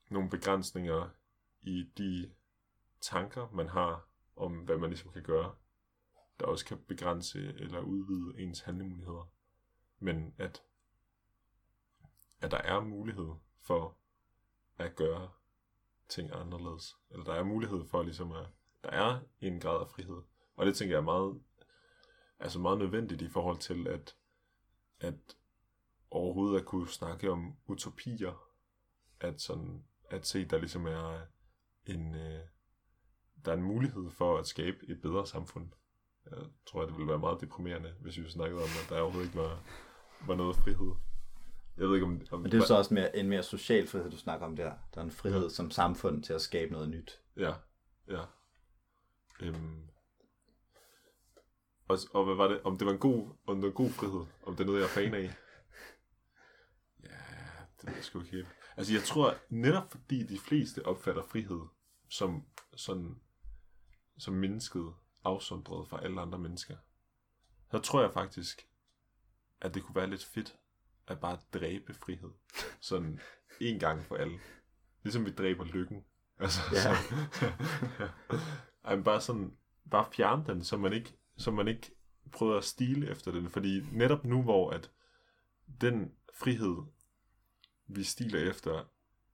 nogle 0.09 0.29
begrænsninger 0.29 1.09
i 1.61 1.83
de 1.97 2.31
tanker, 3.01 3.49
man 3.51 3.69
har 3.69 4.07
om, 4.35 4.57
hvad 4.57 4.77
man 4.77 4.89
ligesom 4.89 5.11
kan 5.11 5.23
gøre, 5.23 5.55
der 6.39 6.45
også 6.45 6.65
kan 6.65 6.83
begrænse 6.87 7.39
eller 7.39 7.79
udvide 7.79 8.39
ens 8.39 8.61
handlemuligheder. 8.61 9.31
Men 9.99 10.35
at, 10.37 10.63
at 12.39 12.51
der 12.51 12.57
er 12.57 12.79
mulighed 12.79 13.29
for 13.59 13.97
at 14.77 14.95
gøre 14.95 15.31
ting 16.11 16.29
anderledes. 16.33 16.95
Eller 17.11 17.23
der 17.23 17.33
er 17.33 17.43
mulighed 17.43 17.85
for 17.85 18.03
ligesom 18.03 18.31
at, 18.31 18.45
der 18.83 18.89
er 18.89 19.19
en 19.41 19.59
grad 19.59 19.79
af 19.79 19.87
frihed. 19.87 20.21
Og 20.55 20.65
det 20.65 20.75
tænker 20.75 20.95
jeg 20.95 21.01
er 21.01 21.05
meget, 21.05 21.41
altså 22.39 22.59
meget 22.59 22.77
nødvendigt 22.77 23.21
i 23.21 23.29
forhold 23.29 23.57
til 23.57 23.87
at, 23.87 24.15
at 24.99 25.37
overhovedet 26.11 26.59
at 26.59 26.65
kunne 26.65 26.87
snakke 26.87 27.31
om 27.31 27.55
utopier. 27.67 28.47
At 29.19 29.41
sådan, 29.41 29.85
at 30.09 30.27
se, 30.27 30.45
der 30.45 30.57
ligesom 30.57 30.85
er 30.85 31.21
en, 31.85 32.15
øh, 32.15 32.39
der 33.45 33.51
er 33.51 33.55
en 33.55 33.63
mulighed 33.63 34.09
for 34.09 34.37
at 34.37 34.47
skabe 34.47 34.77
et 34.87 35.01
bedre 35.01 35.27
samfund. 35.27 35.71
Jeg 36.31 36.37
tror, 36.65 36.85
det 36.85 36.95
ville 36.97 37.07
være 37.07 37.19
meget 37.19 37.41
deprimerende, 37.41 37.95
hvis 37.99 38.17
vi 38.17 38.29
snakkede 38.29 38.61
om, 38.61 38.69
at 38.83 38.89
der 38.89 39.01
overhovedet 39.01 39.27
ikke 39.27 39.39
var, 39.39 39.63
var 40.27 40.35
noget 40.35 40.55
frihed. 40.55 41.10
Jeg 41.81 41.89
ved 41.89 41.95
ikke, 41.95 42.05
om... 42.05 42.21
om 42.31 42.41
Men 42.41 42.51
det 42.51 42.61
er 42.61 42.65
så 42.65 42.75
også 42.75 42.93
mere, 42.93 43.15
en 43.15 43.29
mere 43.29 43.43
social 43.43 43.87
frihed, 43.87 44.11
du 44.11 44.17
snakker 44.17 44.45
om 44.45 44.55
der. 44.55 44.73
Der 44.93 45.01
er 45.01 45.05
en 45.05 45.11
frihed 45.11 45.49
som 45.49 45.71
samfund 45.71 46.23
til 46.23 46.33
at 46.33 46.41
skabe 46.41 46.71
noget 46.71 46.89
nyt. 46.89 47.21
Ja, 47.37 47.53
ja. 48.07 48.23
Øhm. 49.39 49.89
Og, 51.87 51.97
og 52.13 52.25
hvad 52.25 52.35
var 52.35 52.47
det? 52.47 52.61
Om 52.61 52.77
det 52.77 52.85
var 52.85 52.93
en 52.93 52.99
god, 52.99 53.29
om 53.47 53.55
det 53.55 53.61
var 53.61 53.67
en 53.67 53.73
god 53.73 53.89
frihed? 53.89 54.25
Om 54.45 54.55
det 54.55 54.63
er 54.63 54.65
noget, 54.65 54.79
jeg 54.79 54.85
er 54.85 54.89
fan 54.89 55.13
af? 55.13 55.21
Ja, 57.03 57.17
det 57.81 57.89
ved 57.89 57.95
jeg 57.95 58.03
sgu 58.03 58.19
ikke 58.19 58.31
helt. 58.31 58.47
Altså, 58.77 58.93
jeg 58.93 59.03
tror, 59.03 59.35
netop 59.49 59.91
fordi 59.91 60.23
de 60.23 60.39
fleste 60.39 60.85
opfatter 60.85 61.23
frihed 61.23 61.61
som 62.09 62.45
sådan, 62.75 63.21
som 64.17 64.33
mennesket 64.33 64.93
afsondret 65.23 65.87
fra 65.87 66.03
alle 66.03 66.21
andre 66.21 66.39
mennesker, 66.39 66.75
så 67.71 67.79
tror 67.79 68.01
jeg 68.01 68.13
faktisk, 68.13 68.67
at 69.61 69.73
det 69.73 69.83
kunne 69.83 69.95
være 69.95 70.09
lidt 70.09 70.25
fedt 70.25 70.57
at 71.11 71.19
bare 71.19 71.39
dræbe 71.53 71.93
frihed. 71.93 72.29
Sådan 72.79 73.19
en 73.61 73.79
gang 73.79 74.05
for 74.05 74.15
alle. 74.15 74.39
Ligesom 75.03 75.25
vi 75.25 75.31
dræber 75.31 75.65
lykken. 75.65 76.05
Altså, 76.39 76.59
Ja. 76.71 76.81
så, 76.81 76.89
Ej, 78.85 78.95
men 78.95 79.03
bare 79.03 79.21
sådan, 79.21 79.57
bare 79.91 80.11
fjerne 80.11 80.45
den, 80.45 80.63
så 80.63 80.77
man 80.77 80.93
ikke, 80.93 81.17
så 81.37 81.51
man 81.51 81.67
ikke 81.67 81.91
prøver 82.31 82.57
at 82.57 82.63
stile 82.63 83.09
efter 83.09 83.31
den. 83.31 83.49
Fordi 83.49 83.81
netop 83.91 84.25
nu, 84.25 84.41
hvor 84.43 84.69
at 84.71 84.91
den 85.81 86.11
frihed, 86.33 86.77
vi 87.87 88.03
stiler 88.03 88.49
efter, 88.49 88.83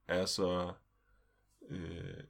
er 0.08 0.26
så, 0.26 0.72
øh, 1.68 2.24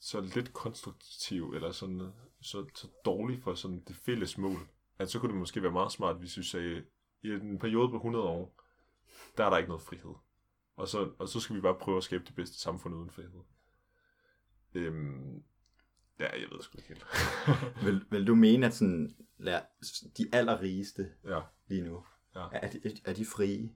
så 0.00 0.20
lidt 0.20 0.52
konstruktiv, 0.52 1.52
eller 1.54 1.72
sådan, 1.72 2.12
så, 2.40 2.66
så 2.74 2.88
dårlig 3.04 3.42
for 3.42 3.54
sådan 3.54 3.80
det 3.88 3.96
fælles 3.96 4.38
mål, 4.38 4.68
at 4.98 5.10
så 5.10 5.18
kunne 5.18 5.32
det 5.32 5.38
måske 5.38 5.62
være 5.62 5.72
meget 5.72 5.92
smart, 5.92 6.16
hvis 6.16 6.38
vi 6.38 6.42
sagde, 6.42 6.84
i 7.22 7.28
en 7.30 7.58
periode 7.58 7.88
på 7.88 7.96
100 7.96 8.24
år, 8.24 8.60
der 9.36 9.44
er 9.44 9.50
der 9.50 9.56
ikke 9.56 9.68
noget 9.68 9.82
frihed. 9.82 10.14
Og 10.76 10.88
så, 10.88 11.12
og 11.18 11.28
så 11.28 11.40
skal 11.40 11.56
vi 11.56 11.60
bare 11.60 11.78
prøve 11.80 11.96
at 11.96 12.04
skabe 12.04 12.24
det 12.26 12.34
bedste 12.34 12.58
samfund 12.58 12.94
uden 12.94 13.10
frihed. 13.10 13.40
Øhm, 14.74 15.42
ja, 16.18 16.32
jeg 16.40 16.48
ved 16.50 16.62
sgu 16.62 16.78
ikke 16.78 16.88
helt. 16.88 17.06
Vil, 17.84 18.04
vil 18.10 18.26
du 18.26 18.34
mene, 18.34 18.66
at 18.66 18.74
sådan, 18.74 19.16
lad, 19.38 19.60
de 20.18 20.28
allerrigeste 20.32 21.12
ja, 21.24 21.40
lige 21.66 21.82
nu, 21.82 22.04
Ja. 22.34 22.46
er, 22.52 22.70
de, 22.70 22.80
er 23.04 23.12
de 23.14 23.24
frie? 23.24 23.72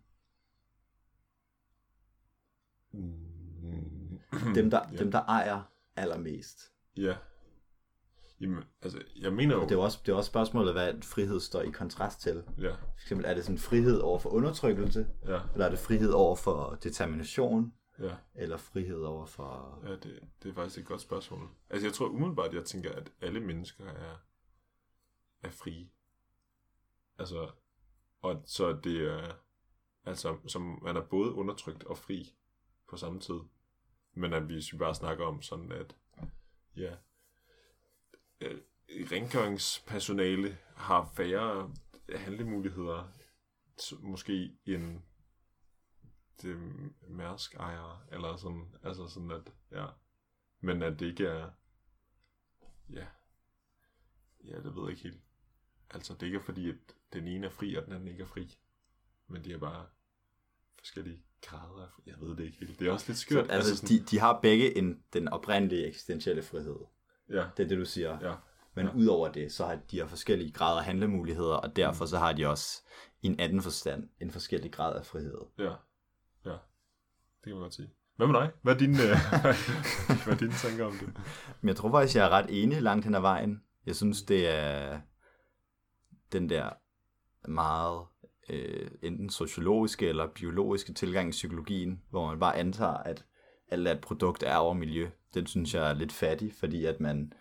Mm. 2.92 4.20
Dem 4.54 4.70
der, 4.70 4.80
ja. 4.92 4.96
dem, 4.96 5.10
der 5.10 5.20
ejer 5.24 5.62
allermest. 5.96 6.72
Ja. 6.96 7.16
Jamen, 8.40 8.64
altså, 8.82 9.02
jeg 9.16 9.32
mener 9.32 9.54
jo... 9.54 9.62
Det 9.62 9.70
er 9.70 9.74
jo 9.74 9.82
også, 9.82 9.98
det 10.06 10.12
er 10.12 10.16
også 10.16 10.28
spørgsmålet, 10.28 10.72
hvad 10.72 11.02
frihed 11.02 11.40
står 11.40 11.62
i 11.62 11.70
kontrast 11.70 12.20
til. 12.20 12.44
Ja, 12.58 12.70
For 12.72 13.02
eksempel, 13.02 13.26
er 13.26 13.34
det 13.34 13.44
sådan 13.44 13.58
frihed 13.58 14.00
over 14.00 14.18
for 14.18 14.30
undertrykkelse, 14.30 15.06
ja, 15.26 15.40
eller 15.52 15.66
er 15.66 15.70
det 15.70 15.78
frihed 15.78 16.10
over 16.10 16.36
for 16.36 16.78
determination, 16.82 17.74
ja. 17.98 18.14
eller 18.34 18.56
frihed 18.56 19.02
over 19.02 19.26
for... 19.26 19.80
Ja, 19.86 19.92
det, 19.92 20.20
det 20.42 20.50
er 20.50 20.54
faktisk 20.54 20.78
et 20.78 20.86
godt 20.86 21.00
spørgsmål. 21.00 21.48
Altså, 21.70 21.86
jeg 21.86 21.92
tror 21.92 22.08
umiddelbart, 22.08 22.54
jeg 22.54 22.64
tænker, 22.64 22.92
at 22.92 23.12
alle 23.20 23.40
mennesker 23.40 23.84
er, 23.84 24.16
er 25.42 25.50
frie. 25.50 25.88
Altså, 27.18 27.50
og 28.22 28.42
så 28.46 28.72
det 28.84 29.08
er, 29.12 29.32
altså, 30.04 30.36
som 30.46 30.78
man 30.82 30.96
er 30.96 31.00
både 31.00 31.32
undertrykt 31.32 31.84
og 31.84 31.98
fri 31.98 32.34
på 32.90 32.96
samme 32.96 33.20
tid. 33.20 33.40
Men 34.14 34.32
at 34.32 34.42
hvis 34.42 34.72
vi 34.72 34.78
bare 34.78 34.94
snakker 34.94 35.24
om 35.24 35.42
sådan, 35.42 35.72
at, 35.72 35.96
ja, 36.76 36.94
øh, 38.44 38.60
rengøringspersonale 39.12 40.58
har 40.76 41.12
færre 41.16 41.74
handlemuligheder, 42.14 43.12
måske 44.00 44.56
end 44.66 45.00
det 46.42 46.56
mærsk 47.08 47.54
ejere, 47.54 48.00
eller 48.12 48.36
sådan, 48.36 48.74
altså 48.82 49.08
sådan 49.08 49.30
at, 49.30 49.52
ja, 49.70 49.86
men 50.60 50.82
at 50.82 51.00
det 51.00 51.06
ikke 51.06 51.26
er, 51.26 51.50
ja, 52.90 53.06
ja, 54.44 54.56
det 54.56 54.76
ved 54.76 54.82
jeg 54.82 54.90
ikke 54.90 55.02
helt. 55.02 55.20
Altså, 55.90 56.14
det 56.14 56.26
ikke 56.26 56.38
er 56.38 56.42
fordi, 56.42 56.68
at 56.68 56.76
den 57.12 57.28
ene 57.28 57.46
er 57.46 57.50
fri, 57.50 57.74
og 57.74 57.84
den 57.84 57.92
anden 57.92 58.08
ikke 58.08 58.22
er 58.22 58.26
fri, 58.26 58.58
men 59.26 59.44
de 59.44 59.52
er 59.52 59.58
bare 59.58 59.86
forskellige 60.78 61.22
grader 61.42 61.82
af. 61.82 61.88
Jeg 62.06 62.20
ved 62.20 62.36
det 62.36 62.44
ikke 62.44 62.58
helt. 62.58 62.78
Det 62.78 62.88
er 62.88 62.92
også 62.92 63.08
lidt 63.08 63.18
skørt. 63.18 63.46
Så, 63.46 63.52
altså, 63.52 63.76
sådan, 63.76 63.88
de, 63.88 64.04
de 64.04 64.18
har 64.18 64.40
begge 64.40 64.78
en, 64.78 65.04
den 65.12 65.28
oprindelige 65.28 65.86
eksistentielle 65.86 66.42
frihed. 66.42 66.76
Ja, 67.30 67.44
Det 67.56 67.64
er 67.64 67.68
det, 67.68 67.78
du 67.78 67.84
siger. 67.84 68.18
ja, 68.28 68.34
Men 68.74 68.86
Ja. 68.86 68.92
udover 68.94 69.28
det, 69.32 69.52
så 69.52 69.64
har 69.66 69.78
de 69.90 69.98
har 69.98 70.06
forskellige 70.06 70.52
grader 70.52 70.78
af 70.78 70.84
handlemuligheder, 70.84 71.54
og 71.54 71.76
derfor 71.76 72.06
så 72.06 72.18
har 72.18 72.32
de 72.32 72.46
også 72.46 72.82
i 73.22 73.26
en 73.26 73.40
anden 73.40 73.62
forstand 73.62 74.08
en 74.20 74.30
forskellig 74.30 74.72
grad 74.72 74.96
af 74.96 75.06
frihed. 75.06 75.38
ja, 75.58 75.64
ja, 76.44 76.50
det 76.50 77.44
kan 77.44 77.52
man 77.52 77.60
godt 77.62 77.74
sige. 77.74 77.90
Hvad 78.16 78.26
med 78.26 78.40
dig? 78.40 78.50
Hvad 78.62 78.74
er 78.74 78.78
dine, 78.78 79.02
øh, 79.02 79.08
hvad 80.24 80.34
er 80.34 80.38
dine 80.38 80.52
tanker 80.52 80.84
om 80.84 80.92
det? 80.92 81.12
Men 81.60 81.68
jeg 81.68 81.76
tror 81.76 81.90
faktisk, 81.90 82.16
jeg 82.16 82.24
er 82.24 82.30
ret 82.30 82.46
enig 82.62 82.82
langt 82.82 83.04
hen 83.04 83.14
ad 83.14 83.20
vejen. 83.20 83.62
Jeg 83.86 83.96
synes, 83.96 84.22
det 84.22 84.48
er 84.48 85.00
den 86.32 86.48
der 86.50 86.70
meget 87.48 88.06
øh, 88.48 88.90
enten 89.02 89.30
sociologiske 89.30 90.08
eller 90.08 90.26
biologiske 90.26 90.92
tilgang 90.94 91.28
i 91.28 91.30
psykologien, 91.30 92.02
hvor 92.10 92.26
man 92.26 92.40
bare 92.40 92.56
antager, 92.56 92.96
at 92.96 93.24
alt 93.74 93.88
er 93.88 93.92
et 93.92 94.00
produkt 94.00 94.42
af 94.42 94.60
over 94.64 94.74
miljø. 94.74 95.10
Den 95.34 95.46
synes 95.46 95.74
jeg 95.74 95.90
er 95.90 95.94
lidt 95.94 96.12
fattig, 96.12 96.52
fordi 96.54 96.84
at 96.84 97.00
man... 97.00 97.32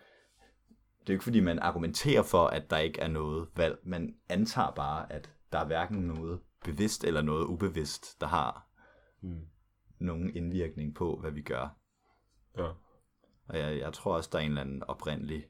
Det 1.00 1.10
er 1.10 1.12
jo 1.12 1.14
ikke 1.14 1.24
fordi, 1.24 1.40
man 1.40 1.58
argumenterer 1.58 2.22
for, 2.22 2.46
at 2.46 2.70
der 2.70 2.78
ikke 2.78 3.00
er 3.00 3.08
noget 3.08 3.48
valg. 3.56 3.78
Man 3.82 4.16
antager 4.28 4.70
bare, 4.70 5.12
at 5.12 5.32
der 5.52 5.58
er 5.58 5.66
hverken 5.66 5.98
noget 5.98 6.40
bevidst 6.64 7.04
eller 7.04 7.22
noget 7.22 7.44
ubevidst, 7.44 8.20
der 8.20 8.26
har 8.26 8.68
Hmm. 9.20 9.46
nogen 9.98 10.36
indvirkning 10.36 10.94
på, 10.94 11.16
hvad 11.20 11.30
vi 11.30 11.42
gør. 11.42 11.76
Ja, 12.58 12.68
Og 13.48 13.58
jeg, 13.58 13.78
jeg 13.78 13.92
tror 13.92 14.16
også, 14.16 14.30
der 14.32 14.38
er 14.38 14.42
en 14.42 14.48
eller 14.48 14.60
anden 14.60 14.82
oprindelig, 14.82 15.46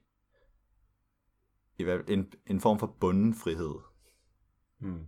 en, 2.08 2.32
en 2.46 2.60
form 2.60 2.78
for 2.78 2.86
bunden 3.00 3.34
frihed. 3.34 3.74
hmm. 4.78 5.06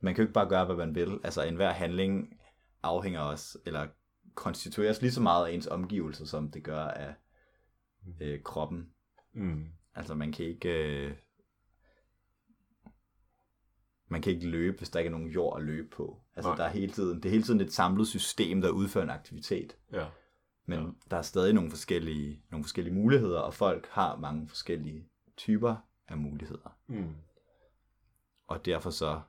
Man 0.00 0.14
kan 0.14 0.22
jo 0.22 0.26
ikke 0.26 0.34
bare 0.34 0.48
gøre, 0.48 0.64
hvad 0.64 0.76
man 0.76 0.94
vil. 0.94 1.20
Altså 1.24 1.42
enhver 1.42 1.72
handling 1.72 2.40
afhænger 2.82 3.20
også, 3.20 3.58
eller 3.66 3.88
konstitueres 4.36 5.02
lige 5.02 5.12
så 5.12 5.22
meget 5.22 5.46
af 5.46 5.52
ens 5.52 5.66
omgivelser, 5.66 6.24
som 6.24 6.50
det 6.50 6.64
gør 6.64 6.84
af 6.84 7.14
øh, 8.20 8.42
kroppen. 8.42 8.90
Hmm. 9.32 9.66
Altså 9.94 10.14
man 10.14 10.32
kan 10.32 10.46
ikke... 10.46 10.68
Øh, 10.68 11.14
man 14.08 14.22
kan 14.22 14.32
ikke 14.32 14.48
løbe, 14.48 14.78
hvis 14.78 14.90
der 14.90 14.98
ikke 14.98 15.08
er 15.08 15.12
nogen 15.12 15.28
jord 15.28 15.58
at 15.58 15.64
løbe 15.64 15.88
på. 15.88 16.20
Altså, 16.36 16.48
Nej. 16.48 16.56
der 16.56 16.64
er 16.64 16.68
hele 16.68 16.92
tiden, 16.92 17.16
det 17.16 17.24
er 17.24 17.30
hele 17.30 17.42
tiden 17.42 17.60
et 17.60 17.72
samlet 17.72 18.08
system, 18.08 18.60
der 18.60 18.70
udfører 18.70 19.04
en 19.04 19.10
aktivitet. 19.10 19.76
Ja. 19.92 20.06
Men 20.66 20.78
ja. 20.78 20.86
der 21.10 21.16
er 21.16 21.22
stadig 21.22 21.54
nogle 21.54 21.70
forskellige, 21.70 22.42
nogle 22.50 22.64
forskellige 22.64 22.94
muligheder, 22.94 23.40
og 23.40 23.54
folk 23.54 23.86
har 23.90 24.16
mange 24.16 24.48
forskellige 24.48 25.08
typer 25.36 25.76
af 26.08 26.18
muligheder. 26.18 26.78
Mm. 26.86 27.14
Og 28.46 28.64
derfor 28.64 28.90
så 28.90 29.20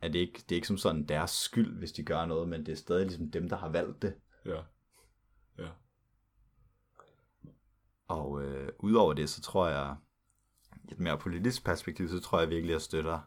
er 0.00 0.08
det 0.08 0.18
ikke, 0.18 0.38
det 0.48 0.52
er 0.52 0.56
ikke 0.56 0.66
som 0.66 0.78
sådan 0.78 1.04
deres 1.04 1.30
skyld, 1.30 1.78
hvis 1.78 1.92
de 1.92 2.04
gør 2.04 2.26
noget, 2.26 2.48
men 2.48 2.66
det 2.66 2.72
er 2.72 2.76
stadig 2.76 3.06
ligesom 3.06 3.30
dem, 3.30 3.48
der 3.48 3.56
har 3.56 3.68
valgt 3.68 4.02
det. 4.02 4.14
Ja. 4.44 4.62
Ja. 5.58 5.68
Og 8.08 8.42
øh, 8.42 8.72
udover 8.78 9.12
det, 9.12 9.30
så 9.30 9.40
tror 9.40 9.68
jeg, 9.68 9.96
i 10.84 10.92
et 10.92 11.00
mere 11.00 11.18
politisk 11.18 11.64
perspektiv, 11.64 12.08
så 12.08 12.20
tror 12.20 12.40
jeg 12.40 12.48
virkelig, 12.48 12.70
at 12.70 12.74
jeg 12.74 12.82
støtter 12.82 13.20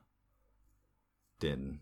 den, 1.41 1.81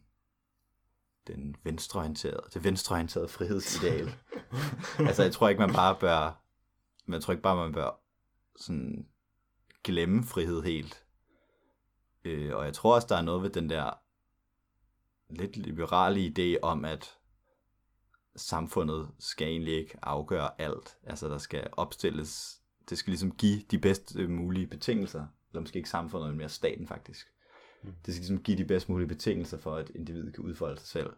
den 1.27 1.55
venstreorienterede, 1.63 2.49
det 2.53 2.63
venstreorienterede 2.63 3.27
frihedsideal. 3.27 4.15
altså, 5.07 5.23
jeg 5.23 5.33
tror 5.33 5.49
ikke, 5.49 5.59
man 5.59 5.73
bare 5.73 5.95
bør, 5.99 6.43
men 7.05 7.13
jeg 7.13 7.21
tror 7.21 7.31
ikke 7.31 7.43
bare, 7.43 7.55
man 7.55 7.73
bør 7.73 7.99
sådan 8.55 9.07
glemme 9.83 10.23
frihed 10.23 10.61
helt. 10.61 11.05
Øh, 12.23 12.55
og 12.55 12.65
jeg 12.65 12.73
tror 12.73 12.95
også, 12.95 13.07
der 13.09 13.17
er 13.17 13.21
noget 13.21 13.43
ved 13.43 13.49
den 13.49 13.69
der 13.69 13.91
lidt 15.29 15.57
liberale 15.57 16.33
idé 16.37 16.59
om, 16.61 16.85
at 16.85 17.17
samfundet 18.35 19.09
skal 19.19 19.47
egentlig 19.47 19.73
ikke 19.73 19.97
afgøre 20.01 20.61
alt. 20.61 20.97
Altså, 21.03 21.27
der 21.29 21.37
skal 21.37 21.67
opstilles, 21.71 22.61
det 22.89 22.97
skal 22.97 23.11
ligesom 23.11 23.31
give 23.31 23.61
de 23.71 23.79
bedst 23.79 24.15
øh, 24.15 24.29
mulige 24.29 24.67
betingelser, 24.67 25.25
eller 25.51 25.61
måske 25.61 25.77
ikke 25.77 25.89
samfundet, 25.89 26.29
men 26.29 26.37
mere 26.37 26.49
staten 26.49 26.87
faktisk. 26.87 27.27
Mm. 27.83 27.93
Det 28.05 28.13
skal 28.13 28.21
ligesom 28.21 28.43
give 28.43 28.57
de 28.57 28.65
bedst 28.65 28.89
mulige 28.89 29.07
betingelser 29.07 29.57
for, 29.57 29.75
at 29.75 29.91
individet 29.95 30.33
kan 30.35 30.43
udfolde 30.43 30.79
sig 30.79 30.87
selv. 30.87 31.09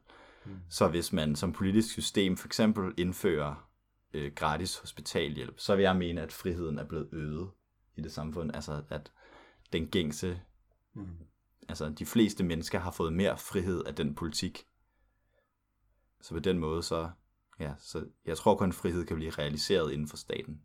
Mm. 0.45 0.51
Så 0.69 0.87
hvis 0.87 1.13
man 1.13 1.35
som 1.35 1.53
politisk 1.53 1.89
system 1.91 2.37
for 2.37 2.47
eksempel 2.47 2.93
indfører 2.97 3.69
øh, 4.13 4.31
gratis 4.35 4.77
hospitalhjælp, 4.77 5.59
så 5.59 5.75
vil 5.75 5.83
jeg 5.83 5.95
mene, 5.95 6.21
at 6.21 6.31
friheden 6.31 6.79
er 6.79 6.83
blevet 6.83 7.09
øget 7.11 7.49
i 7.95 8.01
det 8.01 8.11
samfund. 8.11 8.51
Altså, 8.55 8.83
at 8.89 9.11
den 9.73 9.87
gængse, 9.87 10.41
Mm. 10.95 11.07
altså 11.69 11.89
de 11.89 12.05
fleste 12.05 12.43
mennesker 12.43 12.79
har 12.79 12.91
fået 12.91 13.13
mere 13.13 13.37
frihed 13.37 13.83
af 13.83 13.95
den 13.95 14.15
politik. 14.15 14.65
Så 16.23 16.33
på 16.33 16.39
den 16.39 16.59
måde, 16.59 16.83
så, 16.83 17.09
ja, 17.59 17.73
så 17.79 18.07
jeg 18.25 18.37
tror 18.37 18.55
kun, 18.57 18.73
frihed 18.73 19.05
kan 19.05 19.15
blive 19.15 19.31
realiseret 19.31 19.91
inden 19.91 20.07
for 20.07 20.17
staten. 20.17 20.61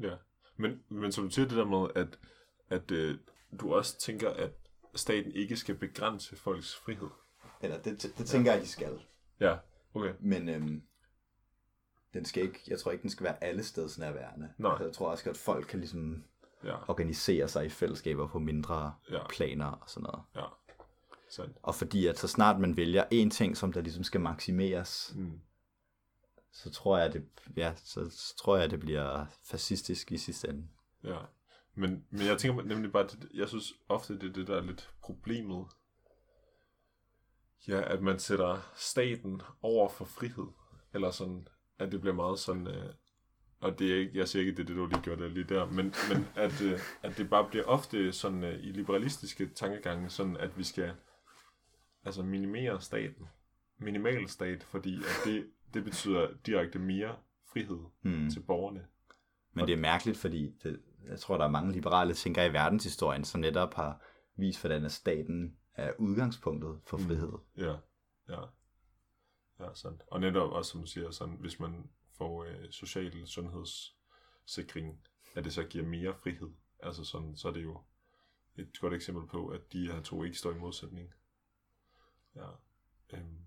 Ja. 0.00 0.16
Men, 0.56 0.82
men 0.88 1.12
som 1.12 1.24
du 1.24 1.30
siger 1.30 1.48
det 1.48 1.56
der 1.56 1.64
med, 1.64 1.88
at, 1.94 2.18
at 2.68 2.90
øh, 2.90 3.18
du 3.60 3.74
også 3.74 3.98
tænker, 3.98 4.30
at 4.30 4.50
staten 4.94 5.32
ikke 5.32 5.56
skal 5.56 5.74
begrænse 5.74 6.36
folks 6.36 6.76
frihed. 6.76 7.08
Eller 7.60 7.82
det, 7.82 8.02
det, 8.02 8.18
det 8.18 8.26
tænker 8.26 8.52
jeg, 8.52 8.62
de 8.62 8.68
skal. 8.68 9.00
Ja, 9.40 9.56
okay. 9.94 10.14
Men 10.20 10.48
øhm, 10.48 10.82
den 12.14 12.24
skal 12.24 12.42
ikke, 12.42 12.60
jeg 12.68 12.78
tror 12.78 12.90
ikke, 12.92 13.02
den 13.02 13.10
skal 13.10 13.24
være 13.24 13.44
alle 13.44 13.62
steds 13.64 13.98
nærværende. 13.98 14.52
Nej. 14.58 14.70
Altså, 14.70 14.84
jeg 14.84 14.92
tror 14.94 15.10
også, 15.10 15.30
at 15.30 15.36
folk 15.36 15.66
kan 15.66 15.78
ligesom 15.78 16.24
Ja, 16.64 16.90
organisere 16.90 17.48
sig 17.48 17.66
i 17.66 17.68
fællesskaber 17.68 18.28
på 18.28 18.38
mindre 18.38 18.94
Ja. 19.10 19.28
planer 19.28 19.66
og 19.66 19.90
sådan 19.90 20.02
noget. 20.02 20.22
ja. 20.36 20.44
Sandt. 21.30 21.56
Og 21.62 21.74
fordi 21.74 22.06
at 22.06 22.18
så 22.18 22.28
snart 22.28 22.60
man 22.60 22.76
vælger 22.76 23.04
én 23.04 23.30
ting, 23.30 23.56
som 23.56 23.72
der 23.72 23.80
ligesom 23.80 24.04
skal 24.04 24.20
maksimeres, 24.20 25.12
Mm. 25.16 25.40
så 26.52 26.70
tror 26.70 26.98
jeg, 26.98 27.12
det, 27.12 27.24
ja, 27.56 27.74
så, 27.76 28.10
så 28.10 28.36
tror 28.36 28.56
jeg, 28.56 28.70
det 28.70 28.80
bliver 28.80 29.26
fascistisk 29.44 30.12
i 30.12 30.16
sidste 30.18 30.48
ende. 30.48 30.68
Ja. 31.04 31.18
Men, 31.74 32.04
men 32.10 32.26
jeg 32.26 32.38
tænker 32.38 32.62
nemlig 32.64 32.92
bare, 32.92 33.02
det, 33.06 33.28
jeg 33.34 33.48
synes 33.48 33.72
ofte, 33.88 34.18
det 34.18 34.28
er 34.28 34.32
det, 34.32 34.46
der 34.46 34.56
er 34.56 34.62
lidt 34.62 34.90
problemet. 35.02 35.66
Ja, 37.68 37.92
at 37.94 38.02
man 38.02 38.18
sætter 38.18 38.72
staten 38.76 39.42
over 39.62 39.88
for 39.88 40.04
frihed. 40.04 40.46
Eller 40.94 41.10
sådan, 41.10 41.48
at 41.78 41.92
det 41.92 42.00
bliver 42.00 42.14
meget 42.14 42.38
sådan... 42.38 42.66
Øh, 42.66 42.94
og 43.60 43.78
det 43.78 43.92
er 43.92 43.96
ikke, 43.98 44.18
jeg 44.18 44.28
siger 44.28 44.40
ikke, 44.40 44.52
det 44.56 44.62
er 44.62 44.66
det, 44.66 44.76
du 44.76 44.86
lige 44.86 45.00
gjorde 45.02 45.22
der 45.22 45.28
lige 45.28 45.44
der, 45.44 45.66
men, 45.66 45.94
men 46.08 46.28
at, 46.36 46.62
øh, 46.62 46.78
at 47.02 47.16
det 47.18 47.30
bare 47.30 47.48
bliver 47.50 47.64
ofte 47.64 48.12
sådan 48.12 48.44
øh, 48.44 48.54
i 48.54 48.72
liberalistiske 48.72 49.50
tankegange, 49.54 50.10
sådan 50.10 50.36
at 50.36 50.58
vi 50.58 50.64
skal 50.64 50.92
altså 52.04 52.22
minimere 52.22 52.80
staten. 52.80 53.26
Minimal 53.78 54.28
stat, 54.28 54.62
fordi 54.62 54.96
at 54.96 55.20
det, 55.24 55.50
det 55.74 55.84
betyder 55.84 56.28
direkte 56.46 56.78
mere 56.78 57.16
frihed 57.52 57.78
Hmm. 58.02 58.30
til 58.30 58.40
borgerne. 58.40 58.86
Men 59.52 59.66
det 59.66 59.72
er 59.72 59.76
mærkeligt, 59.80 60.18
fordi 60.18 60.54
det, 60.62 60.82
jeg 61.08 61.20
tror, 61.20 61.36
der 61.38 61.44
er 61.44 61.50
mange 61.50 61.72
liberale 61.72 62.14
tænkere 62.14 62.46
i 62.46 62.52
verdenshistorien, 62.52 63.24
som 63.24 63.40
netop 63.40 63.74
har 63.74 64.02
vist, 64.36 64.60
hvordan 64.62 64.84
at 64.84 64.92
staten 64.92 65.56
er 65.74 65.92
udgangspunktet 65.98 66.80
for 66.86 66.96
Mm. 66.96 67.02
frihed. 67.04 67.32
Ja, 67.56 67.76
ja. 68.28 68.40
Ja, 69.60 69.74
sandt. 69.74 70.02
Og 70.06 70.20
netop 70.20 70.50
også, 70.50 70.70
som 70.70 70.80
du 70.80 70.86
siger, 70.86 71.10
sådan, 71.10 71.34
hvis 71.34 71.60
man 71.60 71.90
får 72.18 72.44
øh, 72.44 72.70
social 72.70 73.26
sundhedssikring, 73.26 75.00
at 75.34 75.44
det 75.44 75.52
så 75.52 75.64
giver 75.64 75.84
mere 75.86 76.14
frihed. 76.22 76.50
Altså 76.82 77.04
sådan, 77.04 77.36
så 77.36 77.48
er 77.48 77.52
det 77.52 77.62
jo 77.62 77.80
et 78.56 78.80
godt 78.80 78.94
eksempel 78.94 79.26
på, 79.26 79.48
at 79.48 79.60
de 79.72 79.86
her 79.92 80.02
to 80.02 80.24
ikke 80.24 80.38
står 80.38 80.52
i 80.52 80.58
modsætning. 80.58 81.12
Ja. 82.36 82.46
Øhm. 83.12 83.38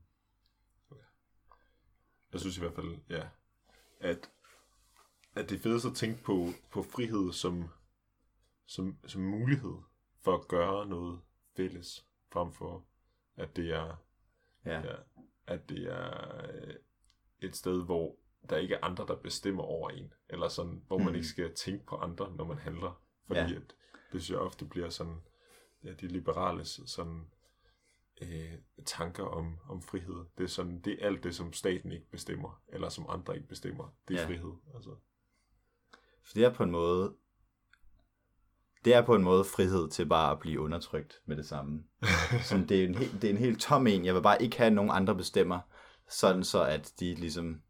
Okay. 0.91 1.03
Jeg 2.33 2.39
synes 2.39 2.57
i 2.57 2.59
hvert 2.59 2.73
fald, 2.73 2.97
ja, 3.09 3.29
at, 3.99 4.31
at 5.35 5.49
det 5.49 5.55
er 5.55 5.59
fedest 5.63 5.85
at 5.85 5.95
tænke 5.95 6.23
på, 6.23 6.47
på 6.71 6.83
frihed 6.83 7.33
som, 7.33 7.69
som, 8.65 8.97
som 9.07 9.21
mulighed 9.21 9.75
for 10.21 10.33
at 10.37 10.47
gøre 10.47 10.85
noget 10.87 11.21
fælles, 11.55 12.05
frem 12.31 12.53
for 12.53 12.85
at 13.35 13.55
det 13.55 13.71
er 13.71 13.95
Ja. 14.65 14.79
Ja, 14.81 14.95
at 15.47 15.69
det 15.69 15.83
er 15.93 16.41
øh, 16.53 16.73
et 17.39 17.55
sted, 17.55 17.83
hvor 17.85 18.15
der 18.49 18.57
ikke 18.57 18.75
er 18.75 18.83
andre, 18.85 19.07
der 19.07 19.15
bestemmer 19.15 19.63
over 19.63 19.89
en. 19.89 20.13
Eller 20.29 20.47
sådan, 20.47 20.83
hvor 20.87 20.97
man 20.97 21.07
Mm. 21.07 21.15
ikke 21.15 21.27
skal 21.27 21.55
tænke 21.55 21.85
på 21.85 21.95
andre, 21.95 22.35
når 22.35 22.45
man 22.45 22.57
handler. 22.57 23.01
Fordi 23.27 23.39
Ja. 23.39 23.45
at, 23.45 23.75
det 24.11 24.21
synes 24.21 24.29
jeg 24.29 24.37
ofte 24.39 24.65
bliver 24.65 24.89
sådan, 24.89 25.21
ja, 25.83 25.93
de 25.93 26.07
liberale 26.07 26.65
sådan, 26.65 27.31
øh, 28.31 28.57
tanker 28.85 29.23
om, 29.23 29.57
om 29.69 29.81
frihed. 29.81 30.25
Det 30.37 30.43
er 30.43 30.47
sådan, 30.47 30.81
det 30.81 30.97
er 31.01 31.07
alt 31.07 31.23
det, 31.23 31.35
som 31.35 31.53
staten 31.53 31.91
ikke 31.91 32.09
bestemmer, 32.11 32.61
eller 32.67 32.89
som 32.89 33.05
andre 33.09 33.35
ikke 33.35 33.47
bestemmer. 33.47 33.93
Det 34.07 34.15
er 34.15 34.21
Ja. 34.21 34.27
frihed. 34.27 34.51
Altså. 34.75 34.89
For 36.25 36.33
det 36.33 36.43
er 36.45 36.53
på 36.53 36.63
en 36.63 36.71
måde, 36.71 37.15
det 38.85 38.93
er 38.93 39.01
på 39.05 39.15
en 39.15 39.23
måde 39.23 39.43
frihed 39.43 39.89
til 39.89 40.05
bare 40.05 40.31
at 40.31 40.39
blive 40.39 40.59
undertrykt 40.59 41.21
med 41.25 41.37
det 41.37 41.45
samme. 41.45 41.83
Sådan, 42.49 42.67
det, 42.69 42.83
er 42.83 42.87
en 42.87 42.95
helt, 42.95 43.13
det 43.13 43.23
er 43.23 43.29
en 43.31 43.37
helt 43.37 43.61
tom 43.61 43.87
en. 43.87 44.05
Jeg 44.05 44.15
vil 44.15 44.21
bare 44.21 44.41
ikke 44.43 44.57
have 44.57 44.71
nogen 44.71 44.91
andre 44.91 45.15
bestemmer, 45.15 45.59
sådan 46.09 46.43
så 46.43 46.63
at 46.63 46.93
de 46.99 47.15
ligesom 47.15 47.61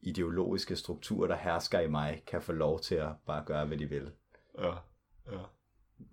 ideologiske 0.00 0.76
strukturer, 0.76 1.28
der 1.28 1.36
hersker 1.36 1.80
i 1.80 1.88
mig, 1.88 2.22
kan 2.26 2.42
få 2.42 2.52
lov 2.52 2.80
til 2.80 2.94
at 2.94 3.12
bare 3.26 3.44
gøre, 3.44 3.66
hvad 3.66 3.78
de 3.78 3.86
vil. 3.86 4.12
Ja, 4.58 4.72
ja. 5.32 5.42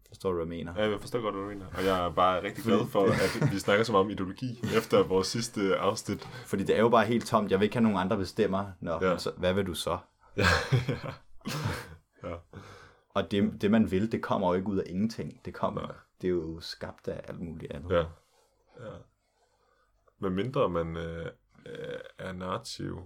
Forstår 0.08 0.30
du, 0.32 0.36
hvad 0.36 0.46
jeg 0.46 0.66
mener? 0.66 0.74
Ja, 0.84 0.90
jeg 0.90 1.02
forstår 1.02 1.22
godt, 1.22 1.36
hvad 1.36 1.44
du 1.44 1.50
mener. 1.50 1.66
Og 1.78 1.86
jeg 1.86 2.06
er 2.06 2.10
bare 2.12 2.44
rigtig 2.44 2.64
glad 2.64 2.88
for, 2.88 3.04
at 3.04 3.52
vi 3.54 3.60
snakker 3.60 3.84
så 3.84 3.92
meget 3.92 4.06
om 4.06 4.10
ideologi 4.12 4.60
efter 4.78 5.04
vores 5.04 5.28
sidste 5.28 5.76
afsnit. 5.78 6.22
Fordi 6.46 6.64
det 6.64 6.76
er 6.76 6.80
jo 6.80 6.90
bare 6.90 7.06
helt 7.06 7.26
tomt. 7.26 7.52
Jeg 7.52 7.60
vil 7.60 7.64
ikke 7.64 7.76
have 7.76 7.84
nogen 7.84 7.98
andre 7.98 8.18
bestemmer. 8.18 8.72
Nå, 8.80 9.00
Ja. 9.02 9.18
så, 9.18 9.32
hvad 9.38 9.54
vil 9.54 9.68
du 9.68 9.74
så? 9.74 9.98
ja. 10.38 10.44
ja. 12.30 12.36
Og 13.14 13.32
det, 13.32 13.62
det, 13.62 13.72
man 13.72 13.92
vil, 13.92 14.12
det 14.12 14.22
kommer 14.22 14.48
jo 14.48 14.54
ikke 14.54 14.68
ud 14.68 14.78
af 14.78 14.84
ingenting. 14.86 15.42
Det 15.46 15.54
kommer, 15.54 15.82
Nej. 15.82 15.92
det 16.22 16.28
er 16.28 16.32
jo 16.32 16.60
skabt 16.60 17.08
af 17.08 17.22
alt 17.28 17.40
muligt 17.40 17.72
andet. 17.72 17.92
Ja. 17.92 18.00
ja. 18.86 18.92
Med 20.20 20.30
mindre 20.30 20.70
man 20.70 20.98
øh, 20.98 21.26
er 22.18 22.32
narrativ 22.32 23.00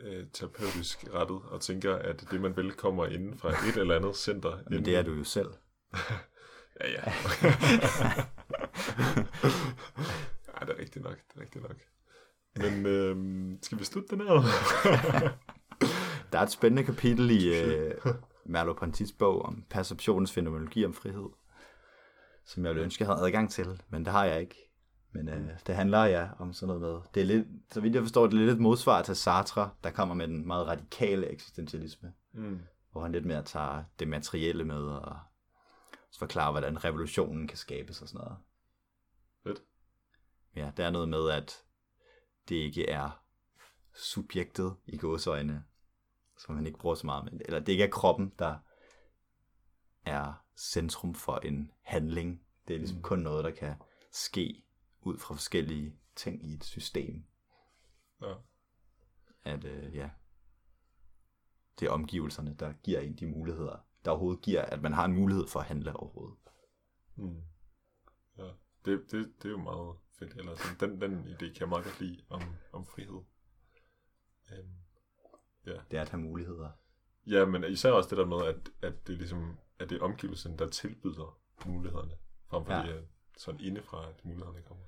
øh, 0.00 0.26
terapeutisk 0.32 1.04
rettet 1.14 1.40
og 1.50 1.60
tænker, 1.60 1.94
at 1.96 2.24
det 2.30 2.40
man 2.40 2.56
vil 2.56 2.72
kommer 2.72 3.06
inden 3.06 3.38
fra 3.38 3.50
et 3.50 3.76
eller 3.76 3.96
andet 3.96 4.16
center. 4.16 4.58
Men 4.70 4.84
det 4.84 4.96
er 4.96 5.02
du 5.02 5.12
jo 5.12 5.24
selv. 5.24 5.48
Ja, 6.80 6.90
ja. 6.90 7.02
ja, 10.48 10.60
det 10.60 10.70
er 10.70 10.78
rigtigt 10.78 11.04
nok. 11.04 11.16
Det 11.16 11.36
er 11.36 11.40
rigtigt 11.40 11.68
nok. 11.68 11.76
Men 12.56 12.86
øh, 12.86 13.16
skal 13.62 13.78
vi 13.78 13.84
slutte 13.84 14.16
den 14.16 14.26
her? 14.26 14.32
Der 16.32 16.38
er 16.38 16.42
et 16.42 16.50
spændende 16.50 16.84
kapitel 16.84 17.30
i 17.30 17.60
øh, 17.60 17.94
Merleau-Ponty's 18.46 19.16
bog 19.18 19.42
om 19.42 19.64
perceptionens 19.70 20.32
fænomenologi 20.32 20.84
om 20.84 20.94
frihed, 20.94 21.28
som 22.46 22.64
jeg 22.64 22.70
ville 22.70 22.84
ønske, 22.84 23.04
jeg 23.04 23.14
havde 23.14 23.26
adgang 23.26 23.50
til, 23.50 23.82
men 23.88 24.04
det 24.04 24.12
har 24.12 24.24
jeg 24.24 24.40
ikke. 24.40 24.70
Men 25.12 25.28
øh, 25.28 25.48
det 25.66 25.74
handler 25.74 26.04
ja 26.04 26.28
om 26.38 26.52
sådan 26.52 26.74
noget 26.74 26.92
med, 26.92 27.00
det 27.14 27.20
er 27.20 27.26
lidt, 27.26 27.46
så 27.72 27.80
vidt 27.80 27.94
jeg 27.94 28.02
forstår, 28.02 28.26
det 28.26 28.34
er 28.34 28.38
lidt 28.38 28.50
et 28.50 28.60
modsvar 28.60 29.02
til 29.02 29.16
Sartre, 29.16 29.70
der 29.84 29.90
kommer 29.90 30.14
med 30.14 30.28
den 30.28 30.46
meget 30.46 30.66
radikale 30.66 31.26
eksistentialisme, 31.26 32.12
mm. 32.32 32.60
hvor 32.92 33.02
han 33.02 33.12
lidt 33.12 33.24
mere 33.24 33.42
tager 33.42 33.84
det 33.98 34.08
materielle 34.08 34.64
med 34.64 34.82
og 34.82 35.16
forklarer, 36.18 36.50
hvordan 36.50 36.84
revolutionen 36.84 37.48
kan 37.48 37.56
skabes 37.58 38.02
og 38.02 38.08
sådan 38.08 38.24
noget. 38.24 38.38
Fedt. 39.42 39.62
Ja, 40.56 40.72
der 40.76 40.86
er 40.86 40.90
noget 40.90 41.08
med, 41.08 41.30
at 41.30 41.64
det 42.48 42.54
ikke 42.56 42.88
er 42.88 43.24
subjektet 43.94 44.76
i 44.86 44.96
gåsøjne, 44.96 45.64
som 46.38 46.54
man 46.54 46.66
ikke 46.66 46.78
bruger 46.78 46.94
så 46.94 47.06
meget 47.06 47.24
med, 47.24 47.40
eller 47.44 47.60
det 47.60 47.72
ikke 47.72 47.84
er 47.84 47.90
kroppen, 47.90 48.32
der 48.38 48.58
er 50.04 50.32
centrum 50.56 51.14
for 51.14 51.36
en 51.36 51.72
handling. 51.82 52.42
Det 52.68 52.74
er 52.74 52.78
ligesom 52.78 52.96
Mm. 52.98 53.02
kun 53.02 53.18
noget, 53.18 53.44
der 53.44 53.50
kan 53.50 53.74
ske 54.12 54.64
ud 55.00 55.18
fra 55.18 55.34
forskellige 55.34 55.96
ting 56.16 56.44
i 56.44 56.54
et 56.54 56.64
system. 56.64 57.24
Ja. 58.22 58.34
At 59.44 59.64
øh, 59.64 59.94
ja, 59.94 60.10
det 61.80 61.86
er 61.86 61.90
omgivelserne, 61.90 62.54
der 62.54 62.72
giver 62.72 63.00
en 63.00 63.14
de 63.16 63.26
muligheder, 63.26 63.78
der 64.04 64.10
overhovedet 64.10 64.42
giver, 64.42 64.62
at 64.62 64.82
man 64.82 64.92
har 64.92 65.04
en 65.04 65.12
mulighed 65.12 65.46
for 65.46 65.60
at 65.60 65.66
handle 65.66 65.96
overhovedet. 65.96 66.36
Mm. 67.16 67.42
Ja, 68.38 68.48
det, 68.84 69.10
det, 69.10 69.32
det 69.42 69.44
er 69.44 69.50
jo 69.50 69.58
meget 69.58 69.96
fedt. 70.18 70.32
Eller 70.36 70.54
sådan, 70.54 70.90
den, 70.90 71.00
den 71.00 71.28
idé 71.28 71.46
kan 71.46 71.60
jeg 71.60 71.68
meget 71.68 71.84
godt 71.84 72.00
lide 72.00 72.22
om, 72.28 72.42
om 72.72 72.86
frihed. 72.86 73.22
Um, 74.52 74.68
ja. 75.66 75.76
Det 75.90 75.96
er 75.98 76.00
at 76.02 76.08
have 76.08 76.20
muligheder. 76.22 76.70
ja, 77.26 77.44
men 77.44 77.64
især 77.64 77.90
også 77.90 78.10
det 78.10 78.18
der 78.18 78.26
med, 78.26 78.46
at, 78.46 78.70
at 78.82 79.06
det 79.06 79.12
er 79.12 79.16
ligesom, 79.18 79.58
at 79.78 79.90
det 79.90 79.98
er 79.98 80.04
omgivelsen, 80.04 80.58
der 80.58 80.68
tilbyder 80.68 81.38
mulighederne, 81.66 82.12
frem 82.50 82.64
for 82.64 82.72
Ja. 82.72 82.82
det 82.82 82.96
er 82.96 83.02
sådan 83.38 83.60
indefra, 83.60 84.08
at 84.08 84.24
mulighederne 84.24 84.62
kommer. 84.62 84.84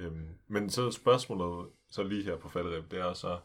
Um, 0.00 0.38
men 0.46 0.70
så 0.70 0.90
spørgsmålet, 0.90 1.70
så 1.90 2.02
lige 2.02 2.24
her 2.24 2.36
på 2.36 2.48
falderib, 2.48 2.90
det 2.90 2.98
er 2.98 3.12
så, 3.12 3.40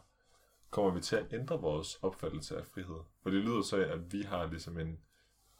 kommer 0.74 0.90
vi 0.90 1.00
til 1.00 1.16
at 1.16 1.26
ændre 1.32 1.60
vores 1.60 1.98
opfattelse 2.02 2.56
af 2.58 2.66
frihed? 2.66 3.00
For 3.22 3.30
det 3.30 3.40
lyder 3.40 3.62
så, 3.62 3.76
at 3.76 4.12
vi 4.12 4.22
har 4.22 4.46
ligesom 4.46 4.78
en, 4.78 4.98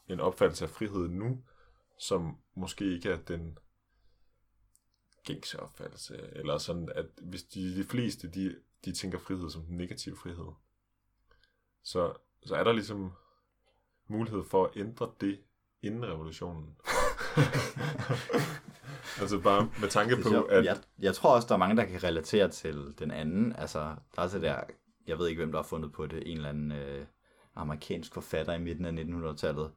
en 0.07 0.19
opfattelse 0.19 0.65
af 0.65 0.69
frihed 0.69 1.07
nu, 1.07 1.43
som 1.99 2.37
måske 2.55 2.93
ikke 2.93 3.09
er 3.09 3.17
den 3.17 3.57
gængse 5.23 5.59
opfattelse, 5.59 6.29
eller 6.35 6.57
sådan, 6.57 6.89
at 6.95 7.05
hvis 7.21 7.43
de, 7.43 7.77
de 7.77 7.83
fleste, 7.83 8.27
de, 8.27 8.55
de 8.85 8.91
tænker 8.91 9.19
frihed 9.19 9.49
som 9.49 9.61
den 9.61 9.77
negative 9.77 10.17
frihed, 10.17 10.51
så, 11.83 12.13
så 12.45 12.55
er 12.55 12.63
der 12.63 12.73
ligesom 12.73 13.11
mulighed 14.07 14.43
for 14.43 14.65
at 14.65 14.71
ændre 14.77 15.11
det 15.21 15.39
inden 15.81 16.05
revolutionen. 16.05 16.77
altså 19.21 19.39
bare 19.39 19.71
med 19.79 19.89
tanke 19.89 20.15
på, 20.23 20.41
at... 20.41 20.65
jeg, 20.65 20.77
jeg 20.99 21.15
tror 21.15 21.35
også, 21.35 21.47
der 21.47 21.53
er 21.53 21.59
mange, 21.59 21.77
der 21.77 21.85
kan 21.85 22.03
relatere 22.03 22.49
til 22.49 22.95
den 22.99 23.11
anden. 23.11 23.55
Altså, 23.55 23.79
der 23.79 24.17
er 24.17 24.21
også 24.21 24.39
der, 24.39 24.63
jeg 25.07 25.17
ved 25.19 25.27
ikke, 25.27 25.39
hvem 25.39 25.51
der 25.51 25.59
har 25.59 25.63
fundet 25.63 25.91
på 25.91 26.07
det, 26.07 26.31
en 26.31 26.37
eller 26.37 26.49
anden 26.49 26.71
øh, 26.71 27.05
amerikansk 27.55 28.13
forfatter 28.13 28.53
i 28.53 28.59
midten 28.59 28.85
af 28.85 29.03
1900-tallet. 29.03 29.71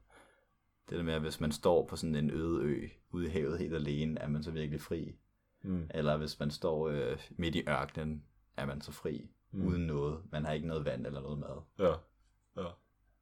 Det 0.91 0.99
der 0.99 1.05
med, 1.05 1.15
at 1.15 1.21
hvis 1.21 1.41
man 1.41 1.53
står 1.53 1.87
på 1.87 1.97
sådan 1.97 2.15
en 2.15 2.31
øde 2.31 2.63
ø 2.65 2.89
ude 3.11 3.27
i 3.27 3.31
havet 3.31 3.59
helt 3.59 3.75
alene, 3.75 4.21
er 4.21 4.29
man 4.29 4.43
så 4.43 4.51
virkelig 4.51 4.81
fri. 4.81 5.17
Mm, 5.63 5.87
Eller 5.95 6.17
hvis 6.17 6.41
man 6.41 6.51
står 6.51 6.89
øh, 6.89 7.19
midt 7.31 7.55
i 7.55 7.63
ørkenen, 7.69 8.25
er 8.57 8.67
man 8.67 8.81
så 8.81 8.93
fri. 8.93 9.31
Mm. 9.53 9.67
Uden 9.67 9.87
noget. 9.87 10.23
Man 10.33 10.45
har 10.45 10.53
ikke 10.53 10.67
noget 10.67 10.85
vand 10.85 11.07
eller 11.07 11.21
noget 11.21 11.39
mad. 11.39 11.63
ja, 11.79 11.95
ja. 12.63 12.69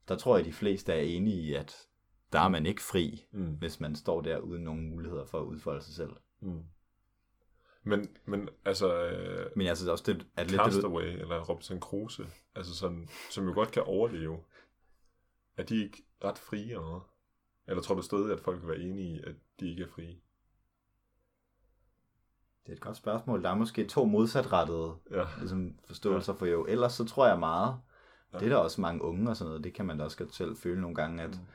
Der 0.08 0.16
tror 0.16 0.36
jeg, 0.36 0.44
de 0.44 0.52
fleste 0.52 0.92
er 0.92 1.00
enige 1.00 1.36
i, 1.42 1.54
at 1.54 1.88
der 2.32 2.40
er 2.40 2.48
man 2.48 2.66
ikke 2.66 2.82
fri, 2.82 3.24
Mm, 3.32 3.54
hvis 3.54 3.80
man 3.80 3.96
står 3.96 4.20
der 4.20 4.38
uden 4.38 4.62
nogen 4.64 4.90
muligheder 4.90 5.24
for 5.24 5.40
at 5.40 5.44
udfolde 5.44 5.82
sig 5.82 5.94
selv. 5.94 6.12
mm. 6.40 6.62
Men, 7.86 8.16
men 8.24 8.48
altså... 8.64 9.04
Øh, 9.06 9.50
Men 9.56 9.66
jeg 9.66 9.76
synes 9.76 9.88
også, 9.88 10.04
det 10.06 10.26
er 10.36 10.42
lidt... 10.44 10.52
Det, 10.52 10.72
Castaway 10.72 11.04
eller 11.04 11.44
Robinson 11.44 11.80
Crusoe, 11.80 12.26
altså 12.54 12.74
sådan, 12.74 13.08
som 13.30 13.46
jo 13.48 13.54
godt 13.54 13.70
kan 13.72 13.82
overleve, 13.82 14.38
er 15.56 15.62
de 15.62 15.84
ikke 15.84 16.02
ret 16.24 16.38
frie 16.38 16.62
eller 16.70 16.80
noget? 16.80 17.02
Eller 17.66 17.82
tror 17.82 17.94
du 17.94 18.02
stadig, 18.02 18.32
at 18.32 18.40
folk 18.40 18.60
vil 18.60 18.68
være 18.68 18.78
enige 18.78 19.16
i, 19.16 19.20
at 19.26 19.34
de 19.60 19.70
ikke 19.70 19.82
er 19.82 19.88
frie? 19.88 20.16
Det 22.66 22.72
er 22.72 22.76
et 22.76 22.80
godt 22.80 22.96
spørgsmål. 22.96 23.42
Der 23.42 23.50
er 23.50 23.54
måske 23.54 23.86
to 23.88 24.04
modsatrettede 24.04 24.94
Ja, 25.10 25.24
ligesom, 25.38 25.78
forståelser 25.86 26.34
for 26.34 26.46
jo. 26.46 26.66
Ellers 26.66 26.92
så 26.92 27.04
tror 27.04 27.26
jeg 27.26 27.38
meget, 27.38 27.80
Ja. 28.32 28.38
det 28.38 28.44
er 28.44 28.48
der 28.50 28.56
også 28.56 28.80
mange 28.80 29.02
unge 29.02 29.30
og 29.30 29.36
sådan 29.36 29.48
noget, 29.48 29.64
det 29.64 29.74
kan 29.74 29.86
man 29.86 29.98
da 29.98 30.04
også 30.04 30.18
godt 30.18 30.34
selv 30.34 30.56
føle 30.56 30.80
nogle 30.80 30.96
gange, 30.96 31.22
at, 31.22 31.30
Mm. 31.30 31.46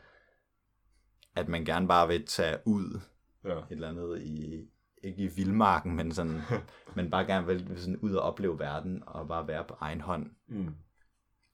at 1.35 1.47
man 1.47 1.65
gerne 1.65 1.87
bare 1.87 2.07
vil 2.07 2.25
tage 2.25 2.57
ud 2.65 2.99
ja, 3.43 3.57
et 3.57 3.65
eller 3.69 3.89
andet 3.89 4.21
i, 4.21 4.69
ikke 5.03 5.23
i 5.23 5.27
vildmarken, 5.27 5.95
men 5.95 6.11
sådan, 6.13 6.41
men 6.95 7.09
bare 7.09 7.25
gerne 7.25 7.47
vil, 7.47 7.73
sådan 7.77 7.97
ud 7.97 8.13
og 8.13 8.21
opleve 8.23 8.59
verden 8.59 9.03
og 9.07 9.27
bare 9.27 9.47
være 9.47 9.63
på 9.63 9.75
egen 9.79 10.01
hånd. 10.01 10.29
mm. 10.47 10.75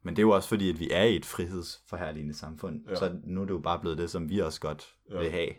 Men 0.02 0.16
det 0.16 0.22
er 0.22 0.26
jo 0.28 0.32
også 0.32 0.50
fordi, 0.50 0.70
at 0.70 0.80
vi 0.80 0.90
er 0.92 1.04
i 1.04 1.16
et 1.16 1.26
frihedsforherligende 1.26 2.34
samfund, 2.34 2.90
Ja. 2.90 2.96
så 2.96 3.20
nu 3.24 3.42
er 3.42 3.46
det 3.46 3.54
jo 3.54 3.60
bare 3.60 3.80
blevet 3.80 3.98
det, 3.98 4.10
som 4.12 4.30
vi 4.30 4.40
også 4.40 4.62
godt 4.62 4.96
ja. 5.12 5.18
vil 5.20 5.32
have. 5.32 5.50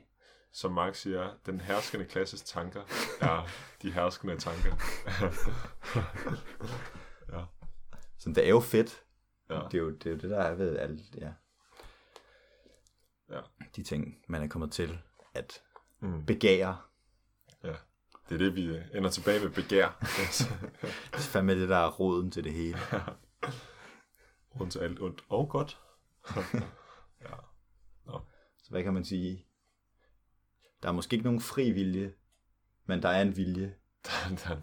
Som 0.52 0.73
Marx 0.73 0.97
siger, 0.97 1.31
den 1.47 1.60
herskende 1.60 2.05
klasses 2.05 2.43
tanker 2.43 2.81
er 3.20 3.48
de 3.82 3.93
herskende 3.93 4.36
tanker. 4.36 4.70
ja, 7.32 7.44
Så 8.19 8.31
det 8.31 8.44
er 8.44 8.48
jo 8.48 8.60
fedt. 8.60 9.02
ja, 9.51 9.55
Det 9.55 9.74
er 9.74 9.78
jo 9.78 9.90
det, 9.90 10.06
er 10.06 10.10
jo 10.10 10.16
det 10.16 10.31
der 10.31 10.39
er 10.39 10.55
ved 10.55 10.78
alt, 10.78 11.01
ja. 11.16 11.31
ja. 13.31 13.40
de 13.77 13.82
ting, 13.82 14.19
man 14.28 14.43
er 14.43 14.48
kommet 14.48 14.73
til 14.73 14.98
at 15.35 15.62
Mm. 16.01 16.24
begære. 16.27 16.77
Ja. 18.30 18.34
Det 18.34 18.42
er 18.42 18.46
det, 18.46 18.55
vi 18.56 18.64
øh, 18.64 18.84
ender 18.94 19.10
tilbage 19.10 19.40
ved 19.42 19.50
begær. 19.50 19.88
Det 21.10 21.12
er 21.12 21.18
fandme 21.18 21.60
det, 21.60 21.68
der 21.68 21.76
er 21.76 21.90
roden 21.90 22.30
til 22.30 22.44
det 22.44 22.52
hele. 22.52 22.78
Rundt 24.60 24.72
til 24.72 24.78
alt 24.78 25.00
ondt 25.00 25.24
og 25.28 25.48
godt. 25.48 25.78
Så 28.62 28.70
hvad 28.70 28.82
kan 28.82 28.94
man 28.94 29.05
sige? 29.05 29.46
Der 30.82 30.88
er 30.88 30.92
måske 30.92 31.14
ikke 31.14 31.24
nogen 31.24 31.40
fri 31.40 31.70
vilje, 31.70 32.12
men 32.86 33.02
der 33.02 33.09
er 33.09 33.22
en 33.22 33.36
vilje. 33.36 33.74
Der- 34.06 34.28
der- 34.28 34.60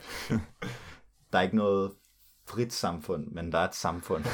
Der 1.31 1.37
er 1.39 1.41
ikke 1.43 1.55
noget 1.55 1.91
frit 2.47 2.73
samfund, 2.73 3.27
men 3.27 3.51
der 3.51 3.57
er 3.59 3.67
et 3.67 3.75
samfund. 3.75 4.25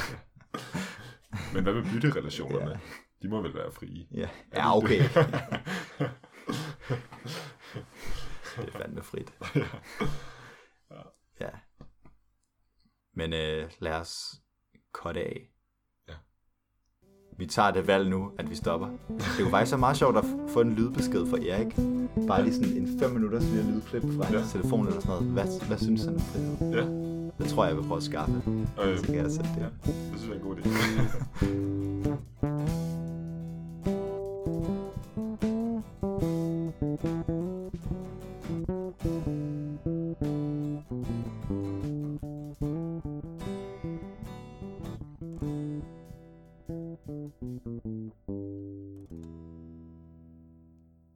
Men 1.54 1.62
hvad 1.62 1.74
med 1.74 1.82
bytterelationerne? 1.82 2.70
Ja. 2.70 2.78
De 3.22 3.28
må 3.28 3.42
vel 3.42 3.54
være 3.54 3.72
frie. 3.72 4.06
Ja, 4.14 4.28
ja 4.54 4.76
okay. 4.76 5.00
Det 8.56 8.68
er 8.74 8.78
fandme 8.78 9.02
frit. 9.02 9.32
Ja. 11.40 11.48
Men 13.14 13.32
øh, 13.32 13.70
lad 13.78 13.92
os 13.92 14.34
korte 14.92 15.20
af. 15.20 15.52
Ja. 16.08 16.12
Vi 17.38 17.46
tager 17.46 17.70
det 17.70 17.86
valg 17.86 18.08
nu, 18.10 18.32
at 18.38 18.50
vi 18.50 18.54
stopper. 18.54 18.88
Det 19.08 19.38
er 19.38 19.44
jo 19.44 19.48
faktisk 19.50 19.70
så 19.70 19.76
meget 19.76 19.96
sjovt 19.96 20.16
at 20.16 20.24
få 20.48 20.60
en 20.60 20.74
lydbesked 20.74 21.26
fra 21.26 21.36
Erik. 21.38 21.74
Bare 22.28 22.42
lige 22.42 22.54
sådan 22.54 22.76
en 22.76 22.98
5 22.98 23.10
minutters 23.10 23.44
lille 23.44 23.72
lydklip 23.74 24.02
fra 24.02 24.32
Ja. 24.32 24.38
hans 24.38 24.52
telefon 24.52 24.86
eller 24.86 25.00
sådan 25.00 25.16
noget. 25.22 25.32
Hvad, 25.32 25.66
hvad 25.66 25.78
synes 25.78 26.04
han 26.04 26.14
om 26.14 26.20
frihed? 26.20 26.56
Ja, 26.74 26.84
Det 27.44 27.50
tror 27.50 27.64
jeg, 27.64 27.70
jeg 27.70 27.76
vil 27.82 27.86
prøve 27.88 27.96
at 27.96 28.02
skaffe. 28.02 28.42
øh, 28.82 28.98
Så 28.98 29.06
kan 29.06 29.14
jeg 29.16 29.30
sætte 29.30 29.50
det. 29.54 29.60
ja, 29.60 29.68
det 29.92 29.94
synes 30.20 30.22
jeg 30.22 30.30
er 30.30 30.36
en 30.36 30.40
god 30.40 30.56
idé. 30.56 30.68